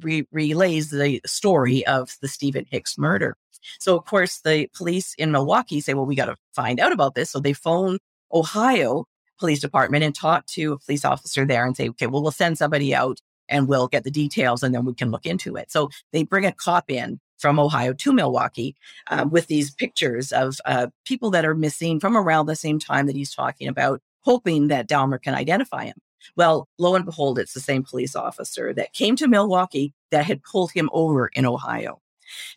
re- 0.00 0.26
relays 0.32 0.90
the 0.90 1.20
story 1.26 1.86
of 1.86 2.16
the 2.22 2.28
Steven 2.28 2.64
Hicks 2.70 2.96
murder. 2.96 3.36
So, 3.78 3.96
of 3.96 4.06
course, 4.06 4.40
the 4.40 4.68
police 4.74 5.14
in 5.18 5.32
Milwaukee 5.32 5.80
say, 5.80 5.94
well, 5.94 6.06
we 6.06 6.16
got 6.16 6.26
to 6.26 6.36
find 6.54 6.80
out 6.80 6.92
about 6.92 7.14
this. 7.14 7.30
So 7.30 7.40
they 7.40 7.52
phone 7.52 7.98
Ohio 8.32 9.04
Police 9.38 9.60
Department 9.60 10.04
and 10.04 10.14
talk 10.14 10.46
to 10.46 10.72
a 10.72 10.78
police 10.78 11.04
officer 11.04 11.44
there 11.44 11.66
and 11.66 11.76
say, 11.76 11.88
okay, 11.90 12.06
well, 12.06 12.22
we'll 12.22 12.32
send 12.32 12.58
somebody 12.58 12.94
out 12.94 13.20
and 13.52 13.68
we'll 13.68 13.86
get 13.86 14.02
the 14.04 14.10
details 14.10 14.62
and 14.62 14.74
then 14.74 14.84
we 14.84 14.94
can 14.94 15.10
look 15.10 15.26
into 15.26 15.56
it. 15.56 15.70
So 15.70 15.90
they 16.12 16.24
bring 16.24 16.46
a 16.46 16.52
cop 16.52 16.90
in 16.90 17.20
from 17.38 17.58
Ohio 17.58 17.92
to 17.92 18.12
Milwaukee 18.12 18.74
uh, 19.10 19.26
with 19.30 19.46
these 19.46 19.72
pictures 19.72 20.32
of 20.32 20.56
uh, 20.64 20.88
people 21.04 21.30
that 21.30 21.44
are 21.44 21.54
missing 21.54 22.00
from 22.00 22.16
around 22.16 22.46
the 22.46 22.56
same 22.56 22.78
time 22.78 23.06
that 23.06 23.16
he's 23.16 23.34
talking 23.34 23.68
about, 23.68 24.00
hoping 24.20 24.68
that 24.68 24.88
Dahmer 24.88 25.20
can 25.20 25.34
identify 25.34 25.84
him. 25.84 25.96
Well, 26.36 26.68
lo 26.78 26.94
and 26.94 27.04
behold, 27.04 27.38
it's 27.38 27.52
the 27.52 27.60
same 27.60 27.82
police 27.82 28.16
officer 28.16 28.72
that 28.74 28.92
came 28.92 29.16
to 29.16 29.28
Milwaukee 29.28 29.92
that 30.10 30.24
had 30.24 30.42
pulled 30.42 30.72
him 30.72 30.88
over 30.92 31.28
in 31.34 31.46
Ohio. 31.46 32.00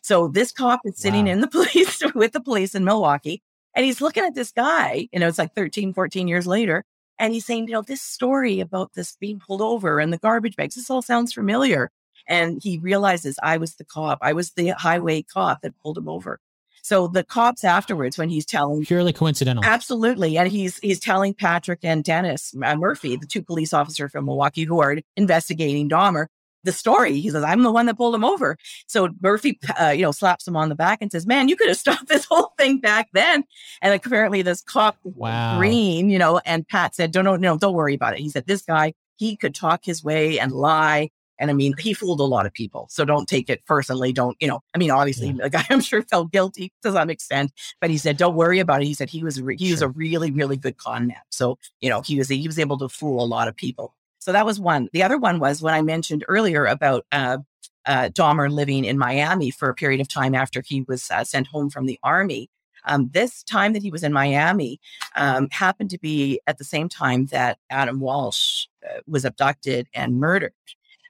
So 0.02 0.28
this 0.28 0.52
cop 0.52 0.80
is 0.84 0.96
sitting 0.96 1.26
wow. 1.26 1.32
in 1.32 1.40
the 1.40 1.48
police 1.72 2.02
with 2.14 2.32
the 2.32 2.40
police 2.40 2.74
in 2.74 2.84
Milwaukee 2.84 3.42
and 3.76 3.84
he's 3.84 4.00
looking 4.00 4.24
at 4.24 4.34
this 4.34 4.50
guy, 4.50 5.08
you 5.12 5.20
know, 5.20 5.28
it's 5.28 5.38
like 5.38 5.54
13, 5.54 5.92
14 5.92 6.26
years 6.26 6.46
later. 6.46 6.84
And 7.18 7.32
he's 7.32 7.46
saying, 7.46 7.68
you 7.68 7.74
know, 7.74 7.82
this 7.82 8.02
story 8.02 8.60
about 8.60 8.92
this 8.94 9.16
being 9.16 9.40
pulled 9.40 9.62
over 9.62 10.00
and 10.00 10.12
the 10.12 10.18
garbage 10.18 10.56
bags, 10.56 10.74
this 10.74 10.90
all 10.90 11.02
sounds 11.02 11.32
familiar. 11.32 11.90
And 12.28 12.60
he 12.62 12.78
realizes 12.78 13.38
I 13.42 13.56
was 13.56 13.76
the 13.76 13.84
cop. 13.84 14.18
I 14.20 14.32
was 14.32 14.52
the 14.52 14.68
highway 14.70 15.22
cop 15.22 15.62
that 15.62 15.78
pulled 15.82 15.96
him 15.96 16.08
over. 16.08 16.40
So 16.82 17.08
the 17.08 17.24
cops 17.24 17.64
afterwards, 17.64 18.16
when 18.16 18.28
he's 18.28 18.46
telling 18.46 18.84
purely 18.84 19.12
coincidental, 19.12 19.64
absolutely, 19.64 20.38
and 20.38 20.48
he's 20.48 20.78
he's 20.78 21.00
telling 21.00 21.34
Patrick 21.34 21.80
and 21.82 22.04
Dennis 22.04 22.54
uh, 22.62 22.76
Murphy, 22.76 23.16
the 23.16 23.26
two 23.26 23.42
police 23.42 23.72
officers 23.72 24.12
from 24.12 24.26
Milwaukee 24.26 24.62
who 24.62 24.80
are 24.80 24.98
investigating 25.16 25.88
Dahmer, 25.88 26.26
the 26.64 26.72
story. 26.72 27.20
He 27.20 27.30
says, 27.30 27.44
I'm 27.44 27.62
the 27.62 27.72
one 27.72 27.86
that 27.86 27.96
pulled 27.96 28.14
him 28.14 28.24
over. 28.24 28.56
So 28.86 29.08
Murphy, 29.22 29.58
uh, 29.80 29.88
you 29.88 30.02
know, 30.02 30.12
slaps 30.12 30.46
him 30.46 30.56
on 30.56 30.68
the 30.68 30.74
back 30.74 30.98
and 31.00 31.10
says, 31.10 31.26
man, 31.26 31.48
you 31.48 31.56
could 31.56 31.68
have 31.68 31.76
stopped 31.78 32.08
this 32.08 32.24
whole 32.24 32.52
thing 32.58 32.78
back 32.78 33.08
then. 33.12 33.44
And 33.82 33.94
apparently 33.94 34.42
this 34.42 34.62
cop, 34.62 34.98
wow. 35.04 35.58
Green, 35.58 36.10
you 36.10 36.18
know, 36.18 36.40
and 36.44 36.66
Pat 36.66 36.94
said, 36.94 37.12
don't, 37.12 37.24
no, 37.24 37.36
no, 37.36 37.56
don't 37.56 37.74
worry 37.74 37.94
about 37.94 38.14
it. 38.14 38.20
He 38.20 38.28
said, 38.28 38.46
this 38.46 38.62
guy, 38.62 38.94
he 39.16 39.36
could 39.36 39.54
talk 39.54 39.84
his 39.84 40.04
way 40.04 40.38
and 40.38 40.52
lie. 40.52 41.10
And 41.38 41.50
I 41.50 41.54
mean, 41.54 41.74
he 41.78 41.92
fooled 41.92 42.20
a 42.20 42.24
lot 42.24 42.46
of 42.46 42.52
people. 42.52 42.86
So 42.90 43.04
don't 43.04 43.28
take 43.28 43.50
it 43.50 43.64
personally. 43.66 44.12
Don't, 44.12 44.36
you 44.40 44.48
know, 44.48 44.60
I 44.74 44.78
mean, 44.78 44.90
obviously 44.90 45.28
yeah. 45.28 45.42
the 45.42 45.50
guy 45.50 45.64
I'm 45.70 45.80
sure 45.80 46.02
felt 46.02 46.32
guilty 46.32 46.72
to 46.82 46.92
some 46.92 47.10
extent, 47.10 47.52
but 47.80 47.90
he 47.90 47.98
said, 47.98 48.16
don't 48.16 48.36
worry 48.36 48.58
about 48.58 48.82
it. 48.82 48.86
He 48.86 48.94
said 48.94 49.10
he 49.10 49.22
was, 49.22 49.40
re- 49.40 49.56
he 49.58 49.66
sure. 49.66 49.74
was 49.74 49.82
a 49.82 49.88
really, 49.88 50.30
really 50.30 50.56
good 50.56 50.78
con 50.78 51.08
man. 51.08 51.20
So, 51.30 51.58
you 51.80 51.90
know, 51.90 52.00
he 52.00 52.16
was, 52.16 52.28
he 52.28 52.46
was 52.46 52.58
able 52.58 52.78
to 52.78 52.88
fool 52.88 53.22
a 53.22 53.26
lot 53.26 53.48
of 53.48 53.56
people. 53.56 53.94
So 54.26 54.32
that 54.32 54.44
was 54.44 54.58
one. 54.58 54.88
The 54.92 55.04
other 55.04 55.18
one 55.18 55.38
was 55.38 55.62
when 55.62 55.72
I 55.72 55.82
mentioned 55.82 56.24
earlier 56.26 56.66
about 56.66 57.06
uh, 57.12 57.38
uh, 57.86 58.08
Dahmer 58.08 58.50
living 58.50 58.84
in 58.84 58.98
Miami 58.98 59.52
for 59.52 59.68
a 59.68 59.74
period 59.74 60.00
of 60.00 60.08
time 60.08 60.34
after 60.34 60.64
he 60.66 60.82
was 60.82 61.08
uh, 61.12 61.22
sent 61.22 61.46
home 61.46 61.70
from 61.70 61.86
the 61.86 62.00
army. 62.02 62.50
Um, 62.84 63.08
this 63.12 63.44
time 63.44 63.72
that 63.74 63.82
he 63.82 63.92
was 63.92 64.02
in 64.02 64.12
Miami 64.12 64.80
um, 65.14 65.46
happened 65.52 65.90
to 65.90 65.98
be 66.00 66.40
at 66.48 66.58
the 66.58 66.64
same 66.64 66.88
time 66.88 67.26
that 67.26 67.58
Adam 67.70 68.00
Walsh 68.00 68.66
uh, 68.84 68.98
was 69.06 69.24
abducted 69.24 69.86
and 69.94 70.18
murdered. 70.18 70.54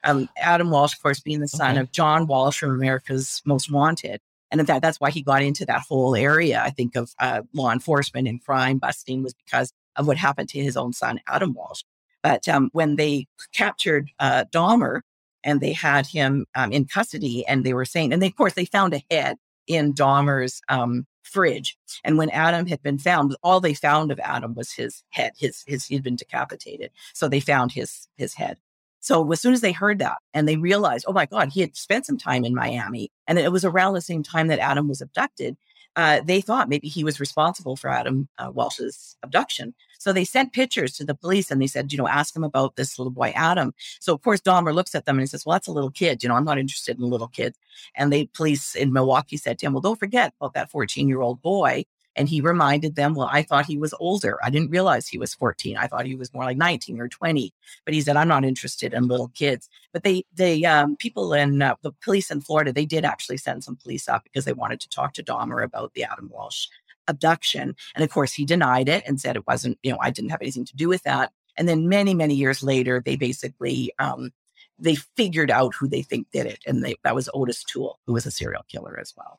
Um, 0.05 0.29
Adam 0.37 0.69
Walsh, 0.69 0.93
of 0.93 1.03
course, 1.03 1.21
being 1.21 1.41
the 1.41 1.49
son 1.49 1.71
okay. 1.71 1.81
of 1.81 1.93
John 1.93 2.27
Walsh 2.27 2.59
from 2.59 2.73
America's 2.73 3.41
Most 3.47 3.73
Wanted. 3.73 4.21
And 4.51 4.61
in 4.61 4.67
fact, 4.67 4.83
that's 4.83 5.01
why 5.01 5.11
he 5.11 5.23
got 5.23 5.41
into 5.41 5.65
that 5.65 5.85
whole 5.89 6.15
area, 6.15 6.61
I 6.63 6.69
think, 6.69 6.95
of 6.97 7.15
uh, 7.19 7.45
law 7.55 7.73
enforcement 7.73 8.29
and 8.29 8.45
crime 8.45 8.77
busting 8.77 9.23
was 9.23 9.33
because 9.33 9.73
of 9.97 10.07
what 10.07 10.19
happened 10.19 10.51
to 10.51 10.63
his 10.63 10.77
own 10.77 10.93
son, 10.93 11.19
Adam 11.27 11.55
Walsh. 11.55 11.83
But 12.27 12.49
um, 12.49 12.71
when 12.73 12.97
they 12.97 13.29
captured 13.53 14.11
uh, 14.19 14.47
Dahmer 14.53 15.03
and 15.45 15.61
they 15.61 15.73
had 15.73 16.09
him 16.09 16.45
um, 16.57 16.73
in 16.73 16.87
custody, 16.87 17.47
and 17.47 17.63
they 17.63 17.73
were 17.73 17.85
saying, 17.85 18.13
and 18.13 18.21
they, 18.21 18.27
of 18.27 18.35
course, 18.35 18.55
they 18.55 18.65
found 18.65 18.95
a 18.95 19.05
head 19.13 19.37
in 19.69 19.95
Dahmer's 19.95 20.61
um, 20.69 21.07
fridge. 21.23 21.79
And 22.03 22.19
when 22.19 22.31
Adam 22.31 22.67
had 22.67 22.83
been 22.83 22.99
found, 22.99 23.37
all 23.45 23.61
they 23.61 23.75
found 23.75 24.11
of 24.11 24.19
Adam 24.19 24.55
was 24.55 24.73
his 24.73 25.05
head. 25.11 25.35
His 25.39 25.63
his 25.69 25.87
he'd 25.87 26.03
been 26.03 26.17
decapitated, 26.17 26.91
so 27.15 27.29
they 27.29 27.39
found 27.39 27.71
his 27.71 28.09
his 28.17 28.35
head. 28.35 28.59
So 28.99 29.31
as 29.31 29.41
soon 29.41 29.55
as 29.55 29.61
they 29.61 29.71
heard 29.71 30.01
that 30.01 30.19
and 30.35 30.49
they 30.49 30.57
realized, 30.57 31.05
oh 31.07 31.13
my 31.13 31.27
God, 31.27 31.51
he 31.51 31.61
had 31.61 31.77
spent 31.77 32.07
some 32.07 32.19
time 32.19 32.45
in 32.45 32.57
Miami, 32.57 33.13
and 33.29 33.39
it 33.39 33.53
was 33.53 33.65
around 33.65 33.95
the 33.95 34.01
same 34.01 34.25
time 34.25 34.49
that 34.49 34.59
Adam 34.59 34.89
was 34.89 35.01
abducted, 35.01 35.57
uh, 35.97 36.21
they 36.25 36.41
thought 36.43 36.69
maybe 36.69 36.89
he 36.89 37.03
was 37.03 37.19
responsible 37.19 37.75
for 37.75 37.89
Adam 37.89 38.29
uh, 38.39 38.51
Walsh's 38.53 39.17
abduction. 39.23 39.75
So 39.99 40.13
they 40.13 40.25
sent 40.25 40.53
pictures 40.53 40.93
to 40.95 41.05
the 41.05 41.15
police 41.15 41.51
and 41.51 41.61
they 41.61 41.67
said, 41.67 41.91
you 41.91 41.99
know, 41.99 42.07
ask 42.07 42.37
him 42.37 42.45
about 42.45 42.77
this 42.77 42.99
little 42.99 43.11
boy, 43.11 43.33
Adam. 43.35 43.73
So 43.99 44.15
of 44.15 44.23
course, 44.23 44.41
Dahmer 44.43 44.75
looks 44.75 44.95
at 44.95 45.07
them 45.07 45.17
and 45.17 45.23
he 45.23 45.27
says, 45.27 45.47
well, 45.47 45.55
that's 45.55 45.69
a 45.69 45.73
little 45.73 45.91
kid. 45.91 46.23
You 46.23 46.29
know, 46.29 46.35
I'm 46.35 46.45
not 46.45 46.59
interested 46.59 46.99
in 46.99 47.05
little 47.05 47.29
kids. 47.29 47.59
And 47.95 48.13
the 48.13 48.29
police 48.35 48.75
in 48.75 48.93
Milwaukee 48.93 49.39
said 49.39 49.59
to 49.59 49.67
him, 49.67 49.73
well, 49.73 49.81
don't 49.81 49.99
forget 49.99 50.35
about 50.39 50.53
that 50.53 50.71
14 50.71 51.09
year 51.09 51.23
old 51.23 51.41
boy 51.41 51.85
and 52.17 52.29
he 52.29 52.41
reminded 52.41 52.97
them, 52.97 53.15
well, 53.15 53.29
I 53.31 53.43
thought 53.43 53.67
he 53.67 53.77
was 53.77 53.95
older. 54.01 54.39
I 54.43 54.51
didn't 54.51 54.71
realize 54.71 55.07
he 55.07 55.19
was 55.19 55.35
14. 55.35 55.77
I 55.77 55.87
thought 55.87 56.07
he 56.07 56.15
was 56.15 56.33
more 56.33 56.45
like 56.45 56.57
19 56.57 56.99
or 56.99 57.09
20. 57.09 57.53
But 57.85 57.95
he 57.95 58.01
said, 58.01 58.17
I'm 58.17 58.29
not 58.29 58.45
interested 58.45 58.95
in 58.95 59.07
little 59.07 59.29
kids. 59.29 59.69
But 59.93 60.03
they, 60.03 60.25
they, 60.35 60.65
um, 60.65 60.97
people 60.97 61.35
in 61.35 61.61
uh, 61.61 61.77
the 61.83 61.93
police 62.03 62.31
in 62.31 62.41
Florida, 62.41 62.73
they 62.73 62.87
did 62.87 63.05
actually 63.05 63.37
send 63.37 63.65
some 63.65 63.77
police 63.77 64.09
up 64.09 64.25
because 64.25 64.47
they 64.47 64.55
wanted 64.55 64.81
to 64.81 64.89
talk 64.89 65.13
to 65.15 65.23
Dahmer 65.23 65.63
about 65.63 65.93
the 65.93 66.05
Adam 66.05 66.31
Walsh 66.33 66.69
abduction. 67.07 67.77
And 67.95 68.03
of 68.03 68.11
course, 68.11 68.33
he 68.33 68.45
denied 68.45 68.89
it 68.89 69.05
and 69.07 69.21
said 69.21 69.37
it 69.37 69.47
wasn't, 69.47 69.79
you 69.83 69.93
know, 69.93 69.99
I 70.01 70.11
didn't 70.11 70.31
have 70.31 70.43
anything 70.43 70.65
to 70.65 70.77
do 70.77 70.89
with 70.89 71.03
that. 71.03 71.33
And 71.57 71.69
then 71.69 71.89
many, 71.89 72.15
many 72.15 72.35
years 72.35 72.63
later, 72.63 73.03
they 73.05 73.17
basically, 73.17 73.93
um, 73.99 74.31
they 74.79 74.95
figured 74.95 75.51
out 75.51 75.75
who 75.75 75.89
they 75.89 76.03
think 76.03 76.31
did 76.33 76.47
it. 76.47 76.61
And 76.67 76.83
they, 76.83 76.97
that 77.05 77.15
was 77.15 77.29
Ottis 77.35 77.65
Toole, 77.65 77.99
who 78.07 78.13
was 78.13 78.27
a 78.27 78.31
serial 78.31 78.65
killer 78.69 78.99
as 79.01 79.15
well. 79.17 79.39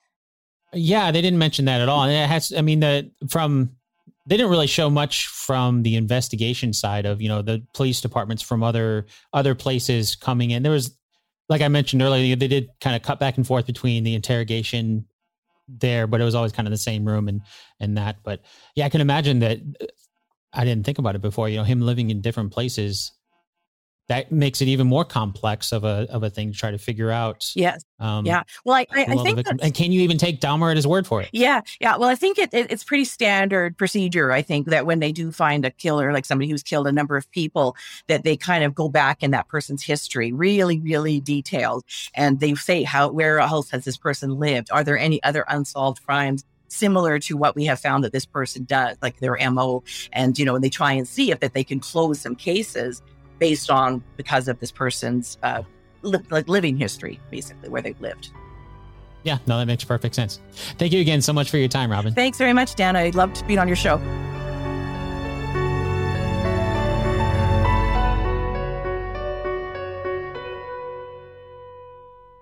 Yeah, 0.74 1.12
they 1.12 1.22
didn't 1.22 1.40
mention 1.40 1.66
that 1.66 1.82
at 1.82 1.90
all. 1.90 2.04
And 2.04 2.12
it 2.12 2.28
has, 2.28 2.54
I 2.54 2.62
mean, 2.62 2.82
the 2.82 3.12
from 3.30 3.72
they 4.28 4.36
didn't 4.36 4.52
really 4.52 4.68
show 4.68 4.90
much 4.90 5.28
from 5.28 5.84
the 5.84 5.96
investigation 5.96 6.74
side 6.74 7.06
of 7.06 7.22
you 7.22 7.30
know 7.30 7.42
the 7.42 7.64
police 7.74 8.02
departments 8.02 8.44
from 8.44 8.64
other 8.64 9.06
other 9.34 9.56
places 9.56 10.16
coming 10.16 10.52
in. 10.52 10.64
There 10.64 10.72
was, 10.72 10.98
like 11.48 11.62
I 11.62 11.70
mentioned 11.70 12.02
earlier, 12.02 12.36
they 12.36 12.48
did 12.48 12.70
kind 12.82 12.96
of 12.96 13.02
cut 13.02 13.20
back 13.20 13.38
and 13.38 13.48
forth 13.48 13.66
between 13.66 14.04
the 14.04 14.16
interrogation 14.16 15.06
there, 15.70 16.08
but 16.08 16.20
it 16.20 16.26
was 16.26 16.36
always 16.36 16.52
kind 16.52 16.68
of 16.68 16.72
the 16.72 16.78
same 16.78 17.06
room 17.06 17.28
and 17.30 17.42
and 17.80 17.98
that. 17.98 18.18
But 18.24 18.42
yeah, 18.76 18.86
I 18.86 18.90
can 18.90 19.02
imagine 19.02 19.40
that. 19.40 19.60
Uh, 19.82 19.86
I 20.54 20.64
didn't 20.64 20.86
think 20.86 20.98
about 20.98 21.16
it 21.16 21.22
before. 21.22 21.50
You 21.50 21.58
know, 21.58 21.64
him 21.64 21.82
living 21.82 22.10
in 22.10 22.22
different 22.22 22.52
places 22.52 23.12
that 24.08 24.32
makes 24.32 24.62
it 24.62 24.68
even 24.68 24.88
more 24.88 25.04
complex 25.04 25.72
of 25.72 25.84
a 25.84 26.08
of 26.10 26.24
a 26.24 26.30
thing 26.30 26.52
to 26.52 26.58
try 26.58 26.72
to 26.72 26.78
figure 26.78 27.12
out. 27.12 27.52
Yes. 27.56 27.84
Um, 28.00 28.26
yeah. 28.26 28.44
Well, 28.64 28.76
I, 28.76 28.86
I, 28.94 29.06
I 29.10 29.16
think, 29.16 29.48
and 29.62 29.74
can 29.74 29.92
you 29.92 30.02
even 30.02 30.18
take 30.18 30.40
Dahmer 30.40 30.70
at 30.70 30.78
his 30.78 30.88
word 30.88 31.06
for 31.06 31.22
it? 31.22 31.30
Yeah. 31.34 31.62
Yeah. 31.82 31.98
Well, 31.98 32.10
I 32.10 32.16
think 32.16 32.38
it, 32.38 32.54
it, 32.54 32.72
it's 32.72 32.84
pretty 32.84 33.06
standard 33.06 33.78
procedure. 33.78 34.32
I 34.32 34.42
think 34.42 34.68
that 34.68 34.86
when 34.86 35.00
they 35.00 35.12
do 35.12 35.32
find 35.32 35.66
a 35.66 35.72
killer, 35.72 36.14
like 36.14 36.26
somebody 36.26 36.50
who's 36.50 36.64
killed 36.64 36.88
a 36.88 36.92
number 36.92 37.18
of 37.18 37.30
people, 37.32 37.76
that 38.08 38.24
they 38.24 38.38
kind 38.38 38.64
of 38.64 38.74
go 38.74 38.88
back 38.88 39.24
in 39.24 39.32
that 39.32 39.50
person's 39.50 39.84
history, 39.84 40.32
really, 40.32 40.80
really 40.80 41.20
detailed, 41.20 41.84
and 42.14 42.40
they 42.40 42.56
say 42.56 42.84
how 42.84 43.10
where 43.10 43.40
else 43.40 43.72
has 43.72 43.84
this 43.84 43.98
person 43.98 44.40
lived? 44.40 44.70
Are 44.72 44.84
there 44.84 44.98
any 44.98 45.22
other 45.24 45.44
unsolved 45.48 46.06
crimes? 46.06 46.44
similar 46.70 47.18
to 47.18 47.38
what 47.38 47.56
we 47.56 47.66
have 47.66 47.80
found 47.80 48.04
that 48.04 48.12
this 48.12 48.26
person 48.26 48.66
does, 48.66 48.98
like 49.02 49.18
their 49.20 49.38
MO. 49.52 49.84
And, 50.12 50.38
you 50.38 50.46
know, 50.46 50.56
and 50.56 50.64
they 50.64 50.70
try 50.70 50.92
and 50.94 51.08
see 51.08 51.32
if 51.32 51.40
that 51.40 51.54
they 51.54 51.64
can 51.64 51.80
close 51.80 52.20
some 52.20 52.36
cases 52.36 53.02
based 53.40 53.70
on 53.70 54.04
because 54.16 54.48
of 54.48 54.60
this 54.60 54.72
person's 54.72 55.38
uh, 55.44 55.64
li- 56.02 56.20
like 56.30 56.48
living 56.48 56.78
history, 56.78 57.20
basically, 57.32 57.70
where 57.70 57.82
they've 57.82 58.00
lived. 58.02 58.30
Yeah, 59.24 59.40
no, 59.46 59.58
that 59.58 59.66
makes 59.66 59.84
perfect 59.84 60.16
sense. 60.16 60.40
Thank 60.78 60.94
you 60.94 61.02
again 61.02 61.22
so 61.22 61.34
much 61.34 61.50
for 61.50 61.58
your 61.58 61.68
time, 61.68 61.92
Robyn. 61.92 62.14
Thanks 62.14 62.38
very 62.38 62.54
much, 62.54 62.76
Dan. 62.76 62.96
I'd 62.96 63.16
love 63.16 63.34
to 63.34 63.44
be 63.46 63.58
on 63.58 63.68
your 63.68 63.76
show. 63.76 63.98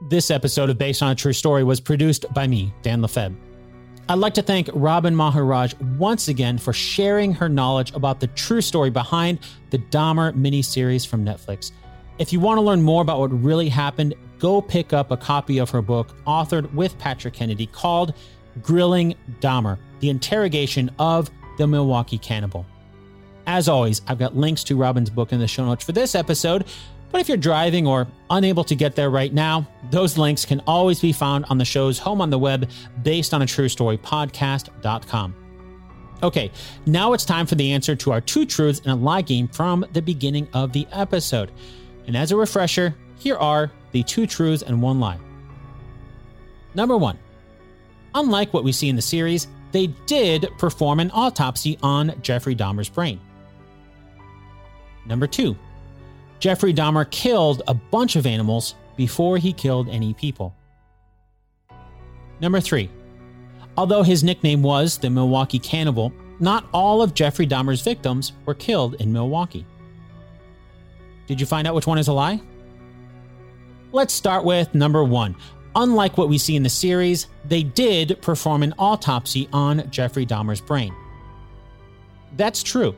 This 0.01 0.30
episode 0.30 0.69
of 0.69 0.77
Based 0.77 1.01
on 1.01 1.09
a 1.11 1.15
True 1.15 1.34
Story 1.34 1.63
was 1.63 1.80
produced 1.80 2.31
by 2.31 2.45
me, 2.45 2.72
Dan 2.84 3.01
Lefebvre. 3.01 3.35
I'd 4.07 4.19
like 4.19 4.36
to 4.36 4.44
thank 4.44 4.69
Robyn 4.72 5.15
Maharaj 5.15 5.73
once 5.98 6.27
again 6.27 6.60
for 6.60 6.72
sharing 6.73 7.34
her 7.34 7.49
knowledge 7.49 7.91
about 7.95 8.19
the 8.19 8.27
true 8.27 8.61
story 8.61 8.91
behind 8.91 9.40
the 9.72 9.80
Dahmer 9.80 10.32
miniseries 10.34 11.07
from 11.07 11.26
Netflix. 11.26 11.72
If 12.19 12.32
you 12.32 12.40
want 12.40 12.60
to 12.60 12.61
learn 12.61 12.84
more 12.84 13.02
about 13.02 13.19
what 13.19 13.32
really 13.32 13.68
happened, 13.68 14.14
go 14.38 14.61
pick 14.61 14.94
up 14.94 15.10
a 15.10 15.18
copy 15.18 15.57
of 15.57 15.72
her 15.72 15.82
book, 15.82 16.15
authored 16.27 16.72
with 16.76 16.95
Patrick 16.99 17.34
Kennedy, 17.34 17.65
called 17.65 18.14
Grilling 18.61 19.15
Dahmer 19.40 19.80
The 20.02 20.11
Interrogation 20.11 20.91
of 20.99 21.32
the 21.57 21.65
Milwaukee 21.65 22.19
Cannibal. 22.19 22.64
As 23.48 23.68
always, 23.68 24.03
I've 24.07 24.19
got 24.19 24.36
links 24.36 24.64
to 24.65 24.76
Robyn's 24.76 25.10
book 25.10 25.32
in 25.32 25.40
the 25.40 25.48
show 25.48 25.65
notes 25.65 25.84
for 25.84 25.94
this 25.94 26.14
episode. 26.14 26.65
But 27.16 27.22
if 27.22 27.30
you're 27.30 27.38
driving 27.38 27.88
or 27.88 28.10
unable 28.30 28.66
to 28.66 28.76
get 28.76 28.98
there 28.98 29.10
right 29.10 29.34
now, 29.34 29.66
those 29.90 30.18
links 30.18 30.44
can 30.44 30.60
always 30.68 31.00
be 31.00 31.14
found 31.14 31.46
on 31.46 31.58
the 31.58 31.64
show's 31.64 31.98
home 31.98 32.20
on 32.20 32.30
the 32.30 32.38
web 32.38 32.70
based 33.04 33.34
on 33.34 33.42
a 33.42 33.46
true 33.46 33.70
story 33.70 33.98
podcast.com. 33.98 35.34
Okay, 36.22 36.52
now 36.86 37.14
it's 37.14 37.24
time 37.24 37.46
for 37.46 37.56
the 37.56 37.72
answer 37.72 37.96
to 37.96 38.12
our 38.12 38.20
two 38.20 38.46
truths 38.46 38.80
and 38.80 38.92
a 38.92 38.96
lie 38.96 39.22
game 39.22 39.48
from 39.48 39.86
the 39.94 40.02
beginning 40.02 40.50
of 40.52 40.74
the 40.74 40.86
episode. 40.92 41.54
And 42.06 42.18
as 42.18 42.34
a 42.34 42.36
refresher, 42.36 42.94
here 43.18 43.38
are 43.38 43.72
the 43.94 44.04
two 44.04 44.28
truths 44.28 44.64
and 44.64 44.82
one 44.82 45.00
lie. 45.00 45.20
Number 46.74 46.98
one, 46.98 47.18
unlike 48.14 48.54
what 48.54 48.66
we 48.66 48.74
see 48.74 48.90
in 48.90 48.98
the 48.98 49.02
series, 49.02 49.48
they 49.72 49.88
did 50.06 50.50
perform 50.58 51.00
an 51.00 51.12
autopsy 51.12 51.80
on 51.82 52.14
Jeffrey 52.22 52.58
Dahmer's 52.58 52.90
brain. 52.90 53.22
Number 55.06 55.28
two, 55.28 55.56
Jeffrey 56.45 56.76
Dahmer 56.76 57.09
killed 57.09 57.63
a 57.67 57.73
bunch 57.73 58.15
of 58.15 58.27
animals 58.27 58.76
before 58.97 59.39
he 59.39 59.51
killed 59.51 59.89
any 59.89 60.13
people. 60.13 60.55
Number 62.39 62.61
three, 62.61 62.88
although 63.76 64.03
his 64.03 64.23
nickname 64.23 64.61
was 64.61 64.99
the 64.99 65.09
Milwaukee 65.09 65.57
Cannibal, 65.57 66.13
not 66.39 66.67
all 66.72 67.01
of 67.01 67.15
Jeffrey 67.15 67.47
Dahmer's 67.47 67.81
victims 67.81 68.34
were 68.45 68.53
killed 68.53 68.93
in 69.01 69.11
Milwaukee. 69.11 69.65
Did 71.26 71.39
you 71.39 71.47
find 71.47 71.67
out 71.67 71.73
which 71.73 71.88
one 71.88 71.97
is 71.97 72.09
a 72.09 72.13
lie? 72.13 72.39
Let's 73.91 74.13
start 74.13 74.45
with 74.45 74.76
number 74.76 75.03
one. 75.03 75.35
Unlike 75.76 76.15
what 76.15 76.30
we 76.30 76.38
see 76.38 76.55
in 76.55 76.61
the 76.61 76.69
series, 76.69 77.26
they 77.45 77.63
did 77.63 78.22
perform 78.22 78.61
an 78.61 78.76
autopsy 78.77 79.49
on 79.51 79.89
Jeffrey 79.89 80.27
Dahmer's 80.27 80.61
brain. 80.61 80.93
That's 82.38 82.61
true. 82.61 82.95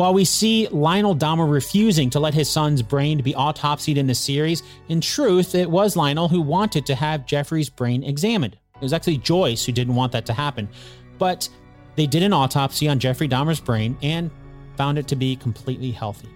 While 0.00 0.14
we 0.14 0.24
see 0.24 0.66
Lionel 0.68 1.14
Dahmer 1.14 1.52
refusing 1.52 2.08
to 2.08 2.20
let 2.20 2.32
his 2.32 2.48
son's 2.48 2.80
brain 2.80 3.20
be 3.20 3.34
autopsied 3.34 3.98
in 3.98 4.06
the 4.06 4.14
series, 4.14 4.62
in 4.88 5.02
truth, 5.02 5.54
it 5.54 5.70
was 5.70 5.94
Lionel 5.94 6.26
who 6.26 6.40
wanted 6.40 6.86
to 6.86 6.94
have 6.94 7.26
Jeffrey's 7.26 7.68
brain 7.68 8.02
examined. 8.02 8.56
It 8.76 8.80
was 8.80 8.94
actually 8.94 9.18
Joyce 9.18 9.66
who 9.66 9.72
didn't 9.72 9.94
want 9.94 10.12
that 10.12 10.24
to 10.24 10.32
happen. 10.32 10.70
But 11.18 11.50
they 11.96 12.06
did 12.06 12.22
an 12.22 12.32
autopsy 12.32 12.88
on 12.88 12.98
Jeffrey 12.98 13.28
Dahmer's 13.28 13.60
brain 13.60 13.94
and 14.00 14.30
found 14.74 14.96
it 14.96 15.06
to 15.08 15.16
be 15.16 15.36
completely 15.36 15.90
healthy. 15.90 16.30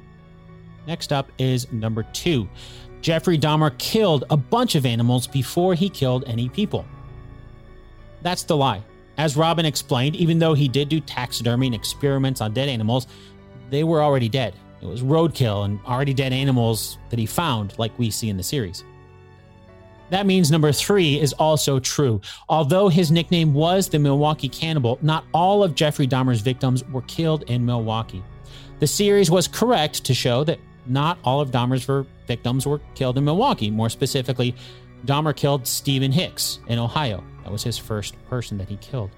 Next 0.86 1.10
up 1.10 1.32
is 1.38 1.72
number 1.72 2.02
two 2.12 2.46
Jeffrey 3.00 3.38
Dahmer 3.38 3.78
killed 3.78 4.24
a 4.28 4.36
bunch 4.36 4.74
of 4.74 4.84
animals 4.84 5.26
before 5.26 5.72
he 5.72 5.88
killed 5.88 6.24
any 6.26 6.50
people. 6.50 6.84
That's 8.20 8.42
the 8.42 8.58
lie. 8.58 8.82
As 9.16 9.36
Robyn 9.36 9.64
explained, 9.64 10.16
even 10.16 10.38
though 10.38 10.54
he 10.54 10.68
did 10.68 10.88
do 10.88 11.00
taxidermy 11.00 11.68
and 11.68 11.74
experiments 11.74 12.40
on 12.40 12.52
dead 12.52 12.68
animals, 12.68 13.06
they 13.70 13.84
were 13.84 14.02
already 14.02 14.28
dead. 14.28 14.54
It 14.82 14.86
was 14.86 15.02
roadkill 15.02 15.64
and 15.64 15.80
already 15.86 16.12
dead 16.12 16.32
animals 16.32 16.98
that 17.10 17.18
he 17.18 17.26
found, 17.26 17.78
like 17.78 17.98
we 17.98 18.10
see 18.10 18.28
in 18.28 18.36
the 18.36 18.42
series. 18.42 18.84
That 20.10 20.26
means 20.26 20.50
number 20.50 20.70
three 20.72 21.18
is 21.18 21.32
also 21.32 21.80
true. 21.80 22.20
Although 22.48 22.88
his 22.88 23.10
nickname 23.10 23.54
was 23.54 23.88
the 23.88 23.98
Milwaukee 23.98 24.50
Cannibal, 24.50 24.98
not 25.00 25.24
all 25.32 25.64
of 25.64 25.74
Jeffrey 25.74 26.06
Dahmer's 26.06 26.42
victims 26.42 26.84
were 26.90 27.02
killed 27.02 27.44
in 27.44 27.64
Milwaukee. 27.64 28.22
The 28.80 28.86
series 28.86 29.30
was 29.30 29.48
correct 29.48 30.04
to 30.04 30.14
show 30.14 30.44
that 30.44 30.60
not 30.86 31.18
all 31.24 31.40
of 31.40 31.50
Dahmer's 31.50 32.06
victims 32.26 32.66
were 32.66 32.80
killed 32.94 33.16
in 33.16 33.24
Milwaukee. 33.24 33.70
More 33.70 33.88
specifically, 33.88 34.54
Dahmer 35.06 35.34
killed 35.34 35.66
Steven 35.66 36.12
Hicks 36.12 36.58
in 36.68 36.78
Ohio. 36.78 37.24
That 37.42 37.52
was 37.52 37.62
his 37.62 37.78
first 37.78 38.14
person 38.28 38.58
that 38.58 38.68
he 38.68 38.76
killed 38.76 39.10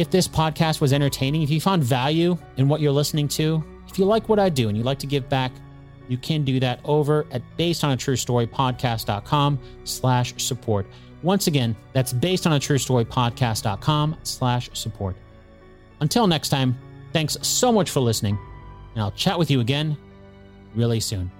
if 0.00 0.08
this 0.08 0.26
podcast 0.26 0.80
was 0.80 0.94
entertaining, 0.94 1.42
if 1.42 1.50
you 1.50 1.60
found 1.60 1.84
value 1.84 2.34
in 2.56 2.68
what 2.68 2.80
you're 2.80 2.90
listening 2.90 3.28
to, 3.28 3.62
if 3.86 3.98
you 3.98 4.06
like 4.06 4.30
what 4.30 4.38
I 4.38 4.48
do 4.48 4.68
and 4.68 4.76
you'd 4.76 4.86
like 4.86 4.98
to 5.00 5.06
give 5.06 5.28
back, 5.28 5.52
you 6.08 6.16
can 6.16 6.42
do 6.42 6.58
that 6.58 6.80
over 6.84 7.26
at 7.30 7.42
based 7.58 7.84
on 7.84 7.90
a 7.90 7.98
true 7.98 8.16
story 8.16 8.46
podcast.com 8.46 9.58
slash 9.84 10.32
support. 10.42 10.86
Once 11.22 11.48
again, 11.48 11.76
that's 11.92 12.14
based 12.14 12.46
on 12.46 12.54
a 12.54 12.58
true 12.58 12.78
story 12.78 13.04
podcast.com 13.04 14.16
slash 14.22 14.70
support. 14.72 15.16
Until 16.00 16.26
next 16.26 16.48
time, 16.48 16.78
thanks 17.12 17.36
so 17.42 17.70
much 17.70 17.90
for 17.90 18.00
listening, 18.00 18.38
and 18.94 19.02
I'll 19.02 19.12
chat 19.12 19.38
with 19.38 19.50
you 19.50 19.60
again 19.60 19.98
really 20.74 21.00
soon. 21.00 21.30